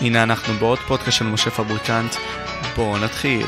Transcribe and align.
הנה 0.00 0.22
אנחנו 0.22 0.54
בעוד 0.54 0.78
פודקאסט 0.78 1.18
של 1.18 1.24
משה 1.24 1.50
פבריקנט, 1.50 2.14
בואו 2.76 2.98
נתחיל. 2.98 3.46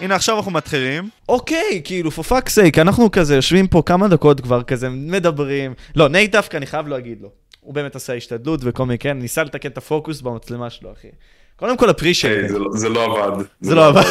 הנה 0.00 0.14
עכשיו 0.14 0.36
אנחנו 0.36 0.50
מתחילים. 0.50 1.08
אוקיי, 1.28 1.80
כאילו, 1.84 2.10
for 2.10 2.30
fuck's 2.30 2.50
sake, 2.50 2.80
אנחנו 2.80 3.10
כזה 3.10 3.34
יושבים 3.34 3.66
פה 3.66 3.82
כמה 3.86 4.08
דקות 4.08 4.40
כבר 4.40 4.62
כזה, 4.62 4.88
מדברים. 4.88 5.74
לא, 5.96 6.08
נייט 6.08 6.32
דווקא, 6.32 6.56
אני 6.56 6.66
חייב 6.66 6.88
להגיד 6.88 7.20
לו. 7.20 7.30
הוא 7.60 7.74
באמת 7.74 7.96
עשה 7.96 8.14
השתדלות 8.14 8.60
וכל 8.62 8.86
מיני, 8.86 8.98
כן, 8.98 9.18
ניסה 9.18 9.42
לתקן 9.42 9.68
את 9.68 9.78
הפוקוס 9.78 10.20
במצלמה 10.20 10.70
שלו, 10.70 10.92
אחי. 10.92 11.08
קודם 11.56 11.76
כל 11.76 11.90
זה 12.48 12.58
לא- 12.58 12.70
זה 12.74 12.88
לא 12.88 13.04
עבד. 13.26 13.44
זה 13.60 13.74
לא 13.74 13.86
עבד. 13.88 14.02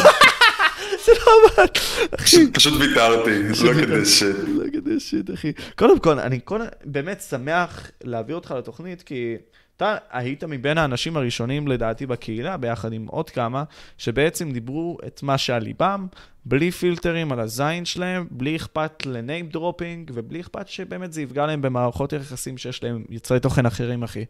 זה 1.04 1.12
לא 1.26 1.32
עבד. 1.60 1.68
אחי, 2.20 2.26
פשוט- 2.52 2.72
ויתרתי, 2.80 3.30
לא 3.64 3.72
כדי 3.74 4.04
ש... 4.04 4.22
לא 4.22 4.64
כדי 4.72 5.00
shit, 5.00 5.30
אחי. 5.34 5.52
קודם 5.76 5.98
כל, 5.98 6.18
אני. 6.18 6.40
באמת 6.84 7.20
שמח 7.20 7.90
להביא 8.04 8.34
אותך 8.34 8.54
לתוכנית, 8.58 9.02
כי 9.02 9.34
אתה 9.76 9.96
היית 10.10 10.44
מבין 10.44 10.78
האנשים 10.78 11.16
הראשונים, 11.16 11.68
לדעתי, 11.68 12.06
בקהילה, 12.06 12.56
ביחד 12.56 12.92
עם 12.92 13.06
עוד 13.06 13.30
כמה, 13.30 13.64
שבעצם 13.98 14.52
דיברו 14.52 14.98
את 15.06 15.22
מה 15.22 15.38
שעל 15.38 15.62
ליבם, 15.62 16.06
בלי 16.44 16.70
פילטרים 16.70 17.32
על 17.32 17.40
הזין 17.40 17.84
שלהם, 17.84 18.26
בלי 18.30 18.56
אכפת 18.56 19.06
ל 19.06 19.14
name 19.14 19.46
dropping, 19.46 20.10
ובלי 20.14 20.40
אכפת 20.40 20.68
שבאמת 20.68 21.12
זה 21.12 21.22
יפגע 21.22 21.46
להם 21.46 21.62
במערכות 21.62 22.12
יחסים 22.12 22.58
שיש 22.58 22.84
להם 22.84 23.04
יוצרי 23.08 23.40
תוכן 23.40 23.66
אחרים, 23.66 24.02
אחי. 24.02 24.24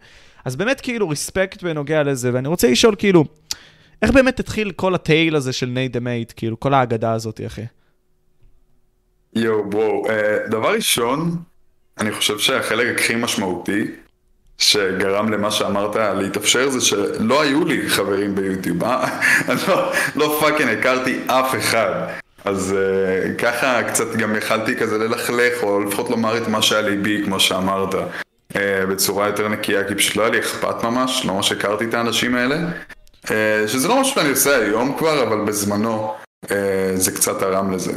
אז 0.45 0.57
באמת, 0.57 0.81
כאילו, 0.81 1.09
respect 1.09 1.63
בנוגע 1.63 2.03
לזה, 2.03 2.31
ואני 2.35 2.49
רוצה 2.49 2.71
לשאול, 2.71 2.95
כאילו, 2.99 3.25
איך 4.03 4.11
באמת 4.11 4.41
התחיל 4.41 4.71
כל 4.71 4.95
ה 4.95 5.03
tale 5.03 5.37
הזה 5.37 5.53
של 5.53 5.67
נייט 5.67 5.93
דה 5.93 6.01
מייט, 6.01 6.33
כאילו, 6.37 6.61
כל 6.61 6.75
האגדה 6.75 7.13
הזאת, 7.13 7.41
אחי? 7.47 7.65
יואו, 9.35 9.71
בואו. 9.71 10.09
אה, 10.09 10.49
דבר 10.49 10.75
ראשון, 10.75 11.37
אני 11.99 12.13
חושב 12.13 12.39
שהחלק 12.39 12.99
הכי 12.99 13.15
משמעותי 13.15 13.85
שגרם 14.65 15.33
למה 15.33 15.51
שאמרת 15.51 15.97
להתאפשר 15.97 16.69
זה 16.69 16.81
שלא 16.81 17.43
היו 17.43 17.65
לי 17.65 17.89
חברים 17.89 18.35
ביוטיוב, 18.35 18.85
אה? 18.85 19.21
אני 19.49 19.59
לא, 19.69 19.93
לא 20.17 20.39
fucking 20.41 20.71
הכרתי 20.71 21.21
אף 21.27 21.55
אחד. 21.55 22.07
אז 22.45 22.75
uh, 22.75 23.39
ככה 23.39 23.83
קצת 23.83 24.15
גם 24.17 24.37
יכלתי 24.37 24.77
כזה 24.77 24.99
ללכלך, 24.99 25.63
או 25.63 25.81
לפחות 25.81 26.11
לומר 26.11 26.37
את 26.37 26.49
מה 26.49 26.63
שהיה 26.63 26.83
ליבי, 26.83 27.23
כמו 27.25 27.41
שאמרת, 27.41 27.95
uh, 27.95 28.57
בצורה 28.91 29.27
יותר 29.27 29.49
נקייה, 29.49 29.89
כי 29.89 29.95
פשוט 29.95 30.17
לא 30.17 30.23
היה 30.23 30.31
לי 30.31 30.39
אכפת 30.39 30.85
ממש, 30.85 31.25
לא 31.27 31.35
ממש 31.35 31.53
הכרתי 31.53 31.85
את 31.85 31.95
האנשים 31.95 32.35
האלה. 32.35 32.57
Uh, 33.27 33.31
שזה 33.67 33.89
לא 33.89 34.01
משהו 34.01 34.15
שאני 34.15 34.31
עושה 34.31 34.57
היום 34.57 34.99
כבר, 34.99 35.23
אבל 35.23 35.45
בזמנו 35.45 36.15
uh, 36.45 36.49
זה 36.95 37.11
קצת 37.11 37.39
תרם 37.41 37.73
לזה. 37.73 37.93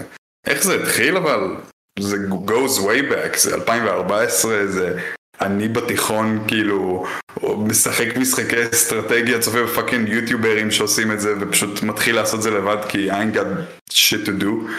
איך 0.48 0.64
זה 0.64 0.76
התחיל 0.76 1.18
אבל? 1.18 1.56
זה 2.00 2.18
goes 2.48 2.80
way 2.80 3.12
back, 3.12 3.38
זה 3.38 3.56
2014, 3.56 4.68
זה 4.68 5.00
אני 5.42 5.68
בתיכון 5.68 6.44
כאילו 6.48 7.06
משחק 7.44 8.18
משחקי 8.18 8.56
אסטרטגיה, 8.74 9.40
צופה 9.40 9.64
בפאקינג 9.64 10.10
יוטיוברים 10.10 10.72
שעושים 10.72 11.12
את 11.12 11.22
זה 11.22 11.34
ופשוט 11.40 11.84
מתחיל 11.84 12.16
לעשות 12.16 12.42
זה 12.42 12.52
לבד 12.52 12.78
כי 12.90 13.12
I 13.12 13.14
ain't 13.14 13.36
got 13.36 13.92
shit 13.92 14.26
to 14.26 14.42
do. 14.42 14.72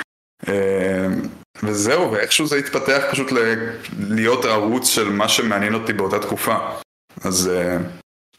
אה, 0.48 1.06
וזהו, 1.62 2.12
ואיכשהו 2.12 2.47
זה 2.47 2.56
התפתח 2.56 3.03
פשוט 3.11 3.33
להיות 4.09 4.45
ערוץ 4.45 4.89
של 4.89 5.09
מה 5.09 5.28
שמעניין 5.28 5.75
אותי 5.75 5.92
באותה 5.92 6.19
תקופה. 6.19 6.56
אז 7.25 7.50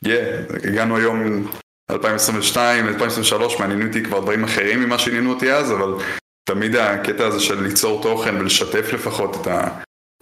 yeah, 0.05 0.67
הגענו 0.67 0.97
היום 0.97 1.47
2022, 1.91 2.87
2023, 2.87 3.59
מעניינים 3.59 3.87
אותי 3.87 4.03
כבר 4.03 4.19
דברים 4.19 4.43
אחרים 4.43 4.79
ממה 4.79 4.99
שעניינו 4.99 5.29
אותי 5.33 5.53
אז, 5.53 5.71
אבל 5.71 5.93
תמיד 6.49 6.75
הקטע 6.75 7.25
הזה 7.25 7.39
של 7.39 7.63
ליצור 7.63 8.01
תוכן 8.01 8.35
ולשתף 8.35 8.93
לפחות 8.93 9.37
את, 9.41 9.47
ה, 9.47 9.67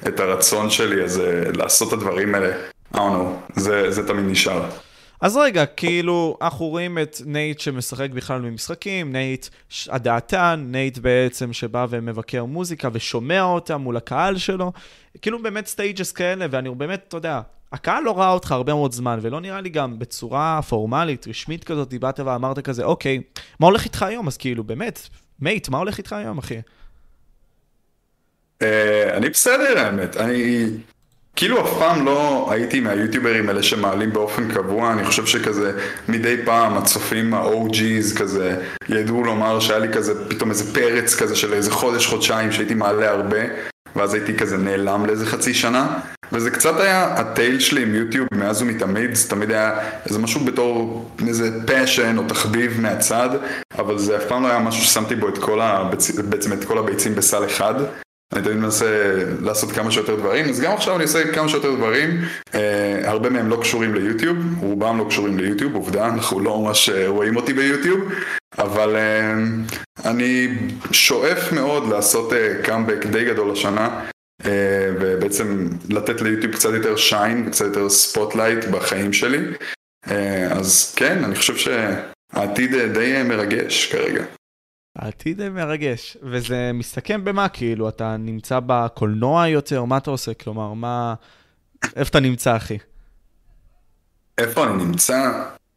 את 0.08 0.20
הרצון 0.20 0.70
שלי, 0.70 1.06
uh, 1.06 1.58
לעשות 1.58 1.88
את 1.88 1.94
הדברים 1.94 2.36
האלה, 2.36 2.56
I 2.94 2.98
don't 2.98 3.00
know, 3.00 3.60
זה, 3.60 3.92
זה 3.92 4.08
תמיד 4.08 4.26
נשאר. 4.26 4.70
אז 5.22 5.38
רגע, 5.38 5.66
כאילו, 5.66 6.38
אנחנו 6.42 6.66
רואים 6.66 6.98
את 6.98 7.22
נייט 7.26 7.60
שמשחק 7.60 8.10
בכלל 8.10 8.42
במשחקים, 8.42 9.12
נייט 9.12 9.48
הדעתן, 9.90 10.66
נייט 10.68 10.98
בעצם 10.98 11.54
שבא 11.54 11.86
ומבקר 11.90 12.46
מוזיקה 12.46 12.90
ושומע 12.94 13.42
אותה 13.42 13.78
מול 13.78 13.98
הקהל 13.98 14.38
שלו. 14.38 14.72
כאילו 15.22 15.44
באמת 15.44 15.68
stages 15.68 16.12
כאלה, 16.12 16.46
ואני 16.52 16.70
באמת, 16.70 17.06
אתה 17.08 17.18
יודע, 17.18 17.42
הקהל 17.72 18.04
לא 18.04 18.20
ראה 18.20 18.32
אותך 18.32 18.52
הרבה 18.52 18.74
מאוד 18.74 18.92
זמן, 18.92 19.20
ולא 19.22 19.42
נראה 19.42 19.62
לי 19.62 19.70
גם 19.70 20.00
בצורה 20.00 20.60
פורמלית, 20.70 21.28
רשמית 21.28 21.64
כזאת, 21.64 21.94
באת 21.94 22.20
ואמרת 22.20 22.60
כזה, 22.60 22.84
אוקיי, 22.84 23.22
מה 23.60 23.68
הולך 23.68 23.86
איתך 23.86 24.04
היום? 24.04 24.28
אז 24.28 24.38
כאילו, 24.38 24.64
באמת, 24.64 25.10
mate, 25.40 25.70
מה 25.70 25.78
הולך 25.78 25.98
איתך 25.98 26.14
היום, 26.14 26.38
אחי? 26.38 26.58
Uh, 28.64 29.18
אני 29.18 29.30
בסדר 29.30 29.80
האמת, 29.80 30.18
אני 30.18 30.68
כאילו 31.36 31.62
אף 31.62 31.78
פעם 31.80 32.06
לא 32.06 32.48
הייתי 32.52 32.80
מהיוטיוברים 32.80 33.50
האלה 33.50 33.64
שמעלים 33.64 34.14
באופן 34.14 34.54
קבוע, 34.54 34.94
אני 34.94 35.06
חושב 35.06 35.26
שכזה 35.26 35.72
מדי 36.10 36.36
פעם 36.46 36.78
הצופים 36.78 37.34
ה 37.34 37.50
OG's 37.50 38.18
כזה 38.20 38.62
ידעו 38.90 39.24
לומר 39.24 39.60
שהיה 39.60 39.80
לי 39.80 39.94
כזה 39.94 40.30
פתאום 40.30 40.50
איזה 40.50 40.74
פרץ 40.74 41.16
כזה 41.16 41.36
של 41.36 41.54
איזה 41.54 41.72
חודש 41.72 42.06
חודשיים 42.06 42.52
שהייתי 42.52 42.74
מעלה 42.74 43.10
הרבה 43.10 43.40
ואז 43.96 44.14
הייתי 44.14 44.38
כזה 44.38 44.58
נעלם 44.58 45.06
לאיזה 45.06 45.26
חצי 45.26 45.54
שנה. 45.54 46.00
וזה 46.32 46.52
קצת 46.52 46.80
היה 46.80 47.14
ה 47.14 47.23
tale 47.23 47.60
שלי 47.60 47.82
עם 47.82 47.96
יוטיוב 47.96 48.28
מאז 48.32 48.62
ומתמיד, 48.62 49.16
זה 49.16 49.30
תמיד 49.30 49.52
היה 49.52 49.80
איזה 50.06 50.20
משהו 50.20 50.46
בתור 50.46 51.06
איזה 51.28 51.50
passion 51.68 52.18
או 52.18 52.24
תחביב 52.28 52.82
מהצד 52.82 53.30
אבל 53.78 53.98
זה 53.98 54.18
אף 54.18 54.26
פעם 54.26 54.44
לא 54.44 54.48
היה 54.48 54.60
משהו 54.60 54.84
ששמתי 54.84 55.16
בו 55.16 55.30
את 55.30 55.38
כל 55.38 55.62
הביצ... 55.62 56.12
בעצם 56.12 56.54
את 56.54 56.66
כל 56.66 56.78
הביצים 56.78 57.16
בסל 57.16 57.46
אחד 57.46 57.74
אני 58.34 58.42
תמיד 58.44 58.58
מנסה 58.58 59.16
לעשות 59.42 59.72
כמה 59.72 59.92
שיותר 59.92 60.16
דברים, 60.16 60.50
אז 60.50 60.62
גם 60.62 60.74
עכשיו 60.74 60.96
אני 60.96 61.04
עושה 61.04 61.34
כמה 61.34 61.50
שיותר 61.50 61.76
דברים, 61.76 62.22
אה, 62.56 63.10
הרבה 63.10 63.30
מהם 63.30 63.50
לא 63.50 63.58
קשורים 63.62 63.94
ליוטיוב, 63.96 64.38
רובם 64.60 64.98
לא 64.98 65.06
קשורים 65.10 65.38
ליוטיוב, 65.38 65.76
עובדה, 65.76 66.06
אנחנו 66.08 66.40
לא 66.40 66.60
ממש 66.62 66.90
אה, 66.90 67.08
רואים 67.08 67.36
אותי 67.36 67.54
ביוטיוב, 67.54 68.12
אבל 68.58 68.96
אה, 68.96 69.34
אני 70.06 70.58
שואף 70.92 71.52
מאוד 71.52 71.90
לעשות 71.90 72.34
אה, 72.34 72.54
קאמבק 72.64 73.06
די 73.06 73.26
גדול 73.26 73.52
השנה, 73.52 74.06
אה, 74.46 74.90
ובעצם 75.00 75.68
לתת 75.90 76.22
ליוטיוב 76.22 76.54
קצת 76.54 76.74
יותר 76.74 76.96
shine, 76.96 77.50
קצת 77.50 77.66
יותר 77.66 77.90
spotlight 77.90 78.66
בחיים 78.66 79.14
שלי, 79.14 79.40
אה, 80.12 80.48
אז 80.52 80.94
כן, 80.96 81.24
אני 81.24 81.36
חושב 81.36 81.56
שהעתיד 81.58 82.76
די 82.76 83.24
מרגש 83.24 83.92
כרגע. 83.92 84.24
העתיד 84.98 85.50
מרגש, 85.50 86.18
וזה 86.24 86.72
מסתכם 86.74 87.24
במה, 87.24 87.50
כאילו, 87.50 87.90
אתה 87.90 88.16
נמצא 88.20 88.60
בקולנוע 88.66 89.48
יותר, 89.48 89.84
מה 89.84 89.98
אתה 89.98 90.12
עושה? 90.12 90.34
כלומר, 90.34 90.74
מה... 90.74 91.14
איפה 91.96 92.10
אתה 92.10 92.20
נמצא, 92.20 92.56
אחי? 92.56 92.78
איפה 94.38 94.64
אני 94.64 94.84
נמצא? 94.84 95.32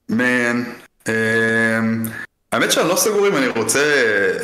מן. 0.08 0.62
אמ, 1.08 1.12
האמת 2.52 2.72
שאני 2.72 2.88
לא 2.88 2.96
סגור 2.96 3.28
אם 3.28 3.36
אני 3.36 3.48
רוצה 3.48 3.78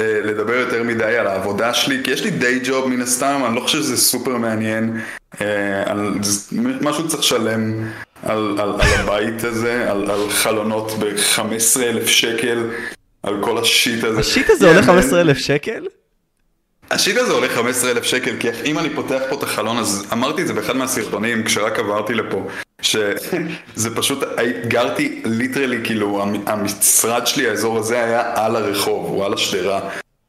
אה, 0.00 0.20
לדבר 0.24 0.52
יותר 0.52 0.82
מדי 0.82 1.16
על 1.16 1.26
העבודה 1.26 1.74
שלי, 1.74 2.04
כי 2.04 2.10
יש 2.10 2.24
לי 2.24 2.30
דיי 2.30 2.60
ג'וב 2.64 2.88
מן 2.88 3.02
הסתם, 3.02 3.42
אני 3.46 3.56
לא 3.56 3.60
חושב 3.60 3.78
שזה 3.78 3.96
סופר 3.96 4.36
מעניין. 4.36 5.00
אה, 5.40 5.94
משהו 6.80 7.08
צריך 7.08 7.20
לשלם 7.20 7.88
על, 8.22 8.80
הבית 8.80 9.44
הזה, 9.44 9.90
על 9.90 10.30
חלונות 10.30 10.92
ב-15 10.98 11.82
אלף 11.82 12.06
שקל, 12.06 12.70
על 13.26 13.36
כל 13.40 13.58
השיט 13.58 14.04
הזה. 14.04 14.20
השיט 14.20 14.50
הזה 14.50 14.66
עולה 14.68 14.80
man. 14.80 14.84
15 14.84 15.20
אלף 15.20 15.38
שקל? 15.38 15.86
השיט 16.90 17.16
הזה 17.16 17.32
עולה 17.32 17.48
15 17.48 17.90
אלף 17.90 18.04
שקל, 18.04 18.34
כי 18.40 18.48
אם 18.64 18.78
אני 18.78 18.90
פותח 18.90 19.20
פה 19.30 19.36
את 19.36 19.42
החלון, 19.42 19.78
אז 19.78 20.06
אמרתי 20.12 20.42
את 20.42 20.46
זה 20.46 20.52
באחד 20.54 20.76
מהסרטונים 20.76 21.44
כשרק 21.44 21.78
עברתי 21.78 22.14
לפה, 22.14 22.46
שזה 22.82 23.94
פשוט, 23.96 24.18
גרתי 24.68 25.22
ליטרלי, 25.24 25.78
כאילו, 25.84 26.22
המ- 26.22 26.42
המשרד 26.46 27.26
שלי, 27.26 27.48
האזור 27.48 27.78
הזה 27.78 28.04
היה 28.04 28.32
על 28.34 28.56
הרחוב, 28.56 29.06
הוא 29.06 29.24
על 29.24 29.34
השדרה. 29.34 29.80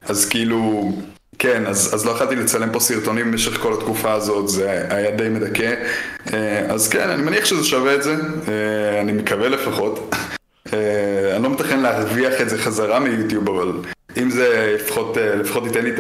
אז 0.08 0.26
כאילו, 0.26 0.92
כן, 1.40 1.64
אז, 1.66 1.94
אז 1.94 2.06
לא 2.06 2.12
יכולתי 2.12 2.36
לצלם 2.36 2.72
פה 2.72 2.80
סרטונים 2.80 3.32
במשך 3.32 3.58
כל 3.62 3.74
התקופה 3.74 4.14
הזאת, 4.14 4.50
זה 4.50 4.86
היה 4.90 5.12
די 5.12 5.30
מדכא. 5.30 5.74
אה, 6.34 6.66
אז 6.70 6.90
כן, 6.90 7.10
אני 7.10 7.22
מניח 7.24 7.46
שזה 7.46 7.64
שווה 7.64 7.96
את 7.96 8.04
זה, 8.04 8.14
אה, 8.48 9.02
אני 9.02 9.12
מקווה 9.12 9.50
לפחות. 9.50 10.16
אה, 10.74 11.36
אני 11.36 11.44
לא 11.44 11.50
מתכנן 11.50 11.80
להרוויח 11.80 12.42
את 12.42 12.50
זה 12.50 12.58
חזרה 12.58 13.00
מיוטיוב, 13.00 13.50
אבל 13.50 13.82
אם 14.18 14.30
זה 14.30 14.76
לפחות, 14.80 15.18
אה, 15.18 15.36
לפחות 15.36 15.66
ייתן 15.66 15.84
לי 15.84 15.92
את 15.92 16.00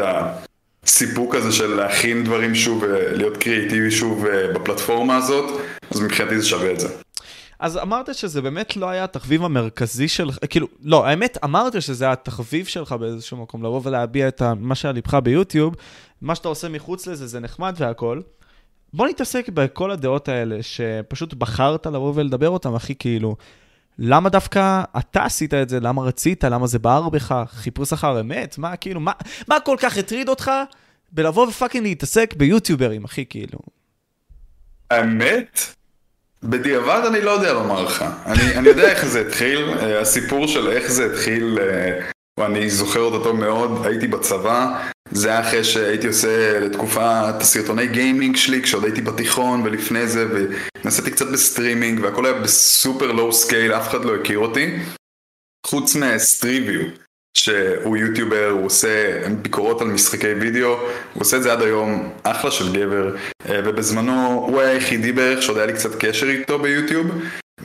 הסיפוק 0.83 1.35
הזה 1.35 1.51
של 1.51 1.75
להכין 1.75 2.23
דברים 2.23 2.55
שוב 2.55 2.83
ולהיות 2.83 3.37
קריאיטיבי 3.37 3.91
שוב 3.91 4.25
אה, 4.25 4.53
בפלטפורמה 4.53 5.15
הזאת, 5.15 5.61
אז 5.91 6.01
מבחינתי 6.01 6.39
זה 6.39 6.47
שווה 6.47 6.71
את 6.71 6.79
זה. 6.79 6.87
אז 7.59 7.77
אמרת 7.77 8.15
שזה 8.15 8.41
באמת 8.41 8.77
לא 8.77 8.89
היה 8.89 9.03
התחביב 9.03 9.43
המרכזי 9.43 10.07
שלך, 10.07 10.37
כאילו, 10.49 10.67
לא, 10.83 11.05
האמת, 11.05 11.37
אמרת 11.43 11.81
שזה 11.81 12.05
היה 12.05 12.13
התחביב 12.13 12.65
שלך 12.65 12.91
באיזשהו 12.91 13.37
מקום, 13.37 13.63
לבוא 13.63 13.81
ולהביע 13.83 14.27
את 14.27 14.41
מה 14.59 14.75
שהיה 14.75 14.91
ליבך 14.91 15.13
ביוטיוב, 15.13 15.75
מה 16.21 16.35
שאתה 16.35 16.47
עושה 16.47 16.69
מחוץ 16.69 17.07
לזה 17.07 17.27
זה 17.27 17.39
נחמד 17.39 17.75
והכל. 17.77 18.21
בוא 18.93 19.07
נתעסק 19.07 19.49
בכל 19.49 19.91
הדעות 19.91 20.29
האלה, 20.29 20.63
שפשוט 20.63 21.33
בחרת 21.33 21.87
לבוא 21.87 22.13
ולדבר 22.15 22.49
אותם, 22.49 22.75
אחי, 22.75 22.95
כאילו, 22.99 23.35
למה 23.99 24.29
דווקא 24.29 24.83
אתה 24.97 25.23
עשית 25.23 25.53
את 25.53 25.69
זה? 25.69 25.79
למה 25.79 26.01
רצית? 26.01 26.43
למה 26.43 26.67
זה 26.67 26.79
בער 26.79 27.09
בך? 27.09 27.43
חיפוש 27.49 27.93
אחר 27.93 28.19
אמת? 28.19 28.57
מה 28.57 28.75
כאילו, 28.75 28.99
מה, 28.99 29.11
מה 29.47 29.59
כל 29.59 29.75
כך 29.79 29.97
הטריד 29.97 30.29
אותך 30.29 30.51
בלבוא 31.11 31.47
ופאקינג 31.47 31.83
להתעסק 31.83 32.33
ביוטיוברים, 32.37 33.03
אחי, 33.03 33.25
כאילו? 33.29 33.59
האמת? 34.91 35.59
בדיעבד 36.43 37.01
אני 37.07 37.21
לא 37.21 37.31
יודע 37.31 37.53
לומר 37.53 37.83
לך. 37.83 38.05
אני, 38.25 38.55
אני 38.55 38.69
יודע 38.69 38.89
איך 38.89 39.05
זה 39.05 39.21
התחיל, 39.21 39.69
אה, 39.79 40.01
הסיפור 40.01 40.47
של 40.47 40.67
איך 40.67 40.91
זה 40.91 41.05
התחיל, 41.05 41.59
אה, 41.61 41.99
ואני 42.37 42.69
זוכר 42.69 42.99
אותו 42.99 43.33
מאוד, 43.33 43.85
הייתי 43.85 44.07
בצבא, 44.07 44.83
זה 45.11 45.29
היה 45.29 45.39
אחרי 45.39 45.63
שהייתי 45.63 46.07
עושה 46.07 46.59
לתקופה 46.59 47.29
את 47.29 47.41
הסרטוני 47.41 47.87
גיימינג 47.87 48.35
שלי, 48.35 48.61
כשעוד 48.61 48.83
הייתי 48.83 49.01
בתיכון 49.01 49.61
ולפני 49.61 50.07
זה, 50.07 50.27
ונסעתי 50.83 51.11
קצת 51.11 51.27
בסטרימינג, 51.27 51.99
והכל 52.03 52.25
היה 52.25 52.41
ב 52.41 52.53
super 52.53 53.11
low 53.11 53.33
scale, 53.33 53.73
אף 53.73 53.89
אחד 53.89 54.05
לא 54.05 54.15
הכיר 54.15 54.39
אותי, 54.39 54.75
חוץ 55.67 55.95
מסטריביו. 55.95 56.81
שהוא 57.37 57.97
יוטיובר, 57.97 58.49
הוא 58.49 58.65
עושה 58.65 59.21
ביקורות 59.41 59.81
על 59.81 59.87
משחקי 59.87 60.33
וידאו, 60.33 60.69
הוא 61.13 61.21
עושה 61.21 61.37
את 61.37 61.43
זה 61.43 61.51
עד 61.51 61.61
היום, 61.61 62.13
אחלה 62.23 62.51
של 62.51 62.73
גבר, 62.73 63.15
אה, 63.49 63.59
ובזמנו 63.65 64.45
הוא 64.47 64.61
היה 64.61 64.71
היחידי 64.71 65.11
בערך 65.11 65.41
שעוד 65.41 65.57
היה 65.57 65.65
לי 65.65 65.73
קצת 65.73 65.95
קשר 65.99 66.29
איתו 66.29 66.59
ביוטיוב, 66.59 67.07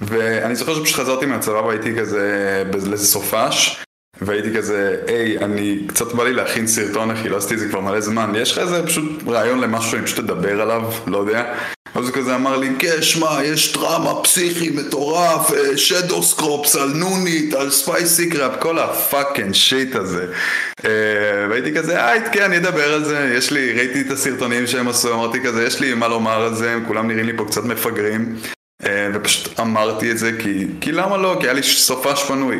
ואני 0.02 0.54
זוכר 0.54 0.74
שפשוט 0.74 0.96
חזרתי 0.96 1.26
מהצבא 1.26 1.56
והייתי 1.56 1.96
כזה 1.96 2.62
לאיזה 2.72 3.06
סופש, 3.06 3.84
והייתי 4.24 4.54
כזה, 4.56 4.96
היי, 5.06 5.38
אני 5.38 5.78
קצת 5.86 6.12
בא 6.12 6.24
לי 6.24 6.32
להכין 6.32 6.66
סרטון, 6.66 7.10
אחי, 7.10 7.28
לא 7.28 7.36
עשיתי 7.36 7.54
את 7.54 7.58
זה 7.58 7.68
כבר 7.68 7.80
מלא 7.80 8.00
זמן, 8.00 8.32
יש 8.36 8.52
לך 8.52 8.58
איזה 8.58 8.86
פשוט 8.86 9.28
רעיון 9.28 9.60
למשהו 9.60 9.90
שאני 9.90 10.02
פשוט 10.02 10.18
אדבר 10.18 10.62
עליו, 10.62 10.82
לא 11.06 11.18
יודע. 11.18 11.54
אז 11.94 12.04
הוא 12.04 12.14
כזה 12.14 12.34
אמר 12.34 12.56
לי, 12.56 12.68
כן, 12.78 13.02
שמע, 13.02 13.44
יש 13.44 13.72
דרמה 13.72 14.22
פסיכי 14.22 14.70
מטורף, 14.70 15.50
שדו 15.76 16.22
סקרופס 16.22 16.76
על 16.76 16.88
נונית, 16.88 17.54
על 17.54 17.70
ספייסי 17.70 18.30
קראפ, 18.30 18.52
כל 18.60 18.78
הפאקינג 18.78 19.54
שיט 19.54 19.94
הזה. 19.94 20.26
אה, 20.84 20.90
והייתי 21.50 21.74
כזה, 21.74 22.06
היי, 22.06 22.20
כן, 22.32 22.42
אני 22.42 22.56
אדבר 22.56 22.94
על 22.94 23.04
זה, 23.04 23.34
יש 23.36 23.50
לי, 23.50 23.72
ראיתי 23.72 24.00
את 24.00 24.10
הסרטונים 24.10 24.66
שהם 24.66 24.88
עשו, 24.88 25.14
אמרתי 25.14 25.40
כזה, 25.40 25.64
יש 25.66 25.80
לי 25.80 25.94
מה 25.94 26.08
לומר 26.08 26.42
על 26.42 26.54
זה, 26.54 26.78
כולם 26.86 27.08
נראים 27.08 27.26
לי 27.26 27.36
פה 27.36 27.44
קצת 27.44 27.64
מפגרים. 27.64 28.36
אה, 28.86 29.08
ופשוט 29.14 29.60
אמרתי 29.60 30.10
את 30.10 30.18
זה 30.18 30.32
כי, 30.38 30.66
כי 30.80 30.92
למה 30.92 31.16
לא? 31.16 31.36
כי 31.40 31.46
היה 31.46 31.52
לי 31.52 31.62
סופש 31.62 32.22
פנוי. 32.22 32.58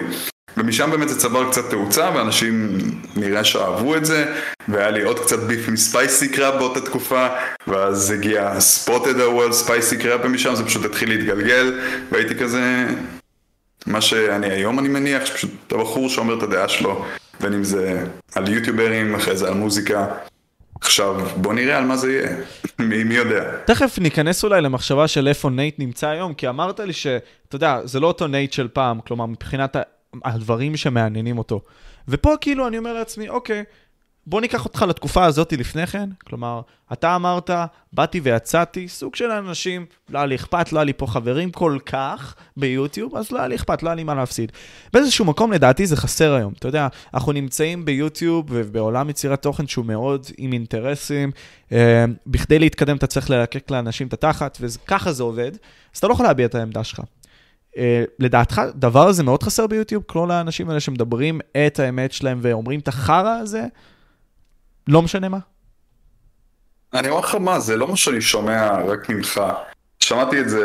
ומשם 0.56 0.90
באמת 0.90 1.08
זה 1.08 1.20
צבר 1.20 1.50
קצת 1.50 1.70
תאוצה, 1.70 2.10
ואנשים 2.14 2.78
נראה 3.16 3.44
שאהבו 3.44 3.96
את 3.96 4.04
זה, 4.04 4.34
והיה 4.68 4.90
לי 4.90 5.02
עוד 5.02 5.18
קצת 5.18 5.38
beef 5.38 5.68
עם 5.68 5.76
ספייסי 5.76 6.28
קראב 6.28 6.58
באותה 6.58 6.80
תקופה, 6.80 7.26
ואז 7.66 8.10
הגיע 8.10 8.60
ספוטד 8.60 9.20
הוול 9.20 9.52
ספייסי 9.52 9.98
קראב, 9.98 10.20
ומשם 10.24 10.54
זה 10.54 10.64
פשוט 10.64 10.84
התחיל 10.84 11.08
להתגלגל, 11.08 11.80
והייתי 12.10 12.34
כזה, 12.34 12.86
מה 13.86 14.00
שאני 14.00 14.46
היום 14.46 14.78
אני 14.78 14.88
מניח, 14.88 15.26
שפשוט 15.26 15.72
הבחור 15.72 16.08
שאומר 16.08 16.38
את 16.38 16.42
הדעה 16.42 16.68
שלו, 16.68 17.04
בין 17.40 17.52
אם 17.52 17.64
זה 17.64 18.04
על 18.34 18.48
יוטיוברים, 18.48 19.14
אחרי 19.14 19.36
זה 19.36 19.48
על 19.48 19.54
מוזיקה. 19.54 20.06
עכשיו, 20.80 21.20
בוא 21.36 21.54
נראה 21.54 21.78
על 21.78 21.84
מה 21.84 21.96
זה 21.96 22.12
יהיה, 22.12 22.36
מי, 22.78 23.04
מי 23.04 23.14
יודע. 23.14 23.44
תכף 23.64 23.98
ניכנס 23.98 24.44
אולי 24.44 24.60
למחשבה 24.60 25.08
של 25.08 25.28
איפה 25.28 25.50
נייט 25.50 25.78
נמצא 25.78 26.08
היום, 26.08 26.34
כי 26.34 26.48
אמרת 26.48 26.80
לי 26.80 26.92
שאתה 26.92 27.56
יודע, 27.56 27.80
זה 27.84 28.00
לא 28.00 28.06
אותו 28.06 28.26
נייט 28.26 28.52
של 28.52 28.68
פעם, 28.68 29.00
כלומר, 29.00 29.26
מבחינת 29.26 29.76
הדברים 30.24 30.76
שמעניינים 30.76 31.38
אותו. 31.38 31.60
ופה 32.08 32.34
כאילו 32.40 32.68
אני 32.68 32.78
אומר 32.78 32.92
לעצמי, 32.92 33.28
אוקיי, 33.28 33.64
בוא 34.26 34.40
ניקח 34.40 34.64
אותך 34.64 34.84
לתקופה 34.88 35.24
הזאת 35.24 35.52
לפני 35.52 35.86
כן. 35.86 36.10
כלומר, 36.24 36.60
אתה 36.92 37.16
אמרת, 37.16 37.50
באתי 37.92 38.20
ויצאתי, 38.20 38.88
סוג 38.88 39.14
של 39.14 39.30
אנשים, 39.30 39.86
לא 40.08 40.18
היה 40.18 40.26
לי 40.26 40.34
אכפת, 40.34 40.72
לא 40.72 40.78
היה 40.78 40.84
לי 40.84 40.92
פה 40.92 41.06
חברים 41.06 41.50
כל 41.50 41.78
כך 41.86 42.34
ביוטיוב, 42.56 43.16
אז 43.16 43.30
לא 43.30 43.38
היה 43.38 43.48
לי 43.48 43.54
אכפת, 43.54 43.82
לא 43.82 43.88
היה 43.88 43.94
לי 43.94 44.04
מה 44.04 44.14
להפסיד. 44.14 44.52
באיזשהו 44.92 45.24
מקום 45.24 45.52
לדעתי 45.52 45.86
זה 45.86 45.96
חסר 45.96 46.34
היום. 46.34 46.52
אתה 46.58 46.68
יודע, 46.68 46.88
אנחנו 47.14 47.32
נמצאים 47.32 47.84
ביוטיוב 47.84 48.46
ובעולם 48.48 49.10
יצירת 49.10 49.42
תוכן 49.42 49.66
שהוא 49.66 49.84
מאוד 49.84 50.26
עם 50.38 50.52
אינטרסים. 50.52 51.30
אה, 51.72 52.04
בכדי 52.26 52.58
להתקדם 52.58 52.96
אתה 52.96 53.06
צריך 53.06 53.30
ללקק 53.30 53.70
לאנשים 53.70 54.06
את 54.06 54.12
התחת, 54.12 54.58
וככה 54.60 55.12
זה 55.12 55.22
עובד, 55.22 55.52
אז 55.94 55.98
אתה 55.98 56.06
לא 56.06 56.12
יכול 56.12 56.26
להביע 56.26 56.46
את 56.46 56.54
העמדה 56.54 56.84
שלך. 56.84 57.00
Uh, 57.76 57.78
לדעתך, 58.18 58.62
דבר 58.74 59.08
הזה 59.08 59.22
מאוד 59.22 59.42
חסר 59.42 59.66
ביוטיוב? 59.66 60.02
כל 60.06 60.30
האנשים 60.30 60.68
האלה 60.68 60.80
שמדברים 60.80 61.40
את 61.66 61.78
האמת 61.78 62.12
שלהם 62.12 62.38
ואומרים 62.42 62.80
את 62.80 62.88
החרא 62.88 63.38
הזה, 63.40 63.64
לא 64.88 65.02
משנה 65.02 65.28
מה? 65.28 65.38
אני 66.94 67.08
אומר 67.08 67.20
לך 67.20 67.34
מה, 67.34 67.60
זה 67.60 67.76
לא 67.76 67.88
מה 67.88 67.96
שאני 67.96 68.20
שומע 68.20 68.80
רק 68.86 69.08
ממך. 69.08 69.40
שמעתי 70.00 70.40
את 70.40 70.48
זה 70.48 70.64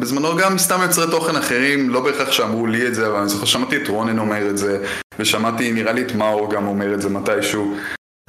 בזמנו 0.00 0.36
גם 0.36 0.54
מסתם 0.54 0.80
יוצרי 0.82 1.10
תוכן 1.10 1.36
אחרים, 1.36 1.90
לא 1.90 2.00
בהכרח 2.04 2.32
שאמרו 2.32 2.66
לי 2.66 2.86
את 2.86 2.94
זה, 2.94 3.06
אבל 3.06 3.16
אני 3.16 3.28
זוכר 3.28 3.44
שמעתי 3.44 3.76
את 3.76 3.88
רונן 3.88 4.18
אומר 4.18 4.50
את 4.50 4.58
זה, 4.58 4.86
ושמעתי, 5.18 5.72
נראה 5.72 5.92
לי 5.92 6.02
את 6.02 6.14
מאור 6.14 6.54
גם 6.54 6.66
אומר 6.66 6.94
את 6.94 7.02
זה 7.02 7.08
מתישהו. 7.08 7.76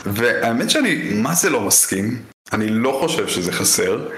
והאמת 0.05 0.69
שאני 0.69 1.21
מה 1.21 1.33
זה 1.33 1.49
לא 1.49 1.61
מסכים, 1.61 2.21
אני 2.53 2.69
לא 2.69 2.97
חושב 3.01 3.27
שזה 3.27 3.51
חסר. 3.51 4.09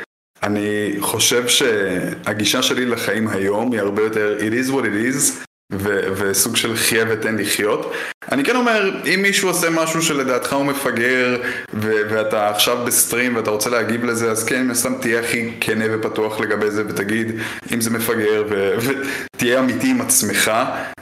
אני 0.44 0.96
חושב 1.00 1.48
שהגישה 1.48 2.62
שלי 2.62 2.86
לחיים 2.86 3.28
היום 3.28 3.72
היא 3.72 3.82
הרבה 3.82 4.02
יותר 4.04 4.38
it 4.40 4.66
is 4.66 4.70
what 4.70 4.84
it 4.84 5.16
is 5.16 5.46
ו- 5.74 6.14
וסוג 6.16 6.56
של 6.56 6.76
חיה 6.76 7.06
ותן 7.10 7.36
לחיות. 7.38 7.94
אני 8.32 8.44
כן 8.44 8.56
אומר, 8.56 8.92
אם 9.06 9.20
מישהו 9.22 9.50
עושה 9.50 9.70
משהו 9.70 10.02
שלדעתך 10.02 10.54
הוא 10.54 10.66
מפגר 10.66 11.42
ו- 11.74 12.02
ואתה 12.10 12.50
עכשיו 12.50 12.78
בסטרים 12.86 13.36
ואתה 13.36 13.50
רוצה 13.52 13.70
להגיב 13.70 14.06
לזה, 14.06 14.32
אז 14.32 14.44
כן, 14.44 14.74
סתם 14.74 14.94
תהיה 15.02 15.20
הכי 15.20 15.52
כנה 15.60 15.86
ופתוח 15.92 16.40
לגבי 16.40 16.72
זה 16.72 16.84
ותגיד 16.88 17.32
אם 17.74 17.82
זה 17.82 17.90
מפגר 17.90 18.44
ו- 18.50 18.76
ותהיה 19.36 19.60
אמיתי 19.60 19.90
עם 19.90 20.02
עצמך 20.02 20.52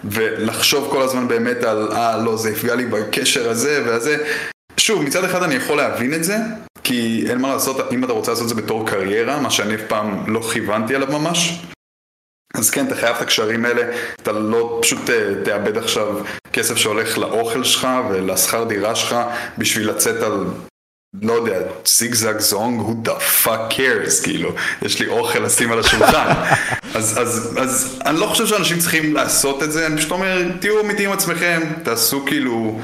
ולחשוב 0.04 0.88
כל 0.92 1.02
הזמן 1.02 1.28
באמת 1.28 1.64
על 1.64 1.92
אה 1.92 2.22
לא 2.26 2.38
זה 2.38 2.50
יפגע 2.50 2.76
לי 2.76 2.86
בקשר 2.86 3.50
הזה 3.50 3.84
והזה. 3.86 4.18
שוב, 4.78 5.04
מצד 5.04 5.24
אחד 5.24 5.44
אני 5.44 5.56
יכול 5.56 5.78
להבין 5.78 6.14
את 6.14 6.24
זה, 6.24 6.38
כי 6.88 7.24
אין 7.30 7.38
מה 7.42 7.54
לעשות, 7.54 7.94
אם 7.94 8.04
אתה 8.04 8.14
רוצה 8.14 8.32
לעשות 8.32 8.44
את 8.44 8.50
זה 8.50 8.62
בתור 8.62 8.88
קריירה, 8.88 9.40
מה 9.40 9.50
שאני 9.50 9.76
אף 9.76 9.82
פעם 9.88 10.34
לא 10.34 10.42
כיוונתי 10.54 10.96
עליו 10.96 11.12
ממש, 11.12 11.62
אז 12.54 12.70
כן, 12.70 12.88
אתה 12.88 12.96
חייב 12.96 13.16
את 13.16 13.22
הקשרים 13.22 13.66
האלה, 13.66 13.82
אתה 14.16 14.32
לא 14.32 14.80
פשוט 14.82 15.10
אה, 15.10 15.34
תאבד 15.46 15.78
עכשיו 15.78 16.18
כסף 16.54 16.78
שהולך 16.78 17.18
לאוכל 17.18 17.64
שלך 17.64 17.88
ולשכר 18.10 18.64
דירה 18.64 18.96
שלך 18.96 19.16
בשביל 19.58 19.90
לצאת 19.90 20.24
על, 20.24 20.46
לא 21.22 21.34
יודע, 21.34 21.60
זיגזג 21.86 22.40
זונג, 22.40 22.82
who 22.82 23.10
the 23.10 23.46
fuck 23.46 23.74
cares, 23.74 24.24
כאילו, 24.24 24.52
יש 24.82 25.00
לי 25.00 25.08
אוכל 25.08 25.40
לשים 25.40 25.72
על 25.72 25.80
השולחן. 25.80 26.32
אז, 26.96 27.20
אז, 27.22 27.58
אז 27.60 28.00
אני 28.06 28.20
לא 28.20 28.26
חושב 28.26 28.48
שאנשים 28.48 28.80
צריכים 28.80 29.14
לעשות 29.14 29.64
את 29.64 29.72
זה, 29.72 29.88
אני 29.88 29.98
פשוט 29.98 30.12
אומר, 30.12 30.44
תהיו 30.60 30.82
אמיתיים 30.82 31.10
עם 31.10 31.18
עצמכם, 31.18 31.62
תעשו 31.84 32.26
כאילו 32.26 32.80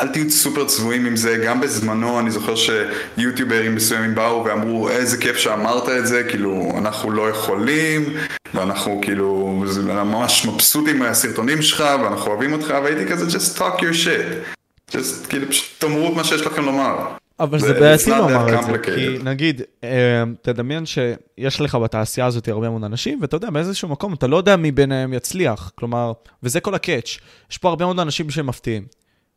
אל 0.00 0.08
תהיו 0.08 0.30
סופר 0.30 0.64
צבועים 0.64 1.06
עם 1.06 1.16
זה, 1.16 1.36
גם 1.46 1.60
בזמנו 1.60 2.20
אני 2.20 2.30
זוכר 2.30 2.54
שיוטיוברים 2.56 3.74
מסוימים 3.74 4.14
באו 4.14 4.44
ואמרו 4.44 4.88
איזה 4.88 5.16
כיף 5.16 5.36
שאמרת 5.36 5.88
את 5.88 6.06
זה, 6.06 6.24
כאילו 6.24 6.72
אנחנו 6.78 7.10
לא 7.10 7.30
יכולים 7.30 8.16
ואנחנו 8.54 9.00
כאילו 9.02 9.62
ממש 9.86 10.46
מבסוטים 10.46 10.98
מהסרטונים 10.98 11.62
שלך 11.62 11.84
ואנחנו 12.02 12.30
אוהבים 12.30 12.52
אותך 12.52 12.74
והייתי 12.84 13.06
כזה 13.06 13.38
just 13.38 13.58
talk 13.58 13.80
your 13.80 14.04
shit, 14.04 14.56
just 14.92 15.28
כאילו 15.28 15.48
פשוט 15.48 15.66
תאמרו 15.78 16.08
את 16.08 16.16
מה 16.16 16.24
שיש 16.24 16.40
לכם 16.40 16.64
לומר. 16.64 16.96
אבל 17.40 17.58
זה 17.58 17.72
בעייתי 17.72 18.10
לומר 18.10 18.58
את 18.58 18.64
זה, 18.64 18.78
כי 18.78 19.18
נגיד, 19.24 19.62
אה, 19.84 20.22
תדמיין 20.42 20.86
שיש 20.86 21.60
לך 21.60 21.74
בתעשייה 21.74 22.26
הזאת 22.26 22.48
הרבה 22.48 22.70
מאוד 22.70 22.84
אנשים, 22.84 23.18
ואתה 23.22 23.36
יודע, 23.36 23.50
באיזשהו 23.50 23.88
מקום 23.88 24.14
אתה 24.14 24.26
לא 24.26 24.36
יודע 24.36 24.56
מי 24.56 24.72
ביניהם 24.72 25.12
יצליח, 25.12 25.72
כלומר, 25.74 26.12
וזה 26.42 26.60
כל 26.60 26.74
הקאץ', 26.74 27.18
יש 27.50 27.58
פה 27.58 27.68
הרבה 27.68 27.84
מאוד 27.84 28.00
אנשים 28.00 28.30
שהם 28.30 28.46
מפתיעים. 28.46 28.82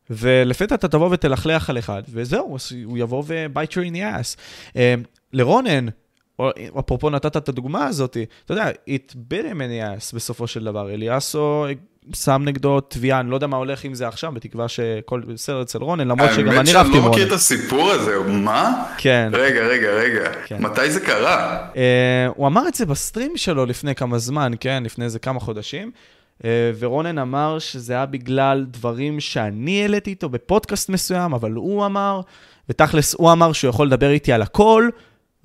ולפתע 0.10 0.76
אתה 0.76 0.88
תבוא 0.88 1.10
ותלכלח 1.12 1.70
על 1.70 1.78
אחד, 1.78 2.04
וזהו, 2.10 2.58
הוא 2.86 2.98
יבוא 2.98 3.24
ו-bite 3.28 3.72
you 3.72 3.92
in 3.92 3.94
the 3.96 3.98
ass. 3.98 4.38
Uh, 4.74 4.78
לרונן, 5.34 5.86
אפרופו 6.80 7.10
נתת 7.10 7.38
את 7.38 7.50
הדוגמה 7.50 7.86
הזאת, 7.88 8.18
אתה 8.46 8.54
יודע, 8.54 8.70
it 8.70 9.12
bit 9.12 9.44
him 9.44 9.58
in 9.58 9.70
the 9.70 10.10
ass 10.12 10.16
בסופו 10.16 10.48
של 10.48 10.64
דבר. 10.64 10.90
אליאסו 10.90 11.66
שם 12.16 12.42
נגדו 12.46 12.80
תביעה, 12.80 13.20
אני 13.20 13.30
לא 13.30 13.36
יודע 13.36 13.48
מה 13.48 13.58
הולך 13.58 13.84
עם 13.84 13.94
זה 13.94 14.08
עכשיו, 14.08 14.32
בתקווה 14.32 14.68
שכל 14.68 15.22
בסדר 15.22 15.62
אצל 15.62 15.78
רונן, 15.78 16.08
למרות 16.08 16.30
שגם 16.36 16.60
אני 16.60 16.74
רבתי 16.74 16.78
עם 16.78 16.78
רונן. 16.78 16.88
האמת 16.88 16.88
שאני 16.94 17.04
לא 17.04 17.10
מכיר 17.10 17.28
את 17.28 17.32
הסיפור 17.32 17.92
הזה, 17.92 18.20
מה? 18.28 18.86
כן. 18.98 19.30
רגע, 19.34 19.68
רגע, 19.68 19.90
רגע, 19.90 20.32
כן. 20.46 20.64
מתי 20.64 20.92
זה 20.92 21.00
קרה? 21.00 21.68
Uh, 21.74 21.78
הוא 22.36 22.48
אמר 22.48 22.68
את 22.68 22.76
זה 22.76 22.86
בסטרים 22.86 23.38
שלו 23.38 23.66
לפני 23.66 23.96
כמה 23.96 24.18
זמן, 24.18 24.52
כן, 24.60 24.84
לפני 24.86 25.06
איזה 25.06 25.20
כמה 25.20 25.40
חודשים. 25.40 25.92
אה, 26.46 26.72
ורונן 26.80 27.18
אמר 27.18 27.60
שזה 27.60 27.94
היה 27.94 28.06
בגלל 28.06 28.66
דברים 28.72 29.20
שאני 29.20 29.82
העליתי 29.82 30.10
איתו 30.10 30.30
בפודקאסט 30.30 30.90
מסוים, 30.90 31.34
אבל 31.34 31.52
הוא 31.52 31.86
אמר, 31.86 32.22
ותכלס 32.70 33.14
הוא 33.14 33.32
אמר 33.32 33.54
שהוא 33.54 33.70
יכול 33.70 33.88
לדבר 33.88 34.10
איתי 34.10 34.34
על 34.34 34.42
הכל, 34.42 34.90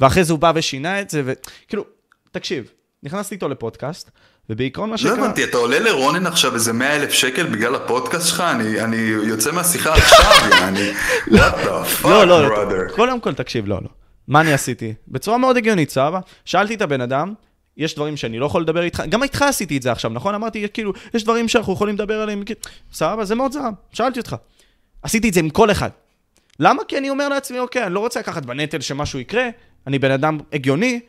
ואחרי 0.01 0.25
זה 0.25 0.33
הוא 0.33 0.41
בא 0.41 0.53
ושינה 0.55 1.01
את 1.01 1.11
זה, 1.11 1.23
וכאילו, 1.25 1.85
תקשיב, 2.31 2.71
נכנסתי 3.03 3.35
איתו 3.35 3.49
לפודקאסט, 3.49 4.11
ובעיקרון 4.51 4.91
מה 4.91 4.99
שקרה... 4.99 5.17
לא 5.17 5.25
הבנתי, 5.25 5.45
אתה 5.45 5.57
עולה 5.57 5.79
לרונן 5.79 6.27
עכשיו 6.27 6.55
איזה 6.55 6.73
100 6.73 6.97
אלף 6.97 7.13
שקל 7.13 7.47
בגלל 7.47 7.75
הפודקאסט 7.75 8.29
שלך? 8.29 8.41
אני, 8.41 8.81
אני 8.81 8.97
יוצא 8.97 9.53
מהשיחה 9.53 9.95
עכשיו, 9.95 10.19
אני... 10.69 10.93
what 11.29 11.65
the 11.65 12.03
fuck, 12.03 12.09
לא, 12.09 12.27
לא, 12.27 12.49
קודם 12.95 13.21
כל, 13.21 13.35
תקשיב, 13.35 13.67
לא, 13.67 13.79
לא. 13.83 13.89
מה 14.29 14.41
אני 14.41 14.53
עשיתי? 14.53 14.95
בצורה 15.09 15.39
מאוד 15.39 15.57
הגיונית, 15.57 15.91
סבבה? 15.91 16.21
שאלתי 16.45 16.75
את 16.75 16.83
הבן 16.83 17.01
אדם, 17.01 17.35
יש 17.76 17.95
דברים 17.95 18.16
שאני 18.16 18.38
לא 18.38 18.47
יכול 18.47 18.62
לדבר 18.62 18.83
איתך, 18.83 19.02
גם 19.09 19.23
איתך 19.23 19.43
עשיתי 19.43 19.76
את 19.76 19.83
זה 19.83 19.93
עכשיו, 19.93 20.11
נכון? 20.11 20.35
אמרתי, 20.35 20.66
כאילו, 20.73 20.93
יש 21.14 21.25
דברים 21.25 21.49
שאנחנו 21.49 21.73
יכולים 21.73 21.95
לדבר 21.95 22.21
עליהם, 22.21 22.45
כאילו, 22.45 22.61
סבבה, 22.93 23.25
זה 23.25 23.35
מאוד 23.35 23.52
זרם, 23.52 23.73
שאלתי 23.93 24.21
אותך. 24.21 24.37
עשיתי 25.02 25.28
את 25.28 25.35
זה 25.35 25.40
עם 25.40 25.50
כל 25.50 25.71
אחד. 25.71 25.90
למה? 26.61 26.83
כי 26.88 26.99
אני 26.99 27.11
אומר 27.11 27.28
לעצמי, 27.28 27.59
אוקיי, 27.59 27.87
אני 27.87 27.95
לא 27.95 28.00
רוצה 28.00 28.21
לקחת 28.21 28.47
בנטל 28.47 28.81
שמשהו 28.81 29.19
יקרה, 29.19 29.49
אני 29.87 29.99
בן 29.99 30.11
אדם 30.11 30.38
הגיוני, 30.52 31.00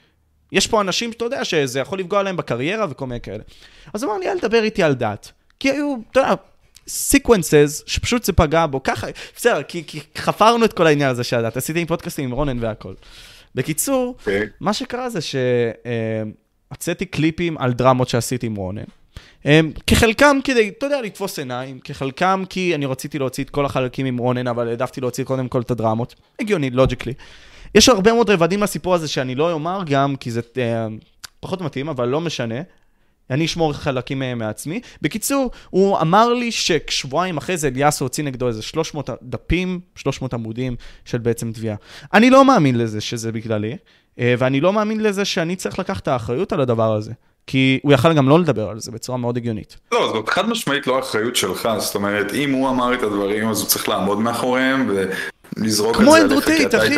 יש 0.51 0.67
פה 0.67 0.81
אנשים 0.81 1.11
שאתה 1.11 1.25
יודע 1.25 1.45
שזה 1.45 1.79
יכול 1.79 1.99
לפגוע 1.99 2.23
להם 2.23 2.37
בקריירה 2.37 2.85
וכל 2.89 3.07
מיני 3.07 3.21
כאלה. 3.21 3.43
אז 3.93 4.03
אמר 4.03 4.17
לי, 4.17 4.31
אל 4.31 4.39
תדבר 4.39 4.63
איתי 4.63 4.83
על 4.83 4.93
דת. 4.93 5.31
כי 5.59 5.71
היו, 5.71 5.95
אתה 6.11 6.19
יודע, 6.19 6.33
סיקוונסס, 6.87 7.83
שפשוט 7.85 8.23
זה 8.23 8.33
פגע 8.33 8.65
בו, 8.65 8.83
ככה, 8.83 9.07
בסדר, 9.35 9.63
כי, 9.63 9.83
כי 9.87 9.99
חפרנו 10.17 10.65
את 10.65 10.73
כל 10.73 10.87
העניין 10.87 11.09
הזה 11.09 11.23
של 11.23 11.35
הדת, 11.35 11.57
עשיתי 11.57 11.79
עם 11.79 11.87
פודקאסטים 11.87 12.25
עם 12.25 12.31
רונן 12.31 12.63
והכל. 12.63 12.93
בקיצור, 13.55 14.15
okay. 14.17 14.19
אוקיי. 14.19 14.47
מה 14.59 14.73
שקרה 14.73 15.09
זה 15.09 15.19
שהוצאתי 16.75 17.05
קליפים 17.05 17.57
על 17.57 17.73
דרמות 17.73 18.09
שעשיתי 18.09 18.47
עם 18.47 18.55
רונן. 18.55 18.83
כחלקם 19.87 20.37
כדי, 20.43 20.69
אתה 20.69 20.85
יודע, 20.85 21.01
לתפוס 21.01 21.39
עיניים, 21.39 21.79
כחלקם 21.79 22.43
כי 22.49 22.75
אני 22.75 22.85
רציתי 22.85 23.19
להוציא 23.19 23.43
את 23.43 23.49
כל 23.49 23.65
החלקים 23.65 24.05
עם 24.05 24.17
רונן, 24.17 24.47
אבל 24.47 24.67
העדפתי 24.67 25.01
להוציא 25.01 25.23
קודם 25.23 25.47
כל 25.47 25.61
את 25.61 25.71
הדרמות. 25.71 26.15
הגיוני, 26.39 26.69
logically. 26.69 27.13
יש 27.75 27.89
הרבה 27.89 28.13
מאוד 28.13 28.29
רבדים 28.29 28.63
לסיפור 28.63 28.93
הזה 28.95 29.07
שאני 29.07 29.35
לא 29.35 29.51
אומר 29.51 29.81
גם, 29.85 30.15
כי 30.15 30.31
זה 30.31 30.41
אה, 30.57 30.87
פחות 31.39 31.61
מתאים, 31.61 31.89
אבל 31.89 32.07
לא 32.07 32.21
משנה. 32.21 32.55
אני 33.29 33.45
אשמור 33.45 33.73
חלקים 33.73 34.19
מהם 34.19 34.39
מעצמי. 34.39 34.81
בקיצור, 35.01 35.51
הוא 35.69 35.99
אמר 36.01 36.33
לי 36.33 36.51
ששבועיים 36.51 37.37
אחרי 37.37 37.57
זה 37.57 37.67
אליאסו 37.67 38.05
הוציא 38.05 38.23
נגדו 38.23 38.47
איזה 38.47 38.61
300 38.61 39.09
דפים, 39.23 39.79
300 39.95 40.33
עמודים 40.33 40.75
של 41.05 41.17
בעצם 41.17 41.51
תביעה. 41.51 41.75
אני 42.13 42.29
לא 42.29 42.45
מאמין 42.45 42.77
לזה 42.77 43.01
שזה 43.01 43.31
בגללי, 43.31 43.77
ואני 44.17 44.61
לא 44.61 44.73
מאמין 44.73 45.03
לזה 45.03 45.25
שאני 45.25 45.55
צריך 45.55 45.79
לקחת 45.79 46.03
את 46.03 46.07
האחריות 46.07 46.53
על 46.53 46.61
הדבר 46.61 46.95
הזה. 46.95 47.11
כי 47.47 47.79
הוא 47.83 47.93
יכל 47.93 48.13
גם 48.13 48.29
לא 48.29 48.39
לדבר 48.39 48.69
על 48.69 48.79
זה 48.79 48.91
בצורה 48.91 49.17
מאוד 49.17 49.37
הגיונית. 49.37 49.77
לא, 49.91 50.11
זאת 50.13 50.29
חד 50.29 50.49
משמעית 50.49 50.87
לא 50.87 50.99
אחריות 50.99 51.35
שלך, 51.35 51.69
זאת 51.77 51.95
אומרת, 51.95 52.33
אם 52.33 52.51
הוא 52.51 52.69
אמר 52.69 52.93
את 52.93 53.03
הדברים, 53.03 53.49
אז 53.49 53.59
הוא 53.59 53.67
צריך 53.67 53.89
לעמוד 53.89 54.19
מאחוריהם 54.19 54.89
ולזרוק 55.57 55.95
את 55.95 55.99
זה 55.99 56.05
כמו 56.05 56.17
אנדרוטית, 56.17 56.75
אחי. 56.75 56.95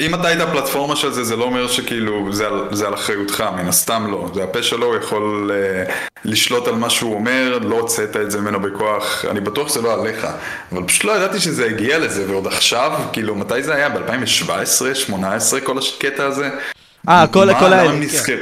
אם 0.00 0.14
אתה 0.14 0.28
היית 0.28 0.40
פלטפורמה 0.52 0.96
של 0.96 1.12
זה, 1.12 1.24
זה 1.24 1.36
לא 1.36 1.44
אומר 1.44 1.68
שכאילו 1.68 2.32
זה 2.32 2.46
על, 2.46 2.68
זה 2.70 2.86
על 2.86 2.94
אחריותך, 2.94 3.44
מן 3.56 3.68
הסתם 3.68 4.06
לא. 4.10 4.30
זה 4.34 4.44
הפה 4.44 4.62
שלו, 4.62 4.86
הוא 4.86 4.96
יכול 4.96 5.50
uh, 5.50 5.92
לשלוט 6.24 6.68
על 6.68 6.74
מה 6.74 6.90
שהוא 6.90 7.14
אומר, 7.14 7.58
לא 7.62 7.80
הוצאת 7.80 8.16
את 8.16 8.30
זה 8.30 8.40
ממנו 8.40 8.60
בכוח, 8.60 9.24
אני 9.30 9.40
בטוח 9.40 9.68
שזה 9.68 9.82
לא 9.82 10.02
עליך. 10.02 10.26
אבל 10.72 10.82
פשוט 10.86 11.04
לא 11.04 11.12
ידעתי 11.12 11.40
שזה 11.40 11.66
הגיע 11.66 11.98
לזה, 11.98 12.30
ועוד 12.30 12.46
עכשיו, 12.46 12.92
כאילו, 13.12 13.34
מתי 13.34 13.62
זה 13.62 13.74
היה? 13.74 13.88
ב-2017, 13.88 14.50
2018, 14.50 15.60
כל 15.60 15.78
הקטע 15.78 16.26
הזה? 16.26 16.50
אה, 17.08 17.26
כל, 17.26 17.48
כל 17.58 17.72
האלה, 17.72 18.06
כן. 18.26 18.36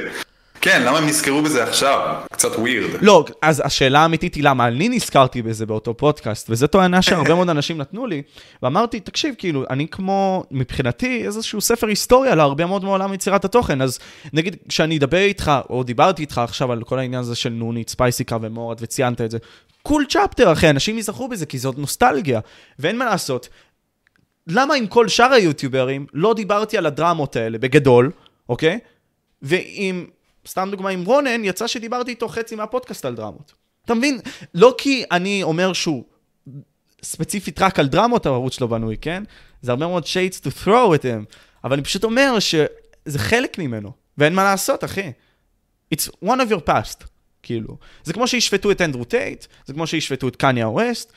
כן, 0.60 0.82
למה 0.82 0.98
הם 0.98 1.06
נזכרו 1.06 1.42
בזה 1.42 1.64
עכשיו? 1.64 2.22
קצת 2.32 2.56
ווירד. 2.56 3.02
לא, 3.02 3.24
אז 3.42 3.62
השאלה 3.64 4.00
האמיתית 4.00 4.34
היא 4.34 4.44
למה 4.44 4.68
אני 4.68 4.88
נזכרתי 4.88 5.42
בזה 5.42 5.66
באותו 5.66 5.96
פודקאסט, 5.96 6.50
וזו 6.50 6.66
טוענה 6.66 7.02
שהרבה 7.02 7.34
מאוד 7.34 7.50
אנשים 7.50 7.78
נתנו 7.78 8.06
לי, 8.06 8.22
ואמרתי, 8.62 9.00
תקשיב, 9.00 9.34
כאילו, 9.38 9.64
אני 9.70 9.88
כמו, 9.88 10.44
מבחינתי, 10.50 11.26
איזשהו 11.26 11.60
ספר 11.60 11.86
היסטוריה 11.86 12.34
להרבה 12.34 12.66
מאוד 12.66 12.84
מעולם 12.84 13.14
יצירת 13.14 13.44
התוכן, 13.44 13.82
אז 13.82 13.98
נגיד, 14.32 14.56
כשאני 14.68 14.98
אדבר 14.98 15.18
איתך, 15.18 15.52
או 15.70 15.82
דיברתי 15.82 16.22
איתך 16.22 16.38
עכשיו 16.38 16.72
על 16.72 16.82
כל 16.82 16.98
העניין 16.98 17.20
הזה 17.20 17.34
של 17.34 17.50
נונית, 17.50 17.90
ספייסיקה 17.90 18.36
ומורד, 18.40 18.78
וציינת 18.80 19.20
את 19.20 19.30
זה, 19.30 19.38
קול 19.82 20.04
צ'פטר, 20.08 20.52
אחי, 20.52 20.70
אנשים 20.70 20.98
יזכרו 20.98 21.28
בזה, 21.28 21.46
כי 21.46 21.58
זאת 21.58 21.78
נוסטלגיה, 21.78 22.40
ואין 22.78 22.98
מה 22.98 23.04
לעשות. 23.04 23.48
למה 24.46 24.74
עם 24.74 24.86
כל 24.86 25.08
שאר 25.08 25.32
היוטיוברים 25.32 26.06
לא 26.12 26.34
דיברתי 26.34 26.78
על 26.78 26.86
הדרמות 26.86 27.36
האלה 27.36 27.58
בגדול, 27.58 28.10
אוקיי? 28.48 28.78
ועם 29.42 30.06
סתם 30.48 30.68
דוגמה 30.70 30.90
עם 30.90 31.04
רונן, 31.04 31.44
יצא 31.44 31.66
שדיברתי 31.66 32.10
איתו 32.10 32.28
חצי 32.28 32.56
מהפודקאסט 32.56 33.04
על 33.04 33.14
דרמות. 33.14 33.52
אתה 33.84 33.94
מבין? 33.94 34.18
לא 34.54 34.74
כי 34.78 35.04
אני 35.10 35.42
אומר 35.42 35.72
שהוא 35.72 36.04
ספציפית 37.02 37.62
רק 37.62 37.78
על 37.78 37.86
דרמות 37.86 38.26
הערוץ 38.26 38.54
שלו 38.54 38.68
בנוי, 38.68 38.96
כן? 39.00 39.22
זה 39.62 39.70
הרבה 39.70 39.86
מאוד 39.86 40.04
shades 40.04 40.44
to 40.44 40.64
throw 40.64 40.98
at 40.98 41.02
him, 41.02 41.36
אבל 41.64 41.72
אני 41.72 41.82
פשוט 41.82 42.04
אומר 42.04 42.38
שזה 42.38 43.18
חלק 43.18 43.58
ממנו, 43.58 43.92
ואין 44.18 44.34
מה 44.34 44.44
לעשות, 44.44 44.84
אחי. 44.84 45.12
It's 45.94 46.08
one 46.24 46.38
of 46.38 46.52
your 46.52 46.68
past, 46.68 47.04
כאילו. 47.42 47.76
זה 48.04 48.12
כמו 48.12 48.28
שישפטו 48.28 48.70
את 48.70 48.80
אנדרו 48.80 49.04
טייט, 49.04 49.46
זה 49.66 49.72
כמו 49.72 49.86
שישפטו 49.86 50.28
את 50.28 50.36
קניה 50.36 50.68
ווסט, 50.68 51.12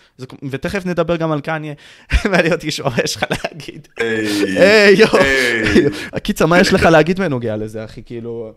ותכף 0.49 0.85
נדבר 0.85 1.15
גם 1.15 1.31
על 1.31 1.41
קניה, 1.41 1.73
מעניין 2.31 2.53
אותי 2.53 2.67
לשמוע 2.67 2.89
מה 2.89 2.97
יש 3.03 3.15
לך 3.15 3.25
להגיד. 3.29 3.87
היי, 3.97 4.95
יואו. 4.97 5.17
קיצר, 6.23 6.45
מה 6.45 6.59
יש 6.59 6.73
לך 6.73 6.83
להגיד 6.83 7.19
בנוגע 7.19 7.57
לזה, 7.57 7.85
אחי? 7.85 8.03
כאילו... 8.03 8.53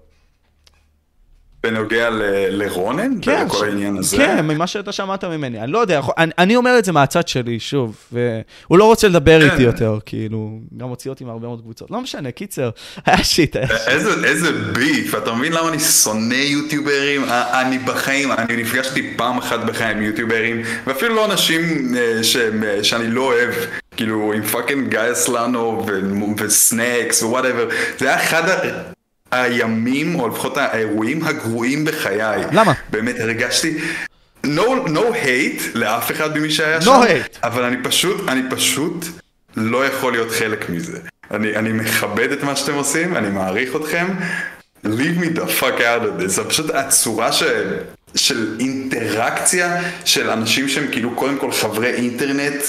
בנוגע 1.64 2.08
לרונן? 2.50 3.12
כן, 3.22 3.42
ולכל 3.42 3.64
העניין 3.64 3.96
הזה? 3.96 4.16
כן, 4.16 4.46
ממה 4.46 4.66
שאתה 4.66 4.92
שמעת 4.92 5.24
ממני. 5.24 5.60
אני 5.60 5.72
לא 5.72 5.78
יודע, 5.78 6.00
אני, 6.18 6.32
אני 6.38 6.56
אומר 6.56 6.78
את 6.78 6.84
זה 6.84 6.92
מהצד 6.92 7.28
שלי, 7.28 7.60
שוב, 7.60 7.96
והוא 8.12 8.78
לא 8.78 8.84
רוצה 8.84 9.08
לדבר 9.08 9.40
כן. 9.40 9.50
איתי 9.50 9.62
יותר, 9.62 9.98
כאילו, 10.06 10.58
גם 10.76 10.88
הוציא 10.88 11.10
אותי 11.10 11.24
מהרבה 11.24 11.46
מאוד 11.46 11.60
קבוצות. 11.60 11.90
לא 11.90 12.00
משנה, 12.00 12.30
קיצר, 12.30 12.70
היה 13.06 13.24
שיט, 13.24 13.56
היה 13.56 13.66
שיט. 13.66 13.88
איזה, 13.88 14.26
איזה 14.26 14.52
beef, 14.52 15.14
אתה 15.14 15.32
מבין 15.32 15.52
למה 15.52 15.68
אני 15.68 15.80
שונא 15.80 16.34
יוטיוברים? 16.34 17.24
אני 17.30 17.78
בחיים, 17.78 18.32
אני 18.32 18.56
נפגשתי 18.56 19.14
פעם 19.16 19.38
אחת 19.38 19.60
בחיים 19.60 19.96
עם 19.96 20.02
יוטיוברים, 20.02 20.62
ואפילו 20.86 21.14
לא 21.14 21.24
אנשים 21.24 21.94
אה, 21.96 22.24
ש, 22.24 22.36
שאני 22.82 23.10
לא 23.10 23.20
אוהב. 23.20 23.54
כאילו 23.96 24.32
עם 24.32 24.42
fucking 24.42 24.88
גיא 24.90 25.12
אסלנו 25.12 25.86
וסנקס 26.38 27.22
ו 27.22 27.27
whatever, 27.27 27.68
זה 27.98 28.06
היה 28.06 28.16
אחד 28.16 28.42
הימים, 29.42 30.14
או 30.14 30.28
לפחות 30.28 30.56
האירועים 30.56 31.24
הגרועים 31.24 31.84
בחיי. 31.84 32.42
למה? 32.52 32.72
באמת 32.90 33.20
הרגשתי... 33.20 33.78
No, 34.46 34.88
no 34.88 35.14
hate 35.24 35.62
לאף 35.74 36.10
אחד 36.10 36.38
ממי 36.38 36.50
שהיה 36.50 36.66
שם, 36.66 36.78
no 36.78 37.00
hate. 37.02 37.38
אבל 37.42 37.62
אני 37.62 37.76
פשוט, 37.82 38.28
אני 38.28 38.40
פשוט 38.50 39.04
לא 39.56 39.86
יכול 39.86 40.12
להיות 40.12 40.30
חלק 40.30 40.70
מזה. 40.70 40.98
אני, 41.30 41.56
אני 41.56 41.72
מכבד 41.72 42.32
את 42.32 42.42
מה 42.42 42.56
שאתם 42.56 42.74
עושים, 42.74 43.16
אני 43.16 43.30
מעריך 43.30 43.76
אתכם, 43.76 44.06
leave 44.86 45.20
me 45.20 45.36
the 45.36 45.60
fuck 45.60 45.78
out 45.78 46.02
of 46.02 46.22
this. 46.22 46.26
זה 46.26 46.44
פשוט 46.44 46.70
הצורה 46.70 47.32
ש... 47.32 47.42
של 48.14 48.56
אינטראקציה 48.60 49.82
של 50.04 50.30
אנשים 50.30 50.68
שהם 50.68 50.86
כאילו 50.92 51.14
קודם 51.14 51.38
כל 51.38 51.52
חברי 51.52 51.94
אינטרנט 51.94 52.62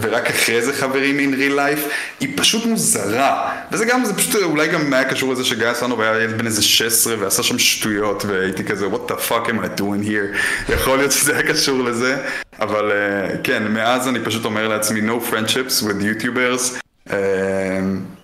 ורק 0.00 0.30
אחרי 0.30 0.62
זה 0.62 0.72
חברים 0.72 1.18
in 1.18 1.34
real 1.34 1.58
life, 1.58 1.92
היא 2.20 2.28
פשוט 2.36 2.66
מוזרה. 2.66 3.52
וזה 3.72 3.84
גם, 3.84 4.04
זה 4.04 4.14
פשוט 4.14 4.42
אולי 4.42 4.68
גם 4.68 4.92
היה 4.92 5.04
קשור 5.04 5.32
לזה 5.32 5.44
שגיא 5.44 5.74
סנו 5.74 6.02
היה 6.02 6.22
ילד 6.22 6.38
בן 6.38 6.46
איזה 6.46 6.62
16 6.62 7.14
ועשה 7.18 7.42
שם 7.42 7.58
שטויות, 7.58 8.24
והייתי 8.24 8.64
כזה, 8.64 8.86
what 8.86 9.10
the 9.10 9.30
fuck 9.30 9.48
am 9.48 9.78
I 9.78 9.80
doing 9.80 10.08
here? 10.08 10.72
יכול 10.72 10.98
להיות 10.98 11.12
שזה 11.12 11.32
היה 11.36 11.52
קשור 11.52 11.82
לזה, 11.82 12.16
אבל 12.60 12.90
uh, 12.90 13.36
כן, 13.44 13.72
מאז 13.72 14.08
אני 14.08 14.18
פשוט 14.24 14.44
אומר 14.44 14.68
לעצמי, 14.68 15.00
no 15.00 15.32
friendships 15.32 15.82
with 15.84 16.02
YouTubers. 16.02 16.80
Uh, 17.08 17.12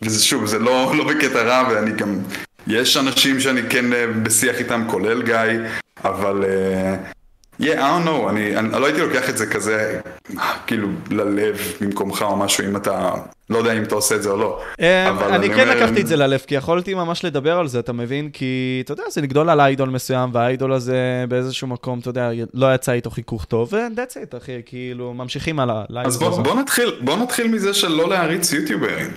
וזה 0.03 0.25
שוב, 0.25 0.47
זה 0.47 0.59
לא, 0.59 0.93
לא 0.97 1.05
בקטע 1.05 1.43
רע, 1.43 1.69
ואני 1.71 1.91
גם, 1.91 2.19
יש 2.67 2.97
אנשים 2.97 3.41
שאני 3.41 3.63
כן 3.71 3.93
uh, 3.93 3.97
בשיח 4.23 4.59
איתם, 4.59 4.85
כולל 4.91 5.23
גיא, 5.23 5.61
אבל... 6.05 6.45
Uh, 6.45 7.15
Yeah, 7.61 7.65
I 7.65 7.67
don't 7.67 8.07
know, 8.07 8.29
אני, 8.29 8.57
אני 8.57 8.81
לא 8.81 8.87
הייתי 8.87 9.01
לוקח 9.01 9.31
את 9.31 9.39
זה 9.39 9.47
כזה, 9.47 10.01
כאילו, 10.67 10.89
ללב 11.11 11.59
במקומך 11.81 12.23
או 12.23 12.37
משהו, 12.37 12.65
אם 12.65 12.77
אתה, 12.77 13.11
לא 13.51 13.59
יודע 13.59 13.73
אם 13.73 13.83
אתה 13.83 13.95
עושה 13.95 14.15
את 14.15 14.23
זה 14.23 14.31
או 14.31 14.37
לא. 14.37 14.61
אה, 14.81 15.37
אני 15.37 15.49
כן 15.51 15.69
לקחתי 15.69 16.01
את 16.01 16.07
זה 16.07 16.17
ללב, 16.17 16.41
כי 16.47 16.55
יכולתי 16.55 16.95
ממש 16.95 17.25
לדבר 17.25 17.59
על 17.59 17.69
זה, 17.69 17.79
אתה 17.79 17.93
מבין? 17.93 18.31
כי, 18.31 18.83
אתה 18.85 18.93
יודע, 18.93 19.03
זה 19.11 19.21
לגדול 19.21 19.51
על 19.51 19.61
איידול 19.61 19.89
מסוים, 19.89 20.31
והאיידול 20.33 20.73
הזה 20.73 21.25
באיזשהו 21.29 21.69
מקום, 21.69 21.99
אתה 21.99 22.11
יודע, 22.11 22.31
לא 22.55 22.75
יצא 22.75 22.93
איתו 22.93 23.11
חיכוך 23.11 23.45
טוב, 23.45 23.73
ו-that's 23.73 24.35
it, 24.35 24.37
אחי, 24.37 24.61
כאילו, 24.67 25.15
ממשיכים 25.15 25.61
על 25.61 25.71
ה... 25.71 25.85
אז 26.05 26.19
בוא 26.19 26.55
נתחיל, 26.55 26.97
בוא 27.01 27.17
נתחיל 27.17 27.49
מזה 27.49 27.75
של 27.75 27.89
לא 27.89 28.09
להעריץ 28.09 28.53
יוטיוברים. 28.53 29.11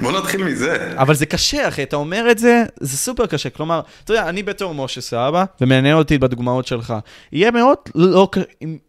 בוא 0.00 0.12
נתחיל 0.12 0.44
מזה. 0.44 0.92
אבל 0.96 1.14
זה 1.14 1.26
קשה, 1.26 1.68
אחי, 1.68 1.82
אתה 1.82 1.96
אומר 1.96 2.30
את 2.30 2.38
זה, 2.38 2.64
זה 2.80 2.96
סופר 2.96 3.26
קשה. 3.26 3.50
כלומר, 3.50 3.80
אתה 4.04 4.12
יודע, 4.12 4.28
אני 4.28 4.42
בתור 4.42 4.74
משה 4.74 5.00
סבא, 5.00 5.44
ומעניין 5.60 5.96
אותי 5.96 6.18
בדוגמאות 6.18 6.66
שלך, 6.66 6.94
יהיה 7.32 7.50
מאוד, 7.50 7.78
לא, 7.94 8.28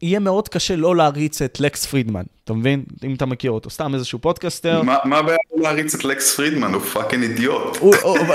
יהיה 0.02 0.20
מאוד 0.20 0.50
קשה 0.50 0.76
לא 0.76 0.96
להעריץ 0.96 1.42
את 1.42 1.60
לקס 1.60 1.86
פרידמן, 1.86 2.24
אתה 2.44 2.54
מבין? 2.54 2.84
אם 3.04 3.14
אתה 3.14 3.26
מכיר 3.26 3.52
אותו, 3.52 3.70
סתם 3.70 3.94
איזשהו 3.94 4.20
פודקאסטר. 4.20 4.82
מה 5.04 5.18
הבעיה 5.18 5.38
להעריץ 5.56 5.96
את 5.96 6.06
לקס 6.06 6.36
פרידמן? 6.36 6.74
הוא 6.74 6.82
fucking 6.82 7.24
אידיוט. 7.24 7.78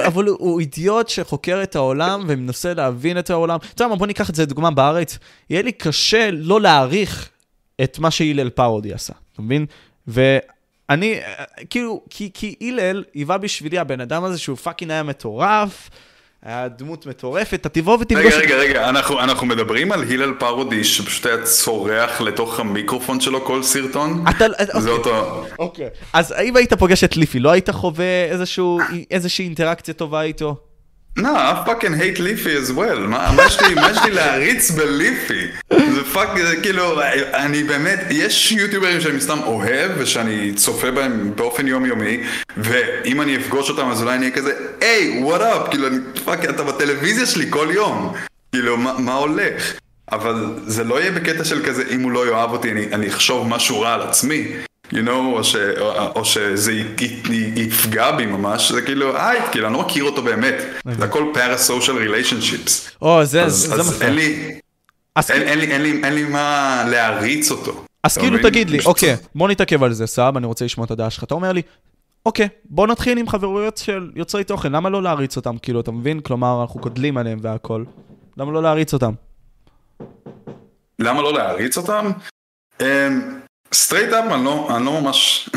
אבל 0.07 0.27
הוא 0.27 0.61
אידיוט 0.61 1.09
שחוקר 1.09 1.63
את 1.63 1.77
העולם 1.77 2.25
ומנסה 2.29 2.75
להבין 2.75 3.19
את 3.19 3.31
העולם. 3.31 3.57
אתה 3.57 3.83
יודע 3.83 3.89
מה, 3.89 3.97
בוא 3.97 4.07
ניקח 4.07 4.31
את 4.31 4.35
זה 4.35 4.43
לדוגמה 4.43 4.71
בארץ. 4.71 5.19
יהיה 5.51 5.63
לי 5.63 5.73
קשה 5.73 6.31
לא 6.33 6.61
להעריך 6.61 7.29
את 7.85 7.99
מה 7.99 8.11
שהלל 8.11 8.51
פרודי 8.50 8.93
עשה, 8.93 9.13
אתה 9.33 9.43
מבין? 9.43 9.67
אני, 10.90 11.21
כאילו, 11.71 12.02
כי, 12.11 12.30
כי 12.35 12.54
הלל 12.61 13.04
היווה 13.14 13.38
בשבילי 13.38 13.78
הבן 13.78 14.00
אדם 14.00 14.25
הזה 14.25 14.38
שהוא 14.38 14.57
fucking 14.57 14.91
היה 14.90 15.02
מטורף, 15.02 15.90
היה 16.42 16.68
דמות 16.68 17.07
מטורפת, 17.07 17.54
אתה 17.54 17.68
תבוא 17.68 17.99
ותפגוש... 18.00 18.35
רגע, 18.35 18.37
רגע, 18.37 18.57
רגע, 18.57 18.88
אנחנו, 18.88 19.21
אנחנו 19.21 19.47
מדברים 19.47 19.92
על 19.92 20.02
הלל 20.02 20.35
פרודי 20.38 20.85
שפשוט 20.85 21.26
היה 21.26 21.42
צורח 21.42 22.21
לתוך 22.21 22.61
המיקרופון 22.61 23.21
שלו 23.21 23.45
כל 23.45 23.62
סרטון? 23.62 24.25
אתה... 24.30 24.47
זה 24.80 24.90
אוקיי. 24.90 25.12
אותו... 25.12 25.45
אוקיי. 25.59 25.88
אז 26.12 26.35
אם 26.42 26.57
היית 26.57 26.73
פוגש 26.73 27.04
את 27.04 27.16
ליפי, 27.16 27.38
לא 27.38 27.50
היית 27.50 27.71
חווה 27.71 28.25
איזשהו, 28.25 28.80
איזושהי 29.11 29.45
אינטראקציה 29.45 29.95
טובה 29.95 30.23
איתו? 30.23 30.57
No, 31.19 31.35
I 31.35 31.65
fucking 31.67 31.95
hate 31.95 32.21
ליפי 32.23 32.57
as 32.57 32.71
well. 32.71 32.99
מה 33.09 33.37
יש 33.47 33.59
לי, 34.05 34.11
להעריץ 34.11 34.71
בליפי? 34.71 35.47
זה 35.71 36.05
fuck, 36.12 36.29
זה 36.39 36.57
כאילו, 36.63 37.01
אני 37.35 37.63
באמת, 37.65 38.01
יש 38.11 38.53
יוטיוברים 38.53 39.01
שאני 39.01 39.21
סתם 39.21 39.39
אוהב 39.47 39.91
ושאני 39.99 40.53
צופה 40.55 40.91
בהם 40.91 41.33
באופן 41.37 41.67
יומיומי, 41.69 42.21
ואם 42.57 43.21
אני 43.21 43.37
אפגוש 43.37 43.71
אותם 43.71 43.91
אז 43.91 44.03
אולי 44.03 44.15
אני 44.15 44.25
אהיה 44.27 44.37
כזה, 44.37 44.53
היי, 44.81 45.25
what 45.25 45.41
up? 45.41 45.71
כאילו, 45.71 45.87
אני, 45.87 45.99
fuck, 46.25 46.45
אתה 46.45 46.63
בטלוויזיה 46.63 47.27
שלי 47.27 47.47
כל 47.51 47.69
יום. 47.71 48.15
כאילו, 48.53 48.77
מה, 48.77 48.99
מה 48.99 49.15
הולך? 49.15 49.73
אבל 50.13 50.55
זה 50.67 50.85
לא 50.85 51.01
יהיה 51.01 51.13
בקטע 51.13 51.45
של 51.45 51.67
כזה, 51.67 51.83
אם 51.91 52.03
הוא 52.03 52.13
לא 52.13 52.29
יאהב 52.29 52.51
אותי, 52.51 52.71
אני 52.71 53.09
אחשוב 53.09 53.49
משהו 53.49 53.81
רע 53.81 53.95
על 53.95 54.03
עצמי. 54.03 54.49
You 54.92 55.07
know, 55.07 55.11
או, 55.11 55.45
ש, 55.45 55.57
או, 55.57 56.07
או 56.16 56.25
שזה 56.25 56.73
י- 56.73 56.85
י- 57.30 57.52
יפגע 57.57 58.11
בי 58.16 58.26
ממש, 58.26 58.73
זה 58.73 58.83
כאילו, 58.83 59.16
היי, 59.16 59.40
כאילו, 59.50 59.66
אני 59.66 59.75
לא 59.75 59.80
מכיר 59.80 60.04
אותו 60.04 60.23
באמת. 60.23 60.54
זה 60.99 61.04
הכל 61.04 61.33
parasocial 61.35 61.88
relationships. 62.09 62.90
או, 63.02 63.25
זה, 63.25 63.42
אז, 63.45 63.52
זה, 63.54 63.75
אז 63.75 63.87
זה 63.87 64.04
אין 64.07 64.14
מפריע. 64.14 64.28
לי, 64.28 64.59
אז, 65.14 65.30
אין, 65.30 65.42
אין, 65.42 65.59
לי, 65.59 65.73
אין, 65.73 65.83
לי, 65.83 66.00
אין 66.04 66.14
לי 66.14 66.25
מה 66.25 66.85
להעריץ 66.90 67.50
אותו. 67.50 67.85
אז 68.04 68.18
כאילו? 68.18 68.38
תגיד 68.42 68.71
לי, 68.71 68.78
אוקיי, 68.87 69.16
בוא 69.35 69.49
נתעכב 69.49 69.83
על 69.83 69.92
זה, 69.92 70.07
סבבה, 70.07 70.38
אני 70.38 70.47
רוצה 70.47 70.64
לשמוע 70.64 70.85
את 70.85 70.90
הדעה 70.90 71.11
שלך. 71.11 71.25
אתה 71.25 71.35
אומר 71.35 71.52
לי, 71.52 71.62
אוקיי, 72.26 72.49
בוא 72.64 72.87
נתחיל 72.87 73.18
עם 73.18 73.28
חברויות 73.28 73.76
של 73.76 74.11
יוצרי 74.16 74.45
תוכן, 74.45 74.73
למה 74.73 74.90
לא 74.90 75.02
להעריץ 75.03 75.37
אותם? 75.37 75.59
כאילו, 75.59 75.80
אתה 75.80 75.90
מבין? 75.92 76.21
כלומר, 76.21 76.61
אנחנו 76.62 76.80
גודלים 76.80 77.16
עליהם 77.18 77.38
והכל. 77.42 77.85
למה 78.37 78.52
לא 78.52 78.62
להריץ 78.62 78.92
אותם? 78.95 79.12
למה 80.99 81.23
לא 81.23 81.33
להעריץ 81.33 81.76
אותם? 81.76 82.11
straight 83.73 84.12
up 84.12 84.25
אני 84.33 84.45
לא 84.45 84.77
אני 84.77 84.85
לא 84.85 85.01
ממש... 85.01 85.51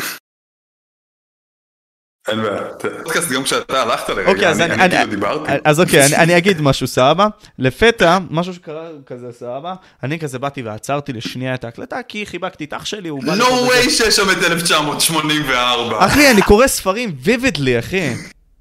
אין 2.27 2.41
בעיה. 2.41 2.62
פודקאסט 3.03 3.32
גם 3.32 3.44
כשאתה 3.44 3.82
הלכת 3.82 4.10
לרגע, 4.10 4.30
אוקיי, 4.32 4.48
אז 4.50 4.62
אני... 4.62 4.89
כאילו 4.89 5.10
דיברתי. 5.10 5.51
אז 5.63 5.80
אוקיי, 5.80 6.06
אני- 6.15 6.38
אגיד 6.38 6.62
משהו, 6.62 6.88
סבבה? 6.88 7.27
לפתע, 7.60 8.18
משהו 8.30 8.53
שקרה 8.53 8.88
כזה, 9.06 9.32
סבבה? 9.32 9.74
אני 10.03 10.20
כזה 10.20 10.39
באתי 10.39 10.62
ועצרתי 10.62 11.13
לשנייה 11.13 11.53
את 11.56 11.63
ההקלטה, 11.63 12.03
כי 12.08 12.25
חיבקתי 12.25 12.63
את 12.63 12.74
אח 12.74 12.86
שלי, 12.86 13.10
הוא 13.10 13.24
בא... 13.24 13.34
No 13.34 13.70
way 13.72 13.89
שיש 13.89 14.15
שם 14.15 14.30
את 14.32 14.51
1984. 14.51 16.06
אחי, 16.06 16.32
אני 16.32 16.41
קורא 16.41 16.68
ספרים 16.68 17.15
vividly, 17.24 17.80
אחי. 17.80 18.10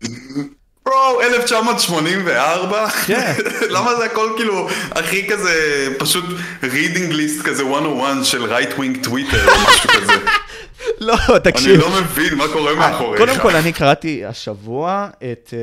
ברו, 0.87 1.21
1984? 1.23 2.89
כן. 2.89 3.33
למה 3.75 3.95
זה 3.95 4.05
הכל 4.05 4.33
כאילו 4.37 4.69
הכי 4.91 5.29
כזה, 5.29 5.87
פשוט 5.99 6.25
reading 6.63 7.13
list 7.13 7.45
כזה 7.45 7.65
101 7.65 8.25
של 8.25 8.55
right 8.55 8.73
wing 8.79 9.05
טוויטר 9.05 9.49
או 9.49 9.53
משהו 9.69 9.91
כזה. 9.91 10.13
לא, 11.01 11.15
אני 11.31 11.41
תקשיב. 11.53 11.81
לא 11.81 11.91
מבין 12.01 12.35
מה 12.35 12.45
קורה 12.53 12.75
מאחוריך. 12.75 13.21
קודם 13.21 13.41
כל, 13.43 13.57
אני 13.57 13.73
קראתי 13.73 14.25
השבוע 14.25 15.09
את 15.33 15.55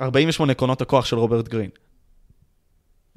אה, 0.00 0.04
48 0.06 0.52
עקרונות 0.52 0.80
הכוח 0.80 1.04
של 1.04 1.16
רוברט 1.16 1.48
גרין. 1.48 1.70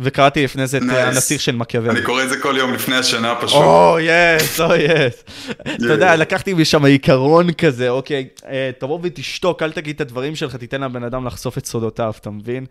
וקראתי 0.01 0.43
לפני 0.43 0.67
זה 0.67 0.77
את 0.77 0.83
אה. 0.89 1.07
הנסיך 1.07 1.41
של 1.41 1.55
מקיאוולי. 1.55 1.97
אני 1.97 2.05
קורא 2.05 2.23
את 2.23 2.29
זה 2.29 2.37
כל 2.37 2.55
יום 2.57 2.73
לפני 2.73 2.95
השינה 2.95 3.35
פשוט. 3.35 3.61
או, 3.61 3.97
יס, 3.99 4.61
או, 4.61 4.75
יס. 4.75 5.23
אתה 5.61 5.85
יודע, 5.93 6.15
לקחתי 6.15 6.53
משם 6.53 6.85
עיקרון 6.85 7.53
כזה, 7.53 7.89
אוקיי, 7.89 8.27
אה, 8.47 8.71
תבוא 8.77 8.99
ותשתוק, 9.03 9.63
אל 9.63 9.71
תגיד 9.71 9.95
את 9.95 10.01
הדברים 10.01 10.35
שלך, 10.35 10.55
תיתן 10.55 10.81
לבן 10.81 11.03
אדם 11.03 11.25
לחשוף 11.25 11.57
את 11.57 11.65
סודותיו, 11.65 12.13
אתה 12.19 12.29
מבין? 12.29 12.65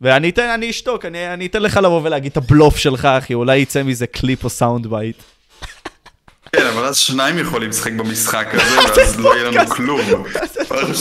ואני 0.00 0.28
אתן, 0.30 0.48
אני 0.48 0.70
אשתוק, 0.70 1.04
אני, 1.04 1.34
אני 1.34 1.46
אתן 1.46 1.62
לך 1.62 1.76
לבוא 1.76 2.00
ולהגיד 2.04 2.30
את 2.30 2.36
הבלוף 2.36 2.76
שלך, 2.76 3.04
אחי, 3.04 3.34
אולי 3.34 3.58
יצא 3.58 3.82
מזה 3.82 4.06
קליפ 4.06 4.44
או 4.44 4.50
sound 4.50 4.86
bite. 4.86 5.22
כן, 6.52 6.66
אבל 6.66 6.84
אז 6.84 6.96
שניים 6.96 7.38
יכולים 7.38 7.68
לשחק 7.68 7.92
במשחק 7.92 8.46
הזה, 8.52 8.78
ואז 8.96 9.20
לא 9.20 9.34
יהיה 9.34 9.50
לנו 9.50 9.70
כלום. 9.76 10.00
אנחנו 10.70 10.94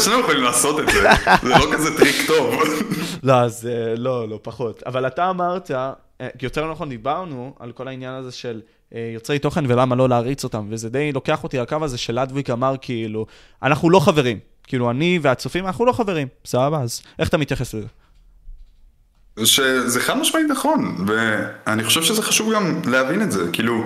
שנינו 0.00 0.20
יכולים 0.20 0.42
לעשות 0.42 0.80
את 0.80 0.88
זה. 0.88 1.08
זה 1.42 1.48
לא 1.48 1.66
כזה 1.72 1.98
טריק 1.98 2.16
טוב. 2.26 2.54
לא, 3.22 3.32
אז 3.32 3.66
אה, 3.66 3.94
לא, 3.96 4.28
לא, 4.28 4.38
פחות. 4.42 4.82
אבל 4.86 5.06
אתה 5.06 5.30
אמרת, 5.30 5.70
אה, 5.70 5.92
יותר 6.42 6.70
נכון 6.70 6.88
דיברנו 6.88 7.54
על 7.58 7.72
כל 7.72 7.88
העניין 7.88 8.14
הזה 8.14 8.32
של 8.32 8.60
אה, 8.94 9.10
יוצרי 9.14 9.38
תוכן 9.38 9.64
ולמה 9.68 9.94
לא 9.94 10.08
להריץ 10.08 10.44
אותם, 10.44 10.66
וזה 10.70 10.90
די 10.90 11.12
לוקח 11.12 11.44
אותי 11.44 11.58
לקו 11.58 11.76
הזה 11.82 11.98
שלדוויק 11.98 12.50
אמר 12.50 12.74
כאילו, 12.80 13.26
אנחנו 13.62 13.90
לא 13.90 14.00
חברים. 14.00 14.38
כאילו, 14.62 14.90
אני 14.90 15.18
והצופים, 15.22 15.66
אנחנו 15.66 15.86
לא 15.86 15.92
חברים. 15.92 16.28
סבבה, 16.44 16.80
אז 16.80 17.02
איך 17.18 17.28
אתה 17.28 17.38
מתייחס 17.38 17.74
לזה? 17.74 17.86
שזה 19.44 20.00
חד 20.00 20.16
משמעית 20.16 20.46
נכון, 20.48 20.96
ואני 21.06 21.84
חושב 21.84 22.02
שזה 22.02 22.22
חשוב 22.22 22.54
גם 22.54 22.82
להבין 22.86 23.22
את 23.22 23.32
זה, 23.32 23.44
כאילו, 23.52 23.84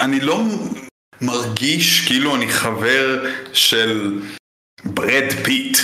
אני 0.00 0.20
לא 0.20 0.44
מרגיש 1.20 2.06
כאילו 2.06 2.36
אני 2.36 2.48
חבר 2.48 3.24
של 3.52 4.22
ברד 4.84 5.32
פיט. 5.44 5.78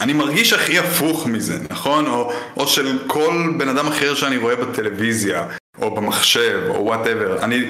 אני 0.00 0.12
מרגיש 0.12 0.52
הכי 0.52 0.78
הפוך 0.78 1.26
מזה, 1.26 1.58
נכון? 1.70 2.06
או, 2.06 2.32
או 2.56 2.66
של 2.66 2.98
כל 3.06 3.54
בן 3.58 3.68
אדם 3.68 3.86
אחר 3.86 4.14
שאני 4.14 4.36
רואה 4.36 4.56
בטלוויזיה, 4.56 5.48
או 5.78 5.94
במחשב, 5.94 6.62
או 6.68 6.84
whatever. 6.84 7.44
אני 7.44 7.64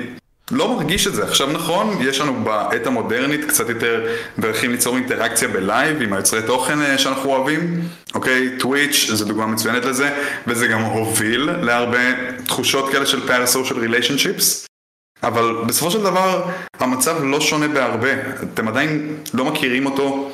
לא 0.51 0.75
מרגיש 0.75 1.07
את 1.07 1.15
זה. 1.15 1.25
עכשיו 1.25 1.53
נכון, 1.53 1.99
יש 2.01 2.21
לנו 2.21 2.45
בעת 2.45 2.87
המודרנית 2.87 3.45
קצת 3.45 3.69
יותר 3.69 4.07
דרכים 4.39 4.71
ליצור 4.71 4.97
אינטראקציה 4.97 5.49
בלייב 5.49 6.03
עם 6.03 6.13
היוצרי 6.13 6.43
תוכן 6.43 6.83
אה, 6.83 6.99
שאנחנו 6.99 7.31
אוהבים, 7.31 7.81
אוקיי? 8.15 8.59
טוויץ' 8.59 9.11
זו 9.13 9.25
דוגמה 9.25 9.47
מצוינת 9.47 9.85
לזה, 9.85 10.11
וזה 10.47 10.67
גם 10.67 10.81
הוביל 10.81 11.51
להרבה 11.51 11.99
תחושות 12.47 12.93
כאלה 12.93 13.07
של 13.07 13.29
parasocial 13.29 13.75
relationships. 13.75 14.69
אבל 15.23 15.65
בסופו 15.67 15.91
של 15.91 16.03
דבר 16.03 16.51
המצב 16.81 17.25
לא 17.25 17.41
שונה 17.41 17.69
בהרבה, 17.69 18.09
אתם 18.43 18.69
עדיין 18.69 19.17
לא 19.35 19.45
מכירים 19.45 19.87
אותו, 19.87 20.31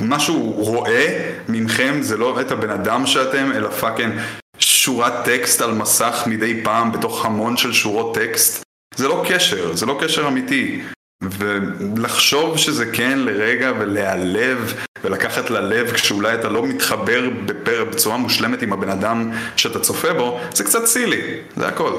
מה 0.00 0.20
שהוא 0.20 0.64
רואה 0.64 1.32
ממכם 1.48 1.98
זה 2.00 2.16
לא 2.16 2.40
את 2.40 2.50
הבן 2.50 2.70
אדם 2.70 3.06
שאתם, 3.06 3.52
אלא 3.52 3.68
fucking 3.68 4.14
שורת 4.58 5.12
טקסט 5.24 5.60
על 5.60 5.74
מסך 5.74 6.22
מדי 6.26 6.60
פעם 6.64 6.92
בתוך 6.92 7.24
המון 7.24 7.56
של 7.56 7.72
שורות 7.72 8.14
טקסט. 8.14 8.62
זה 8.96 9.08
לא 9.08 9.24
קשר, 9.28 9.76
זה 9.76 9.86
לא 9.86 9.98
קשר 10.00 10.28
אמיתי. 10.28 10.82
ולחשוב 11.22 12.56
שזה 12.58 12.86
כן 12.92 13.18
לרגע 13.18 13.72
ולהיעלב 13.78 14.74
ולקחת 15.04 15.50
ללב 15.50 15.92
כשאולי 15.92 16.34
אתה 16.34 16.48
לא 16.48 16.66
מתחבר 16.66 17.30
בפר, 17.46 17.84
בצורה 17.84 18.16
מושלמת 18.16 18.62
עם 18.62 18.72
הבן 18.72 18.88
אדם 18.88 19.30
שאתה 19.56 19.80
צופה 19.80 20.12
בו, 20.12 20.40
זה 20.54 20.64
קצת 20.64 20.86
סילי, 20.86 21.20
זה 21.56 21.68
הכל. 21.68 21.92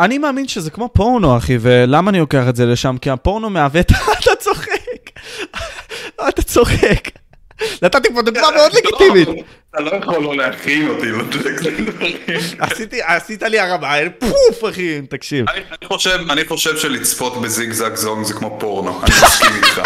אני 0.00 0.18
מאמין 0.18 0.48
שזה 0.48 0.70
כמו 0.70 0.88
פורנו, 0.92 1.36
אחי, 1.36 1.58
ולמה 1.60 2.10
אני 2.10 2.18
לוקח 2.18 2.48
את 2.48 2.56
זה 2.56 2.66
לשם? 2.66 2.96
כי 3.00 3.10
הפורנו 3.10 3.50
מהווה 3.50 3.80
את... 3.80 3.92
אתה 4.18 4.36
צוחק. 4.38 5.10
אתה 6.28 6.42
צוחק. 6.42 7.19
נתתי 7.82 8.14
פה 8.14 8.22
דוגמה 8.22 8.50
מאוד 8.56 8.72
לגיטימית. 8.72 9.28
אתה 9.70 9.80
לא 9.80 9.90
יכול 9.90 10.22
לא 10.22 10.36
להכין 10.36 10.88
אותי 10.88 11.06
לדברים. 11.06 11.86
עשיתי, 12.58 13.02
עשית 13.02 13.42
לי 13.42 13.58
הרמה, 13.58 13.94
פוף, 14.18 14.64
אחי, 14.70 15.02
תקשיב. 15.02 15.46
אני 15.50 15.86
חושב, 15.86 16.18
אני 16.30 16.44
חושב 16.44 16.76
שלצפות 16.76 17.40
בזיגזג 17.40 17.94
זונג 17.94 18.26
זה 18.26 18.34
כמו 18.34 18.56
פורנו, 18.60 19.00
אני 19.02 19.14
מסכים 19.24 19.50
איתך. 19.56 19.80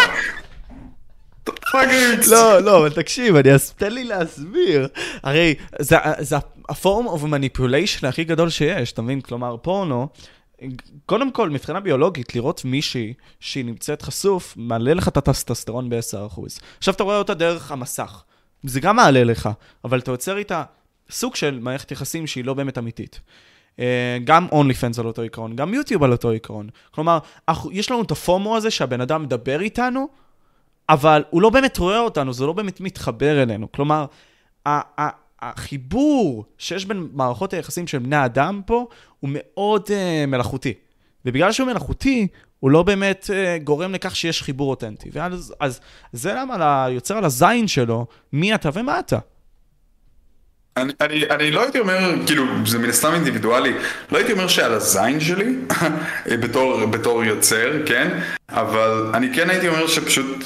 לא, 2.27 2.59
לא, 2.59 2.77
אבל 2.77 2.89
תקשיב. 2.89 3.35
תן 3.77 3.93
לי 3.93 4.03
להסביר. 4.03 4.87
הרי 5.23 5.55
זה, 5.79 5.97
זה 6.19 6.35
הפורם 6.69 7.07
אוף 7.07 7.23
מניפוליישן 7.23 8.07
הכי 8.07 8.23
גדול 8.23 8.49
שיש, 8.49 8.91
אתה 8.91 9.01
מבין? 9.01 9.21
כלומר, 9.21 9.55
פורנו, 9.61 10.07
קודם 11.05 11.31
כל, 11.31 11.49
מבחינה 11.49 11.79
ביולוגית, 11.79 12.35
לראות 12.35 12.65
מישהי 12.65 13.13
שהיא 13.39 13.65
נמצאת 13.65 14.01
חשוף, 14.01 14.53
מעלה 14.57 14.93
לך 14.93 15.07
את 15.07 15.17
הטסטסטרון 15.17 15.89
ב-10%. 15.89 16.41
עכשיו 16.77 16.93
אתה 16.93 17.03
רואה 17.03 17.17
אותה 17.17 17.33
דרך 17.33 17.71
המסך. 17.71 18.23
זה 18.63 18.79
גם 18.79 18.95
מעלה 18.95 19.23
לך, 19.23 19.49
אבל 19.83 19.99
אתה 19.99 20.11
יוצר 20.11 20.37
איתה 20.37 20.63
סוג 21.09 21.35
של 21.35 21.59
מערכת 21.59 21.91
יחסים 21.91 22.27
שהיא 22.27 22.45
לא 22.45 22.53
באמת 22.53 22.77
אמיתית. 22.77 23.19
אה, 23.79 24.17
גם 24.23 24.47
אונלי 24.51 24.73
פנס 24.73 24.99
על 24.99 25.05
אותו 25.05 25.21
עיקרון, 25.21 25.55
גם 25.55 25.73
יוטיוב 25.73 26.03
על 26.03 26.11
אותו 26.11 26.29
עיקרון. 26.29 26.69
כלומר, 26.91 27.19
יש 27.71 27.91
לנו 27.91 28.01
את 28.01 28.11
הפומו 28.11 28.57
הזה 28.57 28.71
שהבן 28.71 29.01
אדם 29.01 29.23
מדבר 29.23 29.61
איתנו, 29.61 30.07
אבל 30.89 31.23
הוא 31.29 31.41
לא 31.41 31.49
באמת 31.49 31.77
רואה 31.77 31.99
אותנו, 31.99 32.33
זה 32.33 32.45
לא 32.45 32.53
באמת 32.53 32.81
מתחבר 32.81 33.43
אלינו. 33.43 33.71
כלומר, 33.71 34.05
החיבור 35.49 36.45
שיש 36.57 36.85
בין 36.85 37.07
מערכות 37.13 37.53
היחסים 37.53 37.87
של 37.87 37.99
בני 37.99 38.25
אדם 38.25 38.61
פה, 38.65 38.87
הוא 39.19 39.29
מאוד 39.33 39.85
uh, 39.87 40.27
מלאכותי. 40.27 40.73
ובגלל 41.25 41.51
שהוא 41.51 41.67
מלאכותי, 41.67 42.27
הוא 42.59 42.71
לא 42.71 42.83
באמת 42.83 43.29
uh, 43.29 43.63
גורם 43.63 43.93
לכך 43.93 44.15
שיש 44.15 44.43
חיבור 44.43 44.69
אותנטי. 44.69 45.09
ואז 45.13 45.53
אז, 45.59 45.79
זה 46.13 46.33
למה 46.33 46.87
יוצר 46.89 47.17
על 47.17 47.25
הזין 47.25 47.67
שלו, 47.67 48.05
מי 48.33 48.55
אתה 48.55 48.69
ומה 48.73 48.99
אתה. 48.99 49.19
אני, 50.77 50.93
אני, 51.01 51.29
אני 51.29 51.51
לא 51.51 51.61
הייתי 51.61 51.79
אומר, 51.79 51.99
כאילו, 52.25 52.45
זה 52.65 52.79
מן 52.79 52.89
הסתם 52.89 53.13
אינדיבידואלי, 53.13 53.73
לא 54.11 54.17
הייתי 54.17 54.31
אומר 54.31 54.47
שעל 54.47 54.73
הזין 54.73 55.19
שלי, 55.19 55.55
בתור, 56.43 56.85
בתור 56.85 57.23
יוצר, 57.23 57.71
כן? 57.85 58.19
אבל 58.49 59.11
אני 59.13 59.33
כן 59.35 59.49
הייתי 59.49 59.67
אומר 59.67 59.87
שפשוט, 59.87 60.43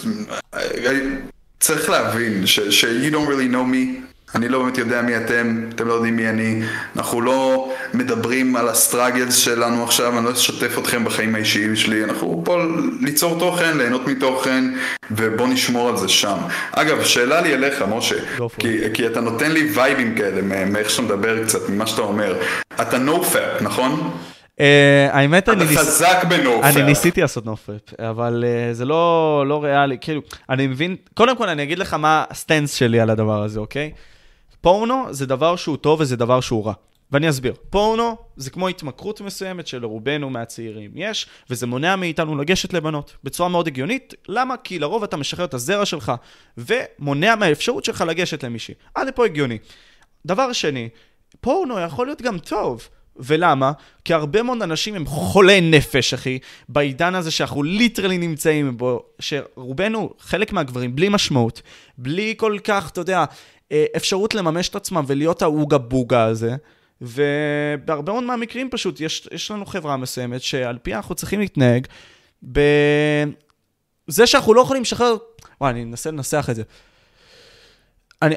אה, 0.53 0.59
צריך 1.59 1.89
להבין 1.89 2.45
ש, 2.47 2.59
you 2.83 3.13
don't 3.13 3.27
really 3.27 3.51
know 3.53 3.65
me, 3.73 4.01
אני 4.35 4.49
לא 4.49 4.59
באמת 4.59 4.77
יודע 4.77 5.01
מי 5.01 5.17
אתם, 5.17 5.65
אתם 5.75 5.87
לא 5.87 5.93
יודעים 5.93 6.15
מי 6.15 6.29
אני. 6.29 6.61
אנחנו 6.95 7.21
לא 7.21 7.71
מדברים 7.93 8.55
על 8.55 8.69
הסטראגלס 8.69 9.35
שלנו 9.35 9.83
עכשיו, 9.83 10.17
אני 10.17 10.25
לא 10.25 10.31
אשתף 10.31 10.79
אתכם 10.79 11.05
בחיים 11.05 11.35
האישיים 11.35 11.75
שלי. 11.75 12.03
אנחנו 12.03 12.41
פה 12.45 12.57
ליצור 13.01 13.39
תוכן, 13.39 13.77
ליהנות 13.77 14.07
מתוכן, 14.07 14.63
ובוא 15.11 15.47
נשמור 15.47 15.89
על 15.89 15.97
זה 15.97 16.09
שם. 16.09 16.37
אגב, 16.71 17.03
שאלה 17.03 17.41
לי 17.41 17.53
אליך, 17.53 17.83
משה, 17.89 18.15
כי, 18.59 18.77
כי 18.93 19.07
אתה 19.07 19.21
נותן 19.21 19.51
לי 19.51 19.69
וייבים 19.73 20.15
כאלה, 20.15 20.65
מאיך 20.65 20.89
שאתה 20.89 21.01
מדבר 21.01 21.43
קצת, 21.43 21.69
ממה 21.69 21.87
שאתה 21.87 22.01
אומר. 22.01 22.35
אתה 22.81 22.97
נו 22.97 23.23
פאפ, 23.23 23.61
נכון? 23.61 24.11
Uh, 24.57 24.61
האמת, 25.11 25.49
אני, 25.49 25.65
ניס... 25.65 25.77
חזק 25.77 26.23
ב 26.29 26.36
nofap. 26.36 26.75
אני 26.75 26.83
ניסיתי 26.83 27.21
לעשות 27.21 27.45
nofap, 27.45 27.93
אבל 27.99 28.43
uh, 28.47 28.73
זה 28.73 28.85
לא, 28.85 29.43
לא 29.47 29.63
ריאלי, 29.63 29.97
כאילו, 30.01 30.21
אני 30.49 30.67
מבין, 30.67 30.95
קודם 31.13 31.37
כל 31.37 31.49
אני 31.49 31.63
אגיד 31.63 31.79
לך 31.79 31.93
מה 31.93 32.23
ה 32.29 32.36
stance 32.36 32.73
שלי 32.73 32.99
על 32.99 33.09
הדבר 33.09 33.43
הזה, 33.43 33.59
אוקיי? 33.59 33.91
פורנו 34.61 35.05
זה 35.13 35.25
דבר 35.25 35.55
שהוא 35.55 35.77
טוב 35.77 35.99
וזה 35.99 36.15
דבר 36.15 36.41
שהוא 36.41 36.65
רע. 36.65 36.73
ואני 37.11 37.29
אסביר. 37.29 37.53
פורנו 37.69 38.17
זה 38.35 38.49
כמו 38.49 38.67
התמכרות 38.67 39.21
מסוימת 39.21 39.67
שלרובנו 39.67 40.29
מהצעירים 40.29 40.91
יש, 40.95 41.27
וזה 41.49 41.67
מונע 41.67 41.95
מאיתנו 41.95 42.35
לגשת 42.37 42.73
לבנות 42.73 43.17
בצורה 43.23 43.49
מאוד 43.49 43.67
הגיונית. 43.67 44.13
למה? 44.27 44.57
כי 44.57 44.79
לרוב 44.79 45.03
אתה 45.03 45.17
משחרר 45.17 45.45
את 45.45 45.53
הזרע 45.53 45.85
שלך, 45.85 46.11
ומונע 46.57 47.35
מהאפשרות 47.35 47.85
שלך 47.85 48.03
לגשת 48.07 48.43
למישהי. 48.43 48.73
עד 48.95 49.07
לפה 49.07 49.25
הגיוני. 49.25 49.57
דבר 50.25 50.53
שני, 50.53 50.89
פורנו 51.41 51.79
יכול 51.79 52.07
להיות 52.07 52.21
גם 52.21 52.37
טוב. 52.37 52.89
ולמה? 53.19 53.71
כי 54.05 54.13
הרבה 54.13 54.43
מאוד 54.43 54.61
אנשים 54.61 54.95
הם 54.95 55.05
חולי 55.05 55.61
נפש, 55.61 56.13
אחי, 56.13 56.39
בעידן 56.69 57.15
הזה 57.15 57.31
שאנחנו 57.31 57.63
ליטרלי 57.63 58.17
נמצאים 58.17 58.77
בו, 58.77 59.03
שרובנו, 59.19 60.13
חלק 60.19 60.53
מהגברים, 60.53 60.95
בלי 60.95 61.09
משמעות, 61.09 61.61
בלי 61.97 62.33
כל 62.37 62.57
כך, 62.63 62.89
אתה 62.89 63.01
יודע, 63.01 63.19
אה, 63.19 63.25
אפשרות 63.71 64.35
לממש 64.35 64.69
את 64.69 64.75
עצמם 64.75 65.03
ולהיות 65.07 65.41
האוגה 65.41 65.77
בוגה 65.77 66.23
הזה. 66.23 66.55
ובהרבה 67.01 68.13
מאוד 68.13 68.23
מהמקרים 68.23 68.69
פשוט, 68.69 69.01
יש, 69.01 69.27
יש 69.31 69.51
לנו 69.51 69.65
חברה 69.65 69.97
מסוימת 69.97 70.41
שעל 70.41 70.77
פיה 70.77 70.97
אנחנו 70.97 71.15
צריכים 71.15 71.39
להתנהג 71.39 71.87
בזה 72.43 73.27
שאנחנו 74.25 74.53
לא 74.53 74.61
יכולים 74.61 74.81
לשחרר... 74.81 75.17
וואי, 75.61 75.71
אני 75.71 75.83
אנסה 75.83 76.11
לנסח 76.11 76.47
את 76.49 76.55
זה. 76.55 76.63
אני... 78.21 78.35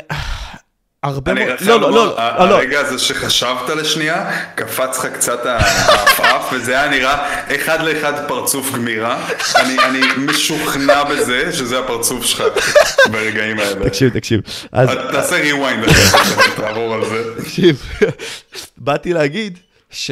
הרבה 1.03 1.35
מאוד... 1.35 1.49
לא, 1.61 1.81
לא, 1.81 1.91
לא, 1.91 2.07
לא. 2.07 2.21
הרגע 2.21 2.81
הזה 2.81 2.99
שחשבת 2.99 3.69
לשנייה, 3.69 4.31
קפץ 4.55 4.99
לך 4.99 5.07
קצת 5.07 5.47
העפעף, 5.47 6.53
וזה 6.53 6.81
היה 6.81 6.91
נראה 6.91 7.45
אחד 7.55 7.79
לאחד 7.85 8.29
פרצוף 8.29 8.73
גמירה. 8.75 9.29
אני 9.57 10.01
משוכנע 10.17 11.05
בזה 11.05 11.53
שזה 11.53 11.79
הפרצוף 11.79 12.25
שלך 12.25 12.43
ברגעים 13.13 13.59
האלה. 13.59 13.89
תקשיב, 13.89 14.09
תקשיב. 14.09 14.41
תעשה 15.13 15.41
ריוויינד, 15.41 15.85
תעבור 16.57 16.95
על 16.95 17.05
זה. 17.05 17.43
תקשיב, 17.43 17.83
באתי 18.77 19.13
להגיד 19.13 19.59
ש... 19.91 20.11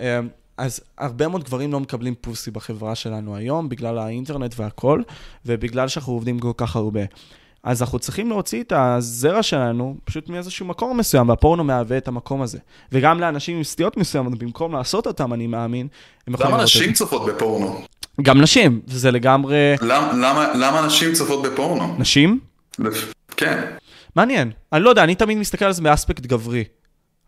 אמ, 0.00 0.28
אז 0.58 0.80
הרבה 0.98 1.28
מאוד 1.28 1.44
גברים 1.44 1.72
לא 1.72 1.80
מקבלים 1.80 2.14
פוסי 2.20 2.50
בחברה 2.50 2.94
שלנו 2.94 3.36
היום, 3.36 3.68
בגלל 3.68 3.98
האינטרנט 3.98 4.54
והכל, 4.56 5.02
ובגלל 5.46 5.88
שאנחנו 5.88 6.12
עובדים 6.12 6.38
כל 6.38 6.52
כך 6.56 6.76
הרבה. 6.76 7.00
אז 7.66 7.82
אנחנו 7.82 7.98
צריכים 7.98 8.28
להוציא 8.28 8.62
את 8.62 8.72
הזרע 8.76 9.42
שלנו 9.42 9.96
פשוט 10.04 10.28
מאיזשהו 10.28 10.66
מקום 10.66 10.98
מסוים, 10.98 11.28
והפורנו 11.28 11.64
מהווה 11.64 11.96
את 11.96 12.08
המקום 12.08 12.42
הזה. 12.42 12.58
וגם 12.92 13.20
לאנשים 13.20 13.56
עם 13.56 13.64
סטיות 13.64 13.96
מסוימות, 13.96 14.38
במקום 14.38 14.72
לעשות 14.72 15.06
אותם, 15.06 15.32
אני 15.32 15.46
מאמין, 15.46 15.88
הם 16.26 16.34
יכולים 16.34 16.52
למה 16.52 16.62
נשים 16.62 16.92
צופות 16.92 17.26
בפורנו? 17.26 17.80
גם 18.22 18.40
נשים, 18.40 18.80
זה 18.86 19.10
לגמרי... 19.10 19.74
למה, 19.82 20.12
למה, 20.12 20.54
למה 20.54 20.86
נשים 20.86 21.12
צופות 21.12 21.42
בפורנו? 21.42 21.96
נשים? 21.98 22.38
כן. 23.36 23.64
מעניין. 24.16 24.50
אני 24.72 24.82
לא 24.82 24.90
יודע, 24.90 25.04
אני 25.04 25.14
תמיד 25.14 25.38
מסתכל 25.38 25.64
על 25.64 25.72
זה 25.72 25.82
באספקט 25.82 26.26
גברי. 26.26 26.64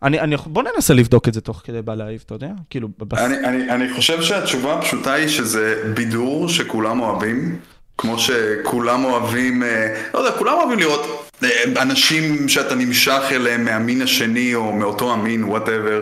אני, 0.03 0.19
אני, 0.19 0.35
בוא 0.45 0.63
ננסה 0.63 0.93
לבדוק 0.93 1.27
את 1.27 1.33
זה 1.33 1.41
תוך 1.41 1.61
כדי 1.63 1.81
בלייב, 1.81 2.23
אתה 2.25 2.35
יודע? 2.35 2.51
כאילו... 2.69 2.87
בבס... 2.99 3.19
אני, 3.19 3.37
אני, 3.37 3.71
אני 3.71 3.93
חושב 3.93 4.21
שהתשובה 4.21 4.77
הפשוטה 4.77 5.13
היא 5.13 5.27
שזה 5.27 5.91
בידור 5.95 6.49
שכולם 6.49 6.99
אוהבים. 6.99 7.59
כמו 7.99 8.19
שכולם 8.19 9.05
אוהבים, 9.05 9.63
אה, 9.63 9.95
לא 10.13 10.19
יודע, 10.19 10.31
כולם 10.31 10.53
אוהבים 10.53 10.79
לראות 10.79 11.29
אה, 11.43 11.49
אנשים 11.81 12.49
שאתה 12.49 12.75
נמשך 12.75 13.21
אליהם 13.31 13.65
מהמין 13.65 14.01
השני 14.01 14.55
או 14.55 14.73
מאותו 14.73 15.13
המין, 15.13 15.43
whatever. 15.43 16.01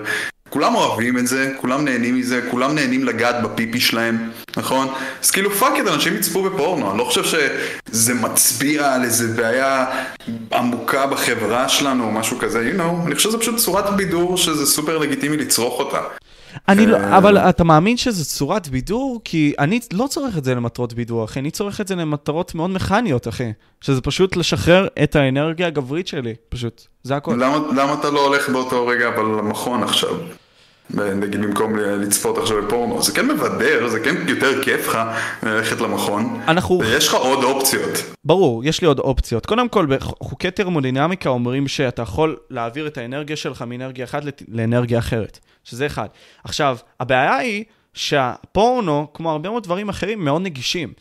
כולם 0.50 0.76
אוהבים 0.76 1.18
את 1.18 1.28
זה, 1.28 1.54
כולם 1.62 1.86
נהנים 1.86 2.16
מזה, 2.16 2.42
כולם 2.52 2.76
נהנים 2.76 3.04
לגעת 3.04 3.36
בפיפי 3.44 3.80
שלהם, 3.80 4.30
נכון? 4.58 4.88
אז 5.24 5.32
כאילו 5.32 5.52
fuck 5.52 5.74
את, 5.80 5.88
אנשים 5.88 6.16
יצפו 6.16 6.44
בפורנו, 6.44 6.90
אני 6.92 6.98
לא 6.98 7.04
חושב 7.04 7.24
שזה 7.24 8.14
מצביע 8.14 8.94
על 8.94 9.04
איזה 9.04 9.28
בעיה 9.28 9.86
עמוקה 10.54 11.08
בחברה 11.08 11.70
שלנו 11.70 12.04
או 12.04 12.12
משהו 12.12 12.40
כזה, 12.40 12.72
you 12.74 12.80
know, 12.80 13.08
אני 13.08 13.16
חושב 13.16 13.30
שזה 13.30 13.38
פשוט 13.38 13.58
צורת 13.58 13.96
בידור 13.96 14.38
שזה 14.38 14.66
סופר 14.66 14.98
לגיטימי 14.98 15.38
לצרוך 15.38 15.80
אותה. 15.80 16.02
אני 16.68 16.88
לא, 16.88 16.98
אבל 17.18 17.38
אתה 17.38 17.64
מאמין 17.64 17.98
שזו 17.98 18.26
צורת 18.26 18.68
בידור? 18.68 19.22
כי 19.24 19.54
אני 19.60 19.80
לא 19.94 20.08
צורך 20.10 20.38
את 20.38 20.44
זה 20.44 20.56
למטרות 20.56 20.94
בידור, 20.94 21.26
אחי. 21.26 21.40
אני 21.40 21.52
צורך 21.52 21.82
את 21.82 21.88
זה 21.88 21.96
למטרות 21.96 22.56
מאוד 22.56 22.70
מכניות, 22.70 23.28
אחי. 23.28 23.52
שזה 23.82 24.02
פשוט 24.02 24.36
לשחרר 24.36 24.88
את 25.04 25.16
האנרגיה 25.16 25.68
הגברית 25.68 26.08
שלי, 26.08 26.36
פשוט. 26.50 26.82
זה 27.04 27.16
הכול. 27.16 27.44
למה, 27.44 27.58
למה 27.76 27.94
אתה 27.94 28.10
לא 28.10 28.26
הולך 28.28 28.50
באותו 28.50 28.88
רגע 28.88 29.08
אבל 29.08 29.24
למכון 29.24 29.84
עכשיו? 29.84 30.16
נגיד 30.90 31.42
במקום 31.42 31.76
לצפות 31.76 32.38
עכשיו 32.38 32.64
בפורנו, 32.64 33.02
זה 33.02 33.12
כן 33.12 33.28
מבדר, 33.28 33.88
זה 33.88 34.00
כן 34.00 34.16
יותר 34.28 34.64
כיף 34.64 34.88
לך 34.88 34.98
ללכת 35.44 35.82
למכון. 35.82 36.42
אנחנו... 36.48 36.80
ויש 36.80 37.08
לך 37.08 37.14
עוד 37.14 37.44
אופציות. 37.44 38.04
ברור, 38.26 38.66
יש 38.66 38.82
לי 38.82 38.88
עוד 38.88 39.00
אופציות. 39.00 39.46
קודם 39.46 39.70
כל, 39.70 39.86
בחוקי 39.86 40.52
טרמודינמיקה 40.52 41.30
אומרים 41.30 41.68
שאתה 41.68 42.02
יכול 42.02 42.38
להעביר 42.50 42.88
את 42.88 42.98
האנרגיה 42.98 43.36
שלך 43.36 43.62
מאנרגיה 43.62 44.06
אחת 44.06 44.24
לאנרגיה 44.48 45.00
אחרת, 45.00 45.40
שזה 45.64 45.86
אחד. 45.86 46.08
עכשיו, 46.44 46.78
הבעיה 47.00 47.36
היא 47.36 47.64
שהפורנו, 47.94 49.08
כמו 49.14 49.32
הרבה 49.32 49.50
מאוד 49.50 49.64
דברים 49.64 49.90
אחרים, 49.90 50.26
מאוד 50.26 50.42
נגישים. 50.42 50.94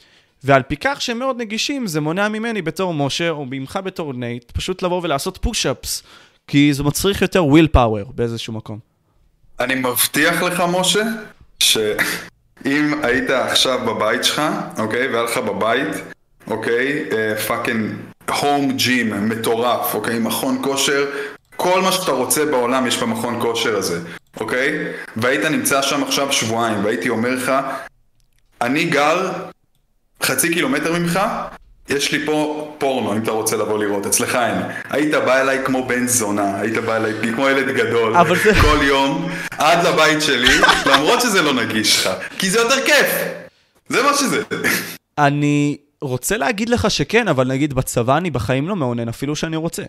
ועל 0.45 0.63
פי 0.63 0.77
כך 0.77 1.03
שהם 1.03 1.19
מאוד 1.19 1.41
נגישים, 1.41 1.87
זה 1.87 2.01
מונע 2.01 2.29
ממני 2.29 2.63
בתור 2.63 2.95
משה, 2.95 3.31
או 3.31 3.47
ממך 3.51 3.79
בתור 3.85 4.13
נייט, 4.13 4.51
פשוט 4.51 4.83
לבוא 4.83 5.01
ולעשות 5.03 5.39
push-ups, 5.39 6.03
כי 6.47 6.73
זה 6.73 6.83
מצריך 6.83 7.23
יותר 7.23 7.45
willpower 7.45 8.13
באיזשהו 8.15 8.53
מקום. 8.53 8.86
אני 9.61 9.75
מבטיח 9.75 10.43
לך, 10.43 10.63
משה, 10.69 11.03
שאם 11.61 12.95
היית 13.03 13.31
עכשיו 13.31 13.79
בבית 13.87 14.25
שלך, 14.25 14.43
אוקיי, 14.79 15.09
והיה 15.09 15.23
לך 15.23 15.39
בבית, 15.39 15.89
אוקיי, 16.47 17.05
fucking 17.47 17.95
home 18.41 18.73
gym 18.77 19.29
מטורף, 19.29 19.95
אוקיי, 19.95 20.19
מכון 20.19 20.59
כושר, 20.63 21.07
כל 21.57 21.83
מה 21.83 21.93
שאתה 21.93 22.13
רוצה 22.13 22.45
בעולם 22.45 22.87
יש 22.87 22.97
במכון 23.03 23.41
כושר 23.41 23.77
הזה, 23.77 24.01
אוקיי? 24.41 24.93
והיית 25.17 25.45
נמצא 25.45 25.83
שם 25.83 26.03
עכשיו 26.03 26.33
שבועיים, 26.33 26.85
והייתי 26.85 27.09
אומר 27.09 27.31
לך, 27.31 27.53
אני 28.61 28.85
גר 28.85 29.33
חצי 30.23 30.55
קילומטר 30.55 30.93
ממך, 30.93 31.21
יש 31.89 32.13
לי 32.13 32.27
פה 32.27 32.69
פורנו, 32.79 33.13
אם 33.13 33.23
אתה 33.23 33.31
רוצה 33.31 33.57
לבוא 33.57 33.79
לראות, 33.79 34.07
אצלך 34.07 34.35
אין. 34.35 34.57
היית 34.91 35.15
בא 35.15 35.41
אליי 35.41 35.59
כמו 35.65 35.87
בן 35.87 36.07
זונה, 36.07 36.61
היית 36.61 36.79
בא 36.79 36.97
אליי 36.97 37.13
כמו 37.35 37.49
ילד 37.49 37.77
גדול, 37.77 38.15
זה... 38.45 38.55
כל 38.61 38.79
יום, 38.83 39.29
עד 39.59 39.87
לבית 39.87 40.23
שלי, 40.23 40.61
למרות 40.87 41.21
שזה 41.21 41.43
לא 41.43 41.55
נגיש 41.55 42.07
לך, 42.07 42.11
כי 42.39 42.51
זה 42.51 42.59
יותר 42.59 42.87
כיף. 42.87 43.07
זה 43.89 44.03
מה 44.03 44.15
שזה. 44.15 44.43
אני 45.19 45.77
רוצה 46.01 46.37
להגיד 46.37 46.69
לך 46.69 46.91
שכן, 46.91 47.29
אבל 47.29 47.47
נגיד 47.47 47.75
בצבא 47.75 48.17
אני 48.17 48.31
בחיים 48.31 48.69
לא 48.69 48.77
מעונן, 48.77 49.09
אפילו 49.09 49.37
שאני 49.37 49.57
רוצה. 49.57 49.83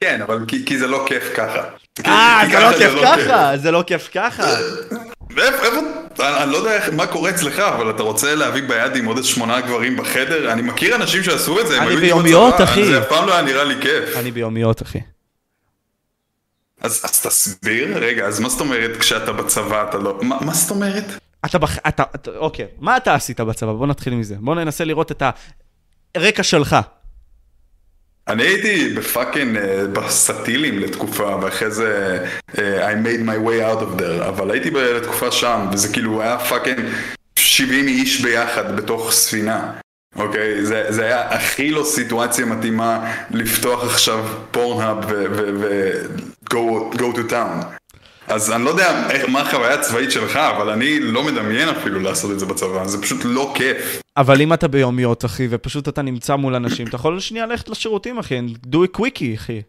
כן, 0.00 0.22
אבל 0.22 0.44
כי, 0.48 0.66
כי 0.66 0.78
זה 0.78 0.86
לא 0.86 1.04
כיף 1.08 1.32
ככה. 1.36 1.62
אה, 2.06 2.42
זה 2.50 2.58
לא 2.58 2.78
כיף 2.78 2.94
לא 2.94 3.02
ככה, 3.02 3.56
זה 3.56 3.70
לא 3.70 3.84
כיף 3.86 4.08
ככה. 4.14 4.44
איפה, 5.36 5.66
אני 6.20 6.52
לא 6.52 6.56
יודע 6.56 6.78
מה 6.92 7.06
קורה 7.06 7.30
אצלך, 7.30 7.58
אבל 7.58 7.90
אתה 7.90 8.02
רוצה 8.02 8.34
להביא 8.34 8.62
ביד 8.62 8.96
עם 8.96 9.04
עוד 9.04 9.16
איזה 9.16 9.28
שמונה 9.28 9.60
גברים 9.60 9.96
בחדר? 9.96 10.52
אני 10.52 10.62
מכיר 10.62 10.94
אנשים 10.94 11.22
שעשו 11.22 11.60
את 11.60 11.66
זה, 11.66 11.82
אני 11.82 11.96
ביומיות, 11.96 12.54
אחי. 12.60 12.84
זה 12.84 12.98
אף 12.98 13.08
פעם 13.08 13.26
לא 13.26 13.32
היה 13.32 13.42
נראה 13.42 13.64
לי 13.64 13.74
כיף. 13.80 14.16
אני 14.16 14.30
ביומיות, 14.30 14.82
אחי. 14.82 14.98
אז, 16.80 17.00
אז 17.04 17.20
תסביר, 17.26 17.98
רגע, 17.98 18.26
אז 18.26 18.40
מה 18.40 18.48
זאת 18.48 18.60
אומרת 18.60 18.96
כשאתה 18.96 19.32
בצבא 19.32 19.88
אתה 19.88 19.98
לא... 19.98 20.18
מה, 20.22 20.36
מה 20.40 20.54
זאת 20.54 20.70
אומרת? 20.70 21.04
אתה, 21.44 21.58
בח... 21.58 21.78
אתה, 21.78 22.02
אתה, 22.14 22.30
אוקיי, 22.30 22.66
מה 22.78 22.96
אתה 22.96 23.14
עשית 23.14 23.40
בצבא? 23.40 23.72
בוא 23.72 23.86
נתחיל 23.86 24.14
מזה. 24.14 24.36
בוא 24.40 24.54
ננסה 24.54 24.84
לראות 24.84 25.12
את 25.12 25.22
הרקע 26.14 26.42
שלך. 26.42 26.76
אני 28.28 28.42
הייתי 28.42 28.94
ב 28.94 29.02
fucking 29.02 29.56
uh, 29.56 29.60
בסטילים 29.92 30.78
לתקופה, 30.78 31.38
ואחרי 31.42 31.70
זה 31.70 32.18
uh, 32.52 32.56
I 32.56 33.06
made 33.06 33.26
my 33.26 33.48
way 33.48 33.62
out 33.72 33.82
of 33.82 34.00
there, 34.00 34.28
אבל 34.28 34.50
הייתי 34.50 34.70
לתקופה 34.70 35.30
שם, 35.30 35.68
וזה 35.72 35.92
כאילו 35.92 36.22
היה 36.22 36.38
fucking 36.38 36.80
70 37.38 37.88
איש 37.88 38.20
ביחד 38.20 38.76
בתוך 38.76 39.12
ספינה. 39.12 39.72
אוקיי? 40.16 40.66
זה, 40.66 40.84
זה 40.88 41.04
היה 41.04 41.30
הכי 41.30 41.70
לא 41.70 41.84
סיטואציה 41.84 42.46
מתאימה 42.46 43.14
לפתוח 43.30 43.84
עכשיו 43.84 44.26
Pornhub 44.50 45.04
ו- 45.60 46.38
go 46.38 47.16
to 47.16 47.30
town. 47.30 47.77
אז 48.28 48.52
אני 48.52 48.64
לא 48.64 48.70
יודע 48.70 49.10
איך, 49.10 49.28
מה 49.28 49.40
החוויה 49.40 49.74
הצבאית 49.74 50.12
שלך, 50.12 50.36
אבל 50.36 50.70
אני 50.70 51.00
לא 51.00 51.24
מדמיין 51.24 51.68
אפילו 51.68 52.00
לעשות 52.00 52.30
את 52.30 52.40
זה 52.40 52.46
בצבא, 52.46 52.86
זה 52.86 53.02
פשוט 53.02 53.20
לא 53.24 53.52
כיף. 53.54 54.02
אבל 54.16 54.40
אם 54.40 54.52
אתה 54.52 54.68
ביומיות, 54.68 55.24
אחי, 55.24 55.46
ופשוט 55.50 55.88
אתה 55.88 56.02
נמצא 56.02 56.36
מול 56.36 56.54
אנשים, 56.54 56.86
אתה 56.86 56.96
יכול 56.96 57.20
שנייה 57.20 57.46
ללכת 57.46 57.68
לשירותים, 57.68 58.18
אחי, 58.18 58.40
do 58.72 58.76
it 58.76 59.00
quickie, 59.00 59.34
אחי. 59.34 59.62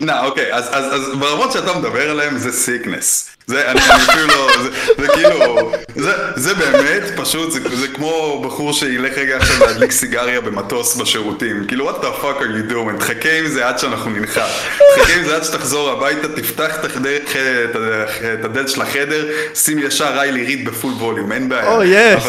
נא, 0.00 0.24
אוקיי, 0.24 0.54
אז, 0.54 0.68
אז, 0.70 0.94
אז 0.94 1.18
ברמות 1.18 1.52
שאתה 1.52 1.78
מדבר 1.78 2.10
עליהן 2.10 2.38
זה 2.38 2.52
סיקנס. 2.52 3.36
זה, 3.52 3.70
אני, 3.70 3.80
אפילו 3.80 4.26
לא, 4.26 4.48
זה, 4.62 4.70
זה 4.98 5.08
כאילו, 5.08 5.72
זה, 5.96 6.12
זה 6.36 6.54
באמת 6.54 7.02
פשוט, 7.16 7.50
זה, 7.52 7.76
זה 7.76 7.88
כמו 7.88 8.42
בחור 8.46 8.72
שילך 8.72 9.18
רגע 9.18 9.36
עכשיו 9.36 9.66
להדליק 9.66 9.90
סיגריה 9.90 10.40
במטוס 10.40 10.96
בשירותים. 10.96 11.64
כאילו, 11.68 11.90
what 11.90 12.02
the 12.02 12.22
fuck 12.22 12.40
are 12.40 12.70
you 12.70 12.72
doing? 12.72 12.98
תחכה 12.98 13.38
עם 13.38 13.46
זה 13.46 13.68
עד 13.68 13.78
שאנחנו 13.78 14.10
ננחת. 14.10 14.48
תחכה 14.96 15.14
עם 15.18 15.24
זה 15.24 15.36
עד 15.36 15.44
שתחזור 15.44 15.90
הביתה, 15.90 16.28
תפתח 16.28 16.76
את, 16.84 18.44
הדלת 18.44 18.68
של 18.68 18.82
החדר, 18.82 19.26
שים 19.54 19.78
ישר 19.78 20.12
ריילי 20.12 20.44
ריד 20.44 20.68
בפול 20.68 20.92
ווליום, 20.92 21.32
אין 21.32 21.48
בעיה. 21.48 21.74
או 21.74 21.82
יס, 21.82 22.24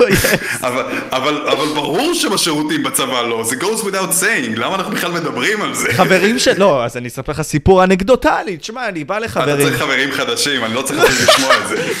או 0.00 0.08
יס. 0.08 0.24
אבל, 0.62 0.84
אבל, 1.10 1.48
אבל 1.48 1.66
ברור 1.74 2.14
שבשירותים 2.14 2.82
בצבא 2.82 3.22
לא, 3.22 3.44
זה 3.44 3.56
goes 3.56 3.84
without 3.84 4.22
saying, 4.22 4.56
למה 4.56 4.74
אנחנו 4.74 4.92
בכלל 4.92 5.12
מדברים 5.12 5.62
על 5.62 5.74
זה? 5.74 5.88
חברים 5.92 6.38
של... 6.38 6.52
לא, 6.56 6.84
אז 6.84 6.96
אני 6.96 7.08
אספר 7.08 7.32
לך 7.32 7.42
סיפור 7.42 7.84
אנקדוטלי, 7.84 8.56
תשמע, 8.56 8.88
אני 8.88 9.04
בא 9.04 9.18
לחברים. 9.18 9.54
אתה 9.54 9.62
צריך 9.62 9.82
חברים 9.82 10.12
חדשים, 10.12 10.53
אני 10.62 10.74
לא 10.74 10.82
צריך 10.82 11.04
לשמוע 11.04 11.56
את 11.56 11.68
זה. 11.68 11.92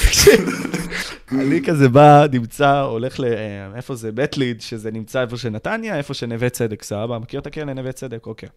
אני 1.40 1.62
כזה 1.66 1.88
בא, 1.88 2.26
נמצא, 2.32 2.80
הולך 2.80 3.20
ל... 3.20 3.24
איפה 3.76 3.94
זה? 3.94 4.12
בית 4.12 4.36
ליד, 4.36 4.60
שזה 4.60 4.90
נמצא 4.90 5.20
איפה 5.20 5.36
שנתניה, 5.36 5.96
איפה 5.96 6.14
שנווה 6.14 6.50
צדק, 6.50 6.82
סבבה? 6.82 7.18
מכיר 7.18 7.40
את 7.40 7.46
הקרן 7.46 7.68
לנווה 7.68 7.92
צדק? 7.92 8.26
אוקיי. 8.26 8.48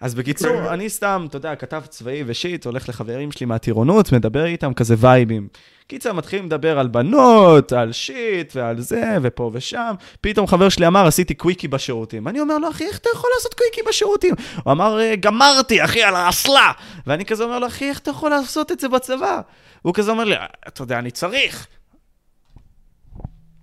אז 0.00 0.14
בקיצור, 0.14 0.74
אני 0.74 0.90
סתם, 0.90 1.26
אתה 1.28 1.36
יודע, 1.36 1.54
כתב 1.54 1.82
צבאי 1.88 2.22
ושיט, 2.26 2.66
הולך 2.66 2.88
לחברים 2.88 3.32
שלי 3.32 3.46
מהטירונות, 3.46 4.12
מדבר 4.12 4.44
איתם 4.44 4.74
כזה 4.74 4.94
וייבים. 4.98 5.48
קיצר, 5.86 6.12
מתחילים 6.12 6.46
לדבר 6.46 6.78
על 6.78 6.88
בנות, 6.88 7.72
על 7.72 7.92
שיט 7.92 8.56
ועל 8.56 8.80
זה, 8.80 9.16
ופה 9.22 9.50
ושם. 9.54 9.94
פתאום 10.20 10.46
חבר 10.46 10.68
שלי 10.68 10.86
אמר, 10.86 11.06
עשיתי 11.06 11.34
קוויקי 11.34 11.68
בשירותים. 11.68 12.28
אני 12.28 12.40
אומר 12.40 12.58
לו, 12.58 12.70
אחי, 12.70 12.84
איך 12.84 12.98
אתה 12.98 13.08
יכול 13.14 13.30
לעשות 13.36 13.54
קוויקי 13.54 13.80
בשירותים? 13.88 14.34
הוא 14.64 14.72
אמר, 14.72 14.98
גמרתי, 15.20 15.84
אחי, 15.84 16.02
על 16.02 16.16
האסלה. 16.16 16.72
ואני 17.06 17.24
כזה 17.24 17.44
אומר 17.44 17.58
לו, 17.58 17.66
אחי, 17.66 17.88
איך 17.88 17.98
אתה 17.98 18.10
יכול 18.10 18.30
לעשות 18.30 18.72
את 18.72 18.80
זה 18.80 18.88
בצבא? 18.88 19.40
הוא 19.82 19.94
כזה 19.94 20.10
אומר 20.10 20.24
לי, 20.24 20.34
אתה 20.68 20.82
יודע, 20.82 20.98
אני 20.98 21.10
צריך. 21.10 21.66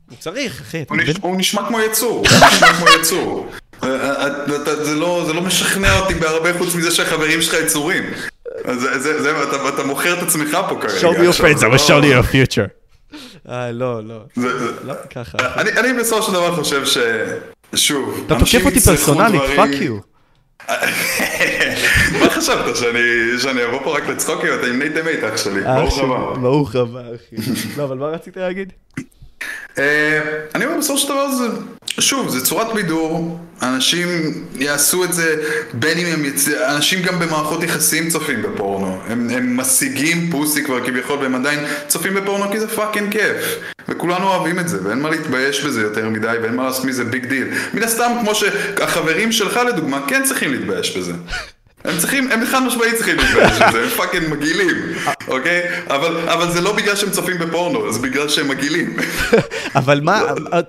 הוא 0.10 0.18
צריך, 0.20 0.62
אחי? 0.62 0.84
הוא 1.22 1.38
נשמע 1.38 1.68
כמו 1.68 1.80
יצור, 1.80 2.18
הוא 2.28 2.48
נשמע 2.48 2.74
כמו 2.74 2.86
יצור. 3.00 3.50
זה 5.26 5.34
לא 5.34 5.42
משכנע 5.42 6.00
אותי 6.00 6.14
בהרבה 6.14 6.58
חוץ 6.58 6.76
מזה 6.76 6.92
שהחברים 6.92 7.42
שלך 7.42 7.54
יצורים. 7.54 8.04
זה, 8.74 9.44
אתה 9.76 9.84
מוכר 9.84 10.14
את 10.14 10.24
עצמך 10.24 10.58
פה 10.70 10.80
כרגע. 10.82 11.00
show 11.00 11.14
me 11.14 11.36
your 11.36 11.40
friends, 11.40 11.62
I 11.62 11.66
will 11.66 11.88
show 11.88 12.02
you 12.02 12.14
your 12.14 12.32
future. 12.34 12.68
אה, 13.50 13.72
לא, 13.72 14.04
לא. 14.04 14.20
לא 14.84 14.94
ככה. 15.16 15.38
אני 15.56 15.94
בסופו 16.00 16.24
של 16.24 16.34
דבר 16.34 16.56
חושב 16.56 16.86
ש... 16.86 16.98
שוב, 17.76 18.24
אתה 18.26 18.36
תוקף 18.40 18.66
אותי 18.66 18.80
פרסונלית, 18.80 19.42
fuck 19.56 19.70
you. 19.82 19.98
מה 22.20 22.30
חשבת, 22.30 22.76
שאני 23.38 23.66
אבוא 23.66 23.80
פה 23.84 23.98
רק 23.98 24.08
לצחוקים? 24.08 24.50
אתה 24.60 24.68
עם 24.68 24.80
נייט 24.80 24.96
דה 24.96 25.04
מייט, 25.04 25.24
אח 25.24 25.38
שלי. 25.38 25.62
ברוך 25.64 26.00
הבא. 26.00 26.34
ברוך 26.42 26.76
הבא, 26.76 27.00
אחי. 27.00 27.52
לא, 27.78 27.84
אבל 27.84 27.98
מה 27.98 28.06
רצית 28.06 28.38
להגיד? 28.38 28.74
אני 30.56 30.66
אומר 30.66 30.78
בסופו 30.78 30.98
של 30.98 31.08
דבר 31.08 31.32
זה, 31.32 31.46
שוב, 32.00 32.30
זה 32.30 32.46
צורת 32.46 32.74
בידור, 32.74 33.40
אנשים 33.62 34.08
יעשו 34.56 35.04
את 35.04 35.14
זה 35.14 35.36
בין 35.74 35.98
אם 35.98 36.06
הם 36.06 36.26
יצ... 36.26 36.48
אנשים 36.48 37.02
גם 37.02 37.20
במערכות 37.20 37.64
יחסים 37.64 38.10
צופים 38.10 38.42
בפורנו, 38.42 39.02
הם, 39.08 39.30
הם 39.30 39.58
משיגים 39.58 40.32
pussy 40.32 40.64
כבר 40.64 40.86
כביכול 40.86 41.20
והם 41.20 41.36
עדיין 41.36 41.60
צופים 41.88 42.14
בפורנו 42.14 42.52
כי 42.52 42.60
זה 42.60 42.68
fucking 42.68 43.12
כיף. 43.12 43.60
וכולנו 43.90 44.28
אוהבים 44.28 44.60
את 44.60 44.68
זה 44.68 44.78
ואין 44.84 45.00
מה 45.00 45.10
להתבייש 45.10 45.64
בזה 45.64 45.82
יותר 45.82 46.10
מדי 46.10 46.38
ואין 46.42 46.56
מה 46.56 46.64
לעשות 46.64 46.86
מזה 46.86 47.04
big 47.04 47.26
deal 47.26 47.48
מן 47.74 47.84
הסתם 47.84 48.12
כמו 48.22 48.36
שהחברים 48.36 49.32
שלך 49.32 49.60
לדוגמה 49.68 50.02
כן 50.08 50.24
צריכים 50.24 50.52
להתבייש 50.52 50.98
בזה 50.98 51.14
הם 51.84 51.98
צריכים, 51.98 52.32
הם 52.32 52.46
חד 52.46 52.60
משמעית 52.68 52.96
צריכים 52.96 53.18
להתבייש 53.18 53.62
בזה, 53.62 53.84
הם 53.84 53.90
fucking 53.90 54.30
מגעילים, 54.30 54.76
אוקיי? 55.28 55.62
אבל, 55.88 56.30
אבל 56.30 56.52
זה 56.52 56.62
לא 56.62 56.76
בגלל 56.76 56.96
שהם 56.96 57.10
צופים 57.10 57.38
בפורנו, 57.40 57.94
זה 57.94 58.00
בגלל 58.00 58.30
שהם 58.30 58.48
מגעילים. 58.48 58.98
אבל 59.76 60.02
מה, 60.02 60.22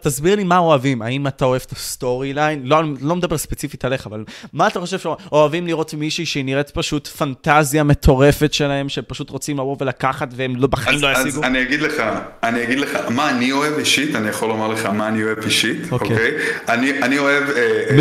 תסביר 0.03 0.37
לי 0.37 0.44
מה 0.44 0.59
אוהבים, 0.59 1.03
האם 1.03 1.27
אתה 1.27 1.44
אוהב 1.44 1.62
את 1.66 1.73
ה 1.72 1.83
story 1.83 2.33
line? 2.33 2.61
לא, 2.64 2.83
לא 3.01 3.16
מדבר 3.16 3.38
ספציפית 3.38 3.85
עליך, 3.85 4.07
אבל 4.07 4.25
מה 4.53 4.66
אתה 4.66 4.81
חושב 4.81 4.99
שאוהבים 4.99 5.66
לראות 5.66 5.94
מישהי 5.94 6.27
שהיא 6.27 6.44
נראית 6.44 6.71
פשוט 6.71 7.07
פנטזיה 7.07 7.85
מטורפת 7.85 8.53
שלהם, 8.53 8.88
שהם 8.88 9.05
פשוט 9.07 9.31
רוצים 9.31 9.57
לבוא 9.57 9.77
ולקחת 9.81 10.29
והם 10.37 10.57
לא, 10.57 10.66
בחיים 10.66 11.03
לא 11.03 11.12
ישיגו? 11.12 11.29
אז 11.29 11.42
אני 11.42 11.62
אגיד 11.62 11.83
לך, 11.83 12.03
אני 12.42 12.62
אגיד 12.62 12.79
לך, 12.79 12.99
מה 13.09 13.31
אני 13.31 13.53
אוהב 13.53 13.79
אישית, 13.79 14.16
אני 14.16 14.29
יכול 14.29 14.49
לומר 14.49 14.68
לך 14.68 14.87
מה 14.87 15.09
אני 15.09 15.23
אוהב 15.23 15.38
אישית, 15.38 15.92
אוקיי? 15.92 16.31
אני, 16.68 17.03
אני 17.03 17.18
אוהב 17.18 17.44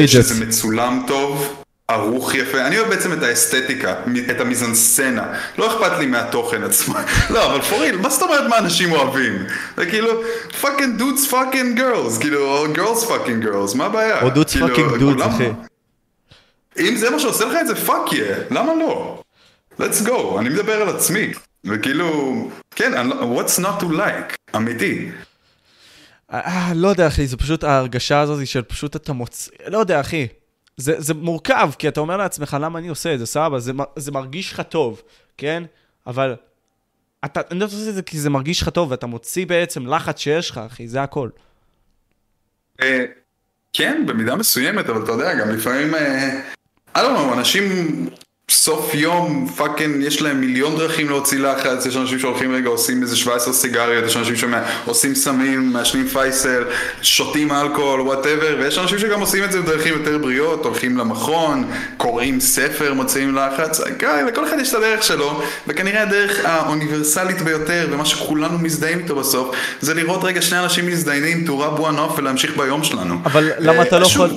שזה 0.08 0.46
מצולם 0.46 1.04
טוב. 1.08 1.63
ערוך 1.91 2.36
יפה, 2.36 2.67
אני 2.67 2.80
אוהב 2.80 2.89
בעצם 2.89 3.13
את 3.13 3.23
האסתטיקה, 3.23 3.95
את 4.32 4.41
המיזנסצנה, 4.41 5.34
לא 5.58 5.67
אכפת 5.67 6.00
לי 6.00 6.06
מהתוכן 6.06 6.63
עצמו, 6.63 6.95
לא 7.34 7.45
אבל 7.45 7.62
for 7.62 7.75
real, 7.75 7.97
מה 7.97 8.10
זאת 8.10 8.21
אומרת 8.21 8.50
מה 8.50 8.58
אנשים 8.58 8.91
אוהבים? 8.91 9.45
זה 9.78 9.86
כאילו, 9.86 10.21
fucking 10.62 10.97
dudes 10.97 11.28
fucking 11.28 11.78
girls, 11.78 12.17
כאילו, 12.17 12.65
girls 12.71 13.04
fucking 13.04 13.43
girls, 13.43 13.76
מה 13.76 13.86
הבעיה? 13.86 14.21
או 14.21 14.30
dudes 14.30 14.58
fucking 14.58 14.97
dudes, 15.00 15.21
אחי. 15.26 15.50
אם 16.80 16.95
זה 16.95 17.10
מה 17.10 17.19
שעושה 17.19 17.45
לך 17.45 17.58
את 17.62 17.67
זה, 17.67 17.76
fuck 17.76 18.13
yeah, 18.13 18.26
למה 18.52 18.73
לא? 18.76 19.21
let's 19.82 20.06
go, 20.08 20.39
אני 20.39 20.50
מדבר 20.50 20.82
על 20.82 20.89
עצמי, 20.89 21.32
וכאילו, 21.65 22.34
כן, 22.76 23.08
לא- 23.08 23.41
what's 23.41 23.60
not 23.62 23.82
to 23.82 23.86
like, 23.86 24.56
אמיתי. 24.56 25.10
אה, 26.34 26.71
לא 26.76 26.88
יודע, 26.88 27.08
אחי, 27.08 27.28
זה 27.28 27.38
פשוט 27.38 27.63
ההרגשה 27.63 28.19
הזאת 28.19 28.47
של 28.47 28.62
פשוט 28.62 28.95
אתה 28.95 29.13
מוצא, 29.13 29.52
לא 29.67 29.78
יודע, 29.78 30.00
אחי. 30.00 30.28
זה, 30.78 30.96
זה 30.98 31.13
מורכב, 31.13 31.72
כי 31.80 31.88
אתה 31.88 32.00
אומר 32.00 32.18
לעצמך, 32.18 32.58
למה 32.62 32.80
אני 32.80 32.88
עושה 32.88 33.13
את 33.13 33.20
זה, 33.20 33.26
סבבה, 33.26 33.60
זה, 33.60 33.72
זה 33.96 34.12
מרגיש 34.12 34.54
לך 34.54 34.62
טוב, 34.62 35.02
כן? 35.38 35.63
אבל 36.08 36.36
אתה, 37.26 37.42
אני 37.52 37.60
לא 37.60 37.66
עושה 37.66 37.90
את 37.90 37.96
זה 37.96 38.02
כי 38.02 38.20
זה 38.20 38.30
מרגיש 38.30 38.62
לך 38.62 38.70
טוב, 38.70 38.92
ואתה 38.92 39.08
מוציא 39.08 39.46
בעצם 39.46 39.88
לחץ 39.88 40.20
שיש 40.20 40.52
לך, 40.52 40.58
אחי, 40.58 40.88
זה 40.88 41.04
הכל. 41.04 41.30
אה, 42.82 43.06
כן, 43.74 44.04
במידה 44.08 44.36
מסוימת, 44.36 44.90
אבל 44.90 45.04
אתה 45.04 45.12
יודע, 45.12 45.36
גם 45.36 45.50
לפעמים, 45.50 45.94
I 46.96 46.98
don't 46.98 47.18
know, 47.18 47.34
אנשים 47.34 47.70
סוף 48.51 48.91
יום, 48.93 49.47
fucking, 49.56 50.04
יש 50.03 50.21
להם 50.21 50.39
מיליון 50.39 50.77
דרכים 50.77 51.10
להוציא 51.10 51.39
לחץ, 51.39 51.86
יש 51.86 51.97
אנשים 51.97 52.19
שהולכים 52.19 52.51
רגע, 52.55 52.69
עושים 52.69 53.01
איזה 53.01 53.15
17 53.15 53.53
סיגריות, 53.53 54.05
יש 54.05 54.17
אנשים 54.17 54.36
שעושים 54.36 55.15
סמים, 55.15 55.73
מעשנים 55.73 56.07
פייסל, 56.07 56.63
שותים 57.01 57.51
אלכוהול, 57.51 58.01
whatever, 58.02 58.56
ויש 58.60 58.77
אנשים 58.77 58.99
שגם 58.99 59.19
עושים 59.19 59.43
את 59.43 59.51
זה 59.51 59.62
בדרכים 59.62 59.93
יותר 59.93 60.17
בריאות, 60.17 60.65
הולכים 60.65 60.97
למכון, 60.97 61.71
קוראים 61.97 62.39
ספר, 62.39 62.93
מוציאים 62.93 63.36
לחץ, 63.36 63.79
לכל 64.27 64.45
אחד 64.47 64.57
יש 64.60 64.69
את 64.69 64.73
הדרך 64.73 65.03
שלו, 65.03 65.41
וכנראה 65.67 66.01
הדרך 66.01 66.45
האוניברסלית 66.45 67.41
ביותר, 67.41 67.88
ומה 67.91 68.05
שכולנו 68.05 68.60
מזדהים 68.60 68.99
איתו 68.99 69.15
בסוף, 69.15 69.55
זה 69.81 69.93
לראות 69.93 70.23
רגע 70.23 70.41
שני 70.41 70.60
אנשים 70.60 70.88
מזדיינים, 70.88 71.45
תאורה 71.45 71.69
בועה 71.69 71.91
נוף 71.91 72.13
ולהמשיך 72.17 72.57
ביום 72.57 72.83
שלנו. 72.83 73.15
אבל 73.25 73.51
למה 73.60 73.81
אתה 73.81 73.99
לא 73.99 74.05
יכול... 74.05 74.29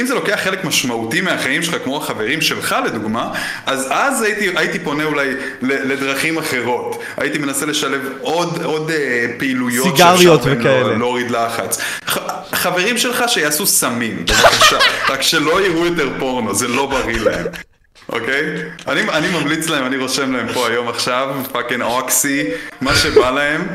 אם 0.00 0.06
זה 0.06 0.14
לוקח 0.14 0.40
חלק 0.44 0.64
משמעותי 0.64 1.20
מהחיים 1.20 1.62
שלך, 1.62 1.76
כמו 1.84 1.96
החברים 1.96 2.40
שלך, 2.40 2.76
לדוגמה, 2.92 3.32
אז 3.66 3.88
אז 3.90 4.22
הייתי, 4.22 4.50
הייתי 4.56 4.78
פונה 4.78 5.04
אולי 5.04 5.28
לדרכים 5.62 6.38
אחרות. 6.38 7.02
הייתי 7.16 7.38
מנסה 7.38 7.66
לשלב 7.66 8.00
עוד, 8.20 8.62
עוד 8.62 8.90
אה, 8.90 9.26
פעילויות 9.38 9.96
סיגריות 9.96 10.40
וכאלה. 10.44 10.96
להוריד 10.96 11.30
לחץ. 11.30 11.80
ח, 12.06 12.18
חברים 12.52 12.98
שלך 12.98 13.24
שיעשו 13.28 13.66
סמים, 13.66 14.16
בבקשה. 14.16 14.78
רק 15.10 15.22
שלא 15.22 15.66
יראו 15.66 15.86
יותר 15.86 16.08
פורנו, 16.18 16.54
זה 16.54 16.68
לא 16.68 16.86
בריא 16.86 17.20
להם. 17.20 17.46
אוקיי? 18.08 18.42
אני, 18.88 19.00
אני 19.00 19.28
ממליץ 19.28 19.68
להם, 19.68 19.86
אני 19.86 19.96
רושם 19.96 20.32
להם 20.32 20.52
פה 20.54 20.68
היום 20.68 20.88
עכשיו, 20.88 21.36
fucking 21.52 21.82
oxy, 21.82 22.44
מה 22.80 22.94
שבא 22.94 23.30
להם. 23.30 23.68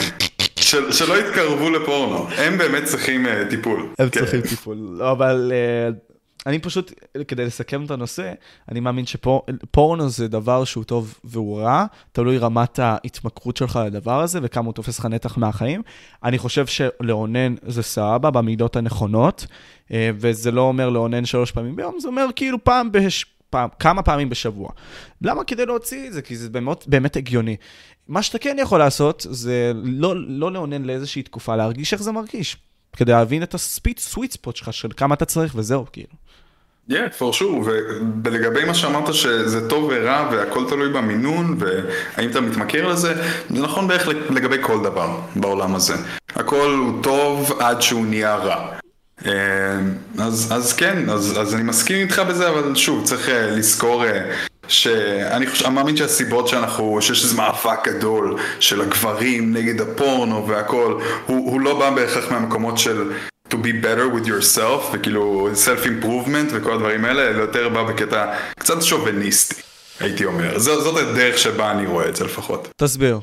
של, 0.60 0.92
שלא 0.92 1.20
יתקרבו 1.20 1.70
לפורנו, 1.70 2.28
הם 2.38 2.58
באמת 2.58 2.84
צריכים 2.84 3.26
uh, 3.26 3.30
טיפול. 3.50 3.88
הם 4.00 4.10
כן. 4.10 4.20
צריכים 4.20 4.42
טיפול, 4.42 4.78
לא, 4.98 5.12
אבל 5.12 5.52
uh, 5.52 6.17
אני 6.48 6.60
פשוט, 6.60 6.94
כדי 7.28 7.46
לסכם 7.46 7.86
את 7.86 7.92
הנושא, 7.92 8.34
אני 8.70 8.80
מאמין 8.80 9.06
שפורנו 9.06 10.10
זה 10.10 10.28
דבר 10.28 10.64
שהוא 10.64 10.84
טוב 10.84 11.20
והוא 11.24 11.60
רע, 11.60 11.86
תלוי 12.12 12.38
רמת 12.38 12.80
ההתמכרות 12.80 13.58
שלך 13.58 13.80
לדבר 13.86 14.22
הזה 14.22 14.40
וכמה 14.44 14.66
הוא 14.66 14.74
תופס 14.74 15.00
לך 15.00 15.06
נתח 15.06 15.38
מהחיים. 15.38 15.82
אני 16.24 16.38
חושב 16.38 16.66
שלאונן 16.66 17.56
זה 17.68 17.84
סבבה 17.84 18.32
במידות 18.32 18.76
הנכונות, 18.76 19.46
אה, 19.92 20.10
וזה 20.16 20.52
לא 20.52 20.62
אומר 20.62 20.90
לאונן 20.90 21.26
שלוש 21.26 21.52
פעמים 21.52 21.76
ביום, 21.76 22.00
זה 22.00 22.08
אומר 22.08 22.26
כאילו 22.36 22.64
פעם 22.64 22.92
בש... 22.92 23.26
פעם, 23.50 23.70
כמה 23.80 24.02
פעמים 24.02 24.30
בשבוע. 24.30 24.70
למה? 25.22 25.44
כדי 25.44 25.66
להוציא 25.66 26.08
את 26.08 26.14
זה, 26.14 26.22
כי 26.22 26.36
זה 26.36 26.50
באמת, 26.50 26.88
באמת 26.88 27.16
הגיוני. 27.16 27.56
מה 28.08 28.22
שאתה 28.22 28.40
כן 28.40 28.58
יכול 28.60 28.80
לעשות, 28.80 29.26
זה 29.30 29.72
לא, 29.84 30.16
לא 30.28 30.52
לאונן 30.52 30.82
לאיזושהי 30.82 31.24
תקופה, 31.24 31.56
להרגיש 31.56 31.94
איך 31.94 32.04
זה 32.04 32.12
מרגיש. 32.12 32.58
כדי 32.98 33.12
להבין 33.12 33.44
את 33.44 33.54
הספיט 33.54 34.00
סוויט 34.00 34.32
ספוט 34.32 34.56
שלך, 34.56 34.74
של 34.74 34.90
כמה 34.98 35.16
אתה 35.16 35.26
צריך, 35.26 35.54
וזהו, 35.56 35.86
כאילו. 35.92 36.14
כן, 36.90 37.08
for 37.20 37.36
sure, 37.36 37.70
ולגבי 38.24 38.66
מה 38.66 38.74
שאמרת 38.74 39.14
שזה 39.14 39.70
טוב 39.70 39.90
ורע 39.92 40.30
והכל 40.32 40.66
תלוי 40.70 40.90
במינון 40.90 41.58
והאם 41.60 42.30
אתה 42.30 42.42
מתמכר 42.42 42.88
לזה, 42.88 43.14
זה 43.50 43.62
נכון 43.62 43.88
בערך 43.88 44.08
לגבי 44.08 44.58
כל 44.62 44.84
דבר 44.84 45.20
בעולם 45.36 45.76
הזה. 45.76 45.94
הכל 46.36 46.76
הוא 46.78 47.04
טוב 47.04 47.60
עד 47.60 47.82
שהוא 47.82 48.06
נהיה 48.06 48.36
רע. 48.36 48.68
אה, 49.26 49.32
אז, 50.20 50.52
אז 50.56 50.74
כן, 50.74 51.10
אז, 51.10 51.40
אז 51.40 51.56
אני 51.56 51.64
מסכים 51.64 51.98
איתך 51.98 52.20
בזה, 52.20 52.50
אבל 52.50 52.76
שוב, 52.76 53.06
צריך 53.06 53.30
אה, 53.30 53.52
לזכור 53.52 54.06
אה, 54.06 54.32
שאני 54.68 55.48
חושב, 55.48 55.70
מאמין 55.70 55.98
שהסיבות 55.98 56.48
שאנחנו, 56.48 56.98
שיש 57.02 57.24
איזה 57.24 57.38
מאבק 57.38 57.88
גדול 57.88 58.36
של 58.60 58.82
הגברים 58.82 59.54
נגד 59.54 59.82
הפורנו 59.82 60.48
והכל, 60.48 61.00
הוא, 61.26 61.52
הוא 61.52 61.62
לא 61.62 61.80
בא 61.80 61.90
בהכרח 61.90 62.32
מהמקומות 62.32 62.78
של 62.78 63.12
to 63.50 63.56
be 63.56 63.72
better 63.84 64.08
with 64.16 64.28
yourself 64.28 64.82
וכאילו 64.94 65.50
self 65.66 65.86
improvement 65.86 66.52
וכל 66.54 66.74
הדברים 66.74 67.06
האלה, 67.06 67.28
אלא 67.30 67.42
יותר 67.42 67.70
בא 67.70 67.84
בקטע 67.84 68.34
קצת 68.60 68.82
שוביניסטי, 68.82 69.62
הייתי 70.00 70.26
אומר. 70.26 70.60
זאת, 70.60 70.84
זאת 70.84 70.98
הדרך 70.98 71.38
שבה 71.38 71.72
אני 71.72 71.86
רואה 71.86 72.10
את 72.10 72.16
זה 72.16 72.26
לפחות. 72.26 72.68
תסביר. 72.78 73.20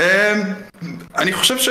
Um, 0.00 0.02
אני 1.16 1.32
חושב 1.32 1.58
ש... 1.58 1.68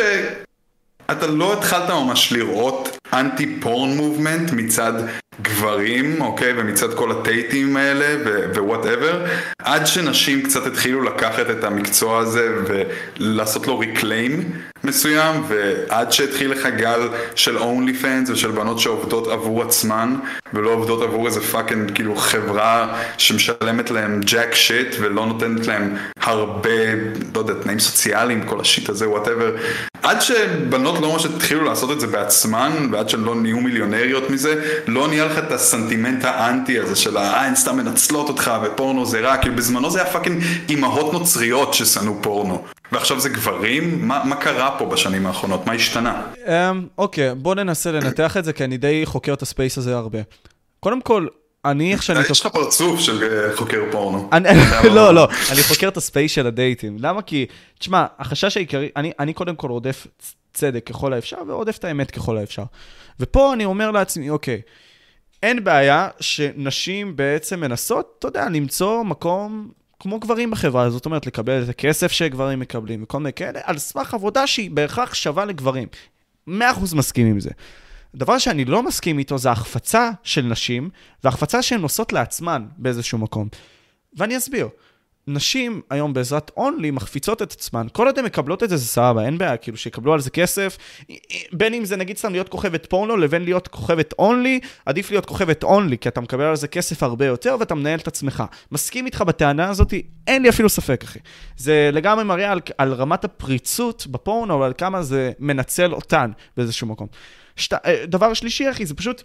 אתה 1.11 1.27
לא 1.27 1.53
התחלת 1.53 1.89
ממש 1.89 2.31
לראות 2.31 2.97
anti 3.13 3.59
porn 3.61 3.89
movement 3.89 4.51
מצד 4.51 4.93
גברים, 5.41 6.21
אוקיי, 6.21 6.53
ומצד 6.57 6.93
כל 6.93 7.11
הטייטים 7.11 7.77
האלה 7.77 8.31
ו 8.55 8.62
whatever, 8.62 9.25
עד 9.59 9.87
שנשים 9.87 10.43
קצת 10.43 10.65
התחילו 10.65 11.03
לקחת 11.03 11.49
את 11.49 11.63
המקצוע 11.63 12.19
הזה 12.19 12.55
ולעשות 12.67 13.67
לו 13.67 13.79
reclaim 13.79 14.51
מסוים, 14.83 15.43
ועד 15.47 16.11
שהתחיל 16.11 16.51
לך 16.51 16.65
גל 16.77 17.09
של 17.35 17.57
OnlyFans 17.57 18.29
ושל 18.29 18.51
בנות 18.51 18.79
שעובדות 18.79 19.27
עבור 19.27 19.63
עצמן, 19.63 20.15
ולא 20.53 20.69
עובדות 20.69 21.01
עבור 21.01 21.25
איזה 21.25 21.41
fucking 21.41 21.91
כאילו 21.95 22.15
חברה 22.15 22.97
שמשלמת 23.17 23.91
להם 23.91 24.21
jack 24.25 24.55
shit 24.55 24.95
ולא 24.99 25.25
נותנת 25.25 25.67
להם 25.67 25.95
הרבה, 26.21 26.69
לא 27.35 27.39
יודע, 27.39 27.53
תנאים 27.53 27.79
סוציאליים, 27.79 28.43
כל 28.45 28.61
ה 28.61 28.67
shit 28.67 28.89
הזה, 28.89 29.09
whatever, 29.09 29.55
עד 30.03 30.21
שבנות 30.21 31.01
לא 31.01 31.13
ממש 31.13 31.25
התחילו 31.25 31.63
לעשות 31.63 31.91
את 31.91 31.99
זה 31.99 32.07
בעצמן, 32.07 32.71
ועד 32.91 33.09
שהן 33.09 33.23
לא 33.23 33.35
נהיו 33.35 33.57
מיליונריות 33.57 34.29
מזה, 34.29 34.79
לא 34.87 35.07
נהיה 35.07 35.25
לך 35.25 35.37
את 35.37 35.51
הסנטימנט 35.51 36.25
האנטי 36.25 36.79
הזה 36.79 36.95
של 36.95 37.17
אה, 37.17 37.45
הן 37.45 37.55
סתם 37.55 37.77
מנצלות 37.77 38.29
אותך 38.29 38.51
ופורנו 38.63 39.05
זה 39.05 39.19
רע, 39.19 39.37
כאילו 39.37 39.55
בזמנו 39.55 39.91
זה 39.91 40.01
היה 40.01 40.11
fucking 40.11 40.43
אימהות 40.69 41.13
נוצריות 41.13 41.73
ששנאו 41.73 42.13
פורנו. 42.21 42.63
ועכשיו 42.91 43.19
זה 43.19 43.29
גברים? 43.29 44.07
מה, 44.07 44.23
מה 44.23 44.35
קרה 44.35 44.75
פה 44.79 44.85
בשנים 44.85 45.25
האחרונות? 45.25 45.65
מה 45.65 45.73
השתנה? 45.73 46.21
Um, 46.35 46.49
אוקיי, 46.97 47.35
בוא 47.35 47.55
ננסה 47.55 47.91
לנתח 47.91 48.37
את 48.37 48.45
זה, 48.45 48.53
כי 48.53 48.63
אני 48.63 48.77
די 48.77 49.01
חוקר 49.05 49.33
את 49.33 49.41
הספייס 49.41 49.77
הזה 49.77 49.95
הרבה. 49.95 50.19
קודם 50.79 51.01
כל, 51.01 51.27
אני 51.65 51.91
איך 51.91 52.03
שאני... 52.03 52.19
יש 52.29 52.41
לך 52.41 52.47
פרצוף 52.47 52.99
של 52.99 53.23
אה, 53.23 53.55
חוקר 53.57 53.83
פורנו. 53.91 54.29
לא, 54.95 55.13
לא, 55.13 55.27
אני 55.51 55.63
חוקר 55.63 55.87
את 55.87 55.97
הספייס 55.97 56.31
של 56.31 56.47
הדייטים. 56.47 56.97
למה? 56.99 57.21
כי, 57.21 57.45
תשמע, 57.79 58.05
החשש 58.19 58.57
העיקרי, 58.57 58.89
אני, 58.95 59.11
אני 59.19 59.33
קודם 59.33 59.55
כל 59.55 59.69
רודף 59.69 60.07
צדק 60.53 60.85
ככל 60.85 61.13
האפשר, 61.13 61.37
ורודף 61.47 61.77
את 61.77 61.83
האמת 61.83 62.11
ככל 62.11 62.37
האפשר. 62.37 62.63
ופה 63.19 63.53
אני 63.53 63.65
אומר 63.65 63.91
לעצמי, 63.91 64.29
אוקיי, 64.29 64.61
אין 65.43 65.63
בעיה 65.63 66.07
שנשים 66.19 67.15
בעצם 67.15 67.59
מנסות, 67.59 68.15
אתה 68.19 68.27
יודע, 68.27 68.49
למצוא 68.49 69.03
מקום 69.03 69.71
כמו 69.99 70.19
גברים 70.19 70.51
בחברה, 70.51 70.89
זאת 70.89 71.05
אומרת, 71.05 71.25
לקבל 71.25 71.63
את 71.63 71.69
הכסף 71.69 72.11
שגברים 72.11 72.59
מקבלים 72.59 73.03
וכל 73.03 73.17
מיני 73.17 73.33
כאלה, 73.33 73.59
על 73.63 73.77
סמך 73.77 74.13
עבודה 74.13 74.47
שהיא 74.47 74.71
בהכרח 74.71 75.13
שווה 75.13 75.45
לגברים. 75.45 75.87
100% 76.49 76.51
מסכים 76.95 77.27
עם 77.27 77.39
זה. 77.39 77.49
דבר 78.15 78.37
שאני 78.37 78.65
לא 78.65 78.83
מסכים 78.83 79.19
איתו 79.19 79.37
זה 79.37 79.51
החפצה 79.51 80.11
של 80.23 80.41
נשים, 80.41 80.89
והחפצה 81.23 81.61
שהן 81.61 81.81
עושות 81.81 82.13
לעצמן 82.13 82.65
באיזשהו 82.77 83.17
מקום. 83.17 83.47
ואני 84.17 84.37
אסביר. 84.37 84.69
נשים 85.27 85.81
היום 85.89 86.13
בעזרת 86.13 86.51
אונלי 86.57 86.91
מחפיצות 86.91 87.41
את 87.41 87.51
עצמן, 87.51 87.87
כל 87.91 88.07
עוד 88.07 88.19
הן 88.19 88.25
מקבלות 88.25 88.63
את 88.63 88.69
זה, 88.69 88.77
זה 88.77 88.85
סבבה, 88.85 89.25
אין 89.25 89.37
בעיה, 89.37 89.57
כאילו 89.57 89.77
שיקבלו 89.77 90.13
על 90.13 90.19
זה 90.19 90.29
כסף, 90.29 90.77
בין 91.51 91.73
אם 91.73 91.85
זה 91.85 91.95
נגיד 91.95 92.17
סתם 92.17 92.31
להיות 92.31 92.49
כוכבת 92.49 92.85
פורנו 92.85 93.17
לבין 93.17 93.43
להיות 93.43 93.67
כוכבת 93.67 94.13
אונלי, 94.19 94.59
עדיף 94.85 95.11
להיות 95.11 95.25
כוכבת 95.25 95.63
אונלי, 95.63 95.97
כי 95.97 96.09
אתה 96.09 96.21
מקבל 96.21 96.43
על 96.43 96.55
זה 96.55 96.67
כסף 96.67 97.03
הרבה 97.03 97.25
יותר 97.25 97.55
ואתה 97.59 97.75
מנהל 97.75 97.99
את 97.99 98.07
עצמך. 98.07 98.43
מסכים 98.71 99.05
איתך 99.05 99.21
בטענה 99.21 99.69
הזאת, 99.69 99.93
אין 100.27 100.41
לי 100.41 100.49
אפילו 100.49 100.69
ספק, 100.69 101.03
אחי. 101.03 101.19
זה 101.57 101.89
לגמרי 101.93 102.23
מראה 102.23 102.51
על, 102.51 102.59
על 102.77 102.93
רמת 102.93 103.23
הפריצות 103.23 104.07
בפורנו, 104.07 104.59
ועל 104.59 104.73
כמה 104.77 105.03
זה 105.03 105.31
מנצל 105.39 105.93
אותן 105.93 106.31
באיזשהו 106.57 106.87
מקום. 106.87 107.07
שת, 107.55 107.73
אה, 107.73 108.05
דבר 108.05 108.33
שלישי, 108.33 108.71
אחי, 108.71 108.85
זה 108.85 108.95
פשוט, 108.95 109.23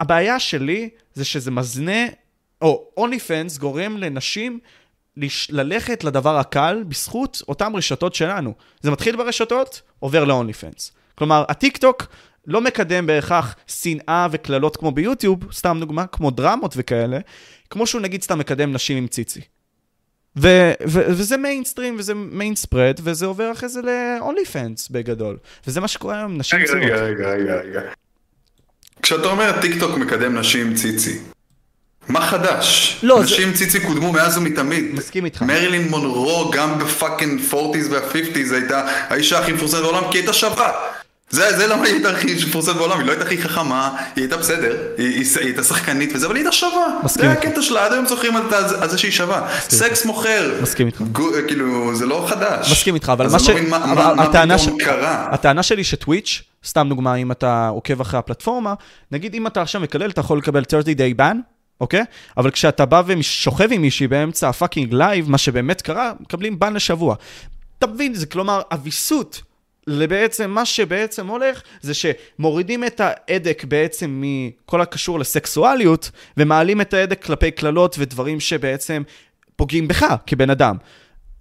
הבעיה 0.00 0.40
שלי 0.40 0.88
זה 1.14 1.24
שזה 1.24 1.50
מזנה, 1.50 2.06
או 2.62 2.88
אונלי 2.96 3.18
פנס 3.18 3.58
גורם 3.58 3.96
לנשים 3.96 4.58
ללכת 5.50 6.04
לדבר 6.04 6.38
הקל 6.38 6.84
בזכות 6.88 7.42
אותן 7.48 7.72
רשתות 7.74 8.14
שלנו. 8.14 8.54
זה 8.80 8.90
מתחיל 8.90 9.16
ברשתות, 9.16 9.82
עובר 9.98 10.24
ל-only 10.24 10.54
fans. 10.62 10.90
כלומר, 11.14 11.44
הטיק 11.48 11.76
טוק 11.76 12.06
לא 12.46 12.60
מקדם 12.60 13.06
בהכרח 13.06 13.54
שנאה 13.66 14.26
וקללות 14.30 14.76
כמו 14.76 14.92
ביוטיוב, 14.92 15.52
סתם 15.52 15.76
דוגמה, 15.80 16.06
כמו 16.06 16.30
דרמות 16.30 16.74
וכאלה, 16.76 17.18
כמו 17.70 17.86
שהוא 17.86 18.00
נגיד 18.00 18.22
סתם 18.22 18.38
מקדם 18.38 18.72
נשים 18.72 18.96
עם 18.96 19.06
ציצי. 19.06 19.40
ו- 20.36 20.72
ו- 20.88 21.06
וזה 21.08 21.36
מיינסטרים 21.36 21.96
וזה 21.98 22.14
main 22.14 22.56
spread, 22.56 23.00
וזה 23.02 23.26
עובר 23.26 23.52
אחרי 23.52 23.68
זה 23.68 23.80
ל- 23.82 24.46
OnlyFans 24.52 24.88
בגדול. 24.90 25.38
וזה 25.66 25.80
מה 25.80 25.88
שקורה 25.88 26.18
היום, 26.18 26.38
נשים 26.38 26.64
צעירות. 26.66 26.90
רגע, 26.90 27.02
רגע, 27.02 27.30
רגע, 27.30 27.54
רגע. 27.54 27.80
כשאתה 29.02 29.28
אומר 29.28 29.60
טיק 29.60 29.80
טוק 29.80 29.98
מקדם 29.98 30.38
נשים 30.38 30.66
עם 30.66 30.74
ציצי, 30.74 31.18
מה 32.08 32.20
חדש? 32.20 32.98
לא, 33.02 33.22
נשים 33.22 33.50
זה... 33.50 33.56
ציצי 33.56 33.80
קודמו 33.80 34.12
מאז 34.12 34.38
ומתמיד. 34.38 34.84
מסכים 34.92 35.24
איתך. 35.24 35.42
מרילין 35.42 35.88
מונרו 35.88 36.50
גם 36.54 36.78
ב 36.78 36.86
fucking 36.86 37.40
40's 37.50 37.54
וה-50's 37.90 38.54
הייתה 38.54 38.86
האישה 39.08 39.38
הכי 39.38 39.52
מפורסמת 39.52 39.80
בעולם 39.80 40.02
כי 40.02 40.18
היא 40.18 40.22
הייתה 40.22 40.32
שווה. 40.32 40.72
זה, 41.32 41.56
זה 41.56 41.66
למה 41.66 41.84
היא 41.84 41.94
הייתה 41.94 42.10
הכי 42.10 42.34
מפורסמת 42.34 42.76
בעולם, 42.76 42.98
היא 42.98 43.06
לא 43.06 43.12
הייתה 43.12 43.24
הכי 43.24 43.42
חכמה, 43.42 43.96
היא 44.16 44.22
הייתה 44.22 44.36
בסדר, 44.36 44.76
היא, 44.98 45.06
היא, 45.06 45.26
היא 45.36 45.46
הייתה 45.46 45.62
שחקנית 45.62 46.10
וזה, 46.14 46.26
אבל 46.26 46.36
היא 46.36 46.40
הייתה 46.40 46.52
שווה. 46.52 46.86
מסכים 47.04 47.30
איתך. 47.30 47.42
זה 47.42 47.48
הקטע 47.48 47.62
שלה, 47.62 47.86
עד 47.86 47.92
היום 47.92 48.06
זוכרים 48.06 48.36
על, 48.36 48.42
על 48.80 48.88
זה 48.88 48.98
שהיא 48.98 49.12
שווה. 49.12 49.48
סקס 49.68 50.04
מוכר. 50.04 50.54
מסכים 50.62 50.86
איתך. 50.86 51.00
go, 51.00 51.28
כאילו, 51.46 51.94
זה 51.94 52.06
לא 52.06 52.26
חדש. 52.28 52.72
מסכים 52.72 52.94
איתך, 52.94 53.08
אבל 53.08 53.28
מה 53.28 53.38
ש... 53.38 53.50
מה, 53.50 53.78
מה, 53.94 54.44
מה 54.46 54.58
ש... 54.58 54.68
קרה. 54.78 55.28
הטענה 55.30 55.62
שלי 55.62 55.84
שטוויץ', 55.84 56.42
סתם 56.66 56.86
דוגמה, 56.88 57.14
אם 57.14 57.32
אתה 57.32 57.68
עוקב 57.68 58.00
אחרי 58.00 58.18
הפלטפורמה, 58.18 58.74
נגיד 59.12 59.34
אם 59.34 59.46
אתה 59.46 59.62
עכשיו 59.62 59.80
מקלל, 59.80 60.10
אתה 60.10 60.20
יכול 60.20 60.38
לקבל 60.38 60.62
30 60.70 60.96
day 60.96 61.20
ban, 61.20 61.51
אוקיי? 61.82 62.04
אבל 62.36 62.50
כשאתה 62.50 62.86
בא 62.86 63.02
ושוכב 63.06 63.68
עם 63.72 63.82
מישהי 63.82 64.08
באמצע 64.08 64.48
ה 64.48 64.54
fucking 64.54 64.94
live, 64.94 65.30
מה 65.30 65.38
שבאמת 65.38 65.82
קרה, 65.82 66.12
מקבלים 66.20 66.58
ban 66.58 66.74
לשבוע. 66.74 67.14
תבין, 67.78 68.14
זה 68.14 68.26
כלומר, 68.26 68.62
אביסות. 68.72 69.42
לבעצם, 69.86 70.50
מה 70.50 70.66
שבעצם 70.66 71.26
הולך, 71.26 71.62
זה 71.80 71.92
שמורידים 71.94 72.84
את 72.84 73.00
ההדק 73.04 73.64
בעצם 73.68 74.22
מכל 74.24 74.80
הקשור 74.80 75.18
לסקסואליות, 75.20 76.10
ומעלים 76.36 76.80
את 76.80 76.94
ההדק 76.94 77.24
כלפי 77.24 77.50
קללות 77.50 77.96
ודברים 77.98 78.40
שבעצם 78.40 79.02
פוגעים 79.56 79.88
בך 79.88 80.14
כבן 80.26 80.50
אדם. 80.50 80.76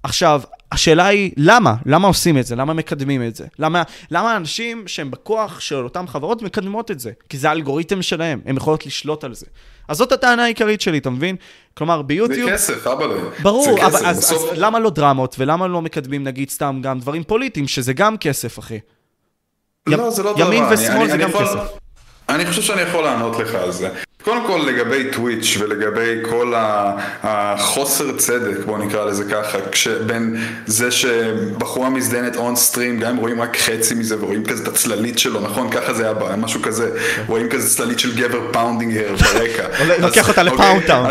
עכשיו, 0.03 0.41
השאלה 0.71 1.07
היא, 1.07 1.31
למה? 1.37 1.75
למה 1.85 2.07
עושים 2.07 2.37
את 2.37 2.45
זה? 2.45 2.55
למה 2.55 2.73
מקדמים 2.73 3.27
את 3.27 3.35
זה? 3.35 3.45
למה, 3.59 3.83
למה 4.11 4.37
אנשים 4.37 4.87
שהם 4.87 5.11
בכוח 5.11 5.59
של 5.59 5.75
אותן 5.83 6.07
חברות 6.07 6.41
מקדמות 6.41 6.91
את 6.91 6.99
זה? 6.99 7.11
כי 7.29 7.37
זה 7.37 7.49
האלגוריתם 7.49 8.01
שלהם, 8.01 8.41
הם 8.45 8.57
יכולות 8.57 8.85
לשלוט 8.85 9.23
על 9.23 9.33
זה. 9.33 9.45
אז 9.87 9.97
זאת 9.97 10.11
הטענה 10.11 10.43
העיקרית 10.43 10.81
שלי, 10.81 10.97
אתה 10.97 11.09
מבין? 11.09 11.35
כלומר, 11.73 12.01
ביוטיוב... 12.01 12.49
זה 12.49 12.55
כסף, 12.55 12.87
אבא 12.87 13.05
לא. 13.05 13.15
ברור, 13.41 13.63
זה 13.63 13.71
כסף, 13.77 14.05
אז, 14.05 14.17
בסוף... 14.17 14.51
אז 14.51 14.59
למה 14.59 14.79
לא 14.79 14.89
דרמות, 14.89 15.35
ולמה 15.39 15.67
לא 15.67 15.81
מקדמים, 15.81 16.23
נגיד, 16.23 16.49
סתם 16.49 16.79
גם 16.83 16.99
דברים 16.99 17.23
פוליטיים, 17.23 17.67
שזה 17.67 17.93
גם 17.93 18.17
כסף, 18.17 18.59
אחי? 18.59 18.79
לא, 19.87 20.07
י... 20.07 20.11
זה 20.11 20.23
לא 20.23 20.33
דבר. 20.33 20.53
ימין 20.53 20.63
ושמאל 20.63 20.97
אני, 20.97 21.07
זה 21.07 21.13
אני 21.13 21.23
גם 21.23 21.29
יכול... 21.29 21.45
כסף. 21.45 21.59
אני 22.29 22.45
חושב 22.45 22.61
שאני 22.61 22.81
יכול 22.81 23.03
לענות 23.03 23.39
לך 23.39 23.55
על 23.55 23.71
זה. 23.71 23.89
קודם 24.23 24.47
כל 24.47 24.61
לגבי 24.67 25.11
טוויץ' 25.11 25.57
ולגבי 25.59 26.15
כל 26.29 26.53
החוסר 27.23 28.17
צדק, 28.17 28.65
בוא 28.65 28.77
נקרא 28.77 29.05
לזה 29.05 29.23
ככה, 29.31 29.57
בין 30.05 30.37
זה 30.65 30.91
שבחורה 30.91 31.89
מזדיינת 31.89 32.35
on 32.35 32.55
stream, 32.55 32.99
גם 32.99 33.11
אם 33.11 33.17
רואים 33.17 33.41
רק 33.41 33.57
חצי 33.57 33.93
מזה 33.93 34.23
ורואים 34.23 34.45
כזה 34.45 34.63
את 34.63 34.67
הצללית 34.67 35.19
שלו, 35.19 35.41
נכון? 35.41 35.69
ככה 35.69 35.93
זה 35.93 36.03
היה 36.03 36.35
משהו 36.35 36.61
כזה, 36.61 36.89
רואים 37.27 37.49
כזה 37.49 37.77
צללית 37.77 37.99
של 37.99 38.15
גבר 38.15 38.51
pounding 38.51 38.98
her 38.98 39.15
ברקע. 39.15 39.67
לוקח 40.01 40.29
אותה 40.29 40.43
ל 40.43 40.50
pound 40.50 40.83
town. 40.87 41.07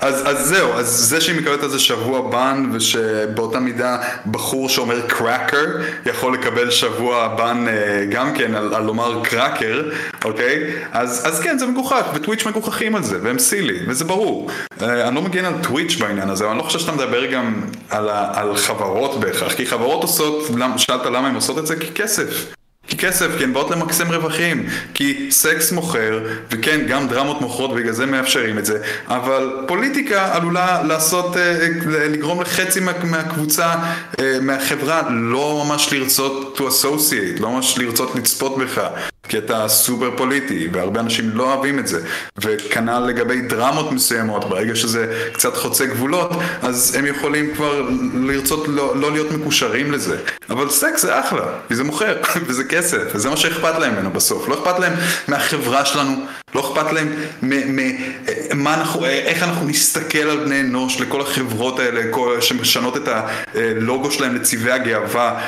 אז, 0.00 0.22
אז 0.26 0.48
זהו, 0.48 0.72
אז 0.72 0.86
זה 0.86 1.20
שהיא 1.20 1.40
מקבלת 1.40 1.62
על 1.62 1.68
זה 1.68 1.78
שבוע 1.78 2.30
ban, 2.30 2.70
ושבאותה 2.72 3.60
מידה 3.60 3.98
בחור 4.26 4.68
שאומר 4.68 5.00
cracker 5.06 5.66
יכול 6.06 6.34
לקבל 6.34 6.70
שבוע 6.70 7.28
בן 7.28 7.68
אה, 7.68 8.04
גם 8.10 8.34
כן 8.34 8.54
על, 8.54 8.74
על 8.74 8.84
לומר 8.84 9.24
קראקר, 9.24 9.82
אוקיי? 10.24 10.74
אז, 10.92 11.26
אז 11.26 11.40
כן, 11.40 11.58
זה 11.58 11.66
מגוחך, 11.66 12.04
וטוויץ' 12.14 12.46
מגוחכים 12.46 12.94
על 12.94 13.02
זה, 13.02 13.18
והם 13.22 13.38
סילי, 13.38 13.78
וזה 13.88 14.04
ברור. 14.04 14.50
אה, 14.82 15.08
אני 15.08 15.14
לא 15.14 15.22
מגן 15.22 15.44
על 15.44 15.54
טוויץ' 15.62 15.96
בעניין 15.96 16.30
הזה, 16.30 16.44
אבל 16.44 16.52
אני 16.52 16.58
לא 16.58 16.64
חושב 16.64 16.78
שאתה 16.78 16.92
מדבר 16.92 17.26
גם 17.26 17.64
על, 17.90 18.08
על 18.08 18.56
חברות 18.56 19.20
בהכרח, 19.20 19.52
כי 19.52 19.66
חברות 19.66 20.02
עושות, 20.02 20.50
שאלת 20.76 21.06
למה 21.06 21.28
הן 21.28 21.34
עושות 21.34 21.58
את 21.58 21.66
זה? 21.66 21.76
כי 21.76 21.92
כסף. 21.94 22.54
כסף, 22.96 23.26
כי 23.38 23.44
הן 23.44 23.52
באות 23.52 23.70
למקסם 23.70 24.12
רווחים, 24.12 24.66
כי 24.94 25.28
סקס 25.30 25.72
מוכר, 25.72 26.20
וכן, 26.50 26.80
גם 26.88 27.08
דרמות 27.08 27.40
מוכרות, 27.40 27.74
בגלל 27.74 27.92
זה 27.92 28.06
מאפשרים 28.06 28.58
את 28.58 28.66
זה, 28.66 28.78
אבל 29.08 29.50
פוליטיקה 29.66 30.34
עלולה 30.34 30.82
לעשות, 30.82 31.36
אה, 31.36 31.68
לגרום 31.86 32.40
לחצי 32.40 32.80
מה, 32.80 32.92
מהקבוצה, 33.04 33.74
אה, 34.20 34.38
מהחברה, 34.40 35.02
לא 35.10 35.64
ממש 35.66 35.92
לרצות 35.92 36.58
to 36.58 36.60
associate, 36.60 37.40
לא 37.40 37.50
ממש 37.50 37.78
לרצות 37.78 38.14
לצפות 38.14 38.58
בך. 38.58 38.88
כי 39.28 39.38
אתה 39.38 39.68
סופר 39.68 40.10
פוליטי, 40.16 40.68
והרבה 40.72 41.00
אנשים 41.00 41.30
לא 41.34 41.54
אוהבים 41.54 41.78
את 41.78 41.86
זה. 41.86 42.00
וכנ"ל 42.38 42.98
לגבי 42.98 43.40
דרמות 43.40 43.92
מסוימות, 43.92 44.44
ברגע 44.44 44.76
שזה 44.76 45.28
קצת 45.32 45.56
חוצה 45.56 45.86
גבולות, 45.86 46.30
אז 46.62 46.94
הם 46.98 47.06
יכולים 47.06 47.54
כבר 47.54 47.88
לרצות 48.14 48.68
לא, 48.68 48.96
לא 48.96 49.12
להיות 49.12 49.30
מקושרים 49.30 49.92
לזה. 49.92 50.16
אבל 50.50 50.70
סקס 50.70 51.02
זה 51.02 51.20
אחלה, 51.20 51.44
כי 51.68 51.74
זה 51.74 51.84
מוכר, 51.84 52.16
וזה 52.46 52.64
כסף, 52.64 52.93
וזה 53.14 53.30
מה 53.30 53.36
שאכפת 53.36 53.78
להם 53.78 53.94
ממנו 53.94 54.10
בסוף. 54.10 54.48
לא 54.48 54.54
אכפת 54.54 54.78
להם 54.78 54.92
מהחברה 55.28 55.84
שלנו, 55.84 56.26
לא 56.54 56.60
אכפת 56.60 56.92
להם 56.92 57.12
מה 58.54 58.74
אנחנו, 58.74 59.04
איך 59.04 59.42
אנחנו 59.42 59.68
נסתכל 59.68 60.18
על 60.18 60.36
בני 60.44 60.60
אנוש, 60.60 61.00
לכל 61.00 61.20
החברות 61.20 61.78
האלה 61.78 62.02
כל, 62.10 62.40
שמשנות 62.40 62.96
את 62.96 63.08
הלוגו 63.54 64.10
שלהם 64.10 64.34
לצבעי 64.34 64.72
הגאווה, 64.72 65.40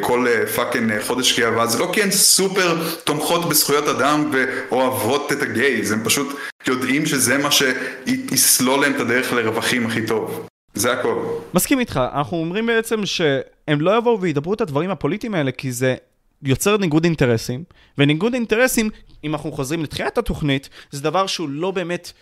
כל 0.00 0.26
fucking 0.54 0.92
חודש 1.06 1.40
גאווה, 1.40 1.66
זה 1.66 1.78
לא 1.78 1.90
כי 1.92 2.02
הן 2.02 2.10
סופר 2.10 2.82
תומכות 3.04 3.48
בזכויות 3.48 3.88
אדם 3.88 4.30
ואוהבות 4.32 5.32
את 5.32 5.42
הגייז, 5.42 5.92
הם 5.92 6.00
פשוט 6.04 6.36
יודעים 6.66 7.06
שזה 7.06 7.38
מה 7.38 7.48
שיסלול 7.50 8.80
להם 8.80 8.92
את 8.92 9.00
הדרך 9.00 9.32
לרווחים 9.32 9.86
הכי 9.86 10.06
טוב. 10.06 10.46
זה 10.74 10.92
הכל. 10.92 11.14
מסכים 11.54 11.78
איתך, 11.78 12.00
אנחנו 12.14 12.36
אומרים 12.36 12.66
בעצם 12.66 13.06
שהם 13.06 13.80
לא 13.80 13.98
יבואו 13.98 14.20
וידברו 14.20 14.54
את 14.54 14.60
הדברים 14.60 14.90
הפוליטיים 14.90 15.34
האלה, 15.34 15.50
כי 15.52 15.72
זה 15.72 15.94
יוצר 16.42 16.76
ניגוד 16.76 17.04
אינטרסים, 17.04 17.64
וניגוד 17.98 18.34
אינטרסים, 18.34 18.90
אם 19.24 19.34
אנחנו 19.34 19.52
חוזרים 19.52 19.82
לתחילת 19.82 20.18
התוכנית, 20.18 20.68
זה 20.90 21.02
דבר 21.02 21.26
שהוא 21.26 21.48
לא 21.48 21.70
באמת... 21.70 22.12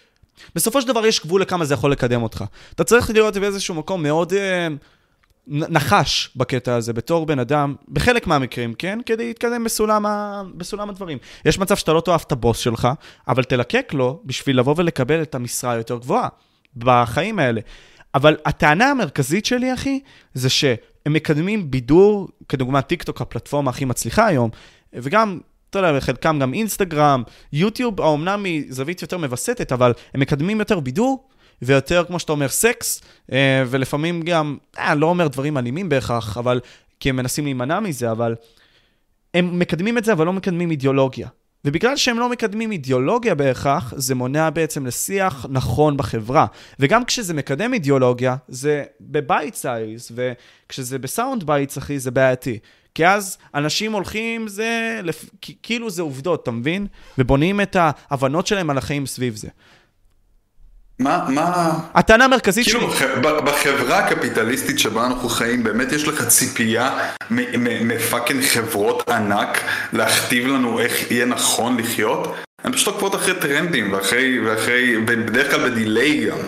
בסופו 0.54 0.80
של 0.80 0.88
דבר 0.88 1.06
יש 1.06 1.20
גבול 1.20 1.42
לכמה 1.42 1.64
זה 1.64 1.74
יכול 1.74 1.92
לקדם 1.92 2.22
אותך. 2.22 2.44
אתה 2.74 2.84
צריך 2.84 3.10
לראות 3.10 3.36
באיזשהו 3.36 3.74
מקום 3.74 4.02
מאוד... 4.02 4.32
Uh, 4.32 4.36
נחש 5.46 6.30
בקטע 6.36 6.74
הזה 6.74 6.92
בתור 6.92 7.26
בן 7.26 7.38
אדם, 7.38 7.74
בחלק 7.88 8.26
מהמקרים, 8.26 8.74
כן? 8.74 8.98
כדי 9.06 9.26
להתקדם 9.26 9.64
בסולם, 9.64 10.06
ה... 10.06 10.42
בסולם 10.56 10.90
הדברים. 10.90 11.18
יש 11.44 11.58
מצב 11.58 11.76
שאתה 11.76 11.92
לא 11.92 12.00
תאהב 12.00 12.20
את 12.26 12.32
הבוס 12.32 12.58
שלך, 12.58 12.88
אבל 13.28 13.44
תלקק 13.44 13.92
לו 13.94 14.20
בשביל 14.24 14.58
לבוא 14.58 14.74
ולקבל 14.76 15.22
את 15.22 15.34
המשרה 15.34 15.72
היותר 15.72 15.98
גבוהה 15.98 16.28
בחיים 16.76 17.38
האלה. 17.38 17.60
אבל 18.14 18.36
הטענה 18.44 18.90
המרכזית 18.90 19.46
שלי, 19.46 19.74
אחי, 19.74 20.00
זה 20.34 20.48
שהם 20.48 20.76
מקדמים 21.08 21.70
בידור, 21.70 22.28
כדוגמת 22.48 22.86
טיקטוק, 22.86 23.20
הפלטפורמה 23.20 23.70
הכי 23.70 23.84
מצליחה 23.84 24.26
היום, 24.26 24.50
וגם 24.92 25.38
אתה 25.70 25.78
יודע, 25.78 25.96
בחלקם 25.96 26.38
גם 26.38 26.54
אינסטגרם, 26.54 27.22
יוטיוב, 27.52 28.00
אמנם 28.00 28.42
מזווית 28.42 29.02
יותר 29.02 29.18
מווסתת, 29.18 29.72
אבל 29.72 29.92
הם 30.14 30.20
מקדמים 30.20 30.60
יותר 30.60 30.80
בידור, 30.80 31.28
ויותר, 31.62 32.04
כמו 32.06 32.18
שאתה 32.18 32.32
אומר, 32.32 32.48
סקס, 32.48 33.02
אה, 33.32 33.64
ולפעמים 33.66 34.22
גם, 34.22 34.56
אה, 34.78 34.94
לא 34.94 35.06
אומר 35.06 35.28
דברים 35.28 35.58
אלימים 35.58 35.88
בהכרח, 35.88 36.38
אבל, 36.38 36.60
כי 37.00 37.10
הם 37.10 37.16
מנסים 37.16 37.44
להימנע 37.44 37.80
מזה, 37.80 38.10
אבל 38.10 38.34
הם 39.34 39.58
מקדמים 39.58 39.98
את 39.98 40.04
זה, 40.04 40.12
אבל 40.12 40.26
לא 40.26 40.32
מקדמים 40.32 40.70
אידיאולוגיה. 40.70 41.28
ובגלל 41.64 41.96
שהם 41.96 42.18
לא 42.18 42.28
מקדמים 42.28 42.72
אידיאולוגיה 42.72 43.34
בהכרח, 43.34 43.94
זה 43.96 44.14
מונע 44.14 44.50
בעצם 44.50 44.86
לשיח 44.86 45.46
נכון 45.48 45.96
בחברה. 45.96 46.46
וגם 46.78 47.04
כשזה 47.04 47.34
מקדם 47.34 47.74
אידיאולוגיה, 47.74 48.36
זה 48.48 48.84
ב 49.00 49.11
bite 49.11 49.54
size, 49.54 50.10
וכשזה 50.14 50.98
ב 50.98 51.06
sound 51.06 51.44
bites, 51.44 51.78
אחי, 51.78 51.98
זה 51.98 52.10
בעייתי. 52.10 52.58
כי 52.94 53.06
אז 53.06 53.38
אנשים 53.54 53.92
הולכים, 53.92 54.48
זה. 54.48 55.00
כאילו 55.62 55.90
זה 55.90 56.02
עובדות, 56.02 56.42
אתה 56.42 56.50
מבין? 56.50 56.86
ובונים 57.18 57.60
את 57.60 57.76
ההבנות 57.80 58.46
שלהם 58.46 58.70
על 58.70 58.78
החיים 58.78 59.06
סביב 59.06 59.36
זה. 59.36 59.48
מה, 61.00 61.24
מה... 61.28 61.72
הטענה 61.94 62.24
המרכזית 62.24 62.64
כאילו, 62.64 62.92
שלי... 62.92 63.08
כאילו, 63.08 63.42
בחברה 63.44 63.98
הקפיטליסטית 63.98 64.78
שבה 64.78 65.06
אנחנו 65.06 65.28
חיים, 65.28 65.62
באמת 65.62 65.92
יש 65.92 66.08
לך 66.08 66.28
ציפייה 66.28 66.98
מפאקינג 67.80 68.44
חברות 68.44 69.10
ענק 69.10 69.60
להכתיב 69.92 70.46
לנו 70.46 70.80
איך 70.80 71.10
יהיה 71.10 71.26
נכון 71.26 71.76
לחיות? 71.76 72.34
הן 72.64 72.72
פשוט 72.72 72.86
עוקבות 72.86 73.14
אחרי 73.14 73.34
טרנדים, 73.34 73.92
ואחרי, 73.92 74.40
ואחרי, 74.40 74.98
בדרך 74.98 75.50
כלל 75.50 75.70
בדיליי 75.70 76.26
גם. 76.26 76.38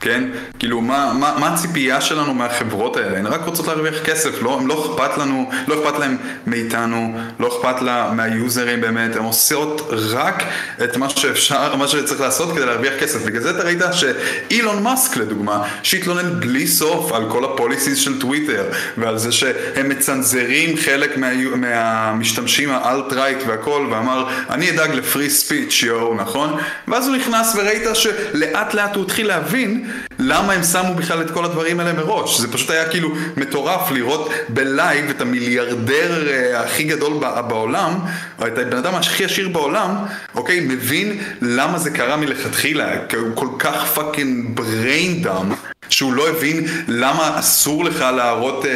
כן? 0.00 0.24
כאילו, 0.58 0.80
מה, 0.80 1.12
מה, 1.14 1.34
מה 1.38 1.54
הציפייה 1.54 2.00
שלנו 2.00 2.34
מהחברות 2.34 2.96
האלה? 2.96 3.18
הן 3.18 3.26
רק 3.26 3.40
רוצות 3.44 3.66
להרוויח 3.66 4.04
כסף, 4.04 4.42
לא, 4.42 4.60
לא 4.66 4.86
אכפת 4.86 5.18
לנו, 5.18 5.50
לא 5.68 5.82
אכפת 5.82 5.98
להם 5.98 6.16
מאיתנו, 6.46 7.18
לא 7.40 7.48
אכפת 7.48 7.82
לה 7.82 8.12
מהיוזרים 8.12 8.80
באמת, 8.80 9.16
הן 9.16 9.22
עושות 9.22 9.88
רק 9.90 10.42
את 10.84 10.96
מה 10.96 11.10
שאפשר, 11.10 11.76
מה 11.76 11.88
שצריך 11.88 12.20
לעשות 12.20 12.52
כדי 12.56 12.66
להרוויח 12.66 12.94
כסף. 13.00 13.24
בגלל 13.24 13.42
זה 13.42 13.50
אתה 13.50 13.62
ראית 13.62 13.80
שאילון 13.92 14.82
מאסק 14.82 15.16
לדוגמה, 15.16 15.62
שהתלונן 15.82 16.40
בלי 16.40 16.66
סוף 16.66 17.12
על 17.12 17.30
כל 17.30 17.44
הפוליסיס 17.44 17.98
של 17.98 18.20
טוויטר, 18.20 18.64
ועל 18.98 19.18
זה 19.18 19.32
שהם 19.32 19.88
מצנזרים 19.88 20.76
חלק 20.76 21.16
מה, 21.16 21.30
מהמשתמשים 21.56 22.70
האלט-רייט 22.70 23.38
והכל, 23.46 23.86
ואמר, 23.90 24.26
אני 24.50 24.70
אדאג 24.70 24.90
לפרי 24.94 25.30
ספיץ' 25.30 25.82
יואו, 25.82 26.14
נכון? 26.14 26.56
ואז 26.88 27.08
הוא 27.08 27.16
נכנס 27.16 27.56
וראית 27.56 27.82
שלאט 27.94 28.74
לאט 28.74 28.96
הוא 28.96 29.04
התחיל 29.04 29.26
להבין 29.26 29.85
למה 30.18 30.52
הם 30.52 30.62
שמו 30.62 30.94
בכלל 30.94 31.20
את 31.20 31.30
כל 31.30 31.44
הדברים 31.44 31.80
האלה 31.80 31.92
מראש? 31.92 32.40
זה 32.40 32.52
פשוט 32.52 32.70
היה 32.70 32.88
כאילו 32.88 33.08
מטורף 33.36 33.90
לראות 33.90 34.30
בלייב 34.48 35.10
את 35.10 35.20
המיליארדר 35.20 36.28
אה, 36.28 36.60
הכי 36.60 36.84
גדול 36.84 37.12
בעולם, 37.48 37.92
או 38.38 38.46
את 38.46 38.58
הבן 38.58 38.76
אדם 38.76 38.94
הכי 38.94 39.24
עשיר 39.24 39.48
בעולם, 39.48 39.94
אוקיי, 40.34 40.60
מבין 40.60 41.18
למה 41.40 41.78
זה 41.78 41.90
קרה 41.90 42.16
מלכתחילה, 42.16 42.92
הוא 43.16 43.30
כל 43.34 43.48
כך 43.58 43.84
fucking 43.84 44.60
brain 44.60 45.26
dumb, 45.26 45.54
שהוא 45.88 46.12
לא 46.12 46.28
הבין 46.28 46.66
למה 46.88 47.38
אסור 47.38 47.84
לך 47.84 48.00
להראות 48.00 48.66
אה, 48.66 48.70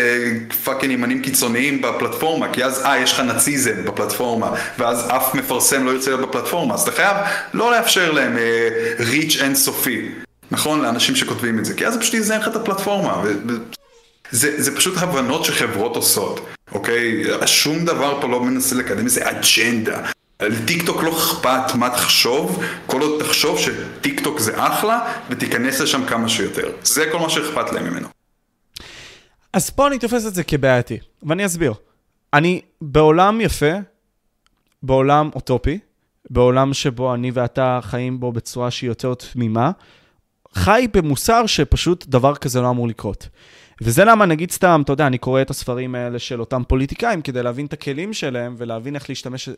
fucking 0.65 0.93
ימנים 0.93 1.23
קיצוניים 1.23 1.83
בפלטפורמה, 1.83 2.53
כי 2.53 2.65
אז 2.65 2.83
אה, 2.85 2.99
יש 2.99 3.13
לך 3.13 3.21
נאציזם 3.21 3.85
בפלטפורמה, 3.85 4.51
ואז 4.79 5.09
אף 5.09 5.35
מפרסם 5.35 5.87
לא 5.87 5.91
ירצה 5.91 6.11
להיות 6.11 6.29
בפלטפורמה, 6.29 6.75
אז 6.75 6.83
אתה 6.83 6.93
חייב 6.93 7.17
לא 7.55 7.73
לאפשר 7.73 8.13
להם 8.13 8.37
reach 8.99 9.39
אינסופי. 9.43 10.09
נכון? 10.51 10.83
לאנשים 10.83 11.17
שכותבים 11.17 11.59
את 11.59 11.65
זה, 11.65 11.75
כי 11.75 11.87
אז 11.87 11.95
זה 11.95 12.01
פשוט 12.01 12.15
יזיין 12.15 12.41
לך 12.41 12.49
את 12.49 12.57
הפלטפורמה. 12.57 13.23
זה, 14.31 14.63
זה 14.63 14.77
פשוט 14.77 14.95
הבנות 14.97 15.45
שחברות 15.45 15.97
עושות, 15.97 16.47
אוקיי? 16.73 17.25
שום 17.47 17.85
דבר 17.85 18.21
פה 18.21 18.29
לא 18.29 18.43
מנסה 18.43 18.75
לקדם 18.75 19.05
איזה 19.05 19.31
אג'נדה. 19.31 20.03
לטיקטוק 20.43 21.03
לא 21.03 21.19
אכפת 21.19 21.75
מה 21.75 21.91
תחשוב, 21.91 22.63
כל 22.87 23.01
עוד 23.01 23.23
תחשוב 23.23 23.59
שטיקטוק 23.59 24.39
זה 24.39 24.67
אחלה, 24.67 25.13
ותיכנס 25.31 25.81
לשם 25.81 26.07
כמה 26.07 26.29
שיותר. 26.29 26.73
זה 26.83 27.09
כל 27.13 27.19
מה 27.19 27.31
שאכפת 27.31 27.73
להם 27.73 27.85
ממנו. 27.85 28.09
אז 29.53 29.71
פה 29.71 29.87
אני 29.87 29.99
תופס 29.99 30.27
את 30.27 30.35
זה 30.35 30.45
כבעייתי, 30.45 30.99
ואני 31.23 31.47
אסביר. 31.47 31.75
אני 32.35 32.61
בעולם 32.81 33.41
יפה, 33.41 33.73
בעולם 34.83 35.31
אוטופי, 35.35 35.79
בעולם 36.31 36.75
שבו 36.75 37.15
אני 37.15 37.31
ואתה 37.31 37.81
חיים 37.83 38.21
בו 38.21 38.33
בצורה 38.33 38.71
שהיא 38.71 38.89
יותר 38.89 39.15
תמימה, 39.15 39.71
חי 40.55 40.87
במוסר 40.93 41.47
שפשוט 41.47 42.07
דבר 42.07 42.35
כזה 42.35 42.61
לא 42.61 42.71
אמור 42.71 42.89
לקרות. 42.89 43.29
וזה 43.83 44.05
למה, 44.05 44.27
נגיד 44.27 44.51
סתם, 44.51 44.83
אתה 44.85 44.93
יודע, 44.93 45.07
אני 45.07 45.19
קורא 45.19 45.43
את 45.43 45.51
הספרים 45.51 45.95
האלה 45.95 46.19
של 46.19 46.41
אותם 46.41 46.63
פוליטיקאים 46.69 47.23
כדי 47.23 47.43
להבין 47.43 47.67
את 47.67 47.73
הכלים 47.73 48.13
שלהם 48.13 48.55
ולהבין 48.59 48.95
איך 48.95 49.09
להשתמש 49.09 49.49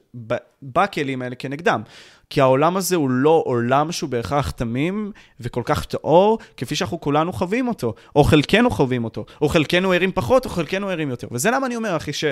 בכלים 0.63 1.23
האלה 1.23 1.35
כנגדם. 1.35 1.83
כי 2.31 2.41
העולם 2.41 2.77
הזה 2.77 2.97
הוא 2.97 3.11
לא 3.11 3.43
עולם 3.47 3.93
שהוא 3.93 4.11
בהכרח 4.11 4.51
תמים 4.51 5.13
וכל 5.41 5.63
כך 5.65 5.85
טהור, 5.85 6.39
כפי 6.57 6.75
שאנחנו 6.75 7.01
כולנו 7.01 7.33
חווים 7.33 7.69
אותו, 7.69 7.95
או 8.17 8.25
חלקנו 8.25 8.71
חווים 8.71 9.05
אותו, 9.05 9.25
או 9.43 9.49
חלקנו 9.49 9.93
ערים 9.93 10.13
פחות, 10.13 10.45
או 10.45 10.51
חלקנו 10.51 10.89
ערים 10.89 11.11
יותר. 11.11 11.29
וזה 11.31 11.51
למה 11.51 11.67
אני 11.67 11.77
אומר, 11.77 11.97
אחי, 11.97 12.13
ש... 12.13 12.25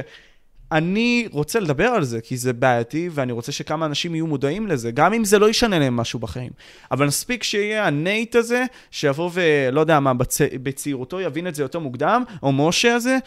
אני 0.73 1.29
רוצה 1.31 1.61
לדבר 1.61 1.87
על 1.87 2.05
זה, 2.05 2.21
כי 2.21 2.37
זה 2.37 2.53
בעייתי, 2.53 3.09
ואני 3.13 3.33
רוצה 3.33 3.53
שכמה 3.53 3.87
אנשים 3.87 4.15
יהיו 4.15 4.27
מודעים 4.27 4.67
לזה, 4.67 4.91
גם 4.91 5.13
אם 5.15 5.25
זה 5.25 5.39
לא 5.39 5.51
ישנה 5.51 5.79
להם 5.79 5.97
משהו 5.97 6.19
בחיים. 6.19 6.51
אבל 6.91 7.07
מספיק 7.07 7.43
שיהיה 7.43 7.87
הנייט 7.87 8.37
הזה, 8.37 8.65
שיבוא 8.91 9.31
ולא 9.33 9.81
יודע 9.81 10.01
מה, 10.01 10.15
בצ... 10.15 10.39
בצעירותו 10.63 11.21
יבין 11.21 11.47
את 11.47 11.55
זה 11.55 11.63
יותר 11.63 11.79
מוקדם, 11.79 12.23
או 12.43 12.53
משה 12.53 12.95
הזה, 12.95 13.19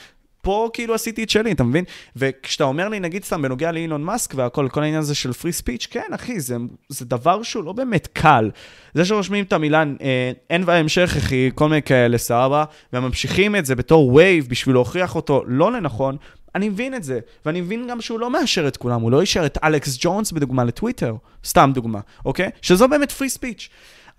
פה 0.43 0.69
כאילו 0.73 0.93
עשיתי 0.93 1.23
את 1.23 1.29
שלי, 1.29 1.51
אתה 1.51 1.63
מבין? 1.63 1.83
וכשאתה 2.15 2.63
אומר 2.63 2.89
לי, 2.89 2.99
נגיד 2.99 3.23
סתם, 3.23 3.41
בנוגע 3.41 3.71
לאילון 3.71 4.03
מאסק 4.03 4.33
והכל, 4.35 4.69
כל 4.71 4.83
העניין 4.83 4.99
הזה 4.99 5.15
של 5.15 5.33
פרי 5.33 5.51
ספיץ', 5.51 5.87
כן, 5.91 6.13
אחי, 6.15 6.39
זה, 6.39 6.55
זה 6.89 7.05
דבר 7.05 7.43
שהוא 7.43 7.63
לא 7.63 7.73
באמת 7.73 8.07
קל. 8.13 8.51
זה 8.93 9.05
שרושמים 9.05 9.43
את 9.43 9.53
המילה 9.53 9.83
אה, 10.01 10.31
אין 10.49 10.65
בהמשך, 10.65 11.15
אחי, 11.17 11.49
כל 11.55 11.69
מיני 11.69 11.81
כאלה, 11.81 12.17
סבבה, 12.17 12.65
וממשיכים 12.93 13.55
את 13.55 13.65
זה 13.65 13.75
בתור 13.75 14.13
וייב 14.13 14.47
בשביל 14.49 14.75
להוכיח 14.75 15.15
אותו 15.15 15.43
לא 15.47 15.71
לנכון, 15.71 16.17
אני 16.55 16.69
מבין 16.69 16.95
את 16.95 17.03
זה, 17.03 17.19
ואני 17.45 17.61
מבין 17.61 17.87
גם 17.89 18.01
שהוא 18.01 18.19
לא 18.19 18.29
מאשר 18.29 18.67
את 18.67 18.77
כולם, 18.77 19.01
הוא 19.01 19.11
לא 19.11 19.21
אישר 19.21 19.45
את 19.45 19.57
אלכס 19.63 19.97
ג'ונס 19.99 20.31
בדוגמה 20.31 20.63
לטוויטר, 20.63 21.15
סתם 21.45 21.71
דוגמה, 21.73 21.99
אוקיי? 22.25 22.49
שזו 22.61 22.87
באמת 22.87 23.11
free 23.11 23.29
speech. 23.29 23.69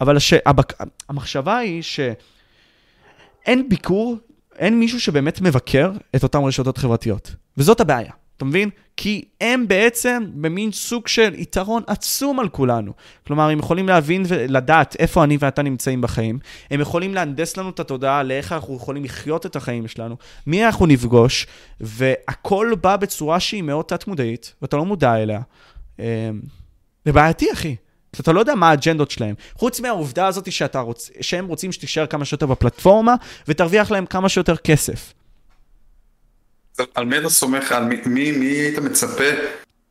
אבל 0.00 0.16
הש... 0.16 0.34
הבק... 0.46 0.72
המחשבה 1.08 1.56
היא 1.56 1.82
שאין 1.82 3.68
ביקורת, 3.68 4.16
אין 4.56 4.80
מישהו 4.80 5.00
שבאמת 5.00 5.40
מבקר 5.40 5.92
את 6.16 6.22
אותן 6.22 6.38
רשתות 6.38 6.78
חברתיות. 6.78 7.34
וזאת 7.56 7.80
הבעיה. 7.80 8.12
אתה 8.36 8.44
מבין? 8.44 8.70
כי 8.96 9.24
הם 9.40 9.68
בעצם 9.68 10.24
במין 10.34 10.72
סוג 10.72 11.08
של 11.08 11.34
יתרון 11.34 11.82
עצום 11.86 12.40
על 12.40 12.48
כולנו. 12.48 12.92
כלומר, 13.26 13.48
הם 13.48 13.58
יכולים 13.58 13.88
להבין 13.88 14.22
ולדעת 14.28 14.96
איפה 14.98 15.24
אני 15.24 15.36
ואתה 15.40 15.62
נמצאים 15.62 16.00
בחיים. 16.00 16.38
הם 16.70 16.80
יכולים 16.80 17.14
להנדס 17.14 17.56
לנו 17.56 17.70
את 17.70 17.80
התודעה 17.80 18.22
לאיך 18.22 18.52
אנחנו 18.52 18.76
יכולים 18.76 19.04
לחיות 19.04 19.46
את 19.46 19.56
החיים 19.56 19.88
שלנו, 19.88 20.16
מי 20.46 20.66
אנחנו 20.66 20.86
נפגוש, 20.86 21.46
והכל 21.80 22.72
בא 22.80 22.96
בצורה 22.96 23.40
שהיא 23.40 23.62
מאוד 23.62 23.84
תת-מודעית, 23.84 24.54
ואתה 24.62 24.76
לא 24.76 24.84
מודע 24.84 25.14
אליה. 25.16 25.40
אמ, 25.98 26.04
זה 27.04 27.12
בעייתי, 27.12 27.52
אחי. 27.52 27.76
אתה 28.20 28.32
לא 28.32 28.40
יודע 28.40 28.54
מה 28.54 28.70
האג'נדות 28.70 29.10
שלהם. 29.10 29.34
חוץ 29.54 29.80
מהעובדה 29.80 30.26
הזאת 30.26 30.52
שאתה 30.52 30.80
רוצ... 30.80 31.10
שהם 31.20 31.46
רוצים 31.46 31.72
שתישאר 31.72 32.06
כמה 32.06 32.24
שיותר 32.24 32.46
בפלטפורמה, 32.46 33.14
ותרוויח 33.48 33.90
להם 33.90 34.06
כמה 34.06 34.28
שיותר 34.28 34.56
כסף. 34.56 35.12
על 36.94 37.04
מי 37.04 37.18
אתה 37.18 37.28
סומך? 37.28 37.72
על 37.72 37.84
מי, 37.84 37.96
מי, 38.06 38.32
מי 38.32 38.46
היית 38.46 38.78
מצפה 38.78 39.24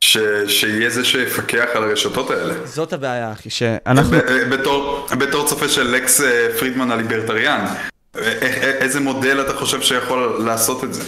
ש, 0.00 0.18
שיהיה 0.48 0.90
זה 0.90 1.04
שיפקח 1.04 1.64
על 1.74 1.84
הרשתות 1.84 2.30
האלה? 2.30 2.66
זאת 2.66 2.92
הבעיה, 2.92 3.32
אחי, 3.32 3.50
שאנחנו... 3.50 4.16
בתור, 4.50 5.08
בתור 5.18 5.48
צופה 5.48 5.68
של 5.68 5.82
לקס 5.82 6.20
אה, 6.20 6.48
פרידמן 6.58 6.90
הליברטריאן, 6.90 7.66
איזה 8.54 9.00
מודל 9.00 9.40
אתה 9.40 9.52
חושב 9.54 9.82
שיכול 9.82 10.42
לעשות 10.44 10.84
את 10.84 10.94
זה? 10.94 11.02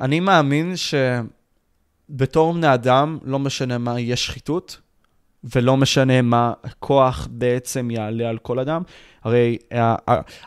אני 0.00 0.20
מאמין 0.20 0.74
שבתור 2.10 2.54
בני 2.54 2.74
אדם, 2.74 3.18
לא 3.24 3.38
משנה 3.38 3.78
מה, 3.78 4.00
יש 4.00 4.26
שחיתות, 4.26 4.76
ולא 5.44 5.76
משנה 5.76 6.22
מה 6.22 6.52
הכוח 6.64 7.28
בעצם 7.30 7.90
יעלה 7.90 8.28
על 8.28 8.38
כל 8.38 8.58
אדם. 8.58 8.82
הרי 9.24 9.58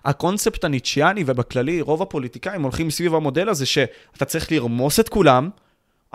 הקונספט 0.06 0.64
הניטשיאני 0.64 1.24
ובכללי, 1.26 1.82
רוב 1.82 2.02
הפוליטיקאים 2.02 2.64
הולכים 2.64 2.90
סביב 2.90 3.16
המודל 3.16 3.50
הזה 3.50 3.66
שאתה 3.66 4.26
צריך 4.26 4.52
לרמוס 4.52 5.00
את 5.00 5.10
כולם, 5.10 5.50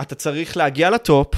אתה 0.00 0.14
צריך 0.14 0.56
להגיע 0.56 0.90
לטופ, 0.90 1.34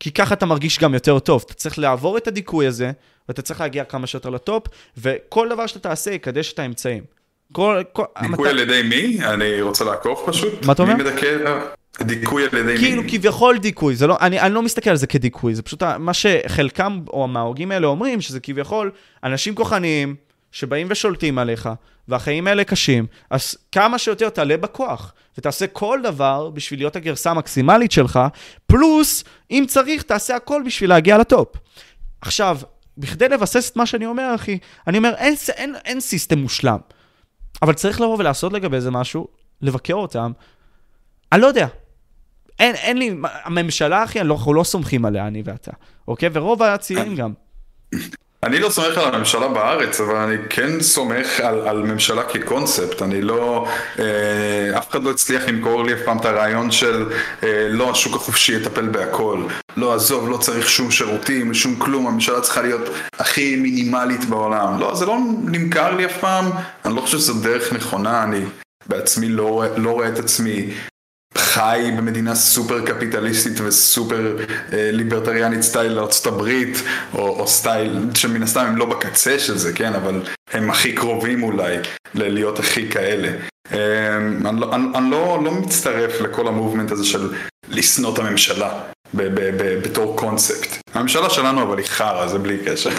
כי 0.00 0.10
ככה 0.10 0.34
אתה 0.34 0.46
מרגיש 0.46 0.78
גם 0.78 0.94
יותר 0.94 1.18
טוב. 1.18 1.42
אתה 1.46 1.54
צריך 1.54 1.78
לעבור 1.78 2.16
את 2.16 2.28
הדיכוי 2.28 2.66
הזה, 2.66 2.92
ואתה 3.28 3.42
צריך 3.42 3.60
להגיע 3.60 3.84
כמה 3.84 4.06
שיותר 4.06 4.30
לטופ, 4.30 4.66
וכל 4.96 5.48
דבר 5.48 5.66
שאתה 5.66 5.78
תעשה 5.78 6.10
יקדש 6.10 6.52
את 6.52 6.58
האמצעים. 6.58 7.04
כל, 7.54 7.82
כל, 7.92 8.04
דיכוי 8.22 8.48
המת... 8.48 8.54
על 8.54 8.58
ידי 8.58 8.82
מי? 8.82 9.24
אני 9.24 9.62
רוצה 9.62 9.84
לעקוף 9.84 10.22
פשוט. 10.26 10.66
מה 10.66 10.72
אתה 10.72 10.82
אומר? 10.82 10.96
מי 10.96 11.02
מדכא? 11.02 11.60
דיכוי 12.02 12.42
על 12.42 12.48
ידי 12.58 12.78
כאילו, 12.78 13.02
מי? 13.02 13.08
כאילו 13.08 13.20
כביכול 13.20 13.58
דיכוי, 13.58 13.96
זה 13.96 14.06
לא, 14.06 14.16
אני, 14.20 14.40
אני 14.40 14.54
לא 14.54 14.62
מסתכל 14.62 14.90
על 14.90 14.96
זה 14.96 15.06
כדיכוי, 15.06 15.54
זה 15.54 15.62
פשוט 15.62 15.82
מה 15.82 16.14
שחלקם 16.14 17.00
או 17.10 17.28
מההוגים 17.28 17.70
האלה 17.70 17.86
אומרים, 17.86 18.20
שזה 18.20 18.40
כביכול 18.40 18.90
אנשים 19.24 19.54
כוחניים 19.54 20.14
שבאים 20.52 20.86
ושולטים 20.90 21.38
עליך, 21.38 21.68
והחיים 22.08 22.46
האלה 22.46 22.64
קשים, 22.64 23.06
אז 23.30 23.56
כמה 23.72 23.98
שיותר 23.98 24.28
תעלה 24.28 24.56
בכוח, 24.56 25.12
ותעשה 25.38 25.66
כל 25.66 26.00
דבר 26.02 26.50
בשביל 26.50 26.80
להיות 26.80 26.96
הגרסה 26.96 27.30
המקסימלית 27.30 27.92
שלך, 27.92 28.20
פלוס, 28.66 29.24
אם 29.50 29.64
צריך, 29.68 30.02
תעשה 30.02 30.36
הכל 30.36 30.62
בשביל 30.66 30.90
להגיע 30.90 31.18
לטופ. 31.18 31.48
עכשיו, 32.20 32.58
בכדי 32.98 33.28
לבסס 33.28 33.70
את 33.70 33.76
מה 33.76 33.86
שאני 33.86 34.06
אומר, 34.06 34.32
אחי, 34.34 34.58
אני 34.86 34.98
אומר, 34.98 35.14
אין, 35.16 35.34
אין, 35.56 35.74
אין 35.84 36.00
סיסטם 36.00 36.38
מושלם, 36.38 36.78
אבל 37.62 37.72
צריך 37.72 38.00
לבוא 38.00 38.18
ולעשות 38.18 38.52
לגבי 38.52 38.80
זה 38.80 38.90
משהו, 38.90 39.28
לבקר 39.62 39.94
אותם. 39.94 40.32
אני 41.32 41.40
לא 41.40 41.46
יודע, 41.46 41.66
אין, 42.58 42.74
אין 42.74 42.98
לי, 42.98 43.16
הממשלה, 43.44 44.04
אחי, 44.04 44.20
אנחנו 44.20 44.54
לא 44.54 44.64
סומכים 44.64 45.04
עליה, 45.04 45.26
אני 45.26 45.42
ואתה, 45.44 45.72
אוקיי? 46.08 46.28
ורוב 46.32 46.62
הצעירים 46.62 47.16
גם. 47.16 47.32
אני 48.44 48.58
לא 48.58 48.70
סומך 48.70 48.98
על 48.98 49.14
הממשלה 49.14 49.48
בארץ, 49.48 50.00
אבל 50.00 50.16
אני 50.16 50.36
כן 50.50 50.80
סומך 50.80 51.40
על, 51.40 51.68
על 51.68 51.82
ממשלה 51.82 52.22
כקונספט. 52.22 53.02
אני 53.02 53.22
לא, 53.22 53.66
אה, 53.98 54.78
אף 54.78 54.90
אחד 54.90 55.02
לא 55.02 55.10
הצליח 55.10 55.42
למכור 55.48 55.84
לי 55.84 55.94
אף 55.94 55.98
פעם 56.04 56.18
את 56.18 56.24
הרעיון 56.24 56.70
של 56.70 57.12
אה, 57.42 57.68
לא, 57.70 57.90
השוק 57.90 58.16
החופשי 58.16 58.56
יטפל 58.56 58.88
בהכל. 58.88 59.42
לא, 59.76 59.94
עזוב, 59.94 60.28
לא 60.28 60.36
צריך 60.36 60.68
שום 60.68 60.90
שירותים, 60.90 61.54
שום 61.54 61.76
כלום, 61.76 62.06
הממשלה 62.06 62.40
צריכה 62.40 62.62
להיות 62.62 62.88
הכי 63.18 63.56
מינימלית 63.56 64.24
בעולם. 64.24 64.80
לא, 64.80 64.94
זה 64.94 65.06
לא 65.06 65.18
נמכר 65.44 65.96
לי 65.96 66.04
אף 66.04 66.18
פעם, 66.20 66.50
אני 66.84 66.96
לא 66.96 67.00
חושב 67.00 67.18
שזו 67.18 67.34
דרך 67.42 67.72
נכונה, 67.72 68.22
אני 68.22 68.40
בעצמי 68.86 69.28
לא, 69.28 69.64
לא 69.76 69.90
רואה 69.90 70.08
את 70.08 70.18
עצמי 70.18 70.70
חי 71.54 71.90
במדינה 71.96 72.34
סופר 72.34 72.86
קפיטליסטית 72.86 73.60
וסופר 73.60 74.36
אה, 74.72 74.90
ליברטריאנית 74.92 75.62
סטייל 75.62 75.98
ארצות 75.98 76.26
הברית, 76.26 76.82
או, 77.14 77.28
או 77.28 77.48
סטייל 77.48 78.00
שמן 78.14 78.42
הסתם 78.42 78.60
הם 78.60 78.76
לא 78.76 78.86
בקצה 78.86 79.38
של 79.38 79.58
זה, 79.58 79.72
כן, 79.72 79.92
אבל 79.92 80.22
הם 80.52 80.70
הכי 80.70 80.92
קרובים 80.92 81.42
אולי 81.42 81.76
ללהיות 82.14 82.58
הכי 82.58 82.90
כאלה. 82.90 83.28
אה, 83.72 84.16
אני, 84.16 84.60
לא, 84.60 84.74
אני, 84.74 84.84
אני 84.94 85.10
לא, 85.10 85.40
לא 85.44 85.52
מצטרף 85.52 86.20
לכל 86.20 86.48
המובמנט 86.48 86.90
הזה 86.90 87.04
של 87.04 87.32
לשנוא 87.68 88.14
את 88.14 88.18
הממשלה 88.18 88.80
ב, 89.14 89.22
ב, 89.22 89.62
ב, 89.62 89.80
בתור 89.84 90.16
קונספט. 90.16 90.76
הממשלה 90.94 91.30
שלנו 91.30 91.62
אבל 91.62 91.78
היא 91.78 91.86
חרא, 91.86 92.26
זה 92.26 92.38
בלי 92.38 92.58
קשר. 92.66 92.90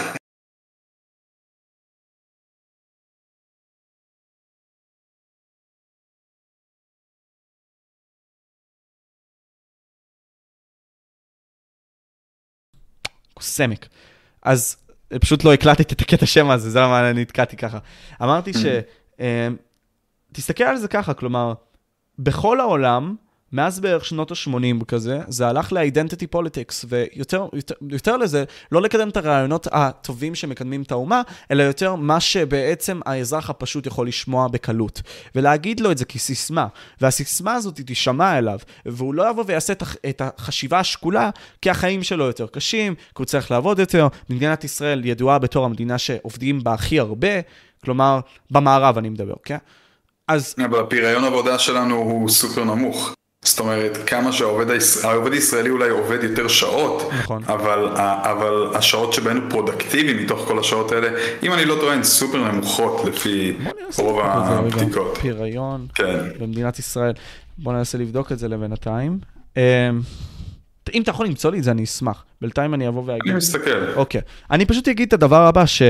סמק. 13.46 13.86
אז 14.42 14.76
פשוט 15.20 15.44
לא 15.44 15.52
הקלטתי 15.52 15.94
את 15.94 16.00
הקטע 16.00 16.26
שם 16.26 16.50
הזה, 16.50 16.70
זה 16.70 16.80
למה 16.80 17.12
נתקעתי 17.12 17.56
ככה. 17.56 17.78
אמרתי 18.22 18.52
ש... 18.52 18.64
אה, 19.20 19.48
תסתכל 20.32 20.64
על 20.64 20.76
זה 20.76 20.88
ככה, 20.88 21.14
כלומר, 21.14 21.54
בכל 22.18 22.60
העולם, 22.60 23.16
מאז 23.52 23.80
בערך 23.80 24.04
שנות 24.04 24.30
ה-80 24.30 24.84
כזה, 24.84 25.20
זה 25.28 25.48
הלך 25.48 25.72
ל-identity 25.72 26.36
politics, 26.36 26.84
ויותר 26.88 27.46
יותר, 27.52 27.74
יותר 27.90 28.16
לזה, 28.16 28.44
לא 28.72 28.82
לקדם 28.82 29.08
את 29.08 29.16
הרעיונות 29.16 29.66
הטובים 29.72 30.34
שמקדמים 30.34 30.82
את 30.82 30.92
האומה, 30.92 31.22
אלא 31.50 31.62
יותר 31.62 31.94
מה 31.94 32.20
שבעצם 32.20 33.00
האזרח 33.06 33.50
הפשוט 33.50 33.86
יכול 33.86 34.08
לשמוע 34.08 34.48
בקלות. 34.48 35.02
ולהגיד 35.34 35.80
לו 35.80 35.90
את 35.90 35.98
זה 35.98 36.04
כסיסמה, 36.04 36.66
והסיסמה 37.00 37.54
הזאת 37.54 37.80
תישמע 37.80 38.38
אליו, 38.38 38.58
והוא 38.86 39.14
לא 39.14 39.30
יבוא 39.30 39.44
ויעשה 39.46 39.72
את 40.08 40.22
החשיבה 40.24 40.78
השקולה, 40.78 41.30
כי 41.62 41.70
החיים 41.70 42.02
שלו 42.02 42.24
יותר 42.24 42.46
קשים, 42.46 42.94
כי 42.94 43.02
הוא 43.18 43.24
צריך 43.24 43.50
לעבוד 43.50 43.78
יותר. 43.78 44.08
מדינת 44.30 44.64
ישראל 44.64 45.04
ידועה 45.04 45.38
בתור 45.38 45.64
המדינה 45.64 45.98
שעובדים 45.98 46.64
בה 46.64 46.74
הכי 46.74 47.00
הרבה, 47.00 47.40
כלומר, 47.84 48.20
במערב 48.50 48.98
אני 48.98 49.08
מדבר, 49.08 49.34
כן? 49.44 49.58
אז... 50.28 50.54
אבל 50.64 50.80
הפריון 50.80 51.24
עבודה 51.24 51.58
שלנו 51.58 51.96
הוא 51.96 52.28
סופר 52.28 52.64
נמוך. 52.64 53.14
זאת 53.46 53.58
אומרת, 53.58 53.98
כמה 54.06 54.32
שהעובד 54.32 54.70
הישראלי, 54.70 55.12
העובד 55.12 55.32
הישראלי 55.32 55.70
אולי 55.70 55.88
עובד 55.88 56.22
יותר 56.22 56.48
שעות, 56.48 57.10
נכון. 57.18 57.42
אבל, 57.46 57.88
אבל 58.22 58.70
השעות 58.74 59.12
שבהן 59.12 59.36
הוא 59.36 59.50
פרודקטיבי 59.50 60.24
מתוך 60.24 60.44
כל 60.48 60.58
השעות 60.58 60.92
האלה, 60.92 61.08
אם 61.42 61.52
אני 61.52 61.64
לא 61.64 61.74
טועה, 61.80 61.94
הן 61.94 62.02
סופר 62.02 62.52
נמוכות 62.52 63.04
לפי 63.04 63.56
רוב 63.98 64.20
הבדיקות. 64.22 65.18
פריון 65.18 65.86
כן. 65.94 66.18
במדינת 66.40 66.78
ישראל. 66.78 67.12
בוא 67.58 67.72
ננסה 67.72 67.98
לבדוק 67.98 68.32
את 68.32 68.38
זה 68.38 68.48
לבינתיים. 68.48 69.18
אמ, 69.56 69.62
אם 70.94 71.02
אתה 71.02 71.10
יכול 71.10 71.26
למצוא 71.26 71.50
לי 71.50 71.58
את 71.58 71.64
זה, 71.64 71.70
אני 71.70 71.84
אשמח. 71.84 72.24
בינתיים 72.40 72.74
אני 72.74 72.88
אבוא 72.88 73.02
ואגיד. 73.06 73.22
אני 73.26 73.36
מסתכל. 73.36 73.92
אוקיי. 73.96 74.20
אני 74.50 74.66
פשוט 74.66 74.88
אגיד 74.88 75.06
את 75.08 75.12
הדבר 75.12 75.46
הבא, 75.46 75.66
ש... 75.66 75.82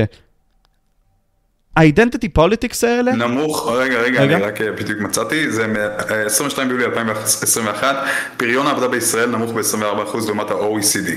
ה 1.77 1.83
identity 1.83 2.29
politics 2.29 2.83
האלה? 2.83 3.11
נמוך, 3.11 3.67
רגע, 3.67 3.99
רגע, 3.99 4.21
רגע, 4.21 4.35
אני 4.35 4.43
רק 4.43 4.61
אה, 4.61 4.71
בדיוק 4.71 4.99
מצאתי, 4.99 5.51
זה 5.51 5.67
מ-22 5.67 6.57
ביולי 6.67 6.85
2021, 6.85 7.95
פריון 8.37 8.67
העבודה 8.67 8.87
בישראל 8.87 9.29
נמוך 9.29 9.51
ב-24% 9.51 10.25
לעומת 10.25 10.51
ה-OECD. 10.51 11.09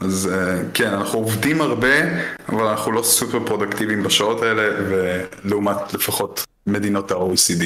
אז 0.00 0.30
אה, 0.32 0.62
כן, 0.74 0.88
אנחנו 0.88 1.18
עובדים 1.18 1.60
הרבה, 1.60 1.88
אבל 2.48 2.62
אנחנו 2.62 2.92
לא 2.92 3.02
סופר 3.02 3.38
פרודקטיביים 3.46 4.02
בשעות 4.02 4.42
האלה, 4.42 4.62
ולעומת 4.88 5.94
לפחות 5.94 6.44
מדינות 6.66 7.10
ה-OECD. 7.10 7.64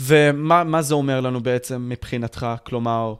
ומה 0.00 0.82
זה 0.82 0.94
אומר 0.94 1.20
לנו 1.20 1.40
בעצם 1.40 1.88
מבחינתך? 1.88 2.46
כלומר, 2.66 3.14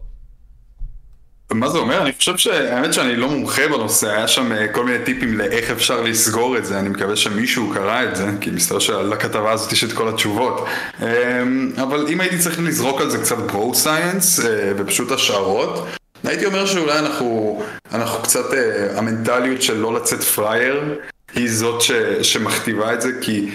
מה 1.54 1.68
זה 1.68 1.78
אומר? 1.78 2.02
אני 2.02 2.12
חושב 2.18 2.36
שהאמת 2.36 2.94
שאני 2.94 3.16
לא 3.16 3.28
מומחה 3.28 3.68
בנושא, 3.68 4.10
היה 4.10 4.28
שם 4.28 4.52
אה, 4.52 4.68
כל 4.68 4.84
מיני 4.84 5.04
טיפים 5.04 5.38
לאיך 5.38 5.70
אפשר 5.70 6.00
לסגור 6.00 6.58
את 6.58 6.64
זה, 6.64 6.78
אני 6.78 6.88
מקווה 6.88 7.16
שמישהו 7.16 7.70
קרא 7.74 8.04
את 8.04 8.16
זה, 8.16 8.26
כי 8.40 8.50
מסתבר 8.50 8.78
שלכתבה 8.78 9.52
הזאת 9.52 9.72
יש 9.72 9.84
את 9.84 9.92
כל 9.92 10.08
התשובות. 10.08 10.66
אמ, 11.02 11.72
אבל 11.76 12.06
אם 12.08 12.20
הייתי 12.20 12.38
צריך 12.38 12.60
לזרוק 12.60 13.00
על 13.00 13.10
זה 13.10 13.18
קצת 13.18 13.38
bro 13.46 13.74
science 13.74 14.40
אה, 14.40 14.72
ופשוט 14.76 15.10
השערות, 15.10 15.86
הייתי 16.24 16.46
אומר 16.46 16.66
שאולי 16.66 16.98
אנחנו, 16.98 17.62
אנחנו 17.92 18.22
קצת, 18.22 18.54
אה, 18.54 18.98
המנטליות 18.98 19.62
של 19.62 19.76
לא 19.76 19.94
לצאת 19.94 20.22
פרייר 20.22 20.98
היא 21.34 21.50
זאת 21.50 21.80
ש, 21.80 21.92
שמכתיבה 22.22 22.94
את 22.94 23.00
זה, 23.00 23.10
כי 23.20 23.50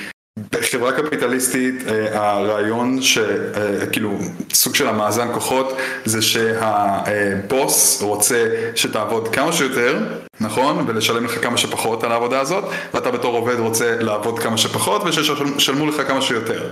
בחברה 0.51 0.91
קפיטליסטית 0.91 1.75
אה, 1.87 2.21
הרעיון 2.21 3.01
שכאילו 3.01 4.11
אה, 4.11 4.25
סוג 4.53 4.75
של 4.75 4.87
המאזן 4.87 5.33
כוחות 5.33 5.77
זה 6.05 6.21
שהבוס 6.21 8.01
רוצה 8.01 8.71
שתעבוד 8.75 9.27
כמה 9.27 9.53
שיותר, 9.53 9.99
נכון? 10.41 10.85
ולשלם 10.87 11.25
לך 11.25 11.43
כמה 11.43 11.57
שפחות 11.57 12.03
על 12.03 12.11
העבודה 12.11 12.39
הזאת 12.39 12.63
ואתה 12.93 13.11
בתור 13.11 13.35
עובד 13.37 13.59
רוצה 13.59 13.95
לעבוד 13.99 14.39
כמה 14.39 14.57
שפחות 14.57 15.01
ושישלמו 15.05 15.87
לך 15.87 16.07
כמה 16.07 16.21
שיותר. 16.21 16.69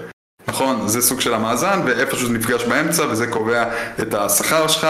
נכון? 0.54 0.88
זה 0.88 1.02
סוג 1.02 1.22
של 1.22 1.34
המאזן, 1.34 1.82
ואיפשהו 1.86 2.28
זה 2.28 2.34
נפגש 2.34 2.64
באמצע, 2.64 3.06
וזה 3.10 3.28
קובע 3.28 3.64
את 4.02 4.14
השכר 4.14 4.68
שלך, 4.68 4.88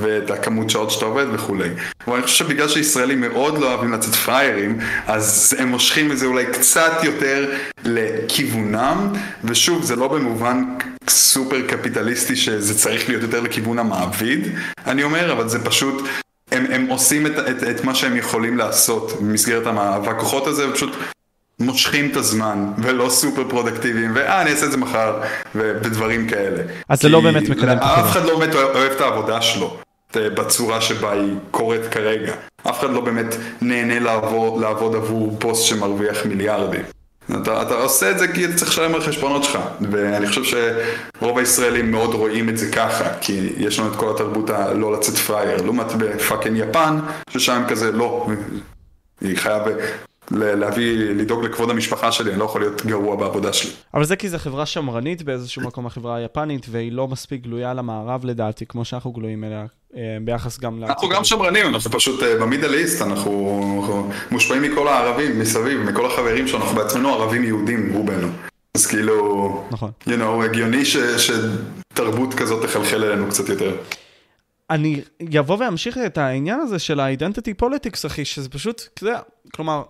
ואת 0.00 0.30
הכמות 0.30 0.70
שעות 0.70 0.90
שאתה 0.90 1.04
עובד 1.04 1.26
וכולי. 1.32 1.68
אבל 2.06 2.16
אני 2.16 2.22
חושב 2.22 2.44
שבגלל 2.44 2.68
שישראלים 2.68 3.20
מאוד 3.20 3.58
לא 3.58 3.72
אוהבים 3.72 3.92
לצאת 3.92 4.14
פריירים, 4.14 4.78
אז 5.06 5.56
הם 5.58 5.68
מושכים 5.68 6.12
את 6.12 6.18
זה 6.18 6.26
אולי 6.26 6.46
קצת 6.46 6.92
יותר 7.02 7.52
לכיוונם, 7.84 9.12
ושוב, 9.44 9.82
זה 9.82 9.96
לא 9.96 10.08
במובן 10.08 10.64
סופר 11.08 11.62
קפיטליסטי 11.68 12.36
שזה 12.36 12.78
צריך 12.78 13.08
להיות 13.08 13.22
יותר 13.22 13.40
לכיוון 13.40 13.78
המעביד, 13.78 14.48
אני 14.86 15.02
אומר, 15.02 15.32
אבל 15.32 15.48
זה 15.48 15.64
פשוט 15.64 16.08
הם, 16.52 16.66
הם 16.70 16.86
עושים 16.86 17.26
את, 17.26 17.32
את, 17.38 17.62
את 17.62 17.84
מה 17.84 17.94
שהם 17.94 18.16
יכולים 18.16 18.58
לעשות 18.58 19.12
במסגרת 19.20 19.66
המאבק 19.66 20.18
כוחות 20.18 20.46
הזה, 20.46 20.68
ופשוט 20.68 20.96
מושכים 21.60 22.10
את 22.10 22.16
הזמן, 22.16 22.72
ולא 22.78 23.08
סופר 23.08 23.48
פרודקטיביים, 23.48 24.12
ואה, 24.14 24.42
אני 24.42 24.50
אעשה 24.50 24.66
את 24.66 24.70
זה 24.72 24.76
מחר, 24.76 25.20
ודברים 25.54 26.28
כאלה. 26.28 26.62
אז 26.88 27.02
זה 27.02 27.08
לא 27.08 27.20
באמת 27.20 27.48
מקדם 27.48 27.76
את 27.76 27.82
החברה. 27.82 28.00
אף 28.00 28.10
אחד 28.10 28.24
לא 28.24 28.38
באמת 28.38 28.54
אוהב 28.54 28.92
את 28.92 29.00
העבודה 29.00 29.42
שלו, 29.42 29.76
בצורה 30.16 30.80
שבה 30.80 31.12
היא 31.12 31.34
קורית 31.50 31.86
כרגע. 31.90 32.34
אף 32.70 32.80
אחד 32.80 32.90
לא 32.90 33.00
באמת 33.00 33.36
נהנה 33.60 33.98
לעבוד, 33.98 34.60
לעבוד 34.60 34.94
עבור 34.94 35.36
בוס 35.40 35.64
שמרוויח 35.64 36.26
מיליארדים. 36.26 36.82
אתה, 37.30 37.62
אתה 37.62 37.74
עושה 37.74 38.10
את 38.10 38.18
זה 38.18 38.28
כי 38.28 38.44
אתה 38.44 38.54
צריך 38.54 38.70
לשלם 38.70 38.94
על 38.94 39.00
חשבונות 39.00 39.44
שלך, 39.44 39.58
ואני 39.90 40.26
חושב 40.26 40.42
שרוב 40.44 41.38
הישראלים 41.38 41.90
מאוד 41.90 42.14
רואים 42.14 42.48
את 42.48 42.58
זה 42.58 42.70
ככה, 42.72 43.04
כי 43.20 43.52
יש 43.56 43.78
לנו 43.78 43.92
את 43.92 43.96
כל 43.96 44.10
התרבות 44.10 44.50
הלא 44.50 44.92
לצאת 44.92 45.14
פראייר, 45.14 45.62
לעומת 45.62 45.92
ב 45.92 46.00
fucking 46.00 46.56
יפן, 46.56 46.98
ששם 47.30 47.62
כזה 47.68 47.92
לא, 47.92 48.26
היא 49.20 49.36
חייב 49.36 49.62
להביא, 50.30 50.98
לדאוג 50.98 51.44
לכבוד 51.44 51.70
המשפחה 51.70 52.12
שלי, 52.12 52.30
אני 52.30 52.38
לא 52.38 52.44
יכול 52.44 52.60
להיות 52.60 52.86
גרוע 52.86 53.16
בעבודה 53.16 53.52
שלי. 53.52 53.70
אבל 53.94 54.04
זה 54.04 54.16
כי 54.16 54.28
זו 54.28 54.38
חברה 54.38 54.66
שמרנית 54.66 55.22
באיזשהו 55.22 55.62
מקום, 55.62 55.86
החברה 55.86 56.16
היפנית, 56.16 56.66
והיא 56.70 56.92
לא 56.92 57.08
מספיק 57.08 57.42
גלויה 57.42 57.74
למערב 57.74 58.24
לדעתי, 58.24 58.66
כמו 58.66 58.84
שאנחנו 58.84 59.12
גלויים 59.12 59.44
אליה, 59.44 59.66
אה, 59.96 60.00
ביחס 60.20 60.58
גם... 60.58 60.84
אנחנו 60.84 61.08
גם 61.08 61.24
שמרנים, 61.24 61.66
אנחנו 61.66 61.90
פשוט 61.90 62.22
אה, 62.22 62.38
במידל 62.40 62.74
איסט, 62.74 63.02
אנחנו 63.02 64.10
מושפעים 64.30 64.62
מכל 64.62 64.88
הערבים 64.88 65.38
מסביב, 65.38 65.80
מכל 65.80 66.06
החברים 66.06 66.48
שלנו, 66.48 66.64
אנחנו 66.64 66.76
בעצמנו 66.76 67.08
ערבים 67.08 67.44
יהודים, 67.44 67.92
רובנו. 67.92 68.28
אז 68.74 68.86
כאילו, 68.86 69.64
נכון. 69.70 69.90
you 70.08 70.12
know, 70.12 70.44
הגיוני 70.44 70.84
ש, 70.84 70.96
שתרבות 71.96 72.34
כזאת 72.34 72.62
תחלחל 72.62 73.04
אלינו 73.04 73.28
קצת 73.28 73.48
יותר. 73.48 73.76
אני 74.70 75.02
אבוא 75.38 75.56
ואמשיך 75.60 75.98
את 75.98 76.18
העניין 76.18 76.60
הזה 76.60 76.78
של 76.78 77.00
ה-identity 77.00 77.62
politics, 77.62 78.06
אחי, 78.06 78.24
שזה 78.24 78.48
פשוט, 78.48 78.82
כלומר, 79.54 79.82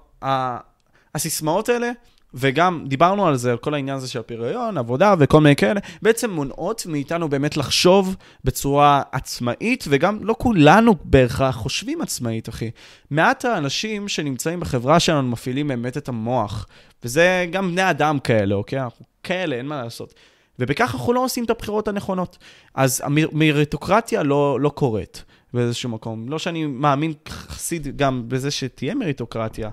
הסיסמאות 1.14 1.68
האלה, 1.68 1.90
וגם 2.34 2.84
דיברנו 2.88 3.26
על 3.26 3.36
זה, 3.36 3.50
על 3.50 3.56
כל 3.56 3.74
העניין 3.74 3.96
הזה 3.96 4.08
של 4.08 4.18
הפריון, 4.18 4.78
עבודה 4.78 5.14
וכל 5.18 5.40
מיני 5.40 5.56
כאלה, 5.56 5.80
בעצם 6.02 6.30
מונעות 6.30 6.86
מאיתנו 6.86 7.28
באמת 7.28 7.56
לחשוב 7.56 8.16
בצורה 8.44 9.02
עצמאית, 9.12 9.84
וגם 9.88 10.18
לא 10.22 10.34
כולנו 10.38 10.94
בהכרח 11.04 11.56
חושבים 11.56 12.02
עצמאית, 12.02 12.48
אחי. 12.48 12.70
מעט 13.10 13.44
האנשים 13.44 14.08
שנמצאים 14.08 14.60
בחברה 14.60 15.00
שלנו 15.00 15.28
מפעילים 15.28 15.68
באמת 15.68 15.96
את 15.96 16.08
המוח, 16.08 16.66
וזה 17.04 17.46
גם 17.50 17.70
בני 17.70 17.90
אדם 17.90 18.18
כאלה, 18.18 18.54
אוקיי? 18.54 18.80
אנחנו 18.80 19.04
כאלה, 19.22 19.56
אין 19.56 19.66
מה 19.66 19.82
לעשות. 19.82 20.14
ובכך 20.58 20.94
אנחנו 20.94 21.12
לא 21.12 21.24
עושים 21.24 21.44
את 21.44 21.50
הבחירות 21.50 21.88
הנכונות. 21.88 22.38
אז 22.74 23.02
המריטוקרטיה 23.04 24.22
לא, 24.22 24.60
לא 24.60 24.68
קורית 24.68 25.24
באיזשהו 25.54 25.90
מקום. 25.90 26.28
לא 26.28 26.38
שאני 26.38 26.66
מאמין 26.66 27.12
חסיד 27.28 27.96
גם 27.96 28.22
בזה 28.28 28.50
שתהיה 28.50 28.94
מריטוקרטיה, 28.94 29.70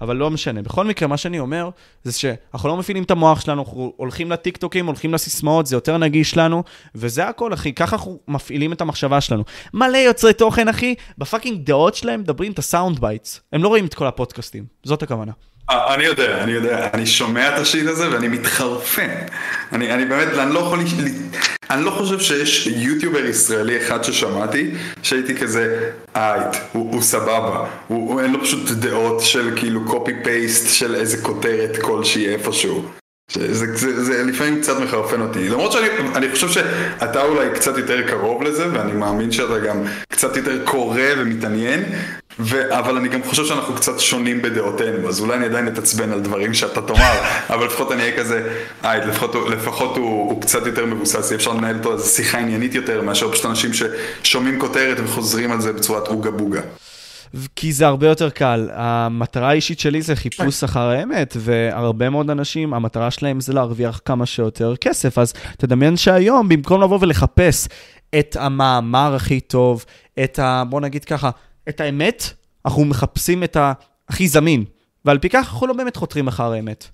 אבל 0.00 0.16
לא 0.16 0.30
משנה. 0.30 0.62
בכל 0.62 0.84
מקרה, 0.84 1.08
מה 1.08 1.16
שאני 1.16 1.38
אומר, 1.38 1.70
זה 2.02 2.12
שאנחנו 2.12 2.68
לא 2.68 2.76
מפעילים 2.76 3.02
את 3.02 3.10
המוח 3.10 3.40
שלנו, 3.40 3.62
אנחנו 3.62 3.92
הולכים 3.96 4.30
לטיקטוקים, 4.30 4.86
הולכים 4.86 5.14
לסיסמאות, 5.14 5.66
זה 5.66 5.76
יותר 5.76 5.98
נגיש 5.98 6.36
לנו, 6.36 6.62
וזה 6.94 7.28
הכל, 7.28 7.54
אחי. 7.54 7.72
ככה 7.72 7.96
אנחנו 7.96 8.18
מפעילים 8.28 8.72
את 8.72 8.80
המחשבה 8.80 9.20
שלנו. 9.20 9.44
מלא 9.74 9.96
יוצרי 9.96 10.32
תוכן, 10.32 10.68
אחי, 10.68 10.94
ב 11.18 11.24
fucking 11.24 11.66
דעות 11.66 11.94
שלהם 11.94 12.20
מדברים 12.20 12.52
את 12.52 12.58
ה 12.58 12.65
sound 12.65 13.00
bites. 13.00 13.40
הם 13.52 13.62
לא 13.62 13.68
רואים 13.68 13.86
את 13.86 13.94
כל 13.94 14.06
הפודקאסטים, 14.06 14.64
זאת 14.84 15.02
הכוונה. 15.02 15.32
אה, 15.70 15.94
אני 15.94 16.04
יודע, 16.04 16.42
אני 16.42 16.52
יודע, 16.52 16.88
אני 16.94 17.06
שומע 17.06 17.48
את 17.48 17.60
ה 17.60 17.65
shit 17.65 17.86
הזה 17.86 18.10
ואני 18.10 18.28
מתחרפן. 18.28 19.10
אני, 19.72 19.92
אני 19.92 20.04
באמת, 20.04 20.28
אני 20.38 20.54
לא 20.54 20.60
יכול... 20.60 20.80
אני 21.70 21.84
לא 21.84 21.90
חושב 21.90 22.20
שיש 22.20 22.66
יוטיובר 22.66 23.24
ישראלי 23.24 23.78
אחד 23.78 24.04
ששמעתי, 24.04 24.70
שהייתי 25.02 25.36
כזה, 25.36 25.90
אייט, 26.14 26.56
הוא, 26.72 26.92
הוא 26.92 27.02
סבבה. 27.02 27.66
הוא, 27.88 28.12
הוא 28.12 28.20
אין 28.20 28.32
לו 28.32 28.40
פשוט 28.40 28.70
דעות 28.70 29.20
של 29.20 29.50
כאילו 29.56 29.84
קופי 29.84 30.12
פייסט 30.24 30.74
של 30.74 30.94
איזה 30.94 31.22
כותרת 31.22 31.76
כלשהי 31.82 32.28
איפשהו. 32.28 32.84
זה, 33.32 33.54
זה, 33.54 33.76
זה, 33.76 34.04
זה 34.04 34.24
לפעמים 34.24 34.60
קצת 34.60 34.80
מחרפן 34.80 35.20
אותי. 35.20 35.48
למרות 35.48 35.72
שאני 35.72 36.30
חושב 36.32 36.48
שאתה 36.48 37.22
אולי 37.22 37.50
קצת 37.54 37.78
יותר 37.78 38.08
קרוב 38.08 38.42
לזה, 38.42 38.72
ואני 38.72 38.92
מאמין 38.92 39.32
שאתה 39.32 39.58
גם 39.58 39.82
קצת 40.08 40.36
יותר 40.36 40.64
קורא 40.64 41.00
ומתעניין, 41.18 41.82
ו... 42.38 42.78
אבל 42.78 42.96
אני 42.96 43.08
גם 43.08 43.22
חושב 43.22 43.44
שאנחנו 43.44 43.74
קצת 43.74 44.00
שונים 44.00 44.42
בדעותינו, 44.42 45.08
אז 45.08 45.20
אולי 45.20 45.36
אני 45.36 45.44
עדיין 45.44 45.68
אתעצבן 45.68 46.12
על 46.12 46.20
דברים 46.20 46.54
שאתה 46.54 46.82
תאמר, 46.82 47.22
אבל 47.54 47.66
לפחות 47.66 47.92
אני 47.92 48.02
אהיה 48.02 48.16
כזה, 48.16 48.52
אה, 48.84 49.06
לפחות, 49.06 49.34
לפחות 49.50 49.96
הוא, 49.96 50.30
הוא 50.30 50.42
קצת 50.42 50.66
יותר 50.66 50.86
מבוסס, 50.86 51.32
אי 51.32 51.36
אפשר 51.36 51.52
לנהל 51.52 51.76
אותו 51.76 51.92
איזו 51.92 52.08
שיחה 52.08 52.38
עניינית 52.38 52.74
יותר, 52.74 53.02
מאשר 53.02 53.32
פשוט 53.32 53.46
אנשים 53.46 53.70
ששומעים 53.72 54.60
כותרת 54.60 54.96
וחוזרים 55.04 55.52
על 55.52 55.60
זה 55.60 55.72
בצורת 55.72 56.08
אוגה 56.08 56.30
בוגה. 56.30 56.60
כי 57.56 57.72
זה 57.72 57.86
הרבה 57.86 58.08
יותר 58.08 58.30
קל. 58.30 58.68
המטרה 58.72 59.48
האישית 59.48 59.80
שלי 59.80 60.02
זה 60.02 60.16
חיפוש 60.16 60.64
אחר 60.64 60.80
האמת, 60.80 61.36
והרבה 61.38 62.10
מאוד 62.10 62.30
אנשים, 62.30 62.74
המטרה 62.74 63.10
שלהם 63.10 63.40
זה 63.40 63.52
להרוויח 63.52 64.00
כמה 64.04 64.26
שיותר 64.26 64.76
כסף. 64.76 65.18
אז 65.18 65.32
תדמיין 65.58 65.96
שהיום, 65.96 66.48
במקום 66.48 66.82
לבוא 66.82 66.98
ולחפש 67.00 67.68
את 68.18 68.36
המאמר 68.40 69.14
הכי 69.14 69.40
טוב, 69.40 69.84
את 70.24 70.38
ה... 70.38 70.62
בוא 70.68 70.80
נגיד 70.80 71.04
ככה, 71.04 71.30
את 71.68 71.80
האמת, 71.80 72.24
אנחנו 72.66 72.84
מחפשים 72.84 73.44
את 73.44 73.56
הכי 74.08 74.28
זמין, 74.28 74.64
ועל 75.04 75.18
פי 75.18 75.28
כך 75.28 75.36
אנחנו 75.36 75.66
לא 75.66 75.74
באמת 75.74 75.96
חותרים 75.96 76.28
אחר 76.28 76.52
האמת. 76.52 76.86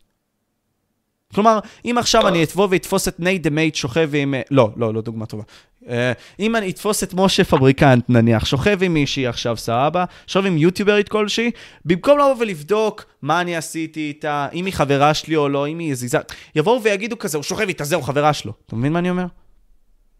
כלומר, 1.35 1.59
אם 1.85 1.99
עכשיו 1.99 2.29
אני 2.29 2.45
אבוא 2.45 2.68
ואתפוס 2.70 3.09
את 3.09 3.20
נייט 3.20 3.43
דה 3.43 3.51
מייט 3.51 3.75
שוכב 3.75 4.11
עם... 4.14 4.35
לא, 4.51 4.70
לא, 4.77 4.95
לא 4.95 5.01
דוגמה 5.01 5.27
טובה. 5.27 5.43
אה, 5.89 6.12
אם 6.41 6.57
אני 6.57 6.70
אתפוס 6.70 7.03
את 7.03 7.14
משה 7.14 7.45
פבריקנט, 7.45 8.05
נניח, 8.09 8.45
שוכב 8.45 8.83
עם 8.83 8.95
מישהי 8.95 9.27
עכשיו, 9.27 9.57
סבבה, 9.57 10.05
שוכב 10.27 10.47
עם 10.47 10.59
יוטיוברית 10.59 11.09
כלשהי, 11.09 11.51
במקום 11.85 12.18
לבוא 12.18 12.35
ולבדוק 12.39 13.05
מה 13.23 13.41
אני 13.41 13.57
עשיתי 13.57 14.01
איתה, 14.01 14.49
אם 14.53 14.66
היא 14.66 14.75
חברה 14.75 15.14
שלי 15.14 15.37
או 15.37 15.49
לא, 15.49 15.68
אם 15.68 15.79
היא 15.79 15.95
יזיזה, 15.95 16.18
יבואו 16.55 16.83
ויגידו 16.83 17.18
כזה, 17.18 17.39
הוא 17.39 17.43
שוכב 17.43 17.68
איתה, 17.68 17.85
זהו, 17.85 18.03
חברה 18.03 18.33
שלו. 18.33 18.53
אתה 18.66 18.77
מבין 18.77 18.93
מה 18.93 18.99
אני 18.99 19.11
אומר? 19.11 19.27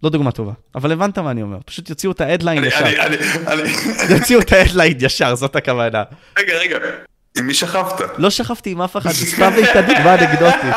לא 0.03 0.11
דוגמה 0.11 0.33
טובה, 0.33 0.53
אבל 0.75 0.93
הבנת 0.93 1.19
מה 1.19 1.31
אני 1.31 1.43
אומר, 1.43 1.59
פשוט 1.67 1.91
יוציאו 1.91 2.13
את 2.13 2.21
ה 2.21 2.26
headline 2.26 2.65
ישר. 2.65 2.85
יוציאו 4.15 4.41
את 4.41 4.53
ההדליין 4.53 4.97
ישר, 5.01 5.35
זאת 5.35 5.57
הכוונה. 5.57 6.03
רגע, 6.39 6.53
רגע, 6.59 6.79
עם 7.39 7.47
מי 7.47 7.55
שכבת? 7.55 8.01
לא 8.19 8.31
שכבתי 8.31 8.71
עם 8.71 8.83
אף 8.83 8.97
אחד, 8.97 9.11
סתם 9.11 9.53
הייתה 9.57 9.83
דוגמה 9.83 10.15
אנקדוטית. 10.15 10.75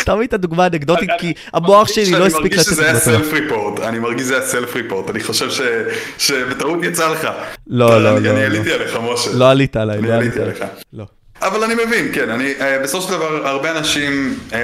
סתם 0.00 0.18
הייתה 0.18 0.36
דוגמה 0.36 0.66
אנקדוטית, 0.66 1.10
כי 1.18 1.32
המוח 1.52 1.88
שלי 1.88 2.10
לא 2.10 2.26
הספיק 2.26 2.52
לצאת. 2.56 2.58
אני 2.58 2.58
מרגיש 2.58 2.66
שזה 2.66 2.84
היה 2.84 2.98
סלף 2.98 3.32
ריפורט, 3.32 3.80
אני 3.80 3.98
מרגיש 3.98 4.22
שזה 4.22 4.38
היה 4.38 4.46
סלף 4.46 4.74
ריפורט, 4.76 5.10
אני 5.10 5.20
חושב 5.20 5.48
שבטעות 6.18 6.78
יצא 6.82 7.12
לך. 7.12 7.28
לא, 7.66 8.02
לא, 8.02 8.18
לא. 8.18 8.30
אני 8.30 8.44
עליתי 8.44 8.72
עליך, 8.72 8.98
משה. 9.12 9.30
לא 9.32 9.50
עלית 9.50 9.76
עליי, 9.76 10.02
לא 10.02 10.14
עליתי 10.14 10.40
עליך. 10.40 10.64
אבל 11.42 11.64
אני 11.64 11.74
מבין, 11.74 12.08
כן, 12.12 12.30
אני, 12.30 12.54
uh, 12.58 12.62
בסופו 12.82 13.06
של 13.06 13.10
דבר 13.10 13.46
הרבה 13.46 13.78
אנשים 13.78 14.38
uh, 14.50 14.54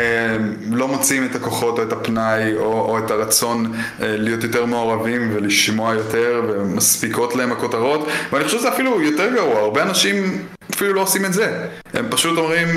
לא 0.70 0.88
מוצאים 0.88 1.24
את 1.24 1.34
הכוחות 1.34 1.78
או 1.78 1.82
את 1.82 1.92
הפנאי 1.92 2.56
או, 2.56 2.62
או 2.62 2.98
את 2.98 3.10
הרצון 3.10 3.66
uh, 3.66 4.02
להיות 4.02 4.44
יותר 4.44 4.66
מעורבים 4.66 5.30
ולשמוע 5.34 5.94
יותר 5.94 6.42
ומספיקות 6.48 7.36
להם 7.36 7.52
הכותרות 7.52 8.08
ואני 8.32 8.44
חושב 8.44 8.58
שזה 8.58 8.68
אפילו 8.68 9.02
יותר 9.02 9.34
גרוע, 9.34 9.60
הרבה 9.60 9.82
אנשים 9.82 10.46
אפילו 10.74 10.92
לא 10.92 11.00
עושים 11.00 11.24
את 11.24 11.32
זה, 11.32 11.66
הם 11.94 12.06
פשוט 12.10 12.38
אומרים 12.38 12.68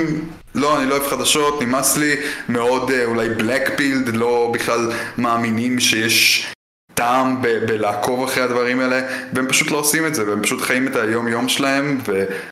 לא, 0.54 0.78
אני 0.80 0.88
לא 0.90 0.96
אוהב 0.96 1.08
חדשות, 1.08 1.62
נמאס 1.62 1.96
לי, 1.96 2.16
מאוד 2.48 2.90
uh, 2.90 2.92
אולי 3.04 3.28
בלקפילד, 3.28 4.16
לא 4.16 4.50
בכלל 4.54 4.92
מאמינים 5.18 5.80
שיש 5.80 6.46
טעם 6.98 7.42
ב- 7.42 7.66
בלעקוב 7.66 8.24
אחרי 8.24 8.42
הדברים 8.42 8.80
האלה, 8.80 9.00
והם 9.32 9.46
פשוט 9.48 9.70
לא 9.70 9.76
עושים 9.76 10.06
את 10.06 10.14
זה, 10.14 10.28
והם 10.28 10.42
פשוט 10.42 10.60
חיים 10.60 10.88
את 10.88 10.96
היום 10.96 11.28
יום 11.28 11.48
שלהם, 11.48 12.00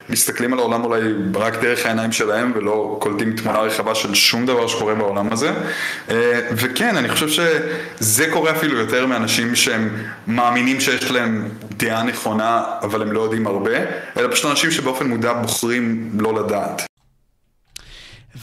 ומסתכלים 0.09 0.53
על 0.53 0.59
העולם 0.59 0.85
אולי 0.85 1.01
רק 1.35 1.63
דרך 1.63 1.87
העיניים 1.87 2.13
שלהם, 2.13 2.53
ולא 2.55 2.99
קולטים 3.01 3.37
תמונה 3.37 3.59
רחבה 3.59 3.95
של 3.95 4.15
שום 4.15 4.47
דבר 4.47 4.67
שקורה 4.67 4.95
בעולם 4.95 5.33
הזה. 5.33 5.53
אה, 6.11 6.41
וכן, 6.53 6.97
אני 6.97 7.09
חושב 7.09 7.29
שזה 7.29 8.27
קורה 8.33 8.51
אפילו 8.51 8.79
יותר 8.79 9.07
מאנשים 9.07 9.57
שהם 9.57 10.03
מאמינים 10.27 10.81
שיש 10.81 11.11
להם 11.11 11.49
דעה 11.71 12.03
נכונה, 12.03 12.65
אבל 12.83 13.03
הם 13.03 13.13
לא 13.13 13.21
יודעים 13.21 13.47
הרבה, 13.47 13.77
אלא 14.17 14.33
פשוט 14.33 14.51
אנשים 14.51 14.71
שבאופן 14.71 15.07
מודע 15.07 15.33
בוחרים 15.33 16.11
לא 16.19 16.35
לדעת. 16.35 16.83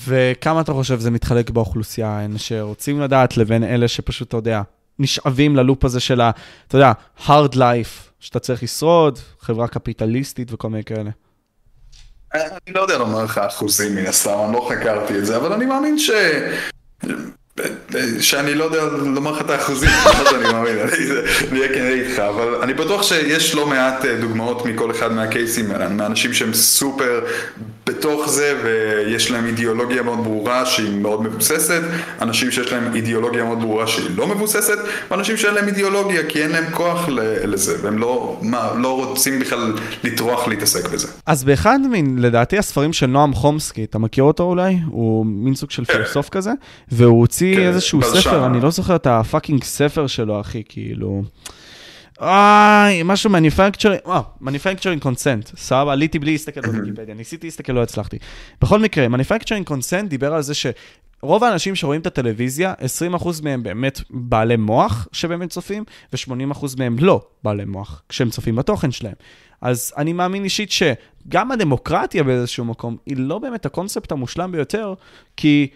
וכמה 0.08 0.62
אתה 0.62 0.74
חושב 0.74 1.00
זה 1.00 1.12
מתחלק 1.12 1.50
באוכלוסייה, 1.50 2.26
אלה 2.26 2.40
שרוצים 2.40 3.02
לדעת 3.02 3.38
לבין 3.38 3.64
אלה 3.64 3.88
שפשוט, 3.88 4.28
אתה 4.28 4.38
יודע, 4.38 4.62
נשאבים 5.00 5.56
ללופ 5.56 5.86
הזה 5.86 6.00
של 6.00 6.22
ה... 6.22 6.32
אתה 6.68 6.78
יודע, 6.78 6.92
hard 7.26 7.54
life, 7.54 8.12
שאתה 8.20 8.40
צריך 8.40 8.64
לשרוד, 8.64 9.20
חברה 9.40 9.68
קפיטליסטית 9.68 10.54
וכל 10.54 10.70
מיני 10.70 10.84
כאלה. 10.84 11.10
אני 12.34 12.74
לא 12.76 12.82
יודע 12.82 12.98
לומר 12.98 13.24
לך 13.24 13.38
אחוזים 13.38 13.96
מן 13.96 14.06
הסתם, 14.06 14.40
אני 14.46 14.54
לא 14.54 14.70
חקרתי 14.70 15.20
את 15.20 15.26
זה, 15.26 15.38
אבל 15.38 15.54
אני 15.54 15.66
מאמין 15.66 16.00
ש... 16.00 16.10
שאני 18.20 18.56
לא 18.56 18.64
יודע 18.64 18.84
לומר 19.06 19.32
לך 19.32 19.42
את 19.42 19.50
האחוזים, 19.50 19.90
מה 20.06 20.26
שאני 20.30 20.44
מאמין, 20.44 20.78
אני 21.52 21.60
אהיה 21.60 21.74
כן 21.74 21.88
איתך, 21.88 22.20
אבל 22.20 22.56
אני 22.62 22.74
בטוח 22.74 23.04
שיש 23.04 23.56
לא 23.56 23.68
מעט 23.68 24.06
אה, 24.06 24.16
דוגמאות 24.16 24.66
מכל 24.66 24.92
אחד 24.92 25.12
מהקייסים 25.12 25.70
מאנשים 25.98 26.34
שהם 26.34 26.54
סופר 26.54 27.22
בתוך 27.86 28.30
זה 28.30 28.60
ויש 28.64 29.32
להם 29.32 29.46
אידיאולוגיה 29.46 30.04
מאוד 30.04 30.24
ברורה 30.24 30.66
שהיא 30.66 31.00
מאוד 31.02 31.24
מבוססת, 31.24 31.82
אנשים 32.22 32.52
שיש 32.52 32.72
להם 32.72 32.96
אידיאולוגיה 32.96 33.44
מאוד 33.44 33.60
ברורה 33.60 33.88
שהיא 33.88 34.10
לא 34.16 34.28
מבוססת, 34.28 34.78
ואנשים 35.12 35.38
שאין 35.38 35.54
להם 35.54 35.68
אידיאולוגיה 35.68 36.22
כי 36.30 36.44
אין 36.44 36.52
להם 36.52 36.66
כוח 36.72 37.10
לזה, 37.44 37.78
והם 37.82 37.98
לא, 37.98 38.40
מה, 38.42 38.74
לא 38.78 39.06
רוצים 39.06 39.40
בכלל 39.40 39.74
לטרוח 40.04 40.48
להתעסק 40.48 40.90
בזה. 40.90 41.08
אז 41.26 41.44
באחד 41.44 41.80
מן, 41.92 42.18
לדעתי 42.18 42.58
הספרים 42.58 42.94
של 42.94 43.08
נועם 43.08 43.34
חומסקי, 43.34 43.84
אתה 43.84 44.00
מכיר 44.00 44.24
אותו 44.24 44.44
אולי? 44.44 44.78
הוא 44.88 45.26
מין 45.26 45.56
סוג 45.56 45.72
של 45.72 45.86
כן. 45.86 45.94
פילוסוף 45.94 46.30
כזה, 46.30 46.52
והוא 46.92 47.20
הוציא 47.20 47.43
כן, 47.56 47.62
איזשהו 47.62 48.02
ספר, 48.02 48.46
אני 48.46 48.62
לא 48.62 48.72
זוכר 48.72 48.96
את 48.96 49.08
ה 49.08 49.15
fucking 49.15 49.64
ספר 49.64 50.08
שלו, 50.08 50.42
אחי, 50.42 50.64
כאילו... 50.70 51.24
איי, 52.22 53.02
משהו 53.06 53.30
manufacturing, 53.30 54.02
אה, 54.08 54.22
Manufacturing 54.42 55.02
Consent, 55.02 55.50
סבבה, 55.58 55.92
עליתי 55.92 56.20
בלי 56.20 56.32
להסתכל 56.32 56.62
בוויקיפדיה, 56.62 57.16
ניסיתי 57.16 57.48
להסתכל, 57.48 57.74
לא 57.74 57.84
הצלחתי. 57.84 58.18
בכל 58.62 58.80
מקרה, 58.80 59.08
Manufacturing 59.08 59.66
Consent 59.68 60.10
דיבר 60.10 60.34
על 60.34 60.42
זה 60.42 60.54
שרוב 60.54 61.44
האנשים 61.44 61.76
שרואים 61.76 62.02
את 62.02 62.08
הטלוויזיה, 62.08 62.74
20% 63.20 63.28
מהם 63.44 63.64
באמת 63.64 64.02
בעלי 64.10 64.56
מוח 64.56 65.08
שבאמת 65.12 65.50
צופים, 65.50 65.84
ו-80% 66.14 66.66
מהם 66.78 66.96
לא 67.00 67.22
בעלי 67.44 67.66
מוח 67.66 68.02
כשהם 68.10 68.30
צופים 68.30 68.56
בתוכן 68.56 68.92
שלהם. 68.92 69.16
אז 69.62 69.94
אני 69.98 70.14
מאמין 70.14 70.44
אישית 70.44 70.72
שגם 70.72 71.52
הדמוקרטיה 71.52 72.24
באיזשהו 72.24 72.66
מקום, 72.66 72.98
היא 73.06 73.18
לא 73.18 73.40
באמת 73.40 73.66
הקונספט 73.66 74.12
המושלם 74.12 74.52
ביותר, 74.52 74.94
כי 75.38 75.68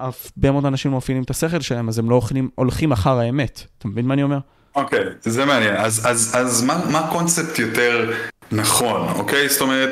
הרבה 0.00 0.50
מאוד 0.50 0.66
אנשים 0.66 0.90
לא 0.90 0.96
מפעילים 0.96 1.22
את 1.22 1.30
השכל 1.30 1.60
שלהם, 1.60 1.88
אז 1.88 1.98
הם 1.98 2.10
לא 2.10 2.14
הולכים, 2.14 2.48
הולכים 2.54 2.92
אחר 2.92 3.18
האמת. 3.18 3.62
אתה 3.78 3.88
מבין 3.88 4.06
מה 4.06 4.14
אני 4.14 4.22
אומר? 4.22 4.38
אוקיי, 4.76 5.04
okay, 5.04 5.30
זה 5.30 5.44
מעניין. 5.44 5.76
אז, 5.76 6.06
אז, 6.06 6.32
אז 6.36 6.62
מה, 6.62 6.80
מה 6.90 6.98
הקונספט 6.98 7.58
יותר 7.58 8.12
נכון, 8.52 9.08
אוקיי? 9.08 9.46
Okay? 9.46 9.50
זאת 9.50 9.60
אומרת, 9.60 9.90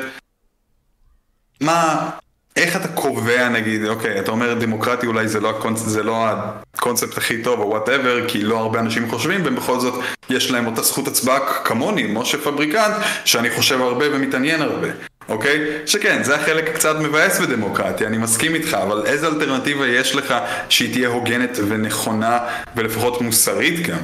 מה, 1.61 2.09
איך 2.55 2.75
אתה 2.75 2.87
קובע 2.87 3.49
נגיד, 3.49 3.85
אוקיי, 3.85 4.19
אתה 4.19 4.31
אומר 4.31 4.53
דמוקרטי 4.53 5.07
אולי 5.07 5.27
זה 5.27 5.39
לא, 5.39 5.49
הקונספט, 5.49 5.87
זה 5.87 6.03
לא 6.03 6.25
הקונספט 6.73 7.17
הכי 7.17 7.43
טוב 7.43 7.59
או 7.59 7.67
whatever, 7.69 8.29
כי 8.29 8.43
לא 8.43 8.57
הרבה 8.57 8.79
אנשים 8.79 9.09
חושבים, 9.09 9.41
ובכל 9.45 9.79
זאת 9.79 10.03
יש 10.29 10.51
להם 10.51 10.65
אותה 10.65 10.81
זכות 10.81 11.07
הצבעה 11.07 11.39
כמוני, 11.63 12.07
משה 12.13 12.37
פבריקנט, 12.37 12.95
שאני 13.25 13.49
חושב 13.49 13.81
הרבה 13.81 14.05
ומתעניין 14.15 14.61
הרבה. 14.61 14.87
אוקיי? 15.29 15.59
שכן, 15.85 16.23
זה 16.23 16.35
החלק 16.35 16.75
קצת 16.75 16.95
מבאס 16.99 17.39
בדמוקרטיה, 17.39 18.07
אני 18.07 18.17
מסכים 18.17 18.55
איתך, 18.55 18.73
אבל 18.73 19.05
איזה 19.05 19.27
אלטרנטיבה 19.27 19.87
יש 19.87 20.15
לך 20.15 20.33
שהיא 20.69 20.93
תהיה 20.93 21.07
הוגנת 21.07 21.57
ונכונה 21.67 22.39
ולפחות 22.75 23.21
מוסרית 23.21 23.87
גם? 23.87 23.99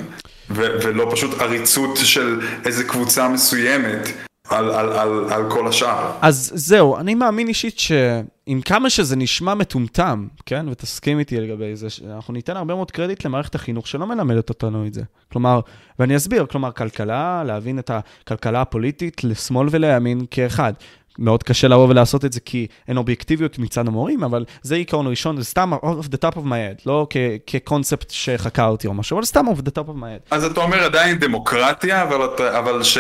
ו- 0.50 0.78
ולא 0.84 1.10
פשוט 1.12 1.42
עריצות 1.42 1.98
של 1.98 2.42
איזה 2.66 2.84
קבוצה 2.84 3.28
מסוימת 3.28 4.10
על, 4.50 4.72
על, 4.72 4.94
על, 4.94 5.26
על 5.30 5.52
כל 5.52 5.68
השאר. 5.68 6.12
אז 6.22 6.52
זהו, 6.56 6.98
אני 6.98 7.16
מאמין 7.16 7.48
אישית 7.48 7.80
שעם 7.80 8.62
כמה 8.66 8.90
שזה 8.90 9.16
נשמע 9.16 9.54
מטומטם, 9.54 10.28
כן, 10.46 10.66
ותסכים 10.70 11.20
איתי 11.20 11.42
לגבי 11.42 11.76
זה, 11.76 11.90
שאנחנו 11.90 12.34
ניתן 12.34 12.58
הרבה 12.58 12.76
מאוד 12.76 12.92
קרדיט 12.92 13.26
למערכת 13.26 13.56
החינוך 13.56 13.88
שלא 13.88 14.08
מלמדת 14.08 14.50
אותנו 14.50 14.88
את 14.88 14.94
זה. 14.94 15.02
כלומר, 15.32 15.60
ואני 16.00 16.16
אסביר, 16.16 16.46
כלומר, 16.46 16.72
כלכלה, 16.72 17.44
להבין 17.44 17.80
את 17.80 17.92
הכלכלה 17.94 18.62
הפוליטית 18.62 19.24
לשמאל 19.24 19.68
ולימין 19.72 20.26
כאחד. 20.32 20.74
מאוד 21.20 21.44
קשה 21.44 21.68
לבוא 21.68 21.88
ולעשות 21.90 22.26
את 22.26 22.34
זה 22.34 22.40
כי 22.40 22.68
אין 22.88 22.98
אובייקטיביות 22.98 23.60
מצד 23.60 23.88
המורים, 23.88 24.24
אבל 24.24 24.46
זה 24.62 24.76
עיקרון 24.76 25.08
ראשון, 25.08 25.38
זה 25.38 25.44
סתם 25.44 25.74
off 25.74 26.06
the 26.06 26.18
top 26.18 26.36
of 26.36 26.44
my 26.46 26.80
head, 26.80 26.82
לא 26.86 27.08
כקונספט 27.48 28.10
שחקרתי 28.10 28.88
או 28.88 28.94
משהו, 28.94 29.18
אבל 29.18 29.26
סתם 29.26 29.46
off 29.48 29.60
the 29.60 29.72
top 29.72 29.90
of 29.90 29.96
my 29.96 30.28
head. 30.28 30.28
אז 30.32 30.46
אתה 30.46 30.62
אומר 30.62 30.84
עדיין 30.84 31.20
דמוקרטיה, 31.20 32.04
אבל, 32.04 32.46
אבל 32.60 32.84
ש, 32.84 32.98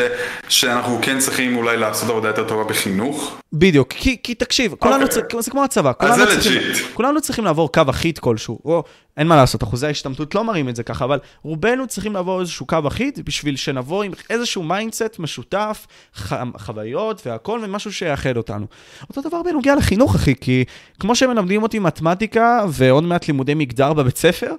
שאנחנו 0.49 0.99
כן 1.01 1.20
צריכים 1.20 1.57
אולי 1.57 1.78
לעשות 1.78 2.09
עבודה 2.09 2.28
יותר 2.28 2.47
טובה 2.47 2.63
בחינוך? 2.63 3.38
בדיוק, 3.53 3.93
כי, 3.93 4.18
כי 4.24 4.36
תקשיב, 4.36 4.76
כולנו 4.80 4.97
okay. 4.97 5.07
אוקיי. 5.07 5.24
צריך, 5.30 5.41
זה 5.41 5.51
כמו 5.51 5.63
הצבא, 5.63 5.91
כולנו 5.99 6.26
צריכים, 6.28 6.61
כולנו 6.93 7.22
צריכים 7.22 7.45
לעבור 7.45 7.72
קו 7.72 7.82
אחיד 7.89 8.20
כלשהו, 8.20 8.59
או 8.66 8.84
אין 9.18 9.28
מה 9.28 9.36
לעשות, 9.36 9.63
אחוזי 9.63 9.88
ההשתמטות 9.88 10.36
לא 10.36 10.43
מראים 10.43 10.70
את 10.70 10.76
זה 10.76 10.84
ככה, 10.84 11.05
אבל 11.05 11.20
רובנו 11.43 11.88
צריכים 11.88 12.13
לעבור 12.13 12.41
איזשהו 12.41 12.66
קו 12.66 12.78
אחיד 12.88 13.20
בשביל 13.26 13.55
שנבוא 13.55 14.03
עם 14.03 14.11
איזשהו 14.30 14.63
mindset 14.63 15.19
משותף, 15.20 15.88
ח... 16.18 16.34
חוויות 16.57 17.28
והכל, 17.28 17.59
ומשהו 17.63 17.91
שיאחד 18.05 18.37
אותנו. 18.37 18.65
אותו 19.09 19.21
דבר 19.21 19.43
בנוגע 19.43 19.75
לחינוך, 19.75 20.15
אחי, 20.15 20.35
כי 20.41 20.63
כמו 20.99 21.15
שהם 21.15 21.29
מלמדים 21.29 21.63
אותי 21.63 21.79
מתמטיקה 21.79 22.65
ועוד 22.69 23.03
מעט 23.03 23.27
לימודי 23.27 23.53
מגדר 23.53 23.93
בבית 23.93 24.17
ספר, 24.17 24.51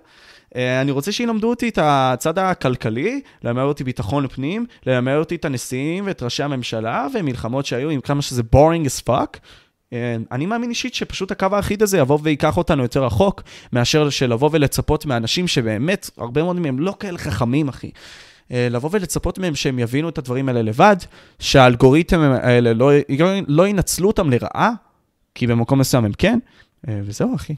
אה, 0.56 0.80
אני 0.80 0.90
רוצה 0.90 1.12
שילמדו 1.12 1.50
אותי 1.50 1.68
את 1.68 1.78
הצד 1.82 2.38
הכלכלי, 2.38 3.20
ללמד 3.44 3.62
אותי 3.62 3.84
ביטחון 3.84 4.28
פנים, 4.28 4.66
ללמד 4.86 5.14
אותי 5.14 5.34
את 5.34 5.44
הנשיאים 5.44 6.06
ואת 6.06 6.22
ראשי 6.22 6.42
הממשלה 6.42 7.06
ומלחמות 7.14 7.66
שהיו 7.66 7.90
עם 7.90 8.00
כמה 8.00 8.22
שזה 8.22 8.42
boring 8.54 8.86
as 8.86 9.08
fuck. 9.08 9.38
אה, 9.92 10.16
אני 10.32 10.46
מאמין 10.46 10.70
אישית 10.70 10.94
שפשוט 10.94 11.30
הקו 11.30 11.46
האחיד 11.52 11.82
הזה 11.82 11.98
יבוא 11.98 12.18
וייקח 12.22 12.56
אותנו 12.56 12.82
יותר 12.82 13.04
רחוק, 13.04 13.42
מאשר 13.72 14.10
שלבוא 14.10 14.50
ולצפות 14.52 15.06
מאנשים 15.06 15.48
שבאמת, 15.48 16.10
הרבה 16.18 16.42
מאוד 16.42 16.60
מהם 16.60 16.78
לא 16.78 16.94
כאלה 17.00 17.18
חכמים, 17.18 17.68
אחי. 17.68 17.90
אה, 18.52 18.68
לבוא 18.70 18.90
ולצפות 18.92 19.38
מהם 19.38 19.54
שהם 19.54 19.78
יבינו 19.78 20.08
את 20.08 20.18
הדברים 20.18 20.48
האלה 20.48 20.62
לבד, 20.62 20.96
שהאלגוריתם 21.38 22.20
האלה 22.20 22.72
לא, 22.72 22.90
לא 23.48 23.68
ינצלו 23.68 24.08
אותם 24.08 24.30
לרעה, 24.30 24.70
כי 25.34 25.46
במקום 25.46 25.78
מסוים 25.78 26.04
הם 26.04 26.12
כן, 26.18 26.38
וזהו, 26.84 27.34
אחי. 27.34 27.54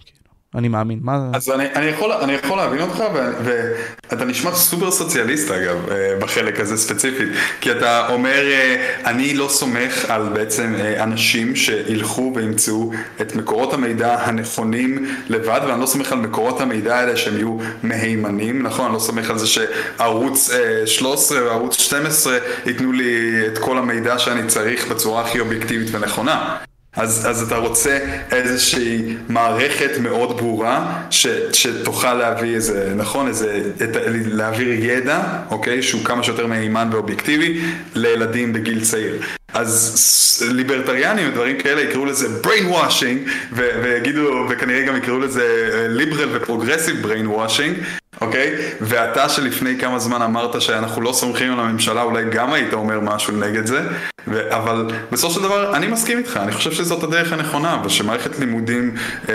אני 0.54 0.68
מאמין. 0.68 0.98
מה... 1.02 1.30
אז 1.34 1.50
אני, 1.50 1.64
אני, 1.74 1.86
יכול, 1.86 2.12
אני 2.12 2.32
יכול 2.32 2.56
להבין 2.56 2.80
אותך, 2.80 3.04
ואתה 3.44 4.24
נשמע 4.24 4.54
סופר 4.54 4.90
סוציאליסט 4.90 5.50
אגב, 5.50 5.90
אה, 5.90 6.16
בחלק 6.20 6.60
הזה 6.60 6.76
ספציפית, 6.76 7.28
כי 7.60 7.70
אתה 7.72 8.08
אומר, 8.08 8.50
אה, 8.50 8.94
אני 9.04 9.34
לא 9.34 9.48
סומך 9.48 10.04
על 10.08 10.28
בעצם 10.28 10.74
אה, 10.78 11.02
אנשים 11.02 11.56
שילכו 11.56 12.32
וימצאו 12.36 12.90
את 13.20 13.36
מקורות 13.36 13.74
המידע 13.74 14.14
הנכונים 14.14 15.06
לבד, 15.28 15.60
ואני 15.68 15.80
לא 15.80 15.86
סומך 15.86 16.12
על 16.12 16.18
מקורות 16.18 16.60
המידע 16.60 16.96
האלה 16.96 17.16
שהם 17.16 17.36
יהיו 17.36 17.58
מהימנים, 17.82 18.62
נכון? 18.62 18.86
אני 18.86 18.94
לא 18.94 18.98
סומך 18.98 19.30
על 19.30 19.38
זה 19.38 19.46
שערוץ 19.46 20.50
13 20.86 21.44
וערוץ 21.44 21.78
12 21.80 22.38
ייתנו 22.66 22.92
לי 22.92 23.46
את 23.46 23.58
כל 23.58 23.78
המידע 23.78 24.18
שאני 24.18 24.46
צריך 24.46 24.88
בצורה 24.88 25.22
הכי 25.22 25.40
אובייקטיבית 25.40 25.88
ונכונה. 25.92 26.58
אז, 26.98 27.26
אז 27.30 27.42
אתה 27.42 27.56
רוצה 27.56 27.98
איזושהי 28.32 29.16
מערכת 29.28 29.90
מאוד 30.00 30.36
ברורה 30.36 31.02
ש, 31.10 31.26
שתוכל 31.52 32.14
להביא 32.14 32.54
איזה, 32.54 32.92
נכון, 32.96 33.28
איזה, 33.28 33.62
את, 33.82 33.96
להעביר 34.26 34.84
ידע, 34.84 35.20
אוקיי, 35.50 35.82
שהוא 35.82 36.04
כמה 36.04 36.22
שיותר 36.22 36.46
מהימן 36.46 36.88
ואובייקטיבי 36.92 37.60
לילדים 37.94 38.52
בגיל 38.52 38.84
צעיר. 38.84 39.37
אז 39.54 40.48
ליברטריאנים 40.54 41.28
ודברים 41.28 41.58
כאלה 41.58 41.80
יקראו 41.80 42.04
לזה 42.04 42.26
brain 42.44 42.74
washing 42.74 43.30
ויגידו, 43.52 44.46
וכנראה 44.50 44.84
גם 44.84 44.96
יקראו 44.96 45.18
לזה 45.18 45.86
ליברל 45.88 46.28
ופרוגרסיב 46.32 47.06
brain 47.06 47.26
washing 47.38 47.84
אוקיי? 48.20 48.54
ואתה 48.80 49.28
שלפני 49.28 49.78
כמה 49.78 49.98
זמן 49.98 50.22
אמרת 50.22 50.60
שאנחנו 50.60 51.02
לא 51.02 51.12
סומכים 51.12 51.52
על 51.52 51.60
הממשלה, 51.60 52.02
אולי 52.02 52.24
גם 52.30 52.52
היית 52.52 52.72
אומר 52.72 53.00
משהו 53.00 53.36
נגד 53.36 53.66
זה, 53.66 53.80
ו- 54.28 54.56
אבל 54.56 54.90
בסופו 55.12 55.34
של 55.34 55.42
דבר 55.42 55.76
אני 55.76 55.86
מסכים 55.86 56.18
איתך, 56.18 56.40
אני 56.42 56.52
חושב 56.52 56.72
שזאת 56.72 57.02
הדרך 57.02 57.32
הנכונה, 57.32 57.82
ושמערכת 57.84 58.38
לימודים 58.38 58.94
אה, 59.28 59.34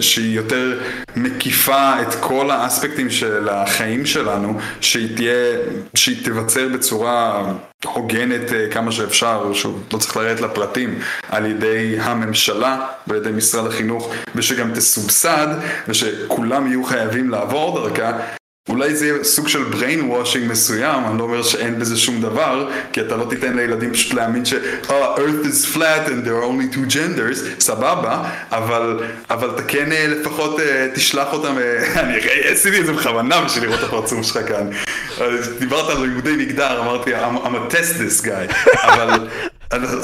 שהיא 0.00 0.36
יותר 0.36 0.80
מקיפה 1.16 2.02
את 2.02 2.14
כל 2.14 2.50
האספקטים 2.50 3.10
של 3.10 3.48
החיים 3.48 4.06
שלנו, 4.06 4.58
שהיא 4.80 5.16
תהיה, 5.16 5.56
שהיא 5.94 6.24
תיווצר 6.24 6.68
בצורה 6.68 7.44
הוגנת 7.84 8.52
אה, 8.52 8.70
כמה 8.70 8.92
שאפשר, 8.92 9.52
שוב, 9.52 9.86
לא 9.92 9.98
צריך 9.98 10.16
לרדת 10.16 10.40
לפרטים, 10.40 10.98
על 11.28 11.46
ידי 11.46 11.96
הממשלה 12.00 12.86
ועל 13.06 13.18
ידי 13.18 13.30
משרד 13.30 13.66
החינוך, 13.66 14.12
ושגם 14.34 14.74
תסובסד, 14.74 15.46
ושכולם 15.88 16.66
יהיו 16.66 16.84
חייבים 16.84 17.30
לעבור 17.30 17.88
דרכה, 17.88 18.18
אולי 18.68 18.94
זה 18.96 19.06
יהיה 19.06 19.24
סוג 19.24 19.48
של 19.48 19.62
brain 19.72 20.00
washing 20.12 20.50
מסוים, 20.50 21.04
אני 21.04 21.18
לא 21.18 21.22
אומר 21.22 21.42
שאין 21.42 21.78
בזה 21.78 21.96
שום 21.96 22.20
דבר, 22.20 22.68
כי 22.92 23.00
אתה 23.00 23.16
לא 23.16 23.26
תיתן 23.30 23.56
לילדים 23.56 23.92
פשוט 23.92 24.14
להאמין 24.14 24.44
ש- 24.44 24.54
oh, 24.86 24.90
earth 25.18 25.46
is 25.46 25.74
flat 25.76 26.06
and 26.08 26.26
there 26.26 26.36
are 26.40 26.44
only 26.44 26.74
two 26.76 26.92
genders, 26.92 27.60
סבבה, 27.60 28.22
אבל, 28.52 29.00
אבל 29.30 29.50
אתה 29.50 29.62
כן 29.62 29.92
אה, 29.92 30.06
לפחות 30.06 30.58
uh, 30.58 30.62
תשלח 30.94 31.32
אותם, 31.32 31.54
uh, 31.56 31.98
אני 32.00 32.18
עשיתי 32.52 32.80
את 32.80 32.86
זה 32.86 32.92
בכוונה 32.92 33.40
בשביל 33.44 33.64
לראות 33.64 33.78
את 33.78 33.84
הפרצוף 33.84 34.26
שלך 34.26 34.38
כאן. 34.48 34.70
דיברת 35.58 35.90
על 35.90 36.02
לימודי 36.02 36.36
מגדר, 36.36 36.80
אמרתי, 36.80 37.10
I'm, 37.16 37.46
I'm 37.46 37.70
a 37.70 37.74
test 37.74 37.98
this 38.00 38.26
guy, 38.26 38.70
אבל... 38.84 39.28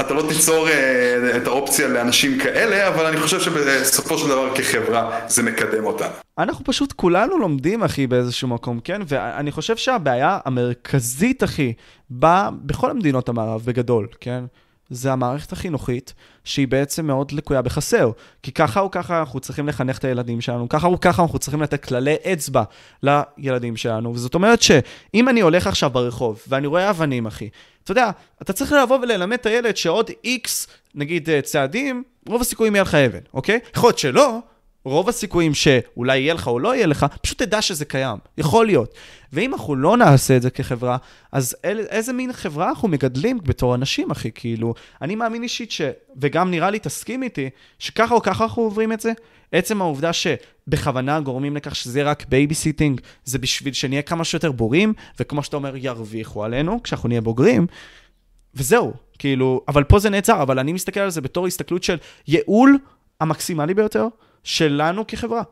אתה 0.01 0.15
לא 0.15 0.23
תיצור 0.29 0.69
אה, 0.69 1.37
את 1.37 1.47
האופציה 1.47 1.89
לאנשים 1.89 2.39
כאלה, 2.39 2.89
אבל 2.89 3.07
אני 3.07 3.17
חושב 3.17 3.41
שבסופו 3.41 4.19
של 4.19 4.29
דבר 4.29 4.57
כחברה 4.57 5.21
זה 5.29 5.43
מקדם 5.43 5.85
אותנו. 5.85 6.15
אנחנו 6.39 6.65
פשוט 6.65 6.93
כולנו 6.93 7.39
לומדים, 7.39 7.83
אחי, 7.83 8.07
באיזשהו 8.07 8.49
מקום, 8.49 8.81
כן? 8.81 9.01
ואני 9.07 9.53
חושב 9.53 9.77
שהבעיה 9.77 10.39
המרכזית, 10.45 11.45
אחי, 11.45 11.73
באה 12.11 12.51
בכל 12.63 12.91
המדינות 12.91 13.29
המערב, 13.29 13.63
בגדול, 13.65 14.07
כן? 14.21 14.45
זה 14.91 15.13
המערכת 15.13 15.53
החינוכית, 15.53 16.15
שהיא 16.45 16.69
בעצם 16.69 17.07
מאוד 17.07 17.33
לקויה 17.33 17.63
בחסר. 17.63 18.11
כי 18.43 18.53
ככה 18.53 18.81
או 18.81 18.91
ככה 18.91 19.21
אנחנו 19.21 19.41
צריכים 19.41 19.69
לחנך 19.69 19.99
את 19.99 20.05
הילדים 20.05 20.41
שלנו, 20.41 20.69
ככה 20.69 20.87
או 20.87 21.01
ככה 21.01 21.23
אנחנו 21.23 21.39
צריכים 21.39 21.63
לתת 21.63 21.85
כללי 21.85 22.17
אצבע 22.33 22.63
לילדים 23.03 23.77
שלנו. 23.77 24.15
וזאת 24.15 24.35
אומרת 24.35 24.63
שאם 24.63 25.29
אני 25.29 25.41
הולך 25.41 25.67
עכשיו 25.67 25.91
ברחוב, 25.91 26.43
ואני 26.49 26.67
רואה 26.67 26.91
אבנים, 26.91 27.27
אחי, 27.27 27.49
אתה 27.85 27.93
יודע, 27.93 28.11
אתה 28.43 28.53
צריך 28.53 28.73
לבוא 28.73 28.99
וללמד 29.03 29.39
את 29.41 29.47
הילד 29.47 29.77
שעוד 29.77 30.11
איקס, 30.25 30.67
נגיד, 30.95 31.31
אה, 31.31 31.43
צעדים, 31.43 32.03
רוב 32.29 32.41
הסיכויים 32.41 32.75
יהיה 32.75 32.83
לך 32.83 32.95
אבן, 32.95 33.19
אוקיי? 33.35 33.59
יכול 33.77 33.89
להיות 33.89 33.99
שלא, 33.99 34.39
רוב 34.85 35.09
הסיכויים 35.09 35.55
שאולי 35.55 36.19
יהיה 36.19 36.35
לך 36.35 36.49
או 36.49 36.59
לא 36.59 36.75
יהיה 36.75 36.87
לך, 36.87 37.07
פשוט 37.23 37.43
תדע 37.43 37.63
שזה 37.63 37.85
קיים, 37.85 38.19
יכול 38.39 38.67
להיות. 38.67 38.95
ואם 39.33 39.55
אנחנו 39.55 39.77
לא 39.77 39.97
נעשה 39.97 40.37
את 40.37 40.43
זה 40.43 40.51
כחברה, 40.51 40.97
אז 41.33 41.57
אל, 41.65 41.81
איזה 41.89 42.13
מין 42.13 42.33
חברה 42.33 42.69
אנחנו 42.69 42.89
מגדלים 42.89 43.39
בתור 43.43 43.75
אנשים, 43.75 44.11
אחי? 44.11 44.31
כאילו, 44.35 44.75
אני 45.03 45.15
מאמין 45.15 45.43
אישית 45.43 45.71
ש... 45.71 45.81
וגם 46.21 46.51
נראה 46.51 46.71
לי, 46.71 46.79
תסכים 46.79 47.23
איתי, 47.23 47.51
שככה 47.79 48.15
או 48.15 48.23
ככה 48.23 48.45
אנחנו 48.45 48.63
עוברים 48.63 48.93
את 48.93 49.01
זה. 49.01 49.13
עצם 49.53 49.83
העובדה 49.83 50.13
שבכוונה 50.69 51.21
גורמים 51.21 51.57
לכך 51.57 51.77
שזה 51.77 52.03
רק 52.03 52.25
babysitting, 52.29 53.01
זה 53.25 53.39
בשביל 53.39 53.75
שנהיה 53.75 54.03
כמה 54.03 54.25
שיותר 54.25 54.53
בורים, 54.53 54.93
וכמו 55.21 55.43
שאתה 55.43 55.57
אומר, 55.57 55.77
ירוויחו 55.77 56.45
עלינו 56.45 56.83
כשאנחנו 56.83 57.09
נהיה 57.09 57.21
בוגרים. 57.21 57.67
וזהו, 58.55 58.93
כאילו, 59.19 59.61
אבל 59.69 59.85
פה 59.85 59.99
זה 59.99 60.11
נעצר, 60.11 60.43
אבל 60.43 60.59
אני 60.59 60.73
מסתכל 60.73 61.01
על 61.01 61.11
זה 61.11 61.21
בתור 61.21 61.47
הסתכלות 61.47 61.83
של 61.83 61.97
ייעול 62.29 62.79
המקסימלי 63.21 63.75
ביותר, 63.75 64.07
שלנו 64.45 65.07
כחברה. 65.07 65.43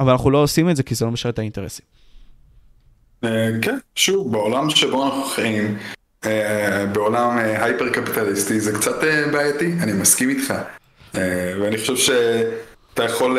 אבל 0.00 0.10
אנחנו 0.12 0.30
לא 0.30 0.42
עושים 0.42 0.70
את 0.70 0.76
זה 0.76 0.82
כי 0.82 0.94
זה 0.94 1.04
לא 1.04 1.10
משרת 1.10 1.34
את 1.34 1.38
האינטרסים. 1.38 1.84
אה, 3.24 3.50
כן, 3.62 3.78
שוב, 3.94 4.32
בעולם 4.32 4.70
שבו 4.70 5.06
אנחנו 5.06 5.24
חיים, 5.24 5.78
אה, 6.24 6.86
בעולם 6.86 7.38
אה, 7.38 7.64
הייפר 7.64 7.88
קפיטליסטי, 7.88 8.60
זה 8.60 8.72
קצת 8.72 8.96
בעייתי, 9.32 9.72
אני 9.82 9.92
מסכים 9.92 10.28
איתך. 10.28 10.54
ואני 11.60 11.78
חושב 11.78 11.96
שאתה 11.96 13.04
יכול, 13.04 13.38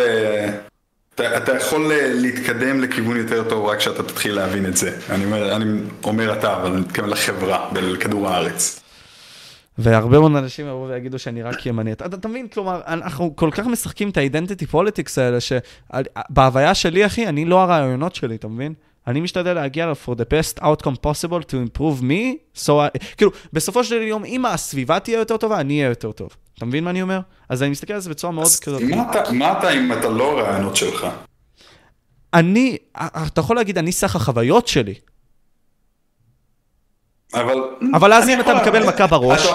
אתה, 1.19 1.37
אתה 1.37 1.57
יכול 1.57 1.91
להתקדם 2.13 2.79
לכיוון 2.79 3.17
יותר 3.17 3.49
טוב 3.49 3.65
רק 3.65 3.77
כשאתה 3.77 4.03
תתחיל 4.03 4.35
להבין 4.35 4.65
את 4.65 4.77
זה. 4.77 4.97
אני 5.09 5.25
אומר, 5.25 5.55
אני 5.55 5.81
אומר 6.03 6.33
אתה, 6.33 6.55
אבל 6.55 6.71
אני 6.71 6.81
מתכוון 6.81 7.09
לחברה 7.09 7.69
ולכדור 7.73 8.27
הארץ. 8.27 8.83
והרבה 9.77 10.19
מאוד 10.19 10.35
אנשים 10.35 10.67
יבואו 10.67 10.89
ויגידו 10.89 11.19
שאני 11.19 11.43
רק 11.43 11.65
ימני. 11.65 11.91
אתה, 11.91 12.05
אתה 12.05 12.27
מבין? 12.27 12.47
כלומר, 12.47 12.81
אנחנו 12.87 13.35
כל 13.35 13.49
כך 13.51 13.67
משחקים 13.67 14.09
את 14.09 14.17
ה-identity 14.17 14.73
politics 14.73 15.11
האלה, 15.17 15.37
שבהוויה 15.39 16.75
שלי, 16.75 17.05
אחי, 17.05 17.27
אני 17.27 17.45
לא 17.45 17.61
הרעיונות 17.61 18.15
שלי, 18.15 18.35
אתה 18.35 18.47
מבין? 18.47 18.73
אני 19.09 19.21
משתדל 19.21 19.53
להגיע 19.53 19.93
for 20.05 20.11
the 20.11 20.23
best 20.23 20.63
outcome 20.63 20.95
possible 21.05 21.43
to 21.43 21.53
improve 21.53 22.01
me, 22.01 22.59
so 22.65 22.69
I... 22.69 23.15
כאילו, 23.17 23.31
בסופו 23.53 23.83
של 23.83 24.01
יום, 24.01 24.25
אם 24.25 24.45
הסביבה 24.45 24.99
תהיה 24.99 25.19
יותר 25.19 25.37
טובה, 25.37 25.59
אני 25.59 25.73
אהיה 25.79 25.89
יותר 25.89 26.11
טוב. 26.11 26.29
אתה 26.57 26.65
מבין 26.65 26.83
מה 26.83 26.89
אני 26.89 27.01
אומר? 27.01 27.19
אז 27.49 27.63
אני 27.63 27.71
מסתכל 27.71 27.93
על 27.93 27.99
זה 27.99 28.09
בצורה 28.09 28.33
מאוד 28.33 28.47
כזאת. 28.61 28.81
מה 29.31 29.59
אתה 29.59 29.71
אם 29.71 29.93
אתה 29.93 30.09
לא 30.09 30.39
הרעיונות 30.39 30.75
שלך? 30.75 31.07
אני, 32.33 32.77
אתה 32.97 33.41
יכול 33.41 33.55
להגיד, 33.55 33.77
אני 33.77 33.91
סך 33.91 34.15
החוויות 34.15 34.67
שלי. 34.67 34.93
אבל... 37.33 37.63
אבל 37.93 38.13
אז 38.13 38.29
אם 38.29 38.39
אתה 38.39 38.53
מקבל 38.53 38.87
מכה 38.87 39.07
בראש, 39.07 39.47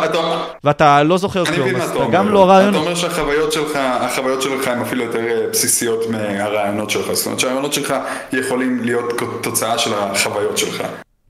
ואתה 0.65 1.03
לא 1.03 1.19
זוכר 1.19 1.45
כלום, 1.45 1.77
אז 1.77 1.91
אתה 1.91 2.05
גם 2.13 2.29
לא 2.29 2.49
רעיון... 2.49 2.71
אתה 2.71 2.79
אומר 2.79 2.95
שהחוויות 2.95 3.53
שלך, 3.53 3.77
החוויות 3.77 4.43
שלך 4.43 4.69
הן 4.69 4.81
אפילו 4.81 5.05
יותר 5.05 5.19
אה, 5.19 5.47
בסיסיות 5.51 6.11
מהרעיונות 6.11 6.91
שלך, 6.91 7.13
זאת 7.13 7.27
אומרת 7.27 7.41
שהרעיונות 7.41 7.73
שלך 7.73 7.95
יכולים 8.33 8.85
להיות 8.85 9.13
תוצאה 9.43 9.79
של 9.79 9.95
החוויות 9.95 10.59
שלך. 10.59 10.83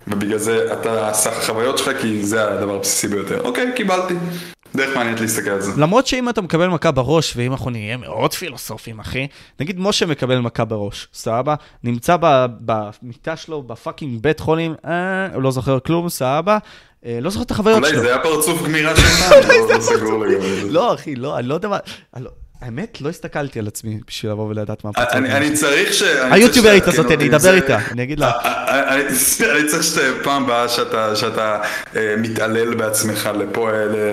ובגלל 0.08 0.38
זה 0.38 0.72
אתה 0.72 1.10
סך 1.12 1.38
החוויות 1.38 1.78
שלך 1.78 1.90
כי 2.00 2.24
זה 2.24 2.44
הדבר 2.44 2.74
הבסיסי 2.74 3.08
ביותר. 3.08 3.40
אוקיי, 3.44 3.72
קיבלתי. 3.76 4.14
דרך 4.76 4.96
מעניינת 4.96 5.20
להסתכל 5.20 5.50
על 5.50 5.60
זה. 5.60 5.72
למרות 5.80 6.06
שאם 6.06 6.28
אתה 6.28 6.42
מקבל 6.42 6.68
מכה 6.68 6.90
בראש, 6.90 7.36
ואם 7.36 7.52
אנחנו 7.52 7.70
נהיה 7.70 7.96
מאוד 7.96 8.32
פילוסופים, 8.34 9.00
אחי, 9.00 9.26
נגיד 9.60 9.80
משה 9.80 10.06
מקבל 10.06 10.38
מכה 10.38 10.64
בראש, 10.64 11.08
סבבה? 11.14 11.54
נמצא 11.84 12.16
במיטה 12.64 13.36
שלו, 13.36 13.62
ב 13.62 13.70
fucking 13.70 14.22
בית 14.22 14.40
חולים, 14.40 14.74
אה, 14.84 15.38
לא 15.38 15.50
זוכר 15.50 15.78
כלום, 15.80 16.08
סבבה? 16.08 16.58
אה, 17.06 17.18
לא 17.20 17.30
זוכר 17.30 17.44
את 17.44 17.50
החוויות 17.50 17.78
שלו. 17.78 17.88
אולי 17.88 18.00
זה 18.00 18.14
היה 18.14 18.22
פרצוף 18.22 18.62
גמירה 18.62 18.96
שלך, 18.96 19.32
לא 19.74 19.80
סגור 19.80 20.24
לגבי 20.24 20.60
זה. 20.60 20.70
לא, 20.70 20.94
אחי, 20.94 21.16
לא, 21.16 21.38
אני 21.38 21.48
לא 21.48 21.54
יודע 21.54 21.68
מה... 21.68 21.78
האמת, 22.64 23.00
לא 23.00 23.08
הסתכלתי 23.08 23.58
על 23.58 23.66
עצמי 23.66 23.98
בשביל 24.08 24.32
לבוא 24.32 24.48
ולדעת 24.48 24.84
מה 24.84 24.90
הפרצוף. 24.90 25.18
אני 25.18 25.52
צריך 25.52 25.92
ש... 25.92 26.02
היוטיוברית 26.30 26.88
הזאת, 26.88 27.10
אני 27.10 27.28
אדבר 27.28 27.54
איתה, 27.54 27.78
אני 27.90 28.02
אגיד 28.02 28.18
לה. 28.18 28.32
אני 29.56 29.66
צריך 29.68 29.82
שפעם 29.82 30.44
הבאה 30.44 30.68
שאתה 31.14 31.60
אה, 31.96 32.14
מתעלל 32.18 32.74
בעצמך 32.74 33.30
לפה, 33.38 33.70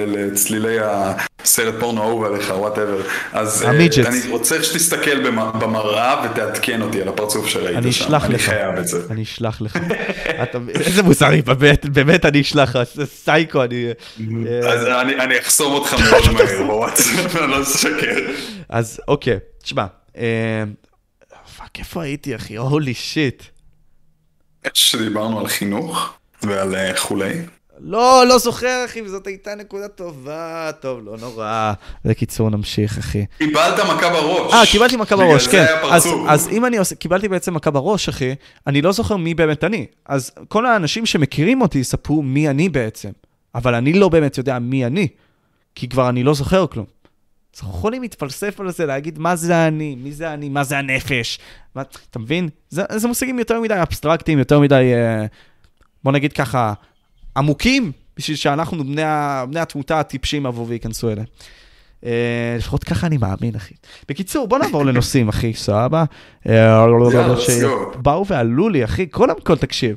לצלילי 0.07 0.77
הסרט 0.81 1.73
פורנו 1.79 2.01
אהוב 2.01 2.23
עליך, 2.23 2.53
whatever. 2.55 3.01
אז 3.33 3.63
אה, 3.63 3.69
אני 3.69 3.89
רוצה 4.29 4.63
שתסתכל 4.63 5.29
במראה 5.33 6.25
ותעדכן 6.25 6.81
אותי 6.81 7.01
על 7.01 7.07
הפרצוף 7.07 7.47
שראית 7.47 7.73
שם. 7.73 7.77
אני 7.77 7.89
אשלח 7.89 8.23
לך. 8.23 8.29
אני 8.29 8.39
חייב 8.39 8.77
את 8.77 8.87
זה. 8.87 8.99
אני 9.09 9.23
אשלח 9.23 9.61
לך. 9.61 9.77
איזה 10.85 11.03
מוסרי, 11.03 11.41
באמת 11.83 12.25
אני 12.25 12.41
אשלח 12.41 12.75
לך, 12.75 12.89
סייקו, 13.05 13.63
אני... 13.63 13.89
אז 14.63 14.85
אני 15.19 15.39
אחסום 15.39 15.73
אותך 15.73 15.93
מאוד 15.93 16.31
מהר 16.33 16.63
בוואטסאפ, 16.67 17.35
אני 17.35 17.51
לא 17.51 17.61
אשקר. 17.61 18.15
אז 18.69 19.01
אוקיי, 19.07 19.37
תשמע, 19.63 19.85
אה, 20.17 20.63
fuck, 21.57 21.79
איפה 21.79 22.03
הייתי, 22.03 22.35
אחי? 22.35 22.57
holy 22.57 22.93
shit. 22.93 23.43
שדיברנו 24.73 25.39
על 25.39 25.47
חינוך 25.47 26.13
ועל 26.43 26.75
כולה. 26.97 27.33
לא, 27.83 28.23
לא 28.27 28.37
זוכר, 28.37 28.85
אחי, 28.85 29.01
וזאת 29.01 29.27
הייתה 29.27 29.55
נקודה 29.55 29.87
טובה. 29.87 30.71
טוב, 30.79 30.99
לא 31.05 31.17
נורא. 31.17 31.73
בקיצור, 32.05 32.49
נמשיך, 32.49 32.97
אחי. 32.97 33.25
קיבלת 33.37 33.79
מכה 33.79 34.09
בראש. 34.09 34.53
אה, 34.53 34.65
קיבלתי 34.71 34.95
מכה 34.95 35.15
בראש, 35.15 35.47
כן. 35.47 35.65
אז, 35.91 36.07
אז 36.27 36.49
אם 36.51 36.65
אני 36.65 36.77
עושה, 36.77 36.95
קיבלתי 36.95 37.27
בעצם 37.27 37.53
מכה 37.53 37.71
בראש, 37.71 38.09
אחי, 38.09 38.35
אני 38.67 38.81
לא 38.81 38.91
זוכר 38.91 39.17
מי 39.17 39.33
באמת 39.33 39.63
אני. 39.63 39.85
אז 40.05 40.31
כל 40.47 40.65
האנשים 40.65 41.05
שמכירים 41.05 41.61
אותי 41.61 41.79
יספרו 41.79 42.21
מי 42.21 42.49
אני 42.49 42.69
בעצם. 42.69 43.09
אבל 43.55 43.75
אני 43.75 43.93
לא 43.93 44.09
באמת 44.09 44.37
יודע 44.37 44.59
מי 44.59 44.85
אני, 44.85 45.07
כי 45.75 45.89
כבר 45.89 46.09
אני 46.09 46.23
לא 46.23 46.33
זוכר 46.33 46.67
כלום. 46.67 46.85
אז 47.55 47.61
אנחנו 47.61 47.77
יכולים 47.77 48.01
להתפלסף 48.01 48.59
על 48.59 48.71
זה, 48.71 48.85
להגיד 48.85 49.19
מה 49.19 49.35
זה 49.35 49.67
אני, 49.67 49.95
מי 49.95 50.11
זה 50.11 50.33
אני, 50.33 50.49
מה 50.49 50.63
זה 50.63 50.77
הנפש. 50.77 51.39
מה, 51.75 51.81
אתה 52.09 52.19
מבין? 52.19 52.49
זה, 52.69 52.83
זה 52.95 53.07
מושגים 53.07 53.39
יותר 53.39 53.59
מדי 53.59 53.81
אבסטרקטיים, 53.81 54.39
יותר 54.39 54.59
מדי, 54.59 54.91
אה, 54.93 55.25
בוא 56.03 56.11
נגיד 56.11 56.33
ככה, 56.33 56.73
עמוקים, 57.37 57.91
בשביל 58.17 58.37
שאנחנו, 58.37 58.83
בני, 58.83 59.01
בני 59.49 59.59
התמותה 59.59 59.99
הטיפשים, 59.99 60.45
יבואו 60.45 60.67
וייכנסו 60.67 61.11
אליהם. 61.11 61.27
Uh, 62.01 62.05
לפחות 62.57 62.83
ככה 62.83 63.07
אני 63.07 63.17
מאמין, 63.17 63.55
אחי. 63.55 63.73
בקיצור, 64.09 64.47
בוא 64.47 64.59
נעבור 64.59 64.85
לנושאים, 64.85 65.29
אחי, 65.29 65.53
סבבה? 65.53 66.03
אה, 66.49 66.85
באו 67.95 68.27
ועלו 68.27 68.69
לי, 68.69 68.83
אחי, 68.83 69.07
קודם 69.07 69.41
כל, 69.41 69.57
תקשיב. 69.57 69.95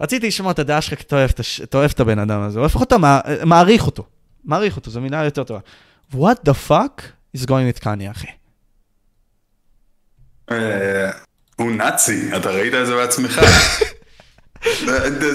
רציתי 0.00 0.26
לשמוע 0.26 0.52
את 0.52 0.58
הדעה 0.58 0.80
שלך, 0.80 0.98
כי 0.98 1.04
אתה 1.62 1.78
אוהב 1.78 1.90
את 1.94 2.00
הבן 2.00 2.18
אדם 2.18 2.40
הזה, 2.40 2.60
או 2.60 2.64
לפחות 2.64 2.88
אתה 2.88 2.96
מעריך 3.44 3.86
אותו. 3.86 4.04
מעריך 4.44 4.76
אותו, 4.76 4.90
זו 4.90 5.00
מילה 5.00 5.24
יותר 5.24 5.44
טובה. 5.44 5.60
What 6.12 6.44
the 6.44 6.54
fuck 6.54 7.02
is 7.36 7.46
going 7.46 7.66
with 7.66 7.80
קניה, 7.80 8.10
אחי? 8.10 8.26
אה, 10.50 11.10
הוא 11.56 11.72
נאצי, 11.72 12.36
אתה 12.36 12.50
ראית 12.50 12.74
את 12.74 12.86
זה 12.86 12.94
בעצמך. 12.94 13.40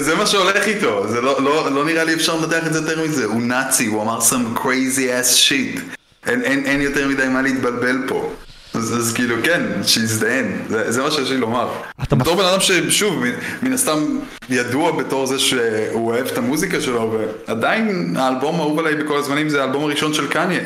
זה 0.06 0.14
מה 0.14 0.26
שהולך 0.26 0.66
איתו, 0.66 1.08
זה 1.08 1.20
לא, 1.20 1.42
לא, 1.42 1.72
לא 1.72 1.84
נראה 1.84 2.04
לי 2.04 2.14
אפשר 2.14 2.36
לנתח 2.36 2.66
את 2.66 2.72
זה 2.72 2.78
יותר 2.78 3.04
מזה, 3.04 3.24
הוא 3.24 3.42
נאצי, 3.42 3.86
הוא 3.86 4.02
אמר 4.02 4.18
some 4.18 4.58
crazy 4.58 5.22
ass 5.22 5.48
shit. 5.48 5.80
אין, 6.26 6.42
אין, 6.42 6.66
אין 6.66 6.80
יותר 6.80 7.08
מדי 7.08 7.28
מה 7.28 7.42
להתבלבל 7.42 8.04
פה. 8.08 8.32
אז, 8.74 8.96
אז 8.98 9.12
כאילו 9.12 9.36
כן, 9.44 9.62
שיזדיין, 9.82 10.62
זה, 10.68 10.92
זה 10.92 11.02
מה 11.02 11.10
שיש 11.10 11.30
לי 11.30 11.36
לומר. 11.36 11.68
בתור 12.12 12.36
בן 12.36 12.44
אדם 12.44 12.60
ששוב, 12.60 13.24
מן 13.62 13.72
הסתם 13.72 14.18
ידוע 14.50 14.92
בתור 14.92 15.26
זה 15.26 15.38
שהוא 15.38 16.10
אוהב 16.10 16.26
את 16.26 16.38
המוזיקה 16.38 16.80
שלו, 16.80 17.18
ועדיין 17.48 18.16
האלבום 18.16 18.54
האהוב 18.54 18.78
עליי 18.78 18.94
בכל 18.94 19.18
הזמנים 19.18 19.48
זה 19.48 19.60
האלבום 19.62 19.84
הראשון 19.84 20.14
של 20.14 20.28
קניה. 20.28 20.60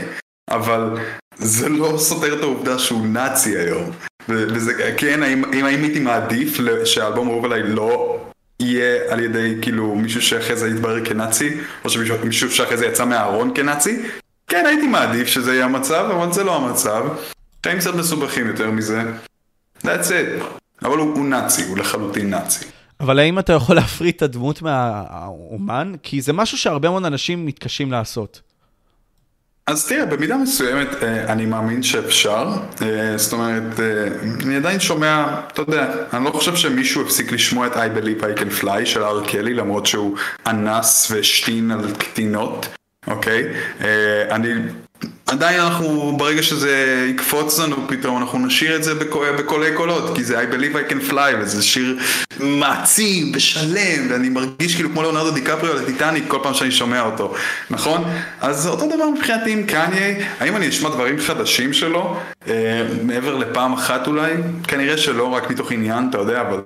אבל 0.50 0.96
זה 1.36 1.68
לא 1.68 1.94
סותר 1.98 2.38
את 2.38 2.42
העובדה 2.42 2.78
שהוא 2.78 3.06
נאצי 3.06 3.58
היום. 3.58 3.90
וזה 4.28 4.92
כן, 4.96 5.22
האם 5.22 5.64
הייתי 5.64 6.00
מעדיף 6.00 6.58
שהאלבום 6.84 7.28
האהוב 7.28 7.44
עליי 7.44 7.62
לא 7.62 8.20
יהיה 8.60 9.12
על 9.12 9.20
ידי 9.20 9.54
כאילו 9.62 9.94
מישהו 9.94 10.22
שאחרי 10.22 10.56
זה 10.56 10.68
יתברר 10.68 11.04
כנאצי, 11.04 11.56
או 11.84 11.90
שמישהו 11.90 12.50
שאחרי 12.50 12.76
זה 12.76 12.86
יצא 12.86 13.04
מהארון 13.04 13.50
כנאצי? 13.54 14.02
כן, 14.46 14.66
הייתי 14.66 14.86
מעדיף 14.86 15.28
שזה 15.28 15.54
יהיה 15.54 15.64
המצב, 15.64 16.08
אבל 16.12 16.32
זה 16.32 16.44
לא 16.44 16.56
המצב. 16.56 17.04
חיים 17.66 17.78
קצת 17.78 17.94
מסובכים 17.94 18.46
יותר 18.46 18.70
מזה. 18.70 19.02
That's 19.82 19.86
it. 19.86 20.44
אבל 20.82 20.98
הוא, 20.98 21.14
הוא 21.14 21.24
נאצי, 21.24 21.62
הוא 21.64 21.78
לחלוטין 21.78 22.30
נאצי. 22.30 22.64
אבל 23.00 23.18
האם 23.18 23.38
אתה 23.38 23.52
יכול 23.52 23.76
להפריד 23.76 24.14
את 24.16 24.22
הדמות 24.22 24.62
מהאומן? 24.62 25.92
כי 26.02 26.20
זה 26.20 26.32
משהו 26.32 26.58
שהרבה 26.58 26.90
מאוד 26.90 27.04
אנשים 27.04 27.46
מתקשים 27.46 27.92
לעשות. 27.92 28.40
אז 29.68 29.86
תראה, 29.88 30.06
במידה 30.06 30.36
מסוימת 30.36 31.02
אה, 31.02 31.32
אני 31.32 31.46
מאמין 31.46 31.82
שאפשר, 31.82 32.48
אה, 32.82 33.18
זאת 33.18 33.32
אומרת, 33.32 33.80
אה, 33.80 34.06
אני 34.44 34.56
עדיין 34.56 34.80
שומע, 34.80 35.40
אתה 35.52 35.62
יודע, 35.62 35.92
אני 36.12 36.24
לא 36.24 36.30
חושב 36.30 36.56
שמישהו 36.56 37.02
הפסיק 37.02 37.32
לשמוע 37.32 37.66
את 37.66 37.72
I 37.72 37.76
Believe 37.76 38.22
I 38.22 38.40
Can 38.40 38.62
Fly 38.62 38.84
של 38.86 39.02
הר 39.02 39.24
קלי, 39.26 39.54
למרות 39.54 39.86
שהוא 39.86 40.16
אנס 40.46 41.10
והשתין 41.10 41.70
על 41.70 41.94
קטינות. 41.98 42.68
אוקיי? 43.06 43.42
אני... 44.30 44.52
עדיין 45.26 45.60
אנחנו, 45.60 46.14
ברגע 46.18 46.42
שזה 46.42 47.06
יקפוץ 47.10 47.58
לנו 47.58 47.76
פתאום, 47.88 48.18
אנחנו 48.18 48.38
נשאיר 48.38 48.76
את 48.76 48.84
זה 48.84 48.94
בקולי 49.38 49.72
קולות, 49.74 50.16
כי 50.16 50.24
זה 50.24 50.40
I 50.40 50.44
Believe 50.54 50.74
I 50.74 50.92
Can 50.92 51.10
Fly, 51.10 51.36
וזה 51.40 51.62
שיר 51.62 51.98
מעצים 52.40 53.32
ושלם, 53.34 54.06
ואני 54.10 54.28
מרגיש 54.28 54.74
כאילו 54.74 54.90
כמו 54.90 55.02
ליאונרדו 55.02 55.30
דיקפריו 55.30 55.74
לטיטניק 55.74 56.24
כל 56.28 56.38
פעם 56.42 56.54
שאני 56.54 56.70
שומע 56.70 57.00
אותו, 57.00 57.34
נכון? 57.70 58.04
אז 58.40 58.66
אותו 58.66 58.86
דבר 58.86 59.10
מבחינתי 59.10 59.52
עם 59.52 59.62
קניה, 59.62 60.26
האם 60.40 60.56
אני 60.56 60.68
אשמע 60.68 60.90
דברים 60.90 61.18
חדשים 61.20 61.72
שלו, 61.72 62.16
אה, 62.48 62.86
מעבר 63.02 63.36
לפעם 63.36 63.72
אחת 63.72 64.06
אולי? 64.06 64.32
כנראה 64.68 64.98
שלא, 64.98 65.34
רק 65.34 65.50
מתוך 65.50 65.72
עניין, 65.72 66.06
אתה 66.10 66.18
יודע, 66.18 66.40
אבל 66.40 66.60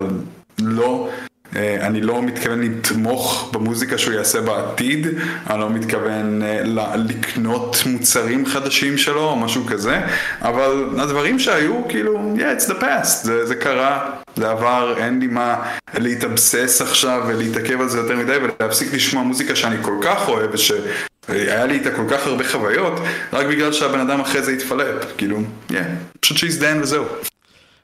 לא. 0.58 1.08
אה, 1.56 1.86
אני 1.86 2.00
לא 2.00 2.22
מתכוון 2.22 2.60
לתמוך 2.60 3.50
במוזיקה 3.52 3.98
שהוא 3.98 4.14
יעשה 4.14 4.40
בעתיד, 4.40 5.06
אני 5.50 5.60
לא 5.60 5.70
מתכוון 5.70 6.42
אה, 6.42 6.96
לקנות 6.96 7.76
מוצרים 7.86 8.46
חדשים 8.46 8.98
שלו 8.98 9.24
או 9.24 9.36
משהו 9.36 9.64
כזה, 9.66 10.00
אבל 10.42 10.88
הדברים 10.98 11.38
שהיו, 11.38 11.88
כאילו, 11.88 12.34
yeah, 12.36 12.60
it's 12.60 12.68
the 12.68 12.82
past, 12.82 13.06
זה, 13.22 13.46
זה 13.46 13.54
קרה, 13.54 14.10
זה 14.36 14.50
עבר, 14.50 14.94
אין 14.98 15.20
לי 15.20 15.26
מה 15.26 15.56
להתאבסס 15.98 16.82
עכשיו 16.82 17.22
ולהתעכב 17.26 17.80
על 17.80 17.88
זה 17.88 17.98
יותר 17.98 18.16
מדי 18.16 18.36
ולהפסיק 18.36 18.94
לשמוע 18.94 19.22
מוזיקה 19.22 19.56
שאני 19.56 19.76
כל 19.82 19.96
כך 20.02 20.28
אוהב 20.28 20.50
ושהיה 20.54 21.66
לי 21.66 21.74
איתה 21.74 21.90
כל 21.90 22.04
כך 22.10 22.26
הרבה 22.26 22.44
חוויות, 22.48 23.00
רק 23.32 23.46
בגלל 23.46 23.72
שהבן 23.72 24.00
אדם 24.00 24.20
אחרי 24.20 24.42
זה 24.42 24.52
התפלפ, 24.52 25.16
כאילו, 25.16 25.38
yeah, 25.70 25.74
פשוט 26.20 26.36
שיזדיין 26.36 26.82
וזהו. 26.82 27.04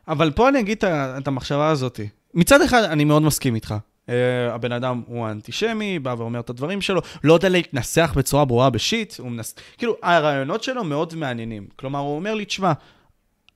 אבל 0.09 0.31
פה 0.35 0.49
אני 0.49 0.61
אגיד 0.61 0.85
את 1.19 1.29
המחשבה 1.29 1.69
הזאתי. 1.69 2.18
מצד 2.35 2.63
אחד, 2.63 2.83
אני 2.83 3.05
מאוד 3.05 3.23
מסכים 3.23 3.55
איתך. 3.55 3.75
Uh, 4.07 4.11
הבן 4.55 4.73
אדם 4.73 5.03
הוא 5.07 5.29
אנטישמי, 5.29 5.99
בא 5.99 6.15
ואומר 6.19 6.41
את 6.41 6.51
הדברים 6.51 6.81
שלו, 6.81 7.01
לא 7.25 7.35
יודע 7.35 7.49
להתנסח 7.49 8.13
בצורה 8.17 8.45
ברורה 8.45 8.71
בשיט, 8.71 9.15
הוא 9.19 9.31
מנס... 9.31 9.55
כאילו, 9.79 9.97
הרעיונות 10.03 10.63
שלו 10.63 10.85
מאוד 10.85 11.15
מעניינים. 11.15 11.67
כלומר, 11.77 11.99
הוא 11.99 12.17
אומר 12.17 12.35
לי, 12.35 12.45
תשמע, 12.45 12.73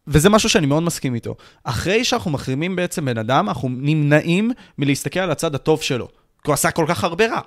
וזה 0.06 0.30
משהו 0.30 0.48
שאני 0.48 0.66
מאוד 0.66 0.82
מסכים 0.82 1.14
איתו. 1.14 1.34
אחרי 1.64 2.04
שאנחנו 2.04 2.30
מחרימים 2.30 2.76
בעצם 2.76 3.04
בן 3.04 3.18
אדם, 3.18 3.48
אנחנו 3.48 3.68
נמנעים 3.68 4.50
מלהסתכל 4.78 5.20
על 5.20 5.30
הצד 5.30 5.54
הטוב 5.54 5.82
שלו. 5.82 6.08
כי 6.44 6.50
הוא 6.50 6.54
עשה 6.54 6.70
כל 6.70 6.84
כך 6.88 7.04
הרבה 7.04 7.26
רע. 7.26 7.40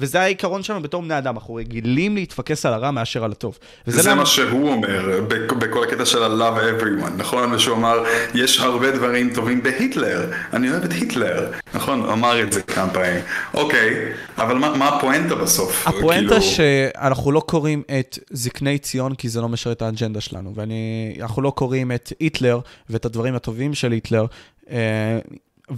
וזה 0.00 0.20
העיקרון 0.20 0.62
שלנו 0.62 0.82
בתור 0.82 1.02
בני 1.02 1.18
אדם, 1.18 1.34
אנחנו 1.34 1.54
רגילים 1.54 2.14
להתפקס 2.14 2.66
על 2.66 2.72
הרע 2.72 2.90
מאשר 2.90 3.24
על 3.24 3.32
הטוב. 3.32 3.58
וזה 3.86 4.10
למה... 4.10 4.20
מה 4.20 4.26
שהוא 4.26 4.70
אומר 4.72 5.20
בכל 5.58 5.84
הקטע 5.84 6.06
של 6.06 6.22
ה-love 6.22 6.82
everyone, 6.82 7.10
נכון? 7.16 7.52
ושהוא 7.52 7.76
אמר, 7.76 8.04
יש 8.34 8.60
הרבה 8.60 8.90
דברים 8.90 9.30
טובים 9.34 9.62
בהיטלר, 9.62 10.30
אני 10.52 10.70
אוהב 10.70 10.84
את 10.84 10.92
היטלר, 10.92 11.50
נכון? 11.74 12.00
הוא 12.00 12.12
אמר 12.12 12.42
את 12.42 12.52
זה 12.52 12.62
כמה 12.62 12.90
פעמים. 12.90 13.20
אוקיי, 13.54 14.12
אבל 14.38 14.54
מה, 14.54 14.76
מה 14.76 14.88
הפואנטה 14.88 15.34
בסוף? 15.34 15.88
הפואנטה 15.88 16.28
כאילו... 16.28 16.42
שאנחנו 16.42 17.32
לא 17.32 17.40
קוראים 17.40 17.82
את 17.98 18.18
זקני 18.30 18.78
ציון 18.78 19.14
כי 19.14 19.28
זה 19.28 19.40
לא 19.40 19.48
משרת 19.48 19.76
את 19.76 19.82
האג'נדה 19.82 20.20
שלנו, 20.20 20.54
ואנחנו 20.54 21.42
לא 21.42 21.50
קוראים 21.50 21.92
את 21.92 22.12
היטלר 22.20 22.60
ואת 22.90 23.04
הדברים 23.04 23.34
הטובים 23.34 23.74
של 23.74 23.92
היטלר. 23.92 24.26
אה, 24.70 25.18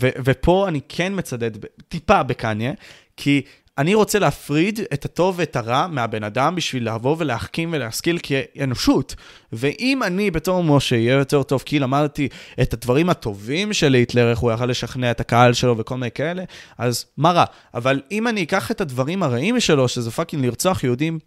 ו- 0.01 0.17
ופה 0.25 0.69
אני 0.69 0.81
כן 0.89 1.13
מצדד 1.17 1.51
טיפה 1.89 2.23
בקניה, 2.23 2.73
כי 3.17 3.43
אני 3.79 3.95
רוצה 3.95 4.19
להפריד 4.19 4.81
את 4.95 5.05
הטוב 5.05 5.35
ואת 5.39 5.57
הרע 5.57 5.87
מהבן 5.87 6.25
אדם 6.25 6.55
בשביל 6.55 6.89
לבוא 6.95 7.17
ולהחכים 7.19 7.69
ולהשכיל 7.73 8.19
כאנושות. 8.23 9.15
ואם 9.53 10.03
אני 10.03 10.31
בתור 10.31 10.65
משה 10.65 10.97
אהיה 10.97 11.15
יותר 11.15 11.43
טוב 11.43 11.63
כי 11.67 11.79
למדתי 11.79 12.29
את 12.63 12.75
הדברים 12.75 13.11
הטובים 13.11 13.73
של 13.73 13.95
היטלר, 13.95 14.31
איך 14.31 14.39
הוא 14.39 14.53
יכל 14.53 14.67
לשכנע 14.67 15.11
את 15.11 15.21
הקהל 15.21 15.53
שלו 15.53 15.79
וכל 15.79 15.95
מיני 15.95 16.11
כאלה, 16.11 16.45
אז 16.79 17.07
מה 17.17 17.33
רע? 17.33 17.45
אבל 17.75 18.01
אם 18.11 18.29
אני 18.29 18.43
אקח 18.43 18.71
את 18.71 18.81
הדברים 18.81 19.23
הרעים 19.23 19.61
שלו, 19.61 19.89
שזה 19.89 20.11
fucking 20.11 20.45
לרצוח 20.45 20.85
יהודים, 20.85 21.19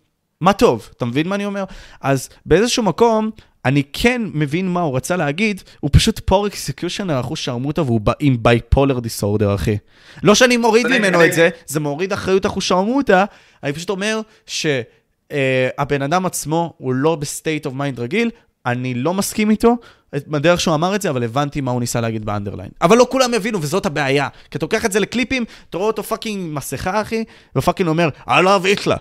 מה 0.42 0.54
טוב? 0.54 0.90
אתה 0.98 1.06
מבין 1.06 1.28
מה 1.28 1.36
אני 1.36 1.46
אומר? 1.46 1.64
אז 2.02 2.30
באיזשהו 2.46 2.84
מקום, 2.84 3.32
אני 3.66 3.84
כן 3.94 4.22
מבין 4.34 4.70
מה 4.70 4.82
הוא 4.82 4.96
רצה 4.96 5.16
להגיד, 5.16 5.64
הוא 5.80 5.90
פשוט 5.94 6.22
poor 6.26 6.48
executioner 6.48 7.20
אחושרמוטה 7.20 7.82
והוא 7.82 8.02
עם 8.20 8.38
bipolar 8.42 9.00
disorder, 9.00 9.56
אחי. 9.56 9.78
לא 10.24 10.36
שאני 10.36 10.58
מוריד 10.58 10.88
ממנו 10.88 11.26
את 11.26 11.34
זה, 11.34 11.50
זה 11.66 11.80
מוריד 11.80 12.14
אחריות 12.14 12.46
אחושרמוטה, 12.46 13.26
אני 13.64 13.74
פשוט 13.74 13.90
אומר 13.90 14.22
שהבן 14.46 16.02
אדם 16.02 16.26
עצמו 16.26 16.74
הוא 16.78 16.94
לא 16.94 17.16
ב 17.16 17.24
state 17.24 17.66
of 17.66 17.74
mind 17.74 18.00
רגיל, 18.00 18.32
אני 18.66 18.94
לא 18.94 19.14
מסכים 19.14 19.50
איתו, 19.50 19.78
בדרך 20.16 20.62
שהוא 20.62 20.76
אמר 20.76 20.96
את 20.96 21.02
זה, 21.02 21.10
אבל 21.10 21.24
הבנתי 21.24 21.62
מה 21.62 21.72
הוא 21.72 21.80
ניסה 21.80 22.02
להגיד 22.02 22.26
ב 22.26 22.30
underline. 22.30 22.70
אבל 22.82 22.98
לא 22.98 23.08
כולם 23.12 23.34
הבינו, 23.34 23.62
וזאת 23.62 23.86
הבעיה. 23.86 24.28
כי 24.52 24.58
אתה 24.58 24.66
לוקח 24.66 24.86
את 24.86 24.92
זה 24.92 25.00
לקליפים, 25.00 25.46
אתה 25.70 25.78
רואה 25.78 25.88
אותו 25.88 26.04
fucking 26.04 26.54
מסכה, 26.54 27.02
אחי, 27.02 27.24
ו 27.56 27.60
fucking 27.60 27.90
אומר, 27.90 28.10
I 28.28 28.32
love 28.32 28.86
Hitler. 28.86 28.98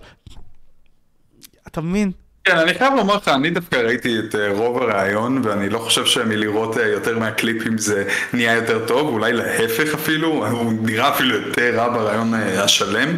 אתה 1.66 1.80
מבין? 1.80 2.12
כן, 2.44 2.56
אני 2.56 2.74
חייב 2.74 2.94
לומר 2.96 3.16
לך, 3.16 3.28
אני 3.28 3.50
דווקא 3.50 3.76
ראיתי 3.76 4.18
את 4.18 4.34
אה, 4.34 4.52
רוב 4.52 4.82
הראיון, 4.82 5.40
ואני 5.44 5.68
לא 5.68 5.78
חושב 5.78 6.04
שמלראות 6.04 6.78
אה, 6.78 6.86
יותר 6.86 7.18
מהקליפים 7.18 7.78
זה 7.78 8.04
נהיה 8.32 8.54
יותר 8.54 8.86
טוב, 8.86 9.08
אולי 9.08 9.32
להפך 9.32 9.94
אפילו, 9.94 10.48
הוא 10.50 10.72
נראה 10.82 11.08
אפילו 11.08 11.34
יותר 11.34 11.74
רע 11.76 11.88
בראיון 11.88 12.34
אה, 12.34 12.64
השלם. 12.64 13.08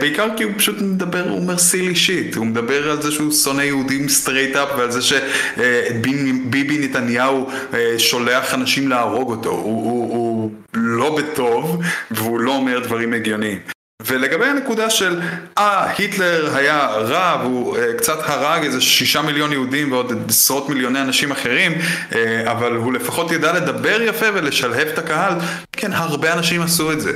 בעיקר 0.00 0.28
כי 0.36 0.44
הוא 0.44 0.52
פשוט 0.56 0.76
מדבר, 0.80 1.28
הוא 1.28 1.38
אומר 1.38 1.58
silly 1.58 1.96
shit, 1.96 2.36
הוא 2.36 2.46
מדבר 2.46 2.90
על 2.90 3.02
זה 3.02 3.12
שהוא 3.12 3.32
שונא 3.32 3.62
יהודים 3.62 4.08
straight 4.08 4.56
up, 4.56 4.68
ועל 4.78 4.90
זה 4.90 5.02
שביבי 5.02 6.78
נתניהו 6.78 7.50
שולח 7.98 8.54
אנשים 8.54 8.88
להרוג 8.88 9.30
אותו, 9.30 9.50
הוא, 9.50 9.90
הוא, 9.90 10.12
הוא 10.12 10.50
לא 10.74 11.16
בטוב, 11.16 11.82
והוא 12.10 12.40
לא 12.40 12.56
אומר 12.56 12.78
דברים 12.78 13.12
הגיוניים. 13.12 13.75
ולגבי 14.02 14.44
הנקודה 14.44 14.90
של, 14.90 15.20
אה, 15.58 15.92
היטלר 15.98 16.56
היה 16.56 16.86
רע 16.86 17.38
והוא 17.42 17.78
אה, 17.78 17.92
קצת 17.98 18.18
הרג 18.22 18.64
איזה 18.64 18.80
שישה 18.80 19.22
מיליון 19.22 19.52
יהודים 19.52 19.92
ועוד 19.92 20.12
עשרות 20.28 20.68
מיליוני 20.68 21.00
אנשים 21.00 21.30
אחרים, 21.30 21.72
אה, 22.14 22.52
אבל 22.52 22.72
הוא 22.72 22.92
לפחות 22.92 23.32
ידע 23.32 23.52
לדבר 23.52 24.02
יפה 24.02 24.26
ולשלהב 24.34 24.88
את 24.88 24.98
הקהל, 24.98 25.32
כן, 25.72 25.92
הרבה 25.92 26.32
אנשים 26.32 26.62
עשו 26.62 26.92
את 26.92 27.00
זה. 27.00 27.12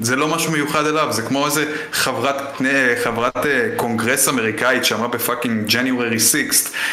זה 0.00 0.16
לא 0.16 0.28
משהו 0.28 0.52
מיוחד 0.52 0.86
אליו, 0.86 1.12
זה 1.12 1.22
כמו 1.22 1.46
איזה 1.46 1.76
חברת, 1.92 2.36
אה, 2.64 2.94
חברת 3.04 3.46
אה, 3.46 3.68
קונגרס 3.76 4.28
אמריקאית 4.28 4.84
שאמרה 4.84 5.08
ב 5.08 5.15
fucking 5.15 5.66
January 5.72 6.20
6, 6.20 6.34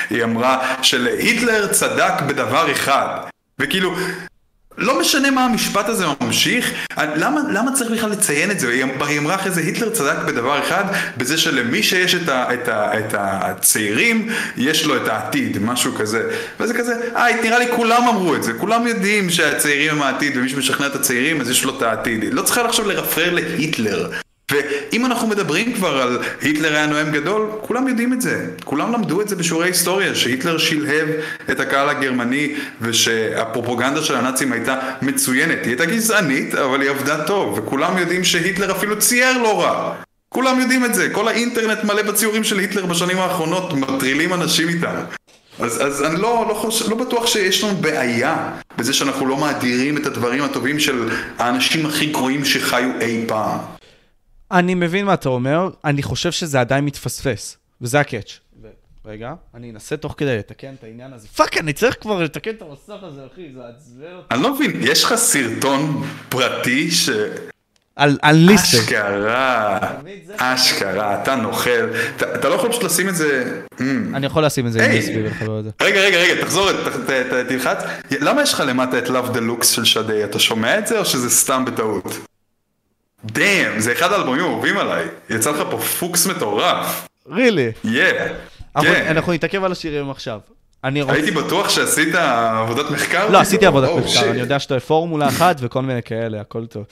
היא 0.10 0.24
אמרה 0.24 0.76
שלהיטלר 0.82 1.68
צדק 1.68 2.14
בדבר 2.28 2.72
אחד. 2.72 3.08
וכאילו, 3.60 3.96
לא 4.78 5.00
משנה 5.00 5.32
מה 5.32 5.46
המשפט 5.46 5.90
הזה 5.90 6.06
ממשיך, 6.22 6.72
למה, 6.98 7.42
למה 7.50 7.72
צריך 7.74 7.92
בכלל 7.92 8.10
לציין 8.10 8.52
את 8.52 8.60
זה? 8.60 8.70
היא 9.08 9.20
אמרה 9.20 9.36
אחרי 9.36 9.52
זה, 9.52 9.62
היטלר 9.62 9.90
צדק 9.90 10.18
בדבר 10.28 10.60
אחד, 10.60 10.84
בזה 11.18 11.38
שלמי 11.38 11.84
שיש 11.84 12.16
את, 12.16 12.30
ה, 12.30 12.54
את, 12.54 12.68
ה, 12.68 13.00
את 13.00 13.14
הצעירים, 13.18 14.30
יש 14.58 14.86
לו 14.86 14.98
את 14.98 15.08
העתיד, 15.08 15.58
משהו 15.62 15.96
כזה. 15.96 16.30
וזה 16.60 16.74
כזה, 16.74 16.94
אה, 17.16 17.42
נראה 17.44 17.60
לי 17.60 17.66
כולם 17.76 18.08
אמרו 18.08 18.36
את 18.36 18.44
זה, 18.44 18.54
כולם 18.54 18.88
יודעים 18.88 19.30
שהצעירים 19.30 19.92
הם 19.92 20.02
העתיד, 20.02 20.38
ומי 20.38 20.50
שמשכנע 20.50 20.88
את 20.88 20.96
הצעירים, 20.96 21.42
אז 21.42 21.50
יש 21.50 21.64
לו 21.64 21.78
את 21.78 21.82
העתיד. 21.82 22.34
לא 22.34 22.42
צריכה 22.42 22.66
עכשיו 22.66 22.88
לרפרר 22.88 23.34
להיטלר. 23.34 24.10
ואם 24.52 25.06
אנחנו 25.06 25.28
מדברים 25.28 25.74
כבר 25.74 26.02
על 26.02 26.18
היטלר 26.42 26.74
היה 26.74 26.86
נואם 26.86 27.12
גדול, 27.12 27.50
כולם 27.62 27.88
יודעים 27.88 28.14
את 28.14 28.22
זה. 28.22 28.46
כולם 28.64 28.94
למדו 28.94 29.22
את 29.22 29.30
זה 29.30 29.36
בשיעורי 29.36 29.68
היסטוריה, 29.68 30.16
שהיטלר 30.16 30.58
שלהב 30.58 31.10
את 31.52 31.60
הקהל 31.60 31.90
הגרמני 31.90 32.56
ושהפרופוגנדה 32.82 34.02
של 34.02 34.16
הנאצים 34.16 34.52
הייתה 34.52 34.80
מצוינת. 35.02 35.58
היא 35.62 35.68
הייתה 35.68 35.86
גזענית, 35.86 36.56
אבל 36.56 36.82
היא 36.82 36.90
עבדה 36.90 37.24
טוב, 37.24 37.58
וכולם 37.58 37.98
יודעים 37.98 38.24
שהיטלר 38.24 38.72
אפילו 38.72 39.00
צייר 39.00 39.38
לא 39.38 39.62
רע. 39.62 39.94
כולם 40.30 40.60
יודעים 40.60 40.86
את 40.86 40.96
זה, 40.96 41.10
כל 41.10 41.28
האינטרנט 41.28 41.84
מלא 41.84 42.02
בציורים 42.02 42.44
של 42.44 42.60
היטלר 42.60 42.86
בשנים 42.86 43.18
האחרונות, 43.18 43.74
מטרילים 43.74 44.34
אנשים 44.34 44.70
איתם. 44.70 44.96
אז, 45.60 45.86
אז 45.86 46.04
אני 46.04 46.22
לא, 46.22 46.46
לא, 46.50 46.54
חוש, 46.54 46.82
לא 46.82 46.96
בטוח 46.96 47.28
שיש 47.28 47.64
לנו 47.64 47.76
בעיה 47.76 48.50
בזה 48.78 48.94
שאנחנו 48.94 49.26
לא 49.26 49.38
מאדירים 49.38 49.98
את 49.98 50.06
הדברים 50.06 50.44
הטובים 50.44 50.80
של 50.80 51.10
האנשים 51.40 51.86
הכי 51.86 52.06
גרועים 52.06 52.46
שחיו 52.46 52.90
אי 53.02 53.24
פעם. 53.28 53.73
אני 54.54 54.76
מבין 54.76 55.06
מה 55.06 55.14
אתה 55.14 55.30
אומר, 55.30 55.70
אני 55.86 56.04
חושב 56.04 56.32
שזה 56.32 56.60
עדיין 56.60 56.86
מתפספס, 56.86 57.58
וזה 57.82 58.00
ה 58.00 58.05
catch. 58.05 58.40
רגע, 59.06 59.34
אני 59.56 59.72
אנסה 59.72 59.98
תוך 59.98 60.16
כדי 60.18 60.38
לתקן 60.38 60.74
את 60.80 60.84
העניין 60.84 61.14
הזה. 61.14 61.28
fuck, 61.28 61.58
אני 61.58 61.74
צריך 61.74 61.98
כבר 62.02 62.24
לתקן 62.24 62.52
את 62.52 62.62
המסך 62.62 63.04
הזה, 63.04 63.22
אחי, 63.34 63.50
זה 63.54 63.60
מעצבן 63.68 64.16
אותי. 64.16 64.36
אני 64.36 64.44
לא 64.44 64.56
מבין, 64.56 64.72
יש 64.82 65.04
לך 65.04 65.16
סרטון 65.16 66.04
פרטי 66.30 66.92
ש... 66.92 67.10
על 67.96 68.36
ליסטר. 68.36 68.78
אשכרה, 68.78 69.80
אשכרה, 70.38 71.22
אתה 71.24 71.36
נוכל. 71.36 71.90
אתה 72.16 72.50
לא 72.50 72.54
יכול 72.54 72.70
פשוט 72.70 72.84
לשים 72.84 73.10
את 73.10 73.16
זה... 73.16 73.62
Mm. 73.74 73.82
אני 74.14 74.26
יכול 74.26 74.46
לשים 74.46 74.68
את 74.68 74.72
זה, 74.72 74.86
אם 74.86 75.00
אסביר 75.00 75.28
לך 75.28 75.42
את 75.42 75.64
זה. 75.64 75.70
רגע, 75.82 76.02
רגע, 76.02 76.18
רגע, 76.18 76.42
תחזור, 76.42 76.70
תלחץ. 77.48 77.78
למה 78.12 78.42
יש 78.42 78.54
לך 78.54 78.64
למטה 78.68 78.98
את 78.98 79.08
Love 79.08 79.36
Deluxe 79.36 79.66
של 79.66 79.86
שדי? 79.86 80.24
אתה 80.24 80.40
שומע 80.40 80.80
את 80.80 80.88
זה 80.88 81.00
או 81.00 81.06
שזה 81.06 81.30
סתם 81.30 81.66
בטעות? 81.66 82.33
דאם, 83.26 83.80
זה 83.80 83.92
אחד 83.92 84.12
האלבומים 84.12 84.44
האהובים 84.44 84.78
עליי. 84.78 85.06
יצא 85.30 85.52
לך 85.52 85.64
פה 85.72 85.78
פוקס 85.78 86.28
מטורף. 86.28 87.08
רילי. 87.32 87.72
כן. 87.84 88.34
אנחנו 89.08 89.34
נתעכב 89.34 89.64
על 89.64 89.72
השירים 89.72 90.10
עכשיו. 90.10 90.40
הייתי 90.84 91.32
בטוח 91.32 91.70
שעשית 91.70 92.16
עבודת 92.16 92.90
מחקר. 92.90 93.30
לא, 93.30 93.38
עשיתי 93.38 93.66
עבודת 93.66 93.90
oh, 93.90 93.98
מחקר, 93.98 94.30
אני 94.30 94.40
יודע 94.40 94.60
שאתה 94.60 94.80
פורמולה 94.80 95.28
אחת 95.28 95.56
וכל 95.60 95.82
מיני 95.82 96.04
כאלה, 96.04 96.42
הכל 96.42 96.66
טוב. 96.66 96.86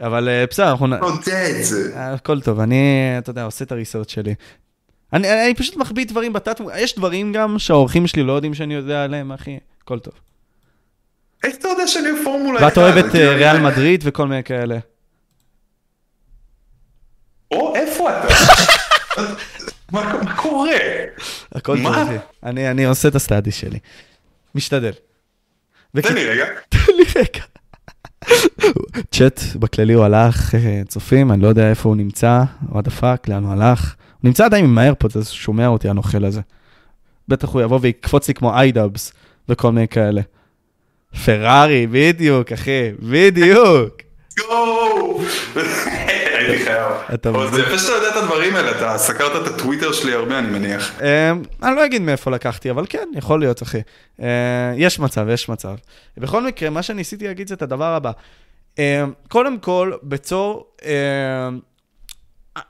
אבל 0.00 0.28
אה, 0.28 0.44
בסדר, 0.50 0.70
אנחנו... 0.70 0.86
יודע 1.08 1.50
את 1.50 1.64
זה. 1.64 1.92
הכל 1.94 2.40
טוב, 2.40 2.60
אני, 2.60 3.14
אתה 3.18 3.30
יודע, 3.30 3.44
עושה 3.44 3.64
את 3.64 3.72
הריסרט 3.72 4.08
שלי. 4.08 4.34
אני, 5.12 5.44
אני 5.44 5.54
פשוט 5.54 5.76
מחביא 5.76 6.06
דברים 6.06 6.32
בתת... 6.32 6.60
יש 6.78 6.96
דברים 6.96 7.32
גם 7.32 7.58
שהאורחים 7.58 8.06
שלי 8.06 8.22
לא 8.22 8.32
יודעים 8.32 8.54
שאני 8.54 8.74
יודע 8.74 9.04
עליהם, 9.04 9.32
אחי, 9.32 9.58
הכל 9.82 9.98
טוב. 9.98 10.14
איך 11.44 11.54
אתה 11.56 11.68
יודע 11.68 11.86
שאני 11.86 12.08
בפורמולה 12.20 12.58
1? 12.58 12.62
ואת 12.66 12.78
אוהבת 12.78 13.04
אה, 13.04 13.10
כאילו, 13.10 13.30
ריאל 13.30 13.56
אני- 13.56 13.64
מדריד 13.64 14.00
וכל 14.06 14.26
מיני 14.26 14.44
כאלה. 14.44 14.78
או, 17.50 17.76
איפה 17.76 18.10
אתה? 18.10 18.34
מה 19.92 20.22
מה 20.24 20.36
קורה? 20.36 20.70
הכל 21.52 21.76
טוב, 21.76 21.82
מה? 21.82 22.06
אני, 22.42 22.70
אני 22.70 22.84
עושה 22.84 23.08
את 23.08 23.14
הסטאדי 23.14 23.50
שלי. 23.50 23.78
משתדל. 24.54 24.92
תן 26.00 26.14
לי 26.14 26.26
רגע. 26.26 26.44
תן 26.68 26.92
לי 26.96 27.04
רגע. 27.16 27.44
צ'אט 29.10 29.40
בכללי 29.54 29.92
הוא 29.92 30.04
הלך, 30.04 30.54
אה, 30.54 30.82
צופים, 30.88 31.32
אני 31.32 31.42
לא 31.42 31.48
יודע 31.48 31.70
איפה 31.70 31.88
הוא 31.88 31.96
נמצא, 31.96 32.42
what 32.68 32.86
the 32.86 33.00
fuck, 33.00 33.28
לאן 33.28 33.44
הוא 33.44 33.52
הלך. 33.52 33.94
הוא 34.20 34.28
נמצא 34.28 34.44
עדיין 34.44 34.64
עם 34.64 34.78
האיירפודס, 34.78 35.16
אז 35.16 35.28
הוא 35.28 35.34
שומע 35.34 35.66
אותי 35.66 35.88
הנוכל 35.88 36.24
הזה. 36.24 36.40
בטח 37.28 37.48
הוא 37.48 37.62
יבוא 37.62 37.78
ויקפוץ 37.82 38.28
לי 38.28 38.34
כמו 38.34 38.54
איידאבס 38.54 39.12
וכל 39.48 39.72
מיני 39.72 39.88
כאלה. 39.88 40.20
פרארי, 41.24 41.86
בדיוק, 41.90 42.52
אחי, 42.52 42.90
בדיוק. 43.02 44.02
הייתי 46.50 46.64
חייב. 46.64 47.50
זה 47.52 47.62
יפה 47.62 47.78
שאתה 47.78 47.92
יודע 47.92 48.08
את 48.08 48.16
הדברים 48.16 48.56
האלה, 48.56 48.70
אתה 48.70 48.98
סקרת 48.98 49.42
את 49.42 49.46
הטוויטר 49.46 49.92
שלי 49.92 50.12
הרבה, 50.12 50.38
אני 50.38 50.58
מניח. 50.58 51.00
אה, 51.02 51.32
אני 51.62 51.76
לא 51.76 51.84
אגיד 51.84 52.02
מאיפה 52.02 52.30
לקחתי, 52.30 52.70
אבל 52.70 52.84
כן, 52.88 53.08
יכול 53.14 53.40
להיות, 53.40 53.62
אחי. 53.62 53.80
אה, 54.22 54.26
יש 54.76 54.98
מצב, 54.98 55.26
יש 55.28 55.48
מצב. 55.48 55.74
בכל 56.16 56.46
מקרה, 56.46 56.70
מה 56.70 56.82
שניסיתי 56.82 57.26
להגיד 57.26 57.48
זה 57.48 57.54
את 57.54 57.62
הדבר 57.62 57.94
הבא. 57.94 58.10
אה, 58.78 59.04
קודם 59.28 59.58
כל, 59.58 59.92
בתור... 60.02 60.66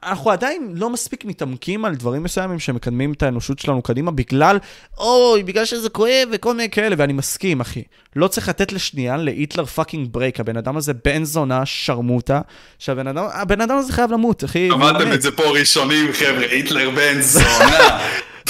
אנחנו 0.02 0.30
עדיין 0.30 0.72
לא 0.74 0.90
מספיק 0.90 1.24
מתעמקים 1.24 1.84
על 1.84 1.94
דברים 1.94 2.22
מסוימים 2.22 2.58
שמקדמים 2.58 3.12
את 3.12 3.22
האנושות 3.22 3.58
שלנו 3.58 3.82
קדימה, 3.82 4.10
בגלל, 4.10 4.58
אוי, 4.98 5.42
בגלל 5.42 5.64
שזה 5.64 5.88
כואב 5.88 6.28
וכל 6.32 6.54
מיני 6.54 6.70
כאלה, 6.70 6.96
ואני 6.98 7.12
מסכים, 7.12 7.60
אחי. 7.60 7.82
לא 8.16 8.28
צריך 8.28 8.48
לתת 8.48 8.72
לשנייה 8.72 9.16
להיטלר 9.16 9.64
fucking 9.64 10.08
break, 10.10 10.40
הבן 10.40 10.56
אדם 10.56 10.76
הזה 10.76 10.92
בן 11.04 11.24
זונה, 11.24 11.66
שרמוטה, 11.66 12.40
שהבן 12.78 13.06
אדם, 13.06 13.24
הבן 13.32 13.60
אדם 13.60 13.76
הזה 13.76 13.92
חייב 13.92 14.12
למות, 14.12 14.44
אחי. 14.44 14.68
מת. 15.08 15.14
את 15.14 15.22
זה 15.22 15.30
פה 15.30 15.42
ראשונים, 15.42 16.12
חבר'ה, 16.12 16.46
היטלר 16.50 16.90
בן 16.90 17.20
זונה. 17.32 18.00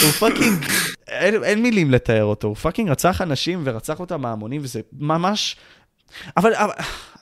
הוא 0.03 0.11
fucking, 0.11 0.65
אין, 1.09 1.45
אין 1.45 1.63
מילים 1.63 1.91
לתאר 1.91 2.25
אותו, 2.25 2.49
הוא 2.49 2.57
fucking 2.57 2.91
רצח 2.91 3.23
אנשים 3.23 3.61
ורצח 3.65 4.01
אותם 4.01 4.21
מהמונים, 4.21 4.61
וזה 4.65 4.81
ממש... 4.99 5.57
אבל, 6.37 6.55
אבל 6.55 6.73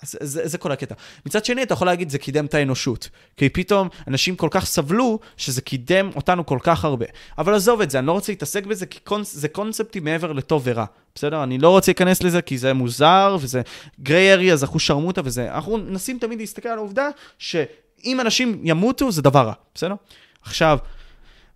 זה, 0.03 0.19
זה, 0.21 0.49
זה 0.49 0.59
כל 0.59 0.73
הקטע. 0.73 0.95
מצד 1.27 1.45
שני, 1.45 1.63
אתה 1.63 1.73
יכול 1.73 1.87
להגיד, 1.87 2.11
זה 2.11 2.19
קידם 2.19 2.45
את 2.45 2.55
האנושות. 2.55 3.09
כי 3.37 3.49
פתאום 3.49 3.89
אנשים 4.09 4.37
כל 4.37 4.49
כך 4.51 4.67
סבלו, 4.67 5.19
שזה 5.37 5.61
קידם 5.61 6.11
אותנו 6.17 6.47
כל 6.47 6.59
כך 6.63 6.85
הרבה. 6.85 7.07
אבל 7.39 7.55
עזוב 7.55 7.81
את 7.81 7.91
זה, 7.91 7.99
אני 7.99 8.07
לא 8.07 8.13
רוצה 8.13 8.33
להתעסק 8.33 8.67
בזה, 8.67 8.87
כי 8.87 9.01
קונס, 9.01 9.35
זה 9.35 9.49
קונספטים 9.49 10.05
מעבר 10.05 10.33
לטוב 10.33 10.63
ורע. 10.65 10.85
בסדר? 11.15 11.43
אני 11.43 11.59
לא 11.59 11.69
רוצה 11.71 11.91
להיכנס 11.91 12.23
לזה, 12.23 12.43
כי 12.43 12.59
זה 12.59 12.73
מוזר, 12.73 13.37
וזה 13.41 13.63
גריי 14.01 14.33
ארי, 14.33 14.53
אז 14.53 14.65
אנחנו 14.65 14.81
שרמוטה 14.81 15.21
וזה. 15.25 15.55
אנחנו 15.55 15.79
מנסים 15.79 16.19
תמיד 16.19 16.39
להסתכל 16.39 16.69
על 16.69 16.79
העובדה 16.79 17.09
שאם 17.39 18.21
אנשים 18.21 18.61
ימותו, 18.65 19.13
זה 19.13 19.23
דבר 19.23 19.47
רע. 19.47 19.53
בסדר? 19.75 19.95
עכשיו, 20.43 20.79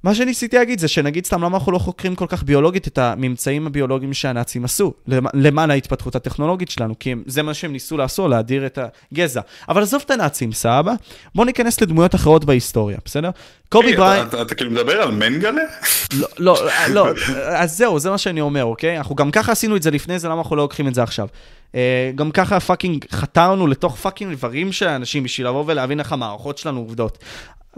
מה 0.04 0.14
שניסיתי 0.14 0.56
להגיד 0.56 0.78
זה 0.78 0.88
שנגיד 0.88 1.26
סתם 1.26 1.42
למה 1.44 1.56
אנחנו 1.58 1.72
לא 1.72 1.78
חוקרים 1.78 2.14
כל 2.14 2.26
כך 2.28 2.42
ביולוגית 2.42 2.88
את 2.88 2.98
הממצאים 2.98 3.66
הביולוגיים 3.66 4.12
שהנאצים 4.14 4.64
עשו 4.64 4.92
למ- 5.06 5.26
למען 5.34 5.70
ההתפתחות 5.70 6.16
הטכנולוגית 6.16 6.70
שלנו, 6.70 6.94
כי 7.00 7.12
הם, 7.12 7.22
זה 7.26 7.42
מה 7.42 7.54
שהם 7.54 7.72
ניסו 7.72 7.96
לעשות, 7.96 8.30
להדיר 8.30 8.66
את 8.66 8.78
הגזע. 9.12 9.40
אבל 9.68 9.82
עזוב 9.82 10.02
את 10.06 10.10
הנאצים, 10.10 10.52
סבבה? 10.52 10.92
בואו 11.34 11.46
ניכנס 11.46 11.80
לדמויות 11.80 12.14
אחרות 12.14 12.44
בהיסטוריה, 12.44 12.98
בסדר? 13.04 13.30
קובי 13.68 13.96
בריינט... 13.96 14.34
אתה- 14.34 14.54
כאילו 14.54 14.70
מדבר 14.70 15.02
על 15.02 15.10
מנגלה? 15.10 15.62
לא, 16.18 16.28
לא, 16.38 16.56
לא, 16.94 17.08
אז 17.46 17.76
זהו, 17.78 17.98
זה 17.98 18.10
מה 18.10 18.18
שאני 18.18 18.40
אומר, 18.40 18.64
אוקיי? 18.64 18.98
אנחנו 18.98 19.14
גם 19.14 19.30
ככה 19.30 19.52
עשינו 19.52 19.76
את 19.76 19.82
זה 19.82 19.90
לפני 19.90 20.18
זה, 20.18 20.28
למה 20.28 20.38
אנחנו 20.38 20.56
לא 20.56 20.62
לוקחים 20.62 20.88
את 20.88 20.94
זה 20.94 21.02
עכשיו? 21.02 21.28
אה, 21.74 22.10
גם 22.14 22.30
ככה 22.30 22.60
fucking 22.60 23.04
חתרנו 23.12 23.66
לתוך 23.66 23.96
fucking 23.96 24.34
דברים 24.34 24.72
של 24.72 24.88
אנשים 24.88 25.22
בשביל 25.22 25.46
לבוא 25.46 25.64
ולהבין 25.66 26.00
איך 26.00 26.12
המערכות 26.12 26.58
שלנו 26.58 26.80
עובדות. 26.80 27.18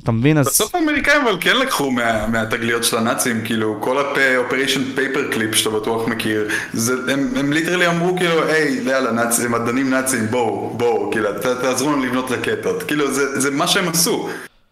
אתה 0.03 0.13
מבין? 0.13 0.39
אז... 0.39 0.47
בסוף 0.47 0.75
האמריקאים 0.75 1.23
אבל 1.23 1.37
כן 1.41 1.57
לקחו 1.57 1.91
מה- 1.91 2.27
מהתגליות 2.27 2.85
של 2.85 2.97
הנאצים, 2.97 3.41
כאילו 3.45 3.77
כל 3.81 3.99
ה- 3.99 4.99
Operation 4.99 5.35
Paperclip 5.35 5.57
שאתה 5.57 5.71
בטוח 5.71 6.09
מכיר, 6.09 6.49
זה- 6.73 7.13
הם 7.13 7.29
הם 7.37 7.53
literally 7.53 7.87
אמרו 7.87 8.17
כאילו, 8.17 8.43
היי, 8.45 8.81
יאללה, 8.87 9.13
נאצים, 9.13 9.53
מדענים 9.53 9.91
נאצים, 9.91 10.27
בואו, 10.27 10.71
בואו, 10.77 11.11
כאילו, 11.13 11.33
ת- 11.33 11.47
תעזרו 11.47 11.93
לנו 11.93 12.05
לבנות 12.05 12.31
רקטות, 12.31 12.83
כאילו, 12.83 13.11
זה 13.15 13.41
זה 13.41 13.51
מה 13.51 13.67
שהם 13.67 13.89
עשו. 13.89 14.29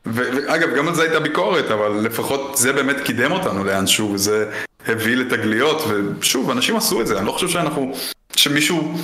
ו- 0.06 0.30
ואגב, 0.34 0.74
גם 0.76 0.88
על 0.88 0.94
זה 0.94 1.02
הייתה 1.02 1.20
ביקורת, 1.20 1.70
אבל 1.70 1.90
לפחות 1.92 2.56
זה 2.56 2.72
באמת 2.72 2.96
קידם 3.04 3.32
אותנו 3.32 3.64
לאנשהו, 3.64 4.18
זה 4.18 4.46
הביא 4.88 5.16
לתגליות, 5.16 5.82
ושוב, 6.20 6.50
אנשים 6.50 6.76
עשו 6.76 7.00
את 7.00 7.06
זה, 7.06 7.18
אני 7.18 7.26
לא 7.26 7.32
חושב 7.32 7.48
שאנחנו, 7.48 7.92
שמישהו 8.36 8.94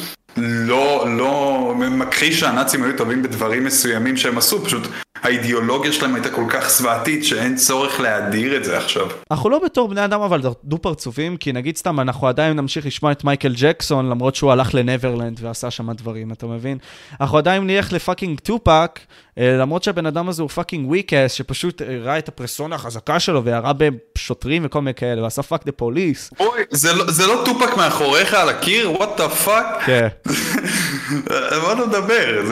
לא, 0.41 1.05
לא 1.19 1.73
מכחיש 1.77 2.41
שהנאצים 2.41 2.85
היו 2.85 2.97
טובים 2.97 3.23
בדברים 3.23 3.65
מסוימים 3.65 4.17
שהם 4.17 4.39
עשו, 4.39 4.65
פשוט 4.65 4.89
האידיאולוגיה 5.23 5.93
שלהם 5.93 6.15
הייתה 6.15 6.31
כל 6.31 6.45
כך 6.49 6.71
זוועתית 6.71 7.25
שאין 7.25 7.57
צורך 7.57 8.01
להדיר 8.01 8.57
את 8.57 8.65
זה 8.65 8.77
עכשיו. 8.79 9.07
אנחנו 9.31 9.51
לא 9.51 9.61
בתור 9.65 9.89
בני 9.89 10.05
אדם 10.05 10.21
אבל 10.21 10.43
דו 10.65 10.79
פרצופים, 10.79 11.37
כי 11.37 11.53
נגיד 11.53 11.77
סתם, 11.77 12.01
אנחנו 12.01 12.29
עדיין 12.29 12.57
נמשיך 12.57 12.87
לשמוע 12.87 13.13
את 13.13 13.25
מייקל 13.25 13.53
ג'קסון, 13.57 14.09
למרות 14.09 14.35
שהוא 14.35 14.53
הלך 14.53 14.75
לנברלנד 14.75 15.39
ועשה 15.43 15.71
שם 15.71 15.93
דברים, 15.93 16.33
אתה 16.33 16.47
מבין? 16.47 16.79
אנחנו 17.21 17.39
עדיין 17.39 17.67
נלך 17.67 17.93
לפאקינג 17.93 18.41
טופק, 18.41 18.71
אה, 18.71 18.99
למרות 19.39 19.83
שהבן 19.83 20.07
אדם 20.07 20.29
הזה 20.29 20.43
הוא 20.43 20.51
fucking 20.51 20.89
weak 20.89 21.13
ass, 21.13 21.33
שפשוט 21.33 21.83
הראה 21.83 22.19
את 22.19 22.29
הפרסונה 22.29 22.75
החזקה 22.75 23.21
שלו 23.21 23.45
וירה 23.45 23.73
בשוטרים 24.15 24.63
וכל 24.65 24.81
מיני 24.81 24.95
כאלה, 24.95 25.23
ועשה 25.23 25.43
fuck 25.43 25.67
the 25.67 25.73
police. 25.73 26.31
אוי, 26.41 26.63
זה 26.71 27.27
לא, 27.27 27.43
טופאק 27.45 27.77
מאחוריך 27.77 28.35
על 28.35 28.49
הקיר? 28.49 28.93
what 28.93 29.17
the 29.17 29.29
fuck? 29.29 29.67
כן. 29.87 30.09
מה 31.63 31.73
אתה 31.73 31.87
מדבר? 31.87 32.43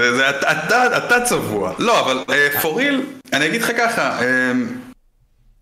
אתה, 0.96 1.20
צבוע. 1.24 1.72
לא, 1.78 2.00
אבל 2.00 2.24
for 2.62 2.77
real, 2.77 3.02
אני 3.32 3.46
אגיד 3.46 3.62
לך 3.62 3.72
ככה, 3.76 4.22
אה, 4.22 4.52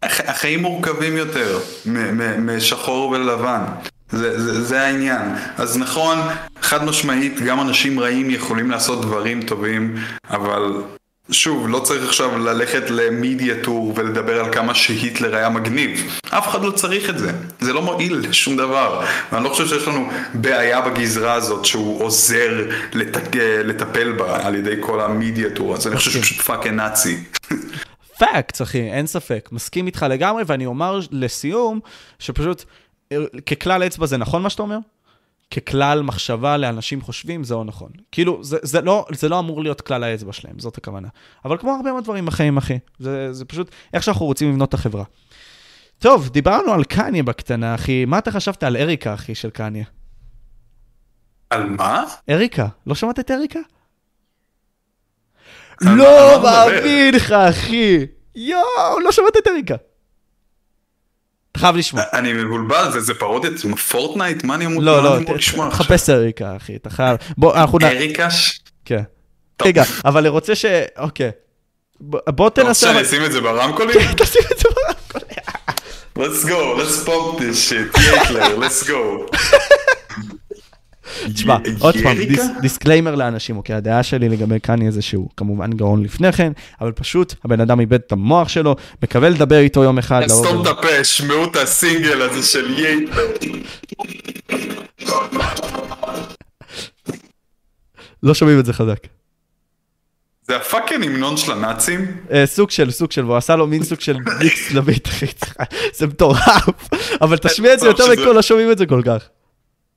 הח, 0.02 0.20
החיים 0.20 0.62
מורכבים 0.62 1.16
יותר 1.16 1.58
משחור 2.38 3.10
ולבן. 3.10 3.60
זה, 4.10 4.40
זה, 4.40 4.64
זה 4.64 4.82
העניין. 4.82 5.22
אז 5.58 5.78
נכון, 5.78 6.18
חד 6.60 6.84
משמעית, 6.84 7.40
גם 7.40 7.60
אנשים 7.60 8.00
רעים 8.00 8.30
יכולים 8.30 8.70
לעשות 8.70 9.00
דברים 9.00 9.42
טובים, 9.42 9.96
אבל 10.30 10.82
שוב, 11.30 11.68
לא 11.68 11.78
צריך 11.78 12.04
עכשיו 12.04 12.38
ללכת 12.38 12.90
למדיה 12.90 13.54
טור 13.62 13.92
ולדבר 13.96 14.44
על 14.44 14.52
כמה 14.52 14.74
שהיטלר 14.74 15.36
היה 15.36 15.48
מגניב. 15.48 16.18
אף 16.30 16.48
אחד 16.48 16.62
לא 16.62 16.70
צריך 16.70 17.10
את 17.10 17.18
זה. 17.18 17.32
זה 17.60 17.72
לא 17.72 17.82
מועיל 17.82 18.16
לשום 18.16 18.56
דבר. 18.56 19.04
ואני 19.32 19.44
לא 19.44 19.48
חושב 19.48 19.66
שיש 19.66 19.88
לנו 19.88 20.10
בעיה 20.34 20.80
בגזרה 20.80 21.32
הזאת 21.32 21.64
שהוא 21.64 22.04
עוזר 22.04 22.66
לת... 22.92 23.16
לטפל 23.64 24.12
בה 24.12 24.46
על 24.46 24.54
ידי 24.54 24.74
כל 24.80 25.00
המדיה 25.00 25.50
טור. 25.50 25.74
אז 25.74 25.86
אני 25.86 25.96
חושב 25.96 26.10
שהוא 26.10 26.22
פשוט 26.22 26.40
fucking 26.40 26.74
נאצי. 26.74 27.24
fact, 28.18 28.62
אחי, 28.62 28.90
אין 28.90 29.06
ספק. 29.06 29.48
מסכים 29.52 29.86
איתך 29.86 30.06
לגמרי, 30.10 30.42
ואני 30.46 30.66
אומר 30.66 31.00
לסיום, 31.10 31.80
שפשוט, 32.18 32.64
אה, 33.12 33.16
ככלל 33.46 33.82
אצבע 33.82 34.06
זה 34.06 34.16
נכון 34.16 34.42
מה 34.42 34.50
שאתה 34.50 34.62
אומר? 34.62 34.78
ככלל 35.60 36.02
מחשבה 36.02 36.56
לאנשים 36.56 37.00
חושבים, 37.00 37.44
זה 37.44 37.54
לא 37.54 37.64
נכון. 37.64 37.90
כאילו, 38.12 38.44
זה, 38.44 38.56
זה, 38.62 38.80
לא, 38.80 39.06
זה 39.10 39.28
לא 39.28 39.38
אמור 39.38 39.62
להיות 39.62 39.80
כלל 39.80 40.04
האצבע 40.04 40.32
שלהם, 40.32 40.58
זאת 40.58 40.78
הכוונה. 40.78 41.08
אבל 41.44 41.58
כמו 41.58 41.74
הרבה 41.74 41.92
מאוד 41.92 42.04
דברים 42.04 42.26
בחיים, 42.26 42.56
אחי, 42.56 42.78
זה, 42.98 43.32
זה 43.32 43.44
פשוט 43.44 43.70
איך 43.94 44.02
שאנחנו 44.02 44.26
רוצים 44.26 44.50
לבנות 44.50 44.68
את 44.68 44.74
החברה. 44.74 45.04
טוב, 45.98 46.28
דיברנו 46.28 46.72
על 46.72 46.84
קניה 46.84 47.22
בקטנה, 47.22 47.74
אחי. 47.74 48.04
מה 48.04 48.18
אתה 48.18 48.30
חשבת 48.30 48.62
על 48.62 48.76
אריקה, 48.76 49.14
אחי, 49.14 49.34
של 49.34 49.50
קניה? 49.50 49.84
על 51.50 51.64
מה? 51.66 52.04
אריקה, 52.30 52.66
לא 52.86 52.94
שמעת 52.94 53.18
את 53.18 53.30
אריקה? 53.30 53.60
לא 55.80 55.92
מדבר? 56.36 56.66
מאמין 56.66 57.14
לך, 57.14 57.32
אחי. 57.32 58.06
יואו, 58.34 59.00
לא 59.00 59.12
שמעת 59.12 59.36
את 59.42 59.48
אריקה. 59.48 59.74
אתה 61.54 61.60
חייב 61.60 61.76
לשמוע. 61.76 62.02
אני 62.12 62.32
מבולבל, 62.32 62.90
זה, 62.92 63.00
זה 63.00 63.14
פרודיית 63.14 63.54
פורטנייט? 63.90 64.44
מה 64.44 64.54
אני 64.54 64.66
אמור 64.66 64.82
לא, 64.82 65.04
לא, 65.04 65.34
לשמוע 65.34 65.66
עכשיו? 65.66 65.86
תחפש 65.86 66.10
אריקה, 66.10 66.56
אחי, 66.56 66.76
אתה 66.76 66.90
חייב. 66.90 67.16
בוא, 67.38 67.54
אנחנו 67.54 67.78
נ... 67.78 67.84
אריקש? 67.84 68.60
כן. 68.84 69.02
רגע, 69.62 69.82
אבל 70.04 70.20
אני 70.20 70.28
רוצה 70.28 70.54
ש... 70.54 70.64
אוקיי. 70.98 71.30
בוא 72.00 72.20
אתה 72.24 72.32
רוצה 72.42 72.62
תנסה... 72.62 72.86
שאני 72.86 72.98
אבל- 72.98 73.06
אשים 73.06 73.24
את 73.24 73.32
זה 73.32 73.40
ברמקולים? 73.40 73.98
תשים 74.16 74.42
את 74.52 74.58
זה 74.58 74.68
ברמקול. 74.74 75.20
let's 76.18 76.44
go, 76.48 76.80
let's 76.80 77.06
pump 77.06 77.38
this 77.38 77.70
shit, 77.70 77.96
let's 78.58 78.88
go. 78.88 79.36
תשמע, 81.34 81.56
עוד 81.78 81.94
פעם, 82.02 82.16
דיסקליימר 82.60 83.14
לאנשים, 83.14 83.56
אוקיי? 83.56 83.76
הדעה 83.76 84.02
שלי 84.02 84.28
לגבי 84.28 84.60
קניה 84.60 84.90
זה 84.90 85.02
שהוא 85.02 85.28
כמובן 85.36 85.72
גאון 85.72 86.04
לפני 86.04 86.32
כן, 86.32 86.52
אבל 86.80 86.92
פשוט 86.92 87.34
הבן 87.44 87.60
אדם 87.60 87.80
איבד 87.80 88.00
את 88.06 88.12
המוח 88.12 88.48
שלו, 88.48 88.76
מקווה 89.02 89.28
לדבר 89.28 89.58
איתו 89.58 89.84
יום 89.84 89.98
אחד. 89.98 90.22
סתום 90.28 90.62
את 90.62 90.66
הפה, 90.66 91.04
שמעו 91.04 91.44
את 91.44 91.56
הסינגל 91.56 92.22
הזה 92.22 92.42
של 92.42 92.78
ייט. 92.78 93.10
לא 98.22 98.34
שומעים 98.34 98.60
את 98.60 98.66
זה 98.66 98.72
חזק. 98.72 98.98
זה 100.48 100.56
ה 100.56 100.62
fucking 100.62 101.04
המנון 101.04 101.36
של 101.36 101.52
הנאצים? 101.52 102.16
אה, 102.32 102.46
סוג 102.46 102.70
של, 102.70 102.90
סוג 102.90 103.12
של, 103.12 103.24
והוא 103.24 103.36
עשה 103.36 103.56
לו 103.56 103.66
מין 103.66 103.84
סוג 103.84 104.00
של 104.00 104.16
מיקס 104.40 104.72
לביט, 104.72 105.08
אחי, 105.08 105.26
זה 105.94 106.06
מטורף, 106.06 106.88
אבל 107.22 107.36
תשמיע 107.36 107.74
את 107.74 107.80
זה 107.80 107.86
יותר 107.86 108.12
מכל, 108.12 108.32
לא 108.32 108.42
שומעים 108.42 108.70
את 108.70 108.78
זה 108.78 108.86
כל 108.86 109.02
כך. 109.04 109.28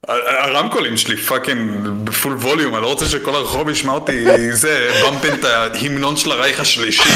הרמקולים 0.08 0.98
שלי 0.98 1.18
fucking 1.18 1.88
ב 2.04 2.10
full 2.10 2.34
volume, 2.34 2.76
אני 2.76 2.82
לא 2.84 2.88
רוצה 2.88 3.06
שכל 3.06 3.36
הרחוב 3.36 3.70
ישמע 3.70 3.94
אותי, 3.94 4.26
זה, 4.52 5.02
bumping 5.06 5.34
את 5.40 5.44
ההמנון 5.44 6.18
של 6.18 6.32
הרייך 6.32 6.60
השלישי. 6.60 7.10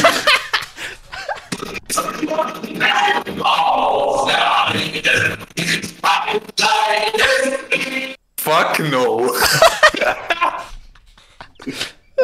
fuck 8.44 8.80
no. 8.82 9.28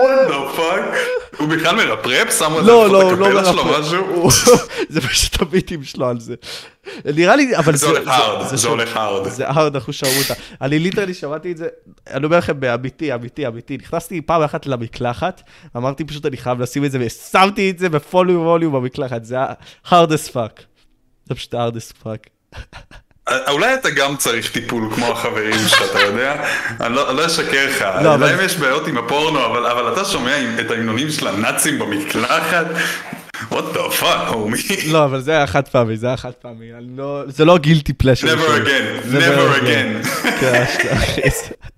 what 0.01 0.27
the 0.27 0.57
fuck? 0.57 0.97
הוא 1.37 1.47
בכלל 1.47 1.75
מרפרפ? 1.75 2.31
שמו 2.39 2.59
את 2.59 2.65
זה 2.65 2.71
לא, 2.71 2.89
לא, 2.89 3.01
הוא 3.01 3.11
לא 3.11 3.33
מרפרפ. 3.33 3.95
זה 4.89 5.01
פשוט 5.01 5.41
הביטים 5.41 5.83
שלו 5.83 6.09
על 6.09 6.19
זה. 6.19 6.35
נראה 7.05 7.35
לי, 7.35 7.57
אבל 7.57 7.75
זה 7.75 7.87
הולך 7.87 8.07
hard, 8.07 8.55
זה 8.55 8.67
הולך 8.67 8.95
hard. 8.95 9.29
זה 9.29 9.47
hard, 9.47 9.75
אחוז 9.75 9.95
שרמוטה. 9.95 10.33
אני 10.61 10.79
ליטרלי 10.79 11.13
שמעתי 11.13 11.51
את 11.51 11.57
זה, 11.57 11.67
אני 12.07 12.25
אומר 12.25 12.37
לכם 12.37 12.59
באמיתי, 12.59 13.13
אמיתי, 13.13 13.47
אמיתי. 13.47 13.77
נכנסתי 13.77 14.21
פעם 14.21 14.41
אחת 14.41 14.65
למקלחת, 14.65 15.41
אמרתי 15.77 16.03
פשוט 16.03 16.25
אני 16.25 16.37
חייב 16.37 16.61
לשים 16.61 16.85
את 16.85 16.91
זה, 16.91 16.97
ושמתי 17.01 17.69
את 17.69 17.79
זה 17.79 17.89
בפולי 17.89 18.35
ווליום 18.35 18.73
במקלחת, 18.73 19.25
זה 19.25 19.35
היה 19.35 19.53
hard 19.87 20.09
as 20.09 20.31
fuck. 20.33 20.61
זה 21.25 21.35
פשוט 21.35 21.55
hard 21.55 21.75
as 21.75 22.03
fuck. 22.03 22.29
אה, 23.29 23.51
אולי 23.51 23.73
אתה 23.73 23.89
גם 23.89 24.15
צריך 24.17 24.51
טיפול 24.51 24.89
כמו 24.95 25.05
החברים 25.11 25.59
שלך, 25.67 25.81
אתה 25.91 26.01
יודע? 26.01 26.35
אני 26.81 26.95
לא 26.95 27.09
אני 27.09 27.17
לא 27.17 27.25
אשקר 27.25 27.67
לך. 27.69 27.85
לא, 28.03 28.13
אבל- 28.15 28.27
להם 28.27 28.45
יש 28.45 28.55
בעיות 28.57 28.87
עם 28.87 28.97
הפורנו, 28.97 29.45
אבל 29.45 29.65
אבל 29.65 29.93
אתה 29.93 30.05
שומע 30.05 30.35
את 30.59 30.71
ההמנונים 30.71 31.11
של 31.11 31.27
הנאצים 31.27 31.79
במקלחת? 31.79 32.65
what 33.51 33.75
the 33.75 34.01
fuck, 34.01 34.31
homie? 34.33 34.73
לא, 34.93 35.05
אבל 35.05 35.21
זה 35.21 35.31
היה 35.31 35.47
חד 35.47 35.67
פעמי, 35.67 35.97
זה 35.97 36.07
היה 36.07 36.17
חד 36.17 36.31
פעמי. 36.41 36.65
לא, 36.97 37.23
זה 37.27 37.45
לא 37.45 37.57
guilty 37.57 37.93
pleasure. 37.93 38.27
never 38.27 38.65
again, 38.67 39.13
never 39.13 39.61
again. 39.61 40.07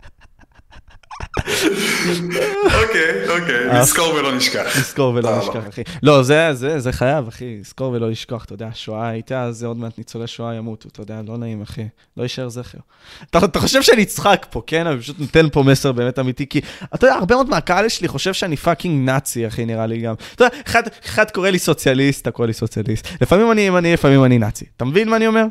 אוקיי, 2.66 3.30
אוקיי. 3.30 3.80
נזכור 3.80 4.14
ולא 4.14 4.36
נשכח. 4.36 4.78
לזכור 4.78 5.14
ולא. 5.14 5.40
לשכוח, 5.40 5.68
אחי. 5.70 5.82
לא, 6.04 6.24
זה, 6.24 6.54
זה, 6.54 6.80
זה 6.80 6.92
חייב, 6.92 7.28
אחי, 7.28 7.58
לזכור 7.60 7.92
ולא 7.92 8.10
לשכוח, 8.10 8.46
אתה 8.46 8.54
יודע, 8.54 8.70
שואה 8.74 9.08
הייתה, 9.08 9.44
אז 9.44 9.64
עוד 9.64 9.78
מעט 9.78 9.98
ניצולי 9.98 10.28
שואה 10.28 10.56
ימותו, 10.56 10.90
אתה 10.92 11.02
יודע, 11.02 11.22
לא 11.28 11.38
נעים, 11.38 11.62
אחי, 11.62 11.88
לא 12.18 12.24
יישאר 12.24 12.50
זכר. 12.50 12.78
אתה, 13.24 13.60
חושב 13.60 13.82
שאני 13.82 14.04
אצחק 14.04 14.46
פה, 14.50 14.62
כן? 14.68 14.88
אני 14.88 15.00
פשוט 15.00 15.20
נותן 15.20 15.50
פה 15.52 15.64
מסר 15.64 15.92
באמת 15.92 16.20
אמיתי, 16.20 16.48
כי 16.48 16.62
אתה 16.94 17.06
יודע, 17.06 17.16
הרבה 17.16 17.36
מאוד 17.36 17.50
מהקהל 17.50 17.90
שלי 17.90 18.08
חושב 18.08 18.34
שאני 18.34 18.58
fucking 18.58 19.10
נאצי, 19.10 19.48
אחי, 19.48 19.66
נראה 19.66 19.86
לי 19.86 20.02
גם. 20.02 20.16
אתה 20.36 20.44
יודע, 20.44 20.58
אחד, 20.68 20.84
אחד 21.06 21.32
קורא 21.32 21.50
לי 21.50 21.60
סוציאליסט, 21.60 22.22
אתה 22.22 22.32
קורא 22.32 22.48
לי 22.48 22.54
סוציאליסט. 22.54 23.08
לפעמים 23.22 23.52
אני 23.52 23.62
ימני, 23.62 23.94
לפעמים 23.94 24.24
אני 24.24 24.38
נאצי. 24.38 24.66
אתה 24.78 24.86
מבין 24.86 25.10
מה 25.10 25.16
אני 25.16 25.28
אומר? 25.28 25.46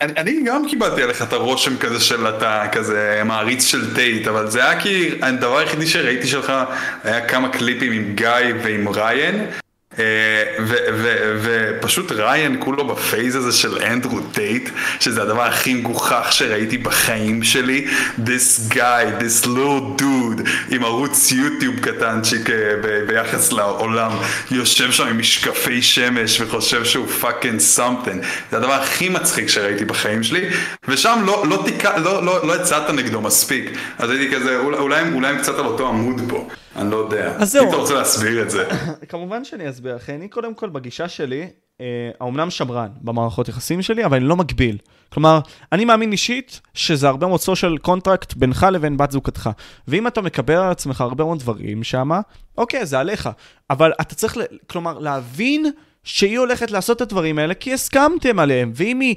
אני, 0.00 0.12
אני 0.16 0.42
גם 0.44 0.68
קיבלתי 0.68 1.02
עליך 1.02 1.22
את 1.22 1.32
הרושם 1.32 1.76
כזה 1.76 2.00
של 2.00 2.28
אתה 2.28 2.64
כזה 2.72 3.22
מעריץ 3.24 3.64
של 3.64 3.94
Tate, 3.94 4.28
אבל 4.28 4.50
זה 4.50 4.64
היה 4.68 4.80
כי 4.80 5.10
הדבר 5.22 5.58
היחידי 5.58 5.86
שראיתי 5.86 6.26
שלך 6.26 6.52
היה 7.04 7.26
כמה 7.28 7.48
קליפים 7.48 7.92
עם 7.92 8.14
גיא 8.14 8.54
ועם 8.62 8.88
ריין. 8.88 9.46
אה, 10.00 10.64
ופשוט 11.42 12.12
ריין 12.12 12.56
כולו 12.58 12.86
ב 12.86 12.94
phase 12.94 13.36
הזה 13.36 13.52
של 13.52 13.78
Andrew 13.82 14.20
Tate, 14.20 14.68
שזה 15.00 15.22
הדבר 15.22 15.42
הכי 15.42 15.74
מגוחך 15.74 16.28
שראיתי 16.30 16.78
בחיים 16.78 17.42
שלי. 17.42 17.86
This 18.18 18.72
guy, 18.72 19.22
this 19.22 19.46
little 19.46 20.00
dude, 20.00 20.48
עם 20.70 20.84
ערוץ 20.84 21.32
יוטיוב 21.32 21.80
קטנצ'יק 21.80 22.50
אה, 22.50 22.56
ביחס 23.06 23.52
לעולם, 23.52 24.10
יושב 24.50 24.92
שם 24.92 25.06
עם 25.06 25.18
משקפי 25.18 25.82
שמש 25.82 26.40
וחושב 26.40 26.84
שהוא 26.84 27.06
פאקינג 27.06 27.60
something. 27.76 28.24
זה 28.50 28.56
הדבר 28.56 28.72
הכי 28.72 29.08
מצחיק 29.08 29.48
שראיתי 29.48 29.84
בחיים 29.84 30.22
שלי, 30.22 30.48
ושם 30.88 31.22
לא, 31.26 31.44
לא, 31.48 31.62
אתה, 31.64 31.98
לא, 31.98 32.24
לא, 32.24 32.46
לא 32.46 32.54
יצאת 32.54 32.90
נגדו 32.90 33.20
מספיק. 33.20 33.70
אז 33.98 34.10
הייתי 34.10 34.34
כזה, 34.34 34.58
אולי 34.58 35.00
הם 35.00 35.38
קצת 35.38 35.58
על 35.58 35.66
אותו 35.66 35.88
עמוד 35.88 36.20
פה, 36.28 36.48
אני 36.76 36.90
לא 36.90 36.96
יודע. 36.96 37.34
אז 37.38 37.52
זהו. 37.52 37.64
אם 37.64 37.68
אתה 37.68 37.76
רוצה 37.76 37.94
להסביר 37.94 38.42
את 38.42 38.50
זה. 38.50 38.68
כמובן 39.08 39.44
שאני 39.44 39.70
אסביר, 39.70 39.96
אחי. 39.96 40.14
אני 40.14 40.28
קודם 40.28 40.54
כל 40.54 40.68
בגישה 40.68 41.08
שלי, 41.08 41.48
אה, 41.80 42.10
האומנם 42.20 42.50
שמרן 42.50 42.88
במערכות 43.00 43.48
יחסים 43.48 43.82
שלי, 43.82 44.04
אבל 44.04 44.16
אני 44.16 44.24
לא 44.24 44.36
מגביל. 44.36 44.78
כלומר, 45.12 45.40
אני 45.72 45.84
מאמין 45.84 46.12
אישית 46.12 46.60
שזה 46.74 47.08
הרבה 47.08 47.26
מאוד 47.26 47.40
social 47.40 47.78
contract 47.78 48.34
בינך 48.34 48.66
לבין 48.72 48.96
בת 48.96 49.10
זוגתך. 49.10 49.50
ואם 49.88 50.06
אתה 50.06 50.20
מקבל 50.20 50.54
על 50.54 50.70
עצמך 50.70 51.00
הרבה 51.00 51.24
מאוד 51.24 51.38
דברים 51.38 51.84
שמה, 51.84 52.20
אוקיי, 52.58 52.86
זה 52.86 52.98
עליך. 52.98 53.28
אבל 53.70 53.92
אתה 54.00 54.14
צריך, 54.14 54.36
כלומר, 54.66 54.98
להבין... 54.98 55.66
שהיא 56.04 56.38
הולכת 56.38 56.70
לעשות 56.70 56.96
את 56.96 57.02
הדברים 57.02 57.38
האלה 57.38 57.54
כי 57.54 57.74
הסכמתם 57.74 58.38
עליהם, 58.38 58.72
ואם 58.74 59.00
היא 59.00 59.14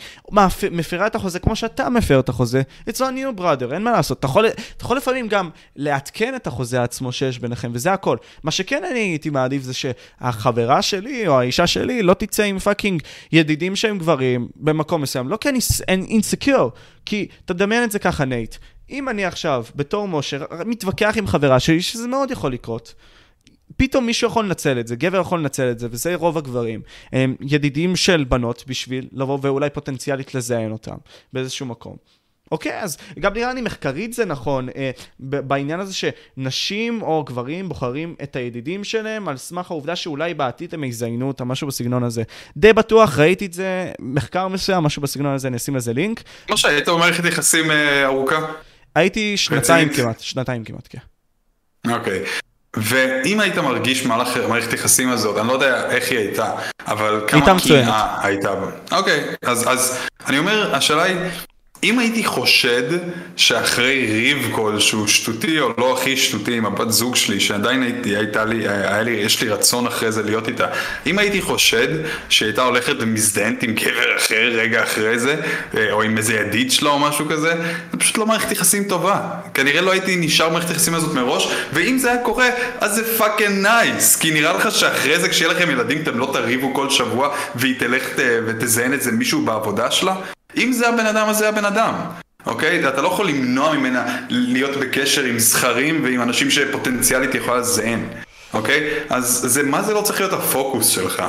מפרה 0.71 1.07
את 1.07 1.15
החוזה 1.15 1.39
כמו 1.39 1.55
שאתה 1.55 1.89
מפר 1.89 2.19
את 2.19 2.29
החוזה, 2.29 2.61
it's 2.89 2.97
on 2.97 3.13
you 3.15 3.39
brother, 3.39 3.73
אין 3.73 3.83
מה 3.83 3.91
לעשות. 3.91 4.19
אתה 4.19 4.25
יכול, 4.25 4.47
אתה 4.47 4.83
יכול 4.85 4.97
לפעמים 4.97 5.27
גם 5.27 5.49
לעדכן 5.75 6.35
את 6.35 6.47
החוזה 6.47 6.83
עצמו 6.83 7.11
שיש 7.11 7.39
ביניכם, 7.39 7.71
וזה 7.73 7.93
הכל. 7.93 8.17
מה 8.43 8.51
שכן 8.51 8.83
אני 8.91 8.99
הייתי 8.99 9.29
מעדיף 9.29 9.63
זה 9.63 9.73
שהחברה 9.73 10.81
שלי 10.81 11.27
או 11.27 11.39
האישה 11.39 11.67
שלי 11.67 12.03
לא 12.03 12.13
תצא 12.13 12.43
עם 12.43 12.59
fucking 12.59 13.01
ידידים 13.31 13.75
שהם 13.75 13.97
גברים 13.97 14.47
במקום 14.55 15.01
מסוים, 15.01 15.29
לא 15.29 15.37
כי 15.37 15.49
אני 15.49 15.59
אינסקיור, 15.89 16.71
כי 17.05 17.27
תדמיין 17.45 17.83
את 17.83 17.91
זה 17.91 17.99
ככה 17.99 18.25
נייט. 18.25 18.55
אם 18.89 19.09
אני 19.09 19.25
עכשיו, 19.25 19.65
בתור 19.75 20.07
משה, 20.07 20.37
מתווכח 20.65 21.13
עם 21.17 21.27
חברה 21.27 21.59
שלי, 21.59 21.81
שזה 21.81 22.07
מאוד 22.07 22.31
יכול 22.31 22.53
לקרות, 22.53 22.93
פתאום 23.77 24.05
מישהו 24.05 24.27
יכול 24.27 24.45
לנצל 24.45 24.79
את 24.79 24.87
זה, 24.87 24.95
גבר 24.95 25.19
יכול 25.19 25.39
לנצל 25.39 25.71
את 25.71 25.79
זה, 25.79 25.87
וזה 25.91 26.15
רוב 26.15 26.37
הגברים. 26.37 26.81
הם 27.13 27.35
ידידים 27.41 27.95
של 27.95 28.23
בנות 28.23 28.63
בשביל 28.67 29.07
לבוא 29.11 29.39
ואולי 29.41 29.69
פוטנציאלית 29.69 30.35
לזיין 30.35 30.71
אותם 30.71 30.95
באיזשהו 31.33 31.65
מקום. 31.65 31.95
אוקיי, 32.51 32.79
אז 32.79 32.97
גם 33.19 33.33
נראה 33.33 33.53
לי 33.53 33.61
מחקרית 33.61 34.13
זה 34.13 34.25
נכון, 34.25 34.69
אה, 34.69 34.91
בעניין 35.19 35.79
הזה 35.79 35.93
שנשים 35.93 37.01
או 37.01 37.23
גברים 37.23 37.69
בוחרים 37.69 38.15
את 38.23 38.35
הידידים 38.35 38.83
שלהם 38.83 39.27
על 39.27 39.37
סמך 39.37 39.71
העובדה 39.71 39.95
שאולי 39.95 40.33
בעתיד 40.33 40.73
הם 40.73 40.83
יזיינו 40.83 41.27
אותם, 41.27 41.47
משהו 41.47 41.67
בסגנון 41.67 42.03
הזה. 42.03 42.23
די 42.57 42.73
בטוח, 42.73 43.19
ראיתי 43.19 43.45
את 43.45 43.53
זה, 43.53 43.91
מחקר 43.99 44.47
מסוים, 44.47 44.83
משהו 44.83 45.01
בסגנון 45.01 45.33
הזה, 45.33 45.47
אני 45.47 45.57
אשים 45.57 45.75
לזה 45.75 45.93
לינק. 45.93 46.23
משה, 46.51 46.67
היית 46.67 46.89
במערכת 46.89 47.25
יחסים 47.25 47.71
אה, 47.71 48.05
ארוכה? 48.05 48.39
הייתי 48.95 49.37
שנתיים 49.37 49.87
רצינית? 49.87 50.05
כמעט, 50.05 50.19
שנתיים 50.19 50.63
כמעט, 50.63 50.87
כן. 50.89 51.91
אוקיי. 51.91 52.23
ואם 52.77 53.39
היית 53.39 53.57
מרגיש 53.57 54.03
במהלך 54.05 54.37
מערכת 54.49 54.71
היחסים 54.71 55.09
הזאת, 55.09 55.37
אני 55.37 55.47
לא 55.47 55.53
יודע 55.53 55.89
איך 55.89 56.11
היא 56.11 56.19
הייתה, 56.19 56.51
אבל 56.87 57.21
כמה. 57.27 57.59
קנאה 57.67 58.27
הייתה 58.27 58.55
בה. 58.55 58.97
אוקיי, 58.97 59.23
אז, 59.45 59.69
אז 59.71 59.97
אני 60.27 60.37
אומר, 60.37 60.75
השאלה 60.75 61.03
היא, 61.03 61.15
אם 61.83 61.99
הייתי 61.99 62.23
חושד 62.23 62.83
שאחרי 63.35 64.05
ריב 64.13 64.49
כלשהו 64.51 65.07
שטותי 65.07 65.59
או 65.59 65.69
לא 65.77 65.97
הכי 65.97 66.17
שטותי 66.17 66.53
עם 66.57 66.65
הבת 66.65 66.91
זוג 66.91 67.15
שלי, 67.15 67.39
שעדיין 67.39 67.83
הייתי, 67.83 68.15
הייתה 68.17 68.45
לי, 68.45 68.67
היה 68.67 69.01
לי, 69.01 69.11
יש 69.11 69.41
לי 69.41 69.49
רצון 69.49 69.87
אחרי 69.87 70.11
זה 70.11 70.23
להיות 70.23 70.47
איתה, 70.47 70.65
אם 71.07 71.19
הייתי 71.19 71.41
חושד 71.41 71.87
שהיא 72.29 72.47
הייתה 72.47 72.61
הולכת 72.61 72.93
ומזדיינת 72.99 73.63
עם 73.63 73.73
גבר 73.73 74.17
אחר 74.17 74.49
רגע 74.53 74.83
אחרי 74.83 75.19
זה, 75.19 75.35
אה, 75.77 75.91
או 75.91 76.01
עם 76.01 76.17
איזה 76.17 76.33
ידיד 76.33 76.71
שלה 76.71 76.89
או 76.89 76.99
משהו 76.99 77.25
כזה, 77.29 77.53
זה 77.91 77.97
פשוט 77.97 78.17
לא 78.17 78.25
מערכת 78.25 78.51
יחסים 78.51 78.83
טובה. 78.83 79.21
כנראה 79.53 79.81
לא 79.81 79.91
הייתי 79.91 80.15
נשאר 80.15 80.49
במערכת 80.49 80.69
היחסים 80.69 80.93
הזאת 80.95 81.13
מראש, 81.15 81.47
ואם 81.73 81.97
זה 81.97 82.11
היה 82.11 82.23
קורה, 82.23 82.49
אז 82.79 82.95
זה 82.95 83.17
fucking 83.17 83.67
nice. 83.67 84.15
כי 84.15 84.31
נראה 84.31 84.53
לך 84.53 84.71
שאחרי 84.71 85.19
זה, 85.19 85.29
כשיהיה 85.29 85.51
לכם 85.53 85.69
ילדים, 85.71 85.97
אתם 86.03 86.19
לא 86.19 86.29
תריבו 86.33 86.73
כל 86.73 86.89
שבוע, 86.89 87.29
והיא 87.55 87.75
תלך 87.79 88.03
ת- 88.03 88.19
ותזיין 88.45 88.93
איזה 88.93 89.11
מישהו 89.11 89.45
בעבודה 89.45 89.91
שלה? 89.91 90.15
אם 90.57 90.71
זה 90.71 90.89
הבן 90.89 91.05
אדם, 91.05 91.29
אז 91.29 91.37
זה 91.37 91.49
הבן 91.49 91.65
אדם. 91.65 91.93
אוקיי? 92.45 92.87
אתה 92.89 93.01
לא 93.01 93.07
יכול 93.07 93.27
למנוע 93.27 93.73
ממנה 93.73 94.17
להיות 94.29 94.77
בקשר 94.77 95.23
עם 95.23 95.39
זכרים 95.39 96.03
ועם 96.03 96.21
אנשים 96.21 96.51
שפוטנציאלית 96.51 97.35
יכולה 97.35 97.57
לזיין. 97.57 98.09
אוקיי? 98.53 98.89
אז 99.09 99.45
זה, 99.47 99.63
מה 99.63 99.81
זה 99.81 99.93
לא 99.93 100.01
צריך 100.01 100.19
להיות 100.19 100.33
הפוקוס 100.33 100.87
שלך? 100.87 101.23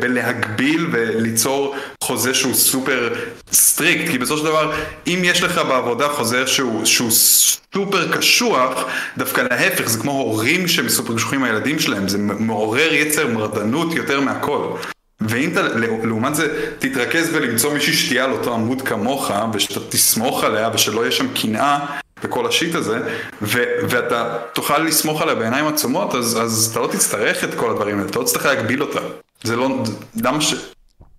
בלהגביל 0.00 0.86
וליצור 0.92 1.76
חוזה 2.04 2.34
שהוא 2.34 2.54
סופר 2.54 3.14
strict, 3.52 4.10
כי 4.10 4.18
בסופו 4.18 4.38
של 4.38 4.44
דבר, 4.44 4.72
אם 5.06 5.20
יש 5.24 5.42
לך 5.42 5.58
בעבודה 5.58 6.08
חוזה 6.08 6.46
שהוא, 6.46 6.84
שהוא 6.84 7.10
סופר 7.10 8.18
קשוח, 8.18 8.84
דווקא 9.16 9.40
להפך, 9.50 9.88
זה 9.88 9.98
כמו 9.98 10.12
הורים 10.12 10.68
שהם 10.68 10.88
סופר 10.88 11.14
קשוחים 11.14 11.38
עם 11.38 11.44
הילדים 11.44 11.78
שלהם, 11.78 12.08
זה 12.08 12.18
מעורר 12.18 12.94
יצר 12.94 13.26
מרדנות 13.26 13.94
יותר 13.94 14.20
מהכל. 14.20 14.68
ואם 15.20 15.52
אתה, 15.52 15.62
לעומת 16.04 16.34
זה, 16.34 16.72
תתרכז 16.78 17.30
בלמצוא 17.30 17.74
מישהי 17.74 17.92
שתהיה 17.92 18.24
על 18.24 18.32
אותו 18.32 18.54
עמוד 18.54 18.82
כמוך, 18.82 19.30
ושאתה 19.52 19.80
תסמוך 19.88 20.44
עליה, 20.44 20.70
ושלא 20.74 21.00
יהיה 21.00 21.12
שם 21.12 21.26
קנאה 21.34 21.86
וכל 22.22 22.46
השיט 22.46 22.74
הזה, 22.74 22.98
ו- 23.42 23.64
ואתה 23.88 24.38
תוכל 24.52 24.78
לסמוך 24.78 25.22
עליה 25.22 25.34
בעיניים 25.34 25.66
עצומות, 25.66 26.14
אז, 26.14 26.38
אז 26.42 26.68
אתה 26.72 26.80
לא 26.80 26.86
תצטרך 26.86 27.44
את 27.44 27.54
כל 27.54 27.70
הדברים 27.70 27.98
האלה, 27.98 28.10
אתה 28.10 28.18
לא 28.18 28.24
תצטרך 28.24 28.46
להגביל 28.46 28.82
אותה. 28.82 29.00
זה 29.42 29.56
לא, 29.56 29.82
למה 30.22 30.40
ש... 30.40 30.54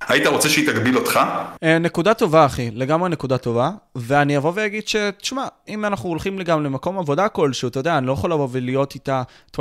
היית 0.07 0.27
רוצה 0.27 0.49
שהיא 0.49 0.67
תגביל 0.67 0.97
אותך? 0.97 1.19
אה, 1.63 1.79
נקודה 1.79 2.13
טובה, 2.13 2.45
אחי, 2.45 2.71
לגמרי 2.73 3.09
נקודה 3.09 3.37
טובה. 3.37 3.71
ואני 3.95 4.37
אבוא 4.37 4.51
ואגיד 4.55 4.87
ש, 4.87 4.95
תשמע, 5.21 5.45
אם 5.67 5.85
אנחנו 5.85 6.09
הולכים 6.09 6.41
גם 6.41 6.63
למקום 6.63 6.99
עבודה 6.99 7.29
כלשהו, 7.29 7.67
אתה 7.67 7.79
יודע, 7.79 7.97
אני 7.97 8.07
לא 8.07 8.11
יכול 8.11 8.31
לבוא 8.31 8.47
ולהיות 8.51 8.95
איתה 8.95 9.23
24/7 9.55 9.59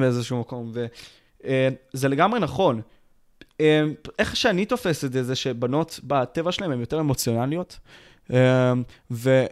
באיזשהו 0.00 0.40
מקום, 0.40 0.72
וזה 1.94 2.08
לגמרי 2.08 2.40
נכון. 2.40 2.80
איך 4.18 4.36
שאני 4.36 4.64
תופס 4.64 5.04
את 5.04 5.12
זה, 5.12 5.22
זה 5.22 5.34
שבנות 5.34 6.00
בטבע 6.04 6.52
שלהן 6.52 6.72
הן 6.72 6.80
יותר 6.80 7.00
אמוציונליות. 7.00 7.78
ו... 9.10 9.44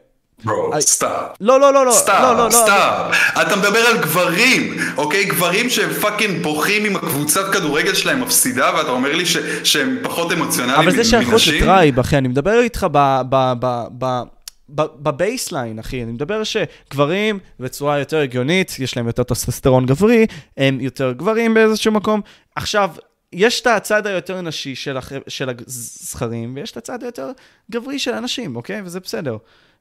bro, 0.44 0.70
stop. 0.80 1.36
לא, 1.40 1.60
לא, 1.60 1.72
לא, 1.72 1.86
לא. 1.86 1.92
stop, 1.92 2.22
לא, 2.22 2.36
לא, 2.36 2.44
לא. 2.44 2.50
stop. 2.50 3.16
אתה 3.42 3.56
מדבר 3.56 3.78
על 3.78 3.98
גברים, 3.98 4.76
אוקיי? 4.96 5.24
גברים 5.24 5.70
שהם 5.70 5.90
fucking 5.92 6.42
בוכים 6.42 6.84
עם 6.84 6.96
הקבוצת 6.96 7.52
כדורגל 7.52 7.94
שלהם 7.94 8.20
מפסידה, 8.20 8.72
ואתה 8.76 8.90
אומר 8.90 9.16
לי 9.16 9.24
שהם 9.64 9.98
פחות 10.02 10.32
אמוציונליים 10.32 10.80
אבל 10.80 10.90
זה 10.90 11.04
שייכות 11.04 11.32
מנשים? 11.32 11.54
ל 11.54 11.61
tribe, 11.61 11.98
אחי, 11.98 12.18
אני 12.18 12.28
מדבר 12.28 12.60
איתך 12.60 12.86
ב... 12.92 13.20
ב, 13.28 13.52
ב, 13.60 13.84
ב 13.98 14.22
ב 14.70 14.81
baseline, 14.81 15.78
אחי, 15.78 16.02
אני 16.02 16.12
מדבר 16.12 16.42
שגברים 16.44 17.38
בצורה 17.60 17.98
יותר 17.98 18.18
הגיונית, 18.18 18.76
יש 18.78 18.96
להם 18.96 19.06
יותר 19.06 19.22
טסטוסטרון 19.22 19.86
גברי, 19.86 20.26
הם 20.56 20.80
יותר 20.80 21.12
גברים 21.12 21.54
באיזשהו 21.54 21.92
מקום. 21.92 22.20
עכשיו, 22.56 22.90
יש 23.32 23.60
את 23.60 23.66
הצד 23.66 24.06
היותר 24.06 24.40
נשי 24.40 24.74
של, 24.74 24.96
הח... 24.96 25.12
של 25.28 25.50
הזכרים, 25.66 26.54
ויש 26.56 26.70
את 26.70 26.76
הצד 26.76 27.02
היותר 27.02 27.30
גברי 27.70 27.98
של 27.98 28.14
הנשים, 28.14 28.56
אוקיי? 28.56 28.82
וזה 28.84 29.00
בסדר. 29.00 29.36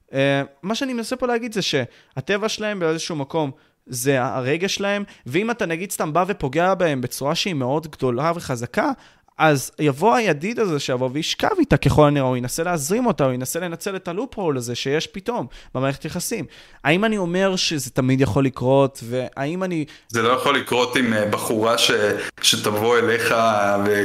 Uh, 0.10 0.14
מה 0.62 0.76
שאני 0.76 0.94
מנסה 0.94 1.16
פה 1.16 1.28
להגיד 1.28 1.54
זה 1.54 1.62
שהטבע 1.62 2.50
שלהם 2.50 2.80
באיזשהו 2.80 3.16
מקום 3.16 3.52
זה 3.86 4.24
הרגש 4.24 4.76
שלהם, 4.76 5.04
ואם 5.26 5.52
אתה 5.52 5.66
נגיד 5.66 5.92
סתם 5.92 6.14
בא 6.14 6.26
ופוגע 6.28 6.74
בהם 6.74 7.02
בצורה 7.02 7.36
שהיא 7.36 7.54
מאוד 7.54 7.88
גדולה 7.88 8.32
וחזקה, 8.36 8.92
אז 9.38 9.72
יבוא 9.80 10.16
הידיד 10.16 10.60
הזה 10.60 10.80
שיבוא 10.80 11.10
וישכב 11.14 11.50
איתה 11.60 11.78
ככל 11.78 12.08
הנראה, 12.08 12.28
הוא 12.28 12.38
ינסה 12.38 12.64
להזרים 12.64 13.06
אותה, 13.06 13.26
הוא 13.26 13.34
ינסה 13.34 13.60
לנצל 13.60 13.96
את 13.96 14.08
הלופ-הול 14.08 14.58
הזה 14.58 14.76
שיש 14.76 15.08
פתאום 15.08 15.48
במערכת 15.76 16.06
יחסים. 16.06 16.46
האם 16.84 17.06
אני 17.06 17.18
אומר 17.18 17.56
שזה 17.56 17.90
תמיד 17.90 18.22
יכול 18.22 18.46
לקרות, 18.46 19.04
והאם 19.10 19.64
אני... 19.64 19.86
זה 20.10 20.22
לא 20.22 20.30
יכול 20.30 20.58
לקרות 20.58 20.96
עם 20.96 21.14
אה, 21.14 21.26
בחורה 21.26 21.78
ש... 21.78 21.92
שתבוא 22.42 22.98
אליך, 22.98 23.36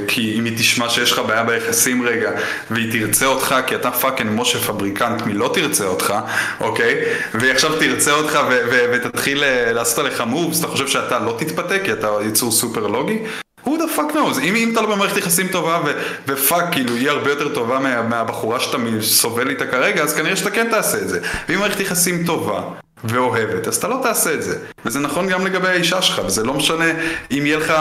כי 0.09 0.39
אם 0.39 0.45
היא 0.45 0.59
תשמע 0.59 0.89
שיש 0.89 1.13
לך 1.13 1.19
בעיה 1.19 1.45
ביחסים 1.45 2.07
רגע, 2.07 2.31
והיא 2.71 2.93
תרצה 2.93 3.27
אותך, 3.27 3.55
כי 3.67 3.75
אתה 3.75 3.91
fucking 3.91 4.31
משה 4.41 4.59
פבריקנט 4.59 5.23
מי 5.23 5.35
לא 5.35 5.51
תרצה 5.55 5.87
אותך, 5.87 6.15
אוקיי? 6.61 7.05
והיא 7.35 7.53
עכשיו 7.53 7.79
תרצה 7.81 8.13
אותך 8.13 8.39
ו... 8.51 8.61
ו... 8.71 8.93
ותתחיל 8.93 9.45
אה, 9.45 9.73
לעשות 9.73 9.99
עליך 9.99 10.21
moves, 10.21 10.61
אתה 10.61 10.69
חושב 10.69 10.89
שאתה 10.89 11.19
לא 11.19 11.37
תתפתה 11.39 11.79
כי 11.85 11.93
אתה 11.93 12.09
יצור 12.29 12.53
סופר 12.53 12.87
לוגי? 12.87 13.19
Who 13.65 13.69
the 13.69 13.97
fuck 13.97 14.13
knows, 14.13 14.41
אם, 14.43 14.55
אם 14.57 14.71
אתה 14.73 14.81
לא 14.81 14.95
במערכת 14.95 15.17
יחסים 15.17 15.49
טובה 15.49 15.81
ו, 15.87 15.93
ו 16.29 16.35
fuck, 16.35 16.65
כאילו, 16.73 16.95
היא 16.95 17.11
הרבה 17.11 17.31
יותר 17.31 17.55
טובה 17.55 17.79
מה, 17.79 18.03
מהבחורה 18.03 18.61
שאתה 18.61 18.79
סובל 19.01 19.51
איתה 19.51 19.67
כרגע, 19.67 20.03
אז 20.03 20.15
כנראה 20.15 20.37
שאתה 20.37 20.51
כן 20.51 20.71
תעשה 20.71 20.99
את 20.99 21.09
זה. 21.09 21.21
ואם 21.49 21.59
מערכת 21.59 21.81
יחסים 21.81 22.27
טובה 22.27 22.63
ואוהבת, 23.05 23.69
אז 23.69 23.77
אתה 23.77 23.89
לא 23.89 23.99
תעשה 24.03 24.35
את 24.35 24.43
זה. 24.43 24.59
וזה 24.85 25.01
נכון 25.01 25.29
גם 25.29 25.47
לגבי 25.47 25.69
האישה 25.69 26.03
שלך, 26.03 26.21
וזה 26.27 26.45
לא 26.45 26.55
משנה 26.55 26.85
אם 27.31 27.47
יהיה 27.47 27.59
לך 27.59 27.73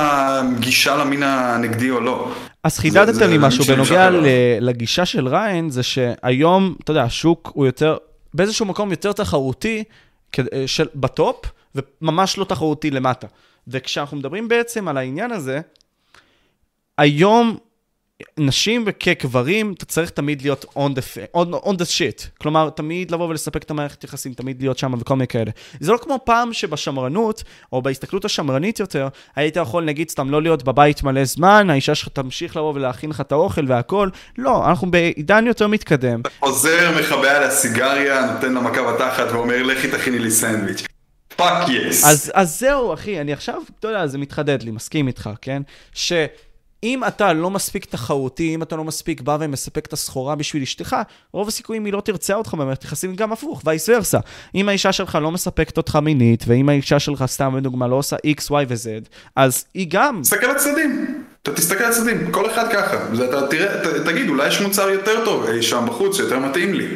גישה 0.60 0.96
למין 0.98 1.24
הנגדי 1.24 1.90
או 1.90 2.00
לא. 2.00 2.32
אז 2.64 2.80
חידדת 2.80 3.22
לי 3.22 3.38
משהו 3.40 3.64
בנוגע 3.64 4.10
לגישה 4.60 5.06
של 5.06 5.28
ריין, 5.28 5.70
זה 5.70 5.84
שהיום, 5.84 6.76
אתה 6.84 6.92
יודע, 6.92 7.04
השוק 7.04 7.52
הוא 7.54 7.66
יותר, 7.66 7.98
באיזשהו 8.34 8.66
מקום 8.66 8.92
יותר 8.92 9.12
תחרותי 9.12 9.84
של, 10.66 10.88
בטופ, 10.96 11.46
וממש 11.76 12.38
לא 12.38 12.44
תחרותי 12.44 12.92
למטה. 12.92 13.28
וכשאנחנו 13.68 14.18
מדברים 14.18 14.48
בעצם 14.48 14.88
על 14.88 14.98
העניין 14.98 15.32
הזה, 15.32 15.62
היום 16.98 17.58
נשים 18.38 18.84
וכגברים, 18.86 19.74
אתה 19.78 19.86
צריך 19.86 20.10
תמיד 20.10 20.42
להיות 20.42 20.66
on 20.66 20.92
the, 20.98 21.38
on, 21.38 21.66
on 21.66 21.72
the 21.72 21.86
shit. 21.86 22.28
כלומר, 22.42 22.70
תמיד 22.70 23.12
לבוא 23.12 23.28
ולספק 23.28 23.64
את 23.64 23.72
המערכת 23.72 24.04
יחסים, 24.04 24.34
תמיד 24.34 24.62
להיות 24.62 24.78
שם 24.78 24.94
וכל 25.00 25.16
מיני 25.16 25.28
כאלה. 25.28 25.52
זה 25.80 25.92
לא 25.92 25.98
כמו 25.98 26.20
פעם 26.24 26.54
שבשמרנות, 26.54 27.44
או 27.72 27.82
בהסתכלות 27.82 28.26
השמרנית 28.26 28.80
יותר, 28.80 29.08
היית 29.36 29.56
יכול, 29.56 29.84
נגיד, 29.84 30.10
סתם 30.10 30.30
לא 30.30 30.42
להיות 30.42 30.64
בבית 30.64 31.04
מלא 31.04 31.26
זמן, 31.26 31.70
האישה 31.70 31.96
שלך 31.96 32.10
תמשיך 32.10 32.58
לבוא 32.58 32.74
ולהכין 32.74 33.10
לך 33.10 33.22
את 33.22 33.32
האוכל 33.32 33.66
והכל. 33.68 34.10
לא, 34.38 34.70
אנחנו 34.70 34.92
בעידן 34.92 35.48
יותר 35.48 35.68
מתקדם. 35.68 36.22
אתה 36.22 36.30
חוזר, 36.40 36.92
מכבה 37.00 37.38
על 37.38 37.44
הסיגריה, 37.44 38.32
נותן 38.34 38.54
לה 38.54 38.62
מכה 38.62 38.94
בתחת 38.94 39.32
ואומר, 39.32 39.64
לכי 39.64 39.92
תכיני 39.92 40.20
לי 40.20 40.32
סנדוויץ'. 40.32 40.84
fuck 41.42 41.70
yes. 41.70 42.06
אז, 42.06 42.32
אז 42.34 42.60
זהו, 42.60 42.94
אחי, 42.94 43.22
אני 43.22 43.34
עכשיו, 43.34 43.62
אתה 43.80 43.88
יודע, 43.88 44.08
זה 44.08 44.18
מתחדד 44.18 44.64
לי, 44.64 44.72
מסכים 44.72 45.08
איתך, 45.08 45.30
כן? 45.42 45.62
שאם 45.94 47.04
אתה 47.08 47.34
לא 47.34 47.50
מספיק 47.50 47.86
תחרותי, 47.86 48.56
אם 48.56 48.62
אתה 48.64 48.76
לא 48.76 48.84
מספיק 48.84 49.22
בא 49.22 49.38
ומספק 49.40 49.86
את 49.86 49.94
הסחורה 49.94 50.36
בשביל 50.36 50.64
אשתך, 50.64 50.96
רוב 51.34 51.48
הסיכויים 51.48 51.86
היא 51.86 51.94
לא 51.94 52.02
תרצה 52.02 52.34
אותך 52.34 52.54
במערכת 52.54 52.84
יחסים, 52.84 53.16
גם 53.16 53.32
הפוך, 53.32 53.62
vice 53.66 53.90
versa. 53.90 54.20
אם 54.56 54.70
האישה 54.70 54.92
שלך 54.92 55.18
לא 55.22 55.32
מספקת 55.32 55.78
אותך 55.78 55.96
מינית, 55.96 56.44
ואם 56.48 56.70
האישה 56.70 57.00
שלך, 57.00 57.24
סתם 57.28 57.54
בדוגמה, 57.56 57.88
לא 57.88 57.96
עושה 57.96 58.16
X, 58.16 58.50
Y 58.50 58.66
ו-Z, 58.68 59.10
אז 59.36 59.66
היא 59.74 59.88
גם... 59.90 60.20
תסתכל 60.24 60.46
על 60.46 60.56
הצדדים. 60.56 61.24
אתה 61.44 61.54
תסתכל 61.54 61.84
על 61.84 61.92
הצדדים, 61.92 62.32
כל 62.32 62.52
אחד 62.52 62.72
ככה. 62.72 62.98
אתה 63.30 63.48
תראה, 63.48 63.78
ת, 63.78 63.88
תגיד, 64.06 64.30
אולי 64.30 64.48
יש 64.48 64.62
מוצר 64.62 64.90
יותר 64.90 65.26
טוב 65.26 65.46
אי 65.46 65.64
שם 65.64 65.86
בחוץ, 65.88 66.18
שיותר 66.18 66.40
מתאים 66.40 66.74
לי. 66.74 66.88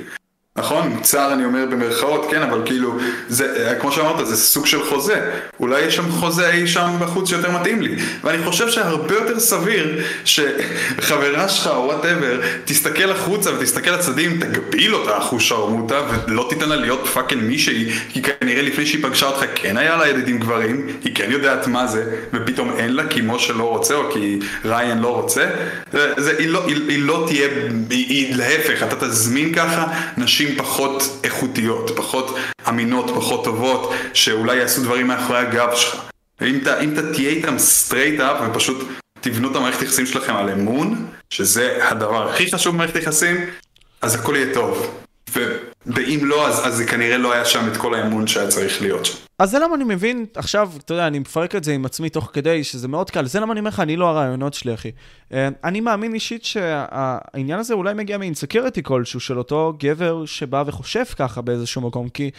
נכון? 0.57 0.87
מוצר 0.87 1.33
אני 1.33 1.45
אומר 1.45 1.65
במרכאות, 1.71 2.27
כן, 2.31 2.41
אבל 2.41 2.61
כאילו, 2.65 2.97
זה, 3.27 3.75
כמו 3.81 3.91
שאמרת, 3.91 4.27
זה 4.27 4.37
סוג 4.37 4.65
של 4.65 4.83
חוזה. 4.89 5.31
אולי 5.59 5.81
יש 5.81 5.95
שם 5.95 6.11
חוזה 6.11 6.51
אי 6.51 6.67
שם 6.67 6.95
בחוץ 6.99 7.29
שיותר 7.29 7.51
מתאים 7.51 7.81
לי. 7.81 7.95
ואני 8.23 8.43
חושב 8.45 8.69
שהרבה 8.69 9.13
יותר 9.15 9.39
סביר 9.39 10.01
שחברה 10.25 11.49
שלך 11.49 11.67
או 11.67 11.85
whatever 11.85 12.41
תסתכל 12.65 13.11
החוצה 13.11 13.53
ותסתכל 13.53 13.91
לצדדים, 13.91 14.39
תגביל 14.39 14.95
אותה 14.95 15.17
אחושרמוטה 15.17 16.01
ולא 16.27 16.47
תיתן 16.49 16.69
לה 16.69 16.75
להיות 16.75 17.07
fucking 17.07 17.43
מישהי, 17.43 17.91
כי 18.09 18.21
כנראה 18.21 18.61
לפני 18.61 18.85
שהיא 18.85 19.03
פגשה 19.03 19.25
אותך 19.25 19.45
כן 19.55 19.77
היה 19.77 19.95
לה 19.95 20.07
ידידים 20.07 20.39
גברים, 20.39 20.87
היא 21.03 21.15
כן 21.15 21.31
יודעת 21.31 21.67
מה 21.67 21.87
זה, 21.87 22.15
ופתאום 22.33 22.71
אין 22.77 22.95
לה 22.95 23.07
כי 23.07 23.21
משה 23.23 23.53
לא 23.53 23.63
רוצה 23.63 23.95
או 23.95 24.11
כי 24.11 24.39
ריין 24.65 24.97
לא 24.97 25.07
רוצה. 25.07 25.45
זה, 26.17 26.35
היא, 26.39 26.49
לא, 26.49 26.65
היא, 26.67 26.75
היא 26.89 26.99
לא 26.99 27.23
תהיה, 27.27 27.47
היא, 27.89 28.05
היא 28.09 28.35
להפך, 28.35 28.83
אתה 28.83 29.07
תזמין 29.07 29.53
ככה 29.53 29.87
נשים 30.17 30.44
נשים 30.45 30.57
פחות 30.57 31.19
איכותיות, 31.23 31.91
פחות 31.95 32.37
אמינות, 32.69 33.11
פחות 33.15 33.43
טובות, 33.43 33.93
שאולי 34.13 34.57
יעשו 34.57 34.83
דברים 34.83 35.07
מאחורי 35.07 35.39
הגב 35.39 35.75
שלך. 35.75 36.01
ואם 36.41 36.59
אתה, 36.61 36.83
אתה 36.83 37.13
תהיה 37.13 37.29
איתם 37.29 37.59
straight 37.59 38.19
up 38.19 38.37
ופשוט 38.49 38.87
תבנו 39.21 39.51
את 39.51 39.55
המערכת 39.55 39.81
היחסים 39.81 40.05
שלכם 40.05 40.35
על 40.35 40.49
אמון, 40.49 41.07
שזה 41.29 41.77
הדבר 41.89 42.29
הכי 42.29 42.51
חשוב 42.51 42.75
במערכת 42.75 42.95
היחסים, 42.95 43.37
אז 44.01 44.15
הכל 44.15 44.35
יהיה 44.35 44.53
טוב. 44.53 45.01
ואם 45.85 46.19
לא, 46.21 46.47
אז, 46.47 46.67
אז 46.67 46.75
זה 46.75 46.85
כנראה 46.85 47.17
לא 47.17 47.33
היה 47.33 47.45
שם 47.45 47.67
את 47.71 47.77
כל 47.77 47.93
האמון 47.95 48.27
שהיה 48.27 48.47
צריך 48.47 48.81
להיות 48.81 49.05
שם. 49.05 49.24
אז 49.39 49.51
זה 49.51 49.59
למה 49.59 49.75
אני 49.75 49.83
מבין, 49.83 50.25
עכשיו, 50.35 50.71
אתה 50.77 50.93
יודע, 50.93 51.07
אני 51.07 51.19
מפרק 51.19 51.55
את 51.55 51.63
זה 51.63 51.73
עם 51.73 51.85
עצמי 51.85 52.09
תוך 52.09 52.29
כדי, 52.33 52.63
שזה 52.63 52.87
מאוד 52.87 53.09
קל, 53.09 53.25
זה 53.25 53.39
למה 53.39 53.51
אני 53.51 53.59
אומר 53.59 53.69
לך, 53.69 53.79
אני 53.79 53.95
לא 53.95 54.09
הרעיונות 54.09 54.53
שלי, 54.53 54.73
אחי. 54.73 54.91
אה, 55.33 55.49
אני 55.63 55.79
מאמין 55.79 56.13
אישית 56.13 56.45
שהעניין 56.45 57.59
הזה 57.59 57.73
אולי 57.73 57.93
מגיע 57.93 58.17
מאינסקיוריטי 58.17 58.83
כלשהו 58.83 59.19
של 59.19 59.37
אותו 59.37 59.73
גבר 59.79 60.25
שבא 60.25 60.63
וחושב 60.67 61.03
ככה 61.03 61.41
באיזשהו 61.41 61.81
מקום, 61.81 62.09
כי 62.09 62.31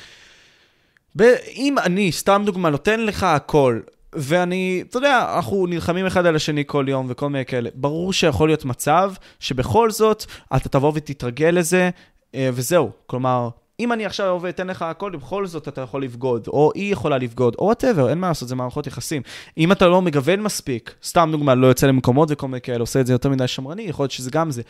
אם 1.55 1.78
אני, 1.78 2.12
סתם 2.12 2.43
דוגמה, 2.47 2.70
נותן 2.70 3.01
לך 3.01 3.23
הכל, 3.23 3.81
ואני, 4.12 4.85
אתה 4.89 4.97
יודע, 4.97 5.32
אנחנו 5.36 5.66
נלחמים 5.66 6.06
אחד 6.06 6.27
על 6.27 6.36
השני 6.36 6.64
כל 6.66 6.86
יום 6.89 7.06
וכל 7.09 7.28
מיני 7.28 7.44
כאלה. 7.44 7.70
ברור 7.74 8.12
שיכול 8.12 8.48
להיות 8.48 8.64
מצב 8.64 9.12
שבכל 9.40 9.90
זאת 9.90 10.24
אתה 10.56 10.68
תבוא 10.68 10.93
ותתרגל 10.94 11.51
לזה, 11.51 11.90
אה, 12.35 12.51
וזהו. 12.52 12.90
כלומר, 13.06 13.48
אם 13.81 13.93
אני 13.93 14.07
עכשיו 14.07 14.39
ואתן 14.43 14.66
לך 14.66 14.82
הכל, 14.82 15.16
בכל 15.16 15.47
זאת 15.47 15.69
אתה 15.69 15.81
יכול 15.81 16.03
לבגוד, 16.03 16.48
או 16.48 16.73
היא 16.74 16.93
יכולה 16.93 17.19
לבגוד, 17.19 17.55
או 17.59 17.65
whatever, 17.64 18.10
אין 18.11 18.19
מה 18.19 18.28
לעשות, 18.28 18.48
זה 18.48 18.55
מערכות 18.55 18.86
יחסים. 18.86 19.23
אם 19.59 19.73
אתה 19.73 19.86
לא 19.86 20.03
מגוון 20.03 20.40
מספיק, 20.40 20.94
סתם 21.05 21.28
דוגמה, 21.32 21.55
לא 21.55 21.66
יוצא 21.66 21.86
למקומות 21.86 22.28
וכל 22.32 22.48
מיני 22.48 22.61
כאלה, 22.61 22.81
עושה 22.81 23.01
את 23.01 23.07
זה 23.07 23.12
יותר 23.12 23.28
מדי 23.28 23.48
שמרני, 23.48 23.82
יכול 23.82 24.03
להיות 24.03 24.11
שזה 24.11 24.31
גם 24.31 24.51
זה. 24.51 24.62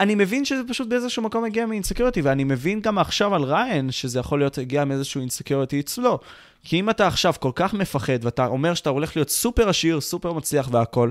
אני 0.00 0.14
מבין 0.14 0.44
שזה 0.44 0.62
פשוט 0.68 0.88
באיזשהו 0.88 1.22
מקום 1.22 1.44
מגיע 1.44 1.66
מ 1.66 1.70
insecurity, 1.70 2.20
ואני 2.20 2.44
מבין 2.44 2.80
גם 2.80 2.98
עכשיו 2.98 3.34
על 3.34 3.42
ריין, 3.42 3.90
שזה 3.90 4.18
יכול 4.18 4.38
להיות 4.38 4.58
הגיע 4.58 4.84
מאיזשהו 4.84 5.20
insecurity 5.20 5.80
אצלו. 5.80 6.18
כי 6.62 6.80
אם 6.80 6.90
אתה 6.90 7.06
עכשיו 7.06 7.34
כל 7.40 7.52
כך 7.54 7.74
מפחד, 7.74 8.18
ואתה 8.22 8.46
אומר 8.46 8.74
שאתה 8.74 8.90
הולך 8.90 9.16
להיות 9.16 9.30
סופר 9.30 9.68
עשיר, 9.68 10.00
סופר 10.00 10.32
מצליח 10.32 10.68
והכל, 10.72 11.10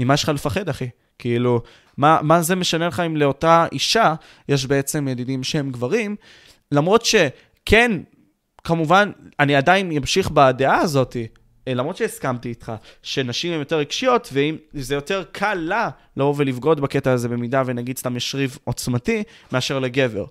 ממה 0.00 0.14
יש 0.14 0.22
לך 0.22 0.28
לפחד, 0.28 0.68
אחי? 0.68 0.88
כאילו, 1.20 1.62
מה, 1.96 2.18
מה 2.22 2.42
זה 2.42 2.56
משנה 2.56 2.88
לך 2.88 3.00
אם 3.00 3.16
לאותה 3.16 3.66
אישה 3.72 4.14
יש 4.48 4.66
בעצם 4.66 5.08
ידידים 5.08 5.44
שהם 5.44 5.70
גברים? 5.70 6.16
למרות 6.72 7.04
שכן, 7.04 7.92
כמובן, 8.64 9.10
אני 9.40 9.56
עדיין 9.56 9.92
אמשיך 9.92 10.30
בדעה 10.30 10.78
הזאת, 10.78 11.16
אה, 11.68 11.74
למרות 11.74 11.96
שהסכמתי 11.96 12.48
איתך, 12.48 12.72
שנשים 13.02 13.52
הן 13.52 13.58
יותר 13.58 13.76
רגשיות, 13.76 14.28
ואם 14.32 14.56
זה 14.72 14.94
יותר 14.94 15.24
קל 15.32 15.54
לה 15.54 15.90
לבוא 16.16 16.34
ולבגוד 16.36 16.80
בקטע 16.80 17.12
הזה 17.12 17.28
במידה 17.28 17.62
ונגיד 17.66 17.98
סתם 17.98 18.16
יש 18.16 18.34
ריב 18.34 18.58
עוצמתי, 18.64 19.22
מאשר 19.52 19.78
לגבר. 19.78 20.24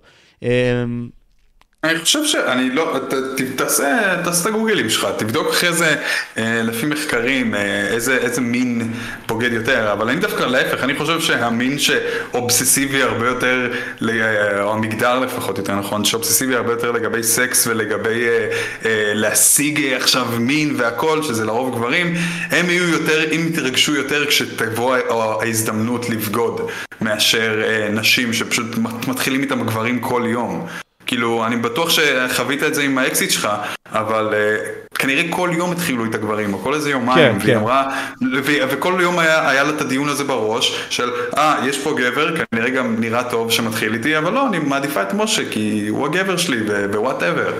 אני 1.84 1.98
חושב 1.98 2.24
שאני 2.24 2.70
לא, 2.70 2.96
ת, 3.08 3.14
ת, 3.14 3.40
תעשה, 3.56 4.16
תעשה 4.24 4.48
את 4.48 4.54
הגוגלים 4.54 4.90
שלך, 4.90 5.08
תבדוק 5.18 5.48
אחרי 5.48 5.72
זה 5.72 5.96
אה, 6.38 6.62
לפי 6.62 6.86
מחקרים 6.86 7.54
אה, 7.54 7.86
איזה, 7.86 8.16
איזה 8.16 8.40
מין 8.40 8.92
בוגד 9.26 9.52
יותר, 9.52 9.92
אבל 9.92 10.08
אני 10.08 10.20
דווקא 10.20 10.42
להפך, 10.42 10.84
אני 10.84 10.94
חושב 10.94 11.20
שהמין 11.20 11.78
שאובססיבי 11.78 13.02
הרבה 13.02 13.26
יותר, 13.26 13.72
אה, 14.08 14.62
או 14.62 14.72
המגדר 14.72 15.18
לפחות 15.18 15.58
יותר 15.58 15.74
נכון, 15.76 16.04
שאובססיבי 16.04 16.54
הרבה 16.54 16.72
יותר 16.72 16.90
לגבי 16.92 17.22
סקס 17.22 17.66
ולגבי 17.66 18.28
אה, 18.28 18.48
אה, 18.84 19.12
להשיג 19.14 19.92
עכשיו 19.94 20.26
מין 20.38 20.74
והכל, 20.76 21.22
שזה 21.22 21.44
לרוב 21.44 21.76
גברים, 21.76 22.14
הם 22.50 22.70
יהיו 22.70 22.88
יותר, 22.88 23.32
אם 23.32 23.46
יתרגשו 23.48 23.94
יותר 23.94 24.26
כשתבוא 24.26 24.96
ההזדמנות 25.42 26.10
לבגוד, 26.10 26.70
מאשר 27.00 27.62
אה, 27.64 27.88
נשים 27.88 28.32
שפשוט 28.32 28.66
מתחילים 29.08 29.42
איתם 29.42 29.62
גברים 29.66 30.00
כל 30.00 30.22
יום. 30.26 30.66
כאילו, 31.10 31.46
אני 31.46 31.56
בטוח 31.56 31.90
שחווית 31.90 32.62
את 32.62 32.74
זה 32.74 32.82
עם 32.82 32.98
האקסיט 32.98 33.30
שלך, 33.30 33.48
אבל 33.92 34.34
uh, 34.34 34.94
כנראה 34.94 35.22
כל 35.30 35.50
יום 35.52 35.72
התחילו 35.72 36.04
איתה 36.04 36.14
גברים, 36.14 36.54
או 36.54 36.58
כל 36.58 36.74
איזה 36.74 36.90
יומיים, 36.90 37.32
כן, 37.32 37.38
והיא 37.40 37.54
כן. 37.54 37.60
אמרה, 37.60 37.96
ו- 38.44 38.68
וכל 38.70 38.98
יום 39.02 39.18
היה, 39.18 39.48
היה 39.48 39.62
לה 39.62 39.70
את 39.70 39.80
הדיון 39.80 40.08
הזה 40.08 40.24
בראש, 40.24 40.86
של, 40.90 41.10
אה, 41.36 41.54
ah, 41.62 41.66
יש 41.66 41.78
פה 41.78 41.94
גבר, 41.98 42.36
כנראה 42.36 42.70
גם 42.70 42.96
נראה 42.98 43.24
טוב 43.24 43.50
שמתחיל 43.50 43.94
איתי, 43.94 44.18
אבל 44.18 44.32
לא, 44.32 44.46
אני 44.48 44.58
מעדיפה 44.58 45.02
את 45.02 45.14
משה, 45.14 45.42
כי 45.50 45.86
הוא 45.88 46.06
הגבר 46.06 46.36
שלי, 46.36 46.56
ו 46.92 46.98
whatever. 46.98 47.52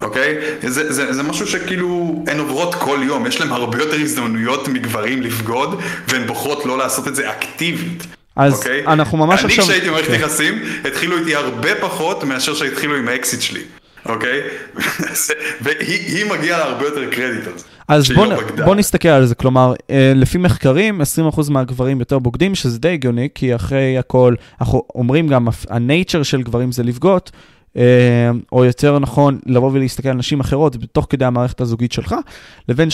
אוקיי? 0.00 0.38
Okay? 0.38 0.68
זה, 0.68 0.92
זה, 0.92 1.12
זה 1.12 1.22
משהו 1.22 1.46
שכאילו 1.46 2.22
הן 2.26 2.38
עוברות 2.38 2.74
כל 2.74 2.98
יום, 3.02 3.26
יש 3.26 3.40
להן 3.40 3.50
הרבה 3.50 3.78
יותר 3.78 3.96
הזדמנויות 3.96 4.68
מגברים 4.68 5.22
לבגוד, 5.22 5.80
והן 6.08 6.26
בוחרות 6.26 6.66
לא 6.66 6.78
לעשות 6.78 7.08
את 7.08 7.14
זה 7.14 7.30
אקטיבית. 7.30 8.15
אז 8.36 8.52
okay? 8.52 8.56
אוקיי? 8.56 8.86
אנחנו 8.86 9.18
ממש 9.18 9.44
עכשיו... 9.44 9.64
אני 9.64 9.72
כשהייתי 9.72 9.88
במערכת 9.88 10.08
okay. 10.08 10.16
כן. 10.16 10.20
יחסים, 10.20 10.62
התחילו 10.84 11.18
איתי 11.18 11.34
הרבה 11.34 11.74
פחות 11.80 12.24
מאשר 12.24 12.54
שהתחילו 12.54 12.96
עם 12.96 13.08
האקסית 13.08 13.40
שלי, 13.40 13.62
אוקיי? 14.06 14.40
והיא 15.62 16.26
מגיעה 16.30 16.58
להרבה 16.58 16.84
יותר 16.84 17.10
קרדיט 17.10 17.46
על 17.46 17.58
זה. 17.58 17.64
אז 17.88 18.10
בוא, 18.10 18.26
לא 18.26 18.36
בוא 18.64 18.74
נסתכל 18.74 19.08
על 19.08 19.26
זה, 19.26 19.34
כלומר, 19.34 19.74
אה, 19.90 20.12
לפי 20.14 20.38
מחקרים, 20.38 21.00
20% 21.00 21.50
מהגברים 21.50 22.00
יותר 22.00 22.18
בוגדים, 22.18 22.54
שזה 22.54 22.78
די 22.78 22.88
הגיוני, 22.88 23.28
כי 23.34 23.54
אחרי 23.54 23.98
הכל, 23.98 24.34
אנחנו 24.60 24.82
אומרים 24.94 25.28
גם, 25.28 25.48
הנייצ'ר 25.70 26.22
של 26.22 26.42
גברים 26.42 26.72
זה 26.72 26.82
לבגות, 26.82 27.30
אה, 27.34 27.40
או 28.52 28.64
יותר 28.64 28.98
נכון, 28.98 29.38
לבוא 29.46 29.70
ולהסתכל 29.72 30.08
על 30.08 30.16
נשים 30.16 30.40
אחרות 30.40 30.76
בתוך 30.76 31.06
כדי 31.10 31.24
המערכת 31.24 31.60
הזוגית 31.60 31.92
שלך, 31.92 32.14
לבין 32.68 32.88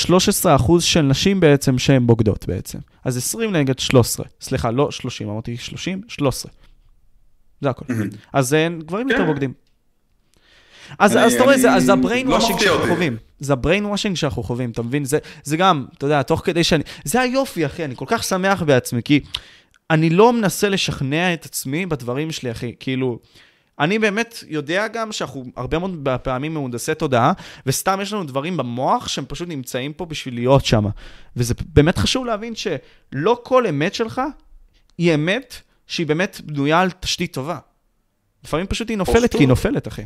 13% 0.45 0.81
של 0.81 1.03
נשים 1.03 1.41
בעצם 1.41 1.79
שהן 1.79 2.07
בוגדות 2.07 2.47
בעצם. 2.49 2.79
אז 3.05 3.17
20 3.17 3.53
נגד 3.57 3.79
13, 3.79 4.27
סליחה, 4.41 4.71
לא 4.71 4.91
30, 4.91 5.29
אמרתי 5.29 5.57
30, 5.57 6.01
13. 6.09 6.53
זה 7.61 7.71
הכל. 7.71 7.85
אז 8.33 8.55
אה, 8.55 8.69
גברים 8.79 9.09
יותר 9.09 9.23
כן. 9.23 9.27
בוגדים. 9.27 9.53
אז, 10.99 11.17
אתה 11.17 11.45
רואה, 11.45 11.59
זה, 11.59 11.93
ה 11.93 11.98
brain 11.98 12.27
לא 12.27 12.35
washing 12.35 12.61
שאנחנו 12.61 12.87
חווים. 12.87 13.17
זה 13.41 13.53
ה 13.53 13.87
brainwashing 13.87 14.17
שאנחנו 14.17 14.43
חווים, 14.43 14.71
אתה 14.71 14.83
מבין? 14.83 15.05
זה, 15.05 15.19
זה 15.45 15.57
גם, 15.57 15.87
אתה 15.99 16.07
יודע, 16.07 16.23
תוך 16.23 16.43
כדי 16.45 16.65
שאני... 16.65 16.83
זה 17.05 17.21
היופי, 17.21 17.67
אחי, 17.67 17.85
אני 17.85 17.97
כל 17.97 18.05
כך 18.09 18.25
שמח 18.25 18.63
בעצמי, 18.63 19.03
כי 19.05 19.21
אני 19.91 20.11
לא 20.11 20.33
מנסה 20.33 20.69
לשכנע 20.69 21.35
את 21.35 21.45
עצמי 21.45 21.87
בדברים 21.87 22.33
שלי, 22.33 22.51
אחי. 22.51 22.75
כאילו, 22.81 23.19
אני 23.83 23.99
באמת 23.99 24.45
יודע 24.49 24.89
גם 24.89 25.13
שאנחנו 25.13 25.45
הרבה 25.57 25.79
מאוד 25.79 26.09
פעמים 26.23 26.55
מהונדסי 26.55 26.95
תודעה, 26.95 27.33
וסתם 27.67 27.99
יש 28.03 28.13
לנו 28.13 28.25
דברים 28.25 28.57
במוח 28.57 29.09
שהם 29.09 29.25
פשוט 29.29 29.49
נמצאים 29.49 29.93
פה 29.93 30.07
בשביל 30.07 30.35
להיות 30.35 30.65
שם. 30.65 30.85
וזה 31.37 31.55
באמת 31.67 31.99
חשוב 31.99 32.27
להבין 32.27 32.55
שלא 32.55 33.41
כל 33.43 33.67
אמת 33.67 33.95
שלך 33.95 34.23
היא 34.99 35.15
אמת 35.15 35.55
שהיא 35.87 36.07
באמת 36.07 36.41
בנויה 36.45 36.81
על 36.81 36.91
תשתית 36.91 37.33
טובה. 37.33 37.59
לפעמים 38.45 38.67
פשוט 38.67 38.89
היא 38.89 38.99
נופלת 38.99 39.33
כי 39.33 39.39
היא 39.39 39.49
נופלת, 39.49 39.89
אחי. 39.89 40.03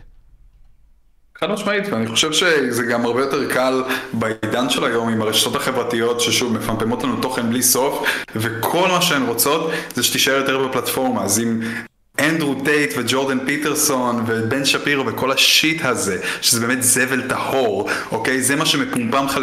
חד 1.39 1.51
משמעית, 1.51 1.85
ואני 1.93 2.07
חושב 2.07 2.32
שזה 2.32 2.82
גם 2.82 3.05
הרבה 3.07 3.20
יותר 3.20 3.53
קל 3.53 3.82
בעידן 4.12 4.70
של 4.70 4.85
היום 4.85 5.09
עם 5.09 5.23
הרשתות 5.23 5.57
החברתיות 5.57 6.20
ששוב 6.20 6.53
מפמפמות 6.53 7.03
לנו 7.03 7.23
תוכן 7.23 7.51
בלי 7.51 7.62
סוף 7.62 8.09
וכל 8.36 8.89
מה 8.89 9.03
שהן 9.03 9.23
רוצות 9.23 9.70
זה 9.94 10.03
שתישאר 10.03 10.35
יותר 10.35 10.69
בפלטפורמה 10.69 11.24
אז 11.24 11.40
אם 11.40 11.61
אנדרו 12.20 12.55
טייט 12.64 12.93
וג'ורדן 12.97 13.38
פיטרסון 13.47 14.24
ובן 14.26 14.64
שפירו 14.64 15.06
וכל 15.06 15.32
השיט 15.32 15.84
הזה, 15.84 16.18
שזה 16.40 16.66
באמת 16.66 16.82
זבל 16.82 17.22
טהור, 17.28 17.88
אוקיי? 18.12 18.43
זה 18.43 18.56
מה 18.56 18.66
שמפומפם 18.66 19.24
לך 19.26 19.38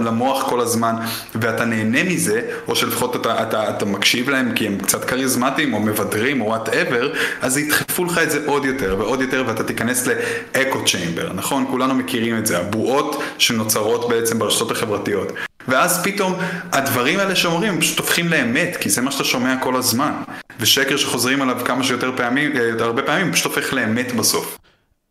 למוח 0.00 0.48
כל 0.48 0.60
הזמן, 0.60 0.94
ואתה 1.34 1.64
נהנה 1.64 2.04
מזה, 2.04 2.40
או 2.68 2.76
שלפחות 2.76 3.16
אתה, 3.16 3.42
אתה, 3.42 3.70
אתה 3.70 3.84
מקשיב 3.84 4.30
להם 4.30 4.52
כי 4.54 4.66
הם 4.66 4.78
קצת 4.78 5.04
כריזמטיים, 5.04 5.74
או 5.74 5.80
מבדרים, 5.80 6.40
או 6.40 6.46
whatever, 6.46 7.12
אז 7.42 7.58
ידחפו 7.58 8.04
לך 8.04 8.18
את 8.18 8.30
זה 8.30 8.40
עוד 8.46 8.64
יותר 8.64 8.96
ועוד 8.98 9.20
יותר, 9.20 9.44
ואתה 9.46 9.64
תיכנס 9.64 10.06
ל 10.06 10.84
echo 10.84 11.00
chamber, 11.00 11.32
נכון? 11.32 11.66
כולנו 11.70 11.94
מכירים 11.94 12.38
את 12.38 12.46
זה, 12.46 12.58
הבועות 12.58 13.22
שנוצרות 13.38 14.08
בעצם 14.08 14.38
ברשתות 14.38 14.70
החברתיות. 14.70 15.47
ואז 15.68 16.04
פתאום 16.04 16.34
הדברים 16.72 17.18
האלה 17.18 17.36
שאומרים 17.36 17.72
הם 17.72 17.80
פשוט 17.80 17.98
הופכים 17.98 18.28
לאמת, 18.28 18.76
כי 18.80 18.90
זה 18.90 19.00
מה 19.00 19.10
שאתה 19.10 19.24
שומע 19.24 19.54
כל 19.62 19.76
הזמן. 19.76 20.12
ושקר 20.60 20.96
שחוזרים 20.96 21.42
עליו 21.42 21.60
כמה 21.64 21.84
שיותר 21.84 22.16
פעמים, 22.16 22.56
אה, 22.56 22.84
הרבה 22.84 23.02
פעמים, 23.02 23.32
פשוט 23.32 23.46
הופך 23.46 23.72
לאמת 23.72 24.12
בסוף. 24.12 24.58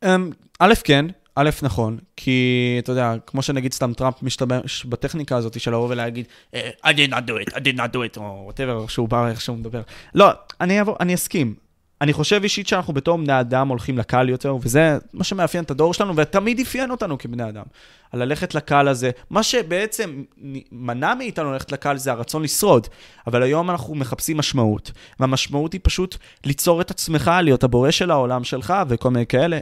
אמ, 0.04 0.32
א', 0.60 0.74
כן, 0.84 1.06
א', 1.36 1.50
נכון, 1.62 1.98
כי 2.16 2.76
אתה 2.84 2.92
יודע, 2.92 3.14
כמו 3.28 3.42
שנגיד 3.42 3.74
סתם 3.74 3.94
טראמפ 3.94 4.24
משתמש 4.24 4.86
בטכניקה 4.86 5.38
הזאת 5.38 5.60
של 5.60 5.72
לבוא 5.72 5.90
ולהגיד, 5.90 6.26
אה, 6.56 6.70
I 6.86 6.90
did 6.90 7.12
not 7.12 7.30
do 7.30 7.50
it, 7.50 7.54
I 7.54 7.60
did 7.60 7.78
not 7.78 7.94
do 7.94 8.16
it, 8.16 8.18
או 8.18 8.52
whatever, 8.52 8.90
שהוא 8.90 9.10
בא, 9.10 9.28
איך 9.28 9.42
שהוא 9.42 9.58
מדבר. 9.58 9.82
לא, 10.16 10.32
אני, 10.62 10.80
אעבור, 10.80 10.98
אני 11.00 11.14
אסכים. 11.14 11.67
אני 12.02 12.14
חושב 12.14 12.44
אישית 12.44 12.68
שאנחנו 12.68 12.94
בתור 12.94 13.18
בני 13.18 13.40
אדם 13.40 13.68
הולכים 13.68 13.98
לקל 13.98 14.30
יותר, 14.30 14.58
וזה 14.62 14.98
מה 15.14 15.24
שמאפיין 15.24 15.64
את 15.64 15.72
הדור 15.72 15.94
שלנו, 15.94 16.16
ותמיד 16.16 16.60
אפיין 16.60 16.92
אותנו 16.92 17.18
כבני 17.18 17.50
אדם. 17.50 17.64
על 18.12 18.24
ללכת 18.24 18.56
לקל 18.56 18.88
הזה. 18.88 19.12
מה 19.30 19.44
שבעצם 19.44 20.24
מנע 20.72 21.14
מאיתנו 21.16 21.52
ללכת 21.52 21.72
לקל 21.72 21.98
זה 21.98 22.12
הרצון 22.12 22.44
לשרוד. 22.44 22.88
אבל 23.28 23.44
היום 23.44 23.70
אנחנו 23.70 23.96
מחפשים 23.96 24.38
משמעות, 24.38 24.92
והמשמעות 25.20 25.74
היא 25.74 25.82
פשוט 25.84 26.18
ליצור 26.46 26.82
את 26.82 26.92
עצמך, 26.92 27.32
להיות 27.44 27.64
הבורא 27.64 27.92
של 27.92 28.12
העולם 28.12 28.44
שלך 28.44 28.74
וכל 28.88 29.10
מיני 29.10 29.26
כאלה. 29.26 29.60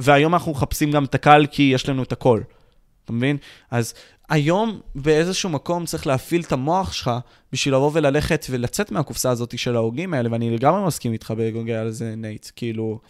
והיום 0.00 0.34
אנחנו 0.34 0.52
מחפשים 0.52 0.90
גם 0.90 1.04
את 1.04 1.14
הקל 1.14 1.46
כי 1.50 1.62
יש 1.62 1.88
לנו 1.88 2.02
את 2.02 2.12
הכל. 2.12 2.40
אתה 3.04 3.12
מבין? 3.12 3.36
אז 3.70 3.94
היום 4.28 4.80
באיזשהו 4.94 5.50
מקום 5.50 5.84
צריך 5.84 6.06
להפעיל 6.06 6.40
את 6.40 6.52
המוח 6.52 6.92
שלך 6.92 7.10
בשביל 7.52 7.74
לבוא 7.74 7.90
וללכת 7.94 8.46
ולצאת 8.50 8.92
מהקופסה 8.92 9.30
הזאת 9.30 9.58
של 9.58 9.76
ההוגים 9.76 10.14
האלה, 10.14 10.32
ואני 10.32 10.50
לגמרי 10.50 10.86
מסכים 10.86 11.12
איתך 11.12 11.34
בגוגל 11.36 11.74
על 11.74 11.90
זה, 11.90 12.14
נייט. 12.16 12.46
כאילו, 12.56 13.00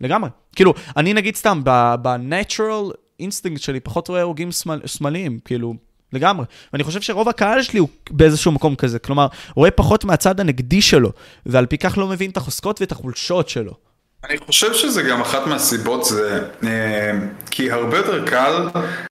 לגמרי. 0.00 0.30
כאילו, 0.56 0.74
אני 0.96 1.14
נגיד 1.14 1.36
סתם, 1.36 1.60
ב-natural 1.64 2.94
instinct 3.22 3.58
שלי 3.58 3.80
פחות 3.80 4.08
רואה 4.08 4.22
הוגים 4.22 4.48
שמאליים, 4.86 5.38
כאילו, 5.44 5.74
לגמרי. 6.12 6.46
ואני 6.72 6.84
חושב 6.84 7.00
שרוב 7.00 7.28
הקהל 7.28 7.62
שלי 7.62 7.78
הוא 7.78 7.88
באיזשהו 8.10 8.52
מקום 8.52 8.74
כזה, 8.74 8.98
כלומר, 8.98 9.26
רואה 9.54 9.70
פחות 9.70 10.04
מהצד 10.04 10.40
הנגדי 10.40 10.82
שלו, 10.82 11.12
ועל 11.46 11.66
פי 11.66 11.78
כך 11.78 11.98
לא 11.98 12.08
מבין 12.08 12.30
את 12.30 12.36
החוזקות 12.36 12.80
ואת 12.80 12.92
החולשות 12.92 13.48
שלו. 13.48 13.91
אני 14.30 14.38
חושב 14.46 14.74
שזה 14.74 15.02
גם 15.02 15.20
אחת 15.20 15.46
מהסיבות 15.46 16.04
זה 16.04 16.40
אה, 16.64 17.12
כי 17.50 17.70
הרבה 17.70 17.96
יותר 17.96 18.26
קל 18.26 18.68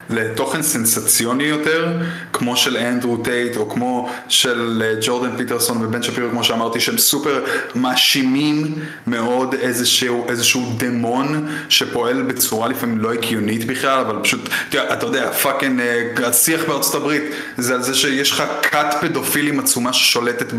לתוכן 0.09 0.61
סנסציוני 0.61 1.43
יותר, 1.43 1.97
כמו 2.33 2.57
של 2.57 2.77
אנדרו 2.77 3.17
טייט 3.17 3.57
או 3.57 3.69
כמו 3.69 4.09
של 4.27 4.83
אה, 4.85 4.93
ג'ורדן 5.01 5.37
פיטרסון 5.37 5.85
ובן 5.85 6.03
שפירו, 6.03 6.29
כמו 6.29 6.43
שאמרתי, 6.43 6.79
שהם 6.79 6.97
סופר 6.97 7.45
מאשימים 7.75 8.75
מאוד 9.07 9.53
איזשהו, 9.53 10.29
איזשהו 10.29 10.73
דמון 10.77 11.47
שפועל 11.69 12.21
בצורה 12.21 12.67
לפעמים 12.67 12.99
לא 12.99 13.13
הגיונית 13.13 13.67
בכלל, 13.67 13.99
אבל 13.99 14.19
פשוט, 14.23 14.49
תראה, 14.69 14.93
אתה 14.93 15.05
יודע, 15.05 15.31
fucking, 15.31 15.81
אה, 15.81 16.27
השיח 16.27 16.61
בארצות 16.67 16.95
הברית 16.95 17.23
זה 17.57 17.73
על 17.73 17.81
זה 17.81 17.95
שיש 17.95 18.31
לך 18.31 18.43
כת 18.61 18.95
פדופילים 19.01 19.59
עצומה 19.59 19.93
ששולטת 19.93 20.53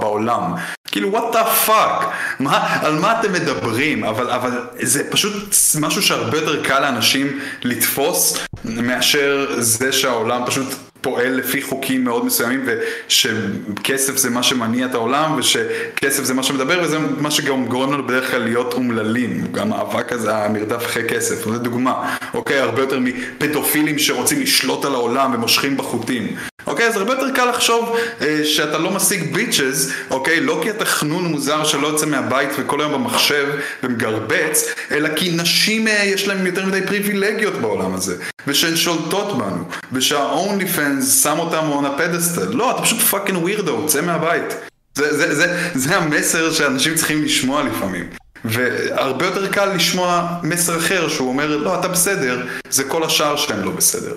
בעולם. 0.00 0.54
כאילו, 0.90 1.18
what 1.18 1.34
the 1.34 1.68
fuck? 1.68 2.04
מה, 2.40 2.78
על 2.82 2.98
מה 2.98 3.20
אתם 3.20 3.32
מדברים? 3.32 4.04
אבל, 4.04 4.30
אבל 4.30 4.50
זה 4.82 5.10
פשוט 5.10 5.54
משהו 5.80 6.02
שהרבה 6.02 6.38
יותר 6.38 6.64
קל 6.64 6.80
לאנשים 6.80 7.40
לתפוס 7.62 8.38
מאשר 8.64 9.46
זה 9.58 9.92
שהעולם 9.92 10.42
פשוט 10.46 10.74
פועל 11.00 11.34
לפי 11.34 11.62
חוקים 11.62 12.04
מאוד 12.04 12.24
מסוימים 12.24 12.64
ושכסף 12.66 14.16
זה 14.16 14.30
מה 14.30 14.42
שמניע 14.42 14.86
את 14.86 14.94
העולם 14.94 15.34
ושכסף 15.38 16.24
זה 16.24 16.34
מה 16.34 16.42
שמדבר 16.42 16.80
וזה 16.82 16.98
מה 16.98 17.30
שגם 17.30 17.66
גורם 17.66 17.92
לנו 17.92 18.06
בדרך 18.06 18.30
כלל 18.30 18.42
להיות 18.42 18.74
אומללים, 18.74 19.46
גם 19.52 19.72
האבק 19.72 20.12
הזה, 20.12 20.36
המרדף 20.36 20.86
אחרי 20.86 21.08
כסף, 21.08 21.44
זו 21.44 21.58
דוגמה, 21.58 22.16
אוקיי? 22.34 22.58
הרבה 22.58 22.82
יותר 22.82 22.98
מפדופילים 23.00 23.98
שרוצים 23.98 24.40
לשלוט 24.40 24.84
על 24.84 24.94
העולם 24.94 25.34
ומושכים 25.34 25.76
בחוטים. 25.76 26.36
אוקיי? 26.68 26.86
אז 26.86 26.96
הרבה 26.96 27.12
יותר 27.12 27.30
קל 27.34 27.50
לחשוב 27.50 27.96
אה, 28.20 28.40
שאתה 28.44 28.78
לא 28.78 28.90
משיג 28.90 29.34
bitches, 29.34 29.92
אוקיי? 30.10 30.40
לא 30.40 30.60
כי 30.62 30.70
אתה 30.70 30.84
חנון 30.84 31.24
מוזר 31.24 31.64
שלא 31.64 31.86
יוצא 31.86 32.06
מהבית 32.06 32.48
וכל 32.58 32.80
היום 32.80 32.92
במחשב 32.92 33.46
ומגרבץ, 33.82 34.64
אלא 34.90 35.08
כי 35.16 35.30
נשים 35.30 35.88
אה, 35.88 36.04
יש 36.04 36.28
להן 36.28 36.46
יותר 36.46 36.66
מדי 36.66 36.86
פריבילגיות 36.86 37.54
בעולם 37.54 37.94
הזה, 37.94 38.16
ושהן 38.46 38.76
שולטות 38.76 39.38
בנו, 39.38 39.64
ושה-OnlyFans 39.92 40.87
שם 41.22 41.38
אותם 41.38 41.70
on 41.72 41.84
a 41.84 42.00
pedestal. 42.00 42.56
לא, 42.56 42.70
אתה 42.70 42.82
פשוט 42.82 42.98
fucking 42.98 43.38
weirdo, 43.38 43.86
צא 43.86 44.00
מהבית. 44.00 44.54
זה, 44.94 45.16
זה, 45.16 45.34
זה, 45.34 45.70
זה 45.74 45.96
המסר 45.96 46.52
שאנשים 46.52 46.94
צריכים 46.94 47.24
לשמוע 47.24 47.62
לפעמים. 47.62 48.10
והרבה 48.44 49.26
יותר 49.26 49.52
קל 49.52 49.74
לשמוע 49.74 50.38
מסר 50.42 50.78
אחר 50.78 51.08
שהוא 51.08 51.28
אומר, 51.28 51.56
לא, 51.56 51.80
אתה 51.80 51.88
בסדר, 51.88 52.46
זה 52.70 52.84
כל 52.84 53.04
השאר 53.04 53.36
שהם 53.36 53.64
לא 53.64 53.70
בסדר. 53.70 54.14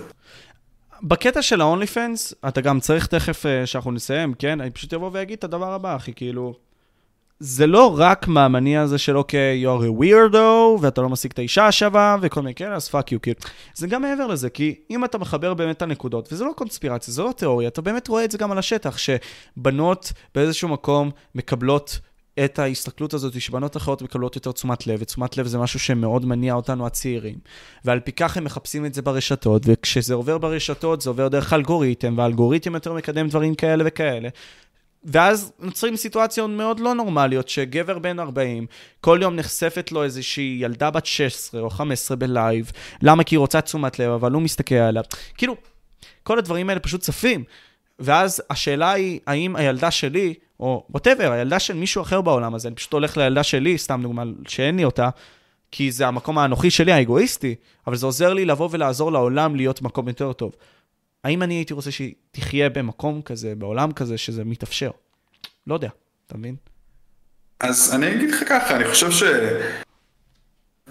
בקטע 1.04 1.42
של 1.42 1.62
ה-OnlyFans, 1.62 2.34
אתה 2.48 2.62
גם 2.62 2.80
צריך 2.80 3.06
תכף 3.06 3.46
אה, 3.46 3.66
שאנחנו 3.66 3.92
נסיים, 3.92 4.34
כן? 4.34 4.62
אני 4.62 4.72
פשוט 4.72 4.94
אבוא 4.94 5.10
ואגיד 5.14 5.38
את 5.38 5.44
הדבר 5.44 5.74
הבא, 5.74 5.96
אחי, 5.96 6.14
כאילו... 6.16 6.54
זה 7.44 7.68
לא 7.68 8.00
רק 8.00 8.28
מהמניע 8.28 8.82
הזה 8.82 8.98
של 8.98 9.18
אוקיי, 9.18 9.66
you're 9.66 9.82
a 9.82 10.02
weirdo, 10.04 10.38
ואתה 10.82 11.02
לא 11.02 11.10
משיג 11.10 11.32
את 11.32 11.40
האישה 11.40 11.68
השווה, 11.68 12.18
וכל 12.22 12.42
מיני 12.42 12.56
כאלה, 12.56 12.76
אז 12.76 12.88
fuck 12.88 13.12
you, 13.12 13.22
כאילו. 13.22 13.40
זה 13.76 13.88
גם 13.88 14.02
מעבר 14.02 14.28
לזה, 14.28 14.50
כי 14.50 14.76
אם 14.90 15.06
אתה 15.06 15.18
מחבר 15.18 15.54
באמת 15.54 15.78
את 15.78 15.82
הנקודות, 15.82 16.34
וזה 16.34 16.44
לא 16.44 16.52
קונספירציה, 16.56 17.14
זה 17.14 17.24
לא 17.24 17.32
תיאוריה, 17.38 17.68
אתה 17.68 17.82
באמת 17.82 18.08
רואה 18.08 18.26
את 18.26 18.32
זה 18.32 18.38
גם 18.38 18.52
על 18.52 18.58
השטח, 18.58 18.98
שבנות 18.98 20.14
באיזשהו 20.36 20.70
מקום 20.70 21.12
מקבלות 21.36 22.00
את 22.46 22.60
ההסתכלות 22.60 23.14
הזאת, 23.14 23.42
שבנות 23.42 23.78
אחרות 23.78 24.02
מקבלות 24.02 24.36
יותר 24.36 24.52
תשומת 24.52 24.88
לב, 24.88 25.00
ותשומת 25.02 25.38
לב 25.38 25.48
זה 25.48 25.58
משהו 25.58 25.80
שמאוד 25.80 26.26
מניע 26.26 26.54
אותנו 26.54 26.86
הצעירים. 26.86 27.36
ועל 27.86 28.00
פי 28.00 28.12
כך 28.12 28.38
הם 28.38 28.44
מחפשים 28.44 28.86
את 28.86 28.94
זה 28.94 29.02
ברשתות, 29.02 29.62
וכשזה 29.66 30.14
עובר 30.14 30.38
ברשתות, 30.38 31.02
זה 31.02 31.10
עובר 31.10 31.28
דרך 31.28 31.54
אלגוריתם, 31.54 32.18
והאלגוריתם 32.18 32.74
יותר 32.74 32.94
מקדם 32.94 33.28
דברים 33.28 33.56
כאלה 33.56 33.84
וכאלה. 33.88 34.30
ואז 35.04 35.52
נוצרים 35.60 35.96
סיטואציות 35.96 36.50
מאוד 36.50 36.80
לא 36.80 36.96
נורמליות, 36.96 37.50
שגבר 37.50 38.00
בן 38.00 38.20
40, 38.20 38.66
כל 39.02 39.20
יום 39.22 39.36
נחשפת 39.36 39.92
לו 39.92 40.04
איזושהי 40.04 40.58
ילדה 40.62 40.92
בת 40.92 41.06
16 41.06 41.62
או 41.62 41.70
15 41.70 42.18
בלייב, 42.18 42.72
למה? 43.02 43.24
כי 43.24 43.36
היא 43.36 43.40
רוצה 43.40 43.62
תשומת 43.62 44.00
לב, 44.00 44.12
אבל 44.12 44.32
הוא 44.32 44.42
מסתכל 44.42 44.76
עליו. 44.76 45.04
כאילו, 45.38 45.56
כל 46.24 46.38
הדברים 46.38 46.70
האלה 46.70 46.80
פשוט 46.80 47.02
צפים. 47.02 47.44
ואז 48.00 48.44
השאלה 48.50 48.92
היא, 48.92 49.20
האם 49.28 49.56
הילדה 49.56 49.92
שלי, 49.92 50.34
או 50.60 50.86
whatever, 50.90 51.32
הילדה 51.32 51.60
של 51.60 51.74
מישהו 51.74 52.02
אחר 52.02 52.22
בעולם 52.22 52.56
הזה, 52.56 52.68
אני 52.68 52.76
פשוט 52.76 52.94
הולך 52.94 53.18
לילדה 53.18 53.44
שלי, 53.44 53.78
סתם 53.78 54.00
דוגמה, 54.04 54.24
שאין 54.48 54.78
לי 54.78 54.84
אותה, 54.84 55.10
כי 55.72 55.92
זה 55.92 56.08
המקום 56.08 56.38
האנוכי 56.38 56.72
שלי, 56.72 56.92
האגואיסטי, 56.92 57.56
אבל 57.88 57.96
זה 57.96 58.06
עוזר 58.06 58.34
לי 58.34 58.46
לבוא 58.46 58.70
ולעזור 58.72 59.12
לעולם 59.12 59.56
להיות 59.56 59.82
מקום 59.82 60.08
יותר 60.08 60.34
טוב. 60.34 60.56
האם 61.24 61.44
אני 61.44 61.54
הייתי 61.54 61.74
רוצה 61.74 61.92
שהיא 61.92 62.14
תחיה 62.32 62.70
במקום 62.70 63.22
כזה, 63.22 63.54
בעולם 63.56 63.92
כזה, 63.92 64.18
שזה 64.18 64.44
מתאפשר? 64.44 64.92
לא 65.68 65.74
יודע, 65.74 65.90
אתה 66.28 66.38
מבין? 66.38 66.56
אז 67.60 67.96
אני 67.96 68.16
אגיד 68.16 68.30
לך 68.30 68.44
ככה, 68.50 68.76
אני 68.76 68.86
חושב 68.86 69.12
ש... 69.12 69.24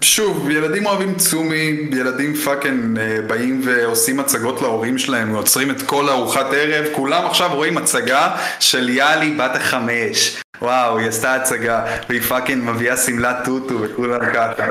שוב, 0.01 0.49
ילדים 0.49 0.85
אוהבים 0.85 1.15
צומי, 1.15 1.87
ילדים 1.91 2.35
fucking 2.35 2.99
אה, 2.99 3.21
באים 3.27 3.61
ועושים 3.65 4.19
הצגות 4.19 4.61
להורים 4.61 4.97
שלהם, 4.97 5.35
יוצרים 5.35 5.71
את 5.71 5.81
כל 5.81 6.09
ארוחת 6.09 6.45
ערב, 6.53 6.85
כולם 6.95 7.25
עכשיו 7.25 7.55
רואים 7.55 7.77
הצגה 7.77 8.37
של 8.59 8.89
יאלי 8.89 9.31
בת 9.31 9.55
החמש. 9.55 10.41
וואו, 10.61 10.97
היא 10.97 11.07
עשתה 11.07 11.35
הצגה, 11.35 11.85
והיא 12.09 12.21
fucking 12.21 12.63
מביאה 12.69 12.97
שמלת 12.97 13.35
טוטו 13.45 13.81
וכולם 13.81 14.19
ככה. 14.33 14.65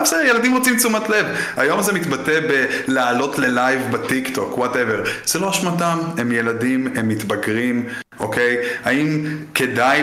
בסדר, 0.00 0.20
ילדים 0.20 0.54
רוצים 0.56 0.76
תשומת 0.76 1.08
לב. 1.08 1.26
היום 1.56 1.82
זה 1.82 1.92
מתבטא 1.92 2.40
בלעלות 2.86 3.38
ללייב 3.38 3.80
בטיק 3.90 4.34
טוק, 4.34 4.58
whatever. 4.58 5.02
זה 5.24 5.38
לא 5.38 5.50
אשמתם, 5.50 5.98
הם 6.18 6.32
ילדים, 6.32 6.86
הם 6.96 7.08
מתבגרים, 7.08 7.86
אוקיי? 8.20 8.56
האם 8.84 9.26
כדאי 9.54 10.02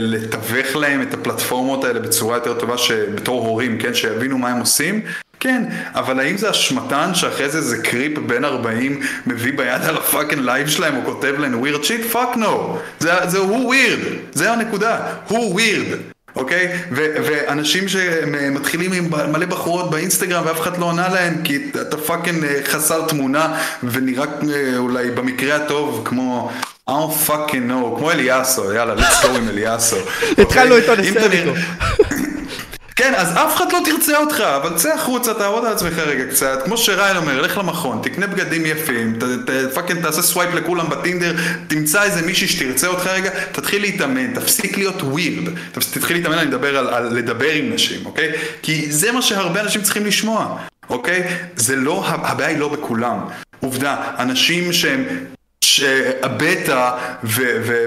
לתווך 0.00 0.76
להם 0.76 1.02
את 1.02 1.14
הפלטפורמות 1.14 1.84
האלה 1.84 2.00
בצורה 2.00 2.36
יותר 2.36 2.54
טובה 2.54 2.74
בתור 3.14 3.46
הורים, 3.46 3.78
כן? 3.78 3.94
שיבינו 3.94 4.38
מה 4.38 4.48
הם 4.48 4.58
עושים? 4.60 5.00
כן, 5.46 5.62
אבל 5.94 6.20
האם 6.20 6.36
זה 6.36 6.50
אשמתן 6.50 7.14
שאחרי 7.14 7.48
זה 7.48 7.58
איזה 7.58 7.78
creep 7.82 8.18
בן 8.18 8.44
40 8.44 9.00
מביא 9.26 9.52
ביד 9.56 9.82
על 9.82 9.96
ה 9.96 10.02
fucking 10.02 10.42
לייב 10.44 10.68
שלהם 10.68 10.96
או 10.96 11.00
כותב 11.04 11.34
להם 11.38 11.60
weird 11.60 11.84
shit? 11.84 12.04
Fuck 12.04 12.36
no. 12.36 12.78
זה, 13.00 13.12
זה 13.26 13.38
הוא 13.38 13.66
weird, 13.66 13.98
זה 14.32 14.52
הנקודה, 14.52 14.98
הוא 15.28 15.52
weird. 15.52 15.98
אוקיי? 16.36 16.72
ו- 16.92 17.14
ואנשים 17.24 17.88
שמתחילים 17.88 18.92
עם 18.92 19.10
מלא 19.32 19.46
בחורות 19.46 19.90
באינסטגרם 19.90 20.46
ואף 20.46 20.60
אחד 20.60 20.78
לא 20.78 20.84
עונה 20.84 21.08
להם 21.08 21.34
כי 21.44 21.58
אתה 21.80 21.96
fucking 21.96 22.44
אה, 22.44 22.60
חסר 22.64 23.06
תמונה 23.08 23.58
ונראה 23.82 24.24
אה, 24.24 24.76
אולי 24.76 25.10
במקרה 25.10 25.56
הטוב 25.56 26.02
כמו 26.04 26.50
I 26.90 26.92
don't 26.92 27.28
fucking 27.28 27.70
know, 27.70 27.98
כמו 27.98 28.10
אליאסו, 28.10 28.72
יאללה, 28.72 28.94
let's 28.94 29.24
go 29.24 29.28
עם 29.36 29.48
אליאסו. 29.48 29.96
התחלנו 30.38 30.76
איתו, 30.76 30.94
נסיים 30.94 31.32
איתו. 31.32 31.52
כן, 32.96 33.14
אז 33.16 33.32
אף 33.32 33.56
אחד 33.56 33.64
לא 33.72 33.78
תרצה 33.84 34.16
אותך, 34.16 34.40
אבל 34.40 34.76
צא 34.76 34.94
החוצה, 34.94 35.34
תעבוד 35.34 35.64
על 35.64 35.72
עצמך 35.72 35.98
רגע 35.98 36.24
קצת. 36.30 36.62
כמו 36.64 36.76
שריין 36.76 37.16
אומר, 37.16 37.40
לך 37.40 37.58
למכון, 37.58 38.00
תקנה 38.02 38.26
בגדים 38.26 38.66
יפים, 38.66 39.18
fucking 39.74 40.02
תעשה 40.02 40.22
swipe 40.22 40.54
לכולם 40.54 40.88
בטינדר, 40.90 41.34
תמצא 41.68 42.02
איזה 42.02 42.26
מישהי 42.26 42.48
שתרצה 42.48 42.86
אותך 42.86 43.06
רגע, 43.06 43.30
תתחיל 43.52 43.82
להתאמן, 43.82 44.34
תפסיק 44.34 44.78
להיות 44.78 45.02
weird. 45.02 45.44
תתחיל 45.72 46.16
להתאמן, 46.16 46.38
אני 46.38 46.46
מדבר 46.46 46.78
על, 46.78 46.88
על 46.88 47.14
לדבר 47.16 47.50
עם 47.50 47.72
נשים, 47.72 48.06
אוקיי? 48.06 48.32
כי 48.62 48.92
זה 48.92 49.12
מה 49.12 49.22
שהרבה 49.22 49.60
אנשים 49.60 49.82
צריכים 49.82 50.06
לשמוע. 50.06 50.58
אוקיי? 50.90 51.22
זה 51.56 51.76
לא, 51.76 52.04
הבעיה 52.06 52.48
היא 52.48 52.58
לא 52.58 52.68
בכולם. 52.68 53.18
עובדה, 53.60 53.96
אנשים 54.18 54.72
שהם 54.72 55.04
שהבטא 55.76 56.90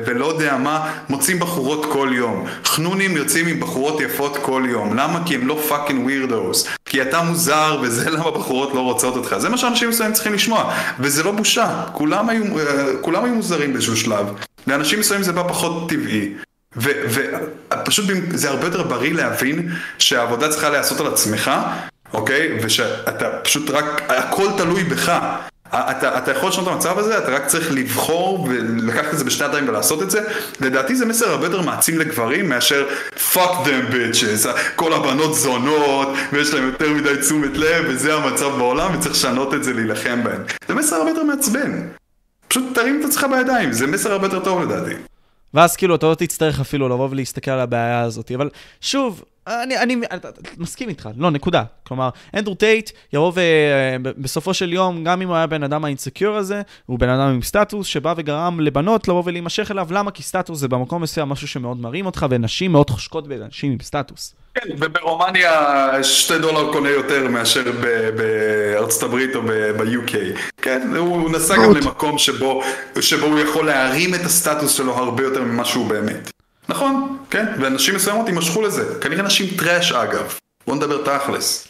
ולא 0.06 0.26
יודע 0.26 0.58
מה 0.58 0.94
מוצאים 1.10 1.40
בחורות 1.40 1.86
כל 1.86 2.10
יום. 2.14 2.46
חנונים 2.66 3.18
יוצאים 3.18 3.48
עם 3.48 3.60
בחורות 3.60 4.02
יפות 4.02 4.38
כל 4.42 4.64
יום. 4.70 4.98
למה? 4.98 5.22
כי 5.26 5.36
הם 5.36 5.48
לא 5.48 5.62
fucking 5.70 6.06
weirdos. 6.06 6.68
כי 6.86 7.02
אתה 7.02 7.22
מוזר 7.22 7.80
וזה 7.82 8.10
למה 8.16 8.32
בחורות 8.32 8.74
לא 8.74 8.80
רוצות 8.80 9.16
אותך. 9.16 9.36
זה 9.38 9.50
מה 9.50 9.58
שאנשים 9.58 9.90
מסוימים 9.90 10.14
צריכים 10.14 10.34
לשמוע. 10.34 10.74
וזה 11.00 11.24
לא 11.24 11.32
בושה. 11.32 11.84
כולם 11.92 12.30
היו, 12.30 12.44
כולם 13.02 13.26
היו 13.26 13.34
מוזרים 13.34 13.74
באיזשהו 13.74 13.98
שלב. 13.98 14.26
לאנשים 14.68 15.00
מסוימים 15.00 15.24
זה 15.24 15.32
בא 15.32 15.44
פחות 15.48 15.90
טבעי. 15.90 16.34
ופשוט 16.76 18.06
זה 18.32 18.50
הרבה 18.50 18.66
יותר 18.66 18.84
בריא 18.84 19.14
להבין 19.14 19.72
שהעבודה 19.98 20.50
צריכה 20.50 20.70
להיעשות 20.70 21.00
על 21.00 21.08
עצמך, 21.08 21.52
אוקיי? 22.14 22.58
ושאתה 22.62 23.30
פשוט 23.44 23.70
רק, 23.70 24.02
הכל 24.10 24.48
תלוי 24.58 24.84
בך. 24.84 25.12
אתה, 25.74 26.18
אתה 26.18 26.32
יכול 26.32 26.50
לשנות 26.50 26.68
את 26.68 26.74
המצב 26.74 27.00
הזה, 27.00 27.18
אתה 27.18 27.32
רק 27.32 27.46
צריך 27.46 27.72
לבחור 27.72 28.48
ולקחת 28.50 29.14
את 29.14 29.18
זה 29.18 29.24
בשני 29.24 29.48
ידיים 29.48 29.70
ולעשות 29.70 30.02
את 30.02 30.12
זה. 30.12 30.22
לדעתי 30.62 30.96
זה 30.96 31.06
מסר 31.06 31.30
הרבה 31.30 31.46
יותר 31.46 31.62
מעצים 31.62 32.00
לגברים 32.00 32.50
מאשר 32.50 32.88
fuck 33.34 33.66
them 33.66 33.94
bitches, 33.94 34.48
כל 34.76 34.94
הבנות 34.94 35.36
זונות 35.36 36.08
ויש 36.34 36.54
להם 36.54 36.66
יותר 36.66 36.94
מדי 36.94 37.18
תשומת 37.22 37.58
לב 37.58 37.86
וזה 37.88 38.14
המצב 38.14 38.50
בעולם 38.58 38.98
וצריך 38.98 39.16
לשנות 39.16 39.54
את 39.54 39.64
זה, 39.64 39.74
להילחם 39.74 40.24
בהם. 40.24 40.44
זה 40.68 40.76
מסר 40.76 40.96
הרבה 40.96 41.10
יותר 41.10 41.24
מעצבן. 41.24 41.88
פשוט 42.48 42.64
תרים 42.76 43.00
את 43.00 43.06
עצמך 43.06 43.26
בידיים, 43.32 43.74
זה 43.74 43.88
מסר 43.88 44.12
הרבה 44.12 44.26
יותר 44.28 44.40
טוב 44.40 44.62
לדעתי. 44.62 44.94
ואז 45.54 45.76
כאילו 45.76 45.96
אתה 45.96 46.06
לא 46.06 46.16
תצטרך 46.16 46.60
אפילו 46.60 46.90
לבוא 46.90 47.08
ולהסתכל 47.12 47.52
על 47.52 47.60
הבעיה 47.60 48.02
הזאת. 48.02 48.32
אבל 48.36 48.50
שוב, 48.82 49.24
אני, 49.50 49.78
אני 49.78 49.96
מסכים 50.58 50.90
איתך, 50.90 51.10
לא, 51.18 51.32
נקודה. 51.32 51.64
כלומר, 51.84 52.10
אנדרו 52.36 52.56
טייט 52.56 52.92
יבוא 53.14 53.32
ובסופו 53.36 54.54
של 54.54 54.74
יום, 54.74 55.04
גם 55.04 55.22
אם 55.22 55.28
הוא 55.28 55.36
היה 55.36 55.48
בן 55.48 55.64
אדם 55.64 55.86
האינסקיור 55.86 56.38
הזה, 56.38 56.62
הוא 56.86 57.00
בן 57.00 57.10
אדם 57.10 57.28
עם 57.28 57.42
סטטוס 57.42 57.88
שבא 57.88 58.14
וגרם 58.18 58.60
לבנות 58.60 59.08
לבוא 59.08 59.24
ולהימשך 59.26 59.72
אליו. 59.72 59.88
למה? 59.92 60.12
כי 60.12 60.24
סטטוס 60.24 60.60
זה 60.60 60.68
במקום 60.68 61.02
מסוים 61.02 61.30
משהו 61.30 61.48
שמאוד 61.48 61.78
מרים 61.78 62.06
אותך, 62.06 62.26
ונשים 62.30 62.72
מאוד 62.72 62.90
חושקות 62.90 63.28
באנשים 63.28 63.72
עם 63.72 63.78
סטטוס. 63.82 64.36
כן, 64.54 64.70
וברומניה 64.78 66.04
שתי 66.04 66.40
דולר 66.40 66.74
קונה 66.74 66.90
יותר 66.90 67.28
מאשר 67.28 67.64
בארצות 68.16 69.04
הברית 69.04 69.36
או 69.36 69.42
ב-UK. 69.42 70.16
כן, 70.62 70.94
הוא 70.98 71.32
נסע 71.32 71.56
גם 71.56 71.76
למקום 71.76 72.18
שבו, 72.18 72.62
שבו 73.02 73.26
הוא 73.26 73.40
יכול 73.40 73.66
להרים 73.66 74.16
את 74.16 74.22
הסטטוס 74.22 74.72
שלו 74.72 74.98
הרבה 74.98 75.24
יותר 75.24 75.44
ממה 75.44 75.66
שהוא 75.66 75.88
באמת. 75.88 76.32
נכון, 76.70 77.18
כן, 77.30 77.46
ואנשים 77.60 77.96
מסוימות 77.96 78.28
יימשכו 78.28 78.62
לזה. 78.62 79.00
כנראה 79.02 79.24
נשים 79.24 79.48
trash 79.58 79.92
אגב. 79.92 80.34
בוא 80.68 80.76
נדבר 80.76 81.04
תכלס. 81.04 81.68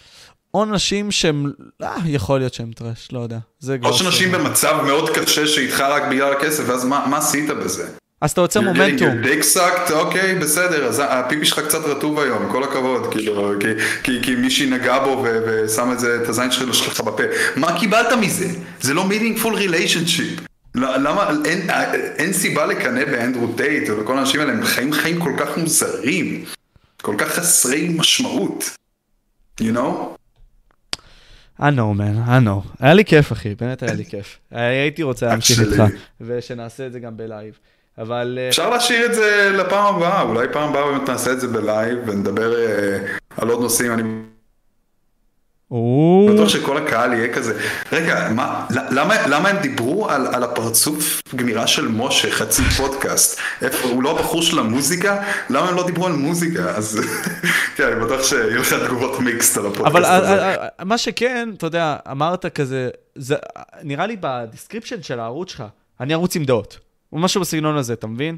או 0.54 0.66
נשים 0.66 1.12
שהם, 1.12 1.52
אה, 1.84 1.96
יכול 2.06 2.40
להיות 2.40 2.54
שהם 2.54 2.72
trash, 2.72 3.08
לא 3.12 3.20
יודע. 3.20 3.38
או 3.84 3.94
שנשים 3.94 4.32
במצב 4.32 4.82
מאוד 4.86 5.10
קשה 5.10 5.48
שאיתך 5.48 5.80
רק 5.80 6.04
בגלל 6.12 6.34
הכסף, 6.34 6.64
ואז 6.68 6.86
מה, 6.86 7.06
מה 7.10 7.18
עשית 7.18 7.50
בזה? 7.50 7.88
אז 8.22 8.32
אתה 8.32 8.42
יוצר 8.42 8.62
מומנטום. 8.62 9.22
Dick 9.22 9.44
sucked, 9.44 9.92
אוקיי, 9.92 10.36
בסדר, 10.36 10.86
אז 10.86 11.02
הפיפי 11.06 11.46
שלך 11.46 11.60
קצת 11.60 11.86
רטוב 11.86 12.20
היום, 12.20 12.50
כל 12.52 12.64
הכבוד, 12.64 13.12
כאילו, 13.12 13.54
כי, 13.60 13.68
כי, 14.04 14.20
כי 14.24 14.36
מישהי 14.36 14.70
נגע 14.70 15.00
בו 15.00 15.26
ושם 15.46 15.92
את 15.92 16.00
זה, 16.00 16.20
את 16.24 16.30
הזין 16.30 16.52
שלך 16.52 17.02
בפה. 17.02 17.24
מה 17.56 17.80
קיבלת 17.80 18.14
מזה? 18.22 18.48
זה 18.82 18.94
לא 18.94 19.06
meaningful 19.10 19.54
relationship. 19.56 20.49
למה, 20.76 21.30
אין, 21.46 21.70
אין 22.18 22.34
סיבה 22.34 22.66
לקנא 22.66 23.06
באנדרו 23.06 23.54
טייט 23.58 23.90
וכל 23.90 24.18
האנשים 24.18 24.42
האלה, 24.42 24.52
הם 24.52 24.64
חיים 24.64 24.94
חיים 24.94 25.20
כל 25.20 25.34
כך 25.38 25.58
מוזרים, 25.58 26.46
כל 27.02 27.16
כך 27.18 27.28
חסרי 27.28 27.90
משמעות, 27.90 28.78
you 29.62 29.74
know? 29.74 30.20
I 31.60 31.72
know, 31.72 31.94
man, 31.94 32.30
I 32.30 32.40
know. 32.46 32.68
היה 32.80 32.94
לי 32.94 33.06
כיף, 33.06 33.32
אחי, 33.32 33.56
באמת 33.56 33.84
היה 33.84 33.94
לי 33.94 34.06
כיף. 34.12 34.38
הייתי 34.52 35.04
רוצה 35.04 35.26
להמשיך 35.26 35.60
איתך, 35.60 35.84
ושנעשה 36.22 36.88
את 36.88 36.92
זה 36.92 37.00
גם 37.00 37.18
בלייב. 37.18 37.54
אבל... 37.98 38.40
אה, 38.42 38.50
אפשר 38.50 38.70
להשאיר 38.70 39.06
את 39.06 39.14
זה 39.14 39.52
לפעם 39.58 39.96
הבאה, 39.96 40.22
אולי 40.22 40.48
פעם 40.54 40.70
הבאה 40.70 40.92
באמת 40.92 41.10
נעשה 41.10 41.32
את 41.32 41.40
זה 41.40 41.48
בלייב 41.48 42.00
ונדבר 42.08 42.54
אה, 42.54 43.42
על 43.42 43.50
עוד 43.50 43.62
נושאים. 43.62 43.94
אני 43.94 44.04
בטוח 46.34 46.50
שכל 46.50 46.78
הקהל 46.78 47.14
יהיה 47.14 47.34
כזה, 47.34 47.60
רגע, 47.92 48.30
מה, 48.36 48.66
למה, 48.70 49.28
למה 49.28 49.50
הם 49.50 49.58
דיברו 49.58 50.10
על, 50.10 50.28
על 50.28 50.44
הפרצוף 50.44 51.22
גמירה 51.36 51.68
של 51.68 51.88
משה, 51.88 52.32
חצי 52.32 52.62
פודקאסט? 52.62 53.40
איפה, 53.62 53.88
הוא 53.88 54.04
לא 54.04 54.20
הבחור 54.20 54.42
של 54.42 54.60
המוזיקה? 54.60 55.24
למה 55.50 55.70
הם 55.70 55.76
לא 55.76 55.86
דיברו 55.86 56.06
על 56.06 56.14
מוזיקה? 56.14 56.76
אז 56.76 57.00
כן, 57.76 57.84
אני 57.84 58.06
בטוח 58.06 58.24
שיהיו 58.24 58.62
לך 58.62 58.74
תגובות 58.74 59.20
mixed 59.20 59.58
על 59.58 59.66
הפודקאסט 59.66 59.96
אבל 59.96 60.06
הזה. 60.06 60.56
אבל 60.56 60.68
מה 60.86 60.98
שכן, 60.98 61.50
אתה 61.58 61.66
יודע, 61.66 61.96
אמרת 62.12 62.46
כזה, 62.46 62.90
זה, 63.16 63.36
נראה 63.84 64.08
לי 64.08 64.18
ב 64.20 64.27
description 64.27 65.02
של 65.02 65.20
הערוץ 65.20 65.52
שלך, 65.52 65.64
אני 66.00 66.14
ערוץ 66.14 66.36
עם 66.36 66.44
דעות. 66.44 66.80
או 67.14 67.18
משהו 67.18 67.42
בסגנון 67.42 67.78
הזה, 67.78 67.94
אתה 67.94 68.08
מבין? 68.08 68.38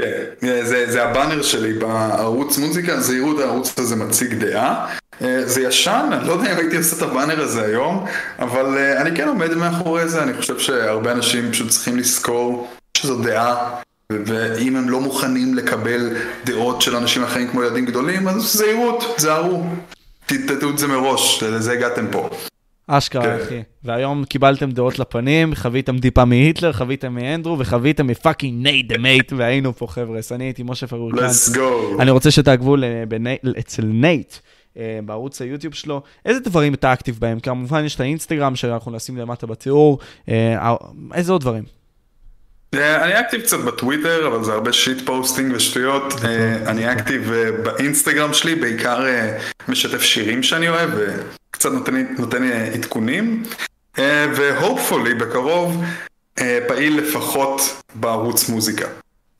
כן, 0.00 0.22
זה, 0.40 0.92
זה 0.92 1.04
הבאנר 1.04 1.42
שלי 1.42 1.72
בערוץ 1.72 2.58
מוזיקה, 2.58 3.00
זהירות 3.00 3.38
הערוץ 3.38 3.78
הזה 3.78 3.96
מציג 3.96 4.34
דעה. 4.34 4.96
אה, 5.22 5.46
זה 5.46 5.62
ישן, 5.62 6.10
אני 6.12 6.28
לא 6.28 6.32
יודע 6.32 6.52
אם 6.52 6.58
הייתי 6.58 6.76
עושה 6.76 6.96
את 6.96 7.02
הבאנר 7.02 7.40
הזה 7.40 7.62
היום, 7.64 8.06
אבל 8.38 8.78
אה, 8.78 9.02
אני 9.02 9.16
כן 9.16 9.28
עומד 9.28 9.54
מאחורי 9.54 10.08
זה, 10.08 10.22
אני 10.22 10.34
חושב 10.34 10.58
שהרבה 10.58 11.12
אנשים 11.12 11.52
פשוט 11.52 11.68
צריכים 11.68 11.96
לזכור 11.96 12.68
שזו 12.96 13.22
דעה, 13.22 13.74
ואם 14.12 14.76
הם 14.76 14.88
לא 14.88 15.00
מוכנים 15.00 15.54
לקבל 15.54 16.16
דעות 16.44 16.82
של 16.82 16.96
אנשים 16.96 17.24
אחרים 17.24 17.48
כמו 17.48 17.62
ילדים 17.62 17.86
גדולים, 17.86 18.28
אז 18.28 18.42
זהירות, 18.42 19.04
זהרו. 19.16 19.64
תטטו 20.26 20.70
את 20.70 20.78
זה 20.78 20.86
מראש, 20.86 21.42
לזה 21.42 21.72
הגעתם 21.72 22.06
פה. 22.10 22.28
אשכרה, 22.86 23.22
כן. 23.22 23.38
אחי. 23.42 23.62
והיום 23.84 24.24
קיבלתם 24.24 24.70
דעות 24.70 24.98
לפנים, 24.98 25.54
חוויתם 25.54 25.98
טיפה 25.98 26.24
מהיטלר, 26.24 26.72
חוויתם 26.72 27.14
מאנדרו, 27.14 27.58
וחוויתם 27.58 28.06
מ 28.06 28.13
fucking 28.13 28.62
נייט 28.62 28.88
דה 28.88 28.98
מייט, 28.98 29.32
והיינו 29.36 29.72
פה 29.76 29.86
חבר'ה, 29.86 30.20
אני 30.30 30.44
הייתי 30.44 30.62
משה 30.62 30.86
פרורקן. 30.86 31.26
Let's 31.26 31.54
go. 31.54 32.00
אני 32.00 32.10
רוצה 32.10 32.30
שתעקבו 32.30 32.76
אצל 33.58 33.82
נייט. 33.84 34.34
אה, 34.76 34.98
בערוץ 35.04 35.42
היוטיוב 35.42 35.74
שלו, 35.74 36.02
איזה 36.24 36.40
דברים 36.40 36.74
אתה 36.74 36.92
אקטיב 36.92 37.18
בהם? 37.20 37.40
כמובן 37.40 37.84
יש 37.84 37.94
את 37.94 38.00
האינסטגרם 38.00 38.56
שאנחנו 38.56 38.92
נשים 38.92 39.16
למטה 39.16 39.46
בתיאור, 39.46 39.98
אה, 40.28 40.74
איזה 41.14 41.32
עוד 41.32 41.40
דברים? 41.40 41.64
אה, 42.74 43.04
אני 43.04 43.20
אקטיב 43.20 43.40
קצת 43.40 43.58
בטוויטר, 43.58 44.26
אבל 44.26 44.44
זה 44.44 44.52
הרבה 44.52 44.72
shitposting 44.72 45.54
ושטויות. 45.54 46.14
אני 46.66 46.92
אקטיב 46.92 47.32
באינסטגרם 47.62 48.32
שלי, 48.32 48.54
בעיקר 48.54 49.04
משתף 49.68 50.02
שירים 50.02 50.42
שאני 50.42 50.68
אוהב, 50.68 50.90
וקצת 51.50 51.70
נותן 52.18 52.42
עדכונים. 52.74 53.42
והופפולי 54.36 55.14
בקרוב 55.14 55.84
פעיל 56.68 57.00
לפחות 57.00 57.82
בערוץ 57.94 58.48
מוזיקה. 58.48 58.86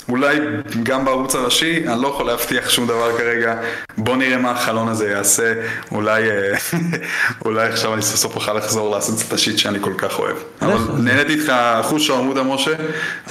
אולי 0.09 0.39
גם 0.83 1.05
בערוץ 1.05 1.35
הראשי, 1.35 1.89
אני 1.89 2.03
לא 2.03 2.09
יכול 2.09 2.27
להבטיח 2.27 2.71
שום 2.71 2.87
דבר 2.87 3.19
כרגע, 3.19 3.61
בוא 3.99 4.17
נראה 4.17 4.39
מה 4.39 4.51
החלון 4.51 4.89
הזה 4.89 5.11
יעשה, 5.11 5.55
אולי, 5.93 6.31
אה, 6.31 6.59
אולי 7.45 7.69
עכשיו 7.69 7.95
אני 7.95 8.03
סוף 8.03 8.17
סוף 8.17 8.37
אוכל 8.37 8.55
לחזור 8.55 8.91
לעשות 8.91 9.15
את 9.29 9.33
השיט 9.33 9.59
שאני 9.59 9.79
כל 9.81 9.95
כך 9.99 10.19
אוהב. 10.19 10.37
אבל 10.63 10.77
נהניתי 10.99 11.33
איתך 11.33 11.53
חוש 11.83 12.11
העמודה 12.11 12.43
משה, 12.43 12.73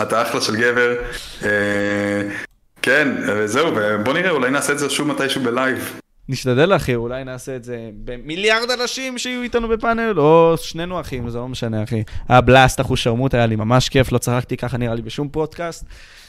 אתה 0.02 0.22
אחלה 0.22 0.42
של 0.42 0.56
גבר, 0.56 0.96
אה, 1.44 1.50
כן, 2.82 3.08
וזהו, 3.28 3.68
ובוא 3.76 4.14
נראה, 4.14 4.30
אולי 4.30 4.52
נעשה 4.52 4.74
את 4.74 4.80
זה 4.80 4.90
שוב 4.90 5.08
מתישהו 5.08 5.42
בלייב. 5.42 6.00
נשתדל 6.30 6.76
אחי, 6.76 6.96
אולי 6.96 7.24
נעשה 7.24 7.56
את 7.56 7.64
זה 7.64 7.78
במיליארד 8.04 8.72
אנשים 8.72 9.18
שיהיו 9.18 9.42
איתנו 9.42 9.68
בפאנל, 9.68 10.20
או 10.20 10.56
שנינו 10.58 11.00
אחים, 11.00 11.30
זה 11.30 11.38
לא 11.38 11.48
משנה 11.48 11.84
אחי. 11.84 12.04
היה 12.30 12.42
blast 12.42 12.82
אחושרמוטה, 12.82 13.34
היה 13.34 13.46
לי 13.46 13.56
ממש 13.56 13.90
כיף, 13.90 14.12
לא 14.12 14.18
צחקתי 14.18 14.58
ככה 14.58 14.78
נראה 14.78 14.96
לי 14.96 15.02
בשום 15.02 15.30
פודקאסט. 15.30 15.86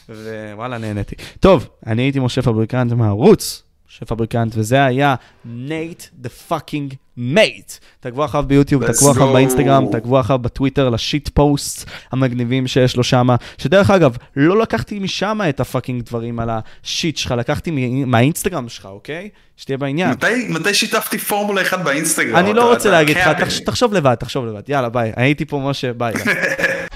ווואלה, 0.09 0.79
נהניתי. 0.79 1.15
טוב, 1.41 1.69
אני 1.87 2.03
הייתי 2.03 2.19
משה 2.19 2.43
פבריקנט 2.43 2.93
מהערוץ, 2.93 3.63
משה 3.91 4.05
פבריקנט, 4.07 4.53
וזה 4.57 4.85
היה 4.85 5.15
נייט 5.45 6.05
דה 6.15 6.29
fucking 6.29 6.95
מייט. 7.17 7.73
תעקבו 8.01 8.25
אחריו 8.25 8.45
ביוטיוב, 8.47 8.87
תעקבו 8.87 9.11
אחריו 9.11 9.33
באינסטגרם, 9.33 9.87
תעקבו 9.93 10.21
אחריו 10.21 10.39
בטוויטר 10.39 10.89
ל 10.89 10.97
shit 10.97 11.29
post 11.29 11.91
המגניבים 12.13 12.67
שיש 12.67 12.97
לו 12.97 13.05
שם. 13.05 13.29
שדרך 13.59 13.91
אגב, 13.91 14.17
לא 14.37 14.59
לקחתי 14.59 14.99
משם 14.99 15.41
את 15.49 15.61
ה 15.61 15.66
fucking 15.66 16.03
דברים 16.03 16.41
על 16.41 16.51
ה 16.51 16.64
shit 16.64 17.17
שלך, 17.17 17.35
לקחתי 17.39 17.71
מהאינסטגרם 18.07 18.69
שלך, 18.69 18.87
אוקיי? 18.87 19.29
שתהיה 19.57 19.79
בעניין. 19.79 20.11
מתי, 20.11 20.49
מתי 20.49 20.75
שיתפתי 20.75 21.19
פורמולה 21.19 21.63
1 21.63 21.79
באינסטגרם? 21.79 22.37
אני 22.37 22.53
לא 22.53 22.73
רוצה 22.73 22.91
להגיד 22.91 23.17
לך, 23.17 23.29
תחשוב 23.67 23.95
לבד, 23.95 24.15
תחשוב 24.15 24.47
לבד. 24.47 24.63
יאללה, 24.69 24.89
ביי. 24.89 25.13
הייתי 25.17 25.45
פה 25.45 25.61
משה, 25.65 25.93
ביי. 25.93 26.15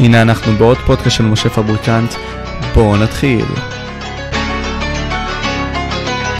הנה 0.00 0.22
אנחנו 0.22 0.52
בעוד 0.52 0.78
פודקאסט 0.78 1.16
של 1.16 1.24
משה 1.24 1.48
פבריקנט, 1.50 2.14
בואו 2.74 2.96
נתחיל. 2.96 3.44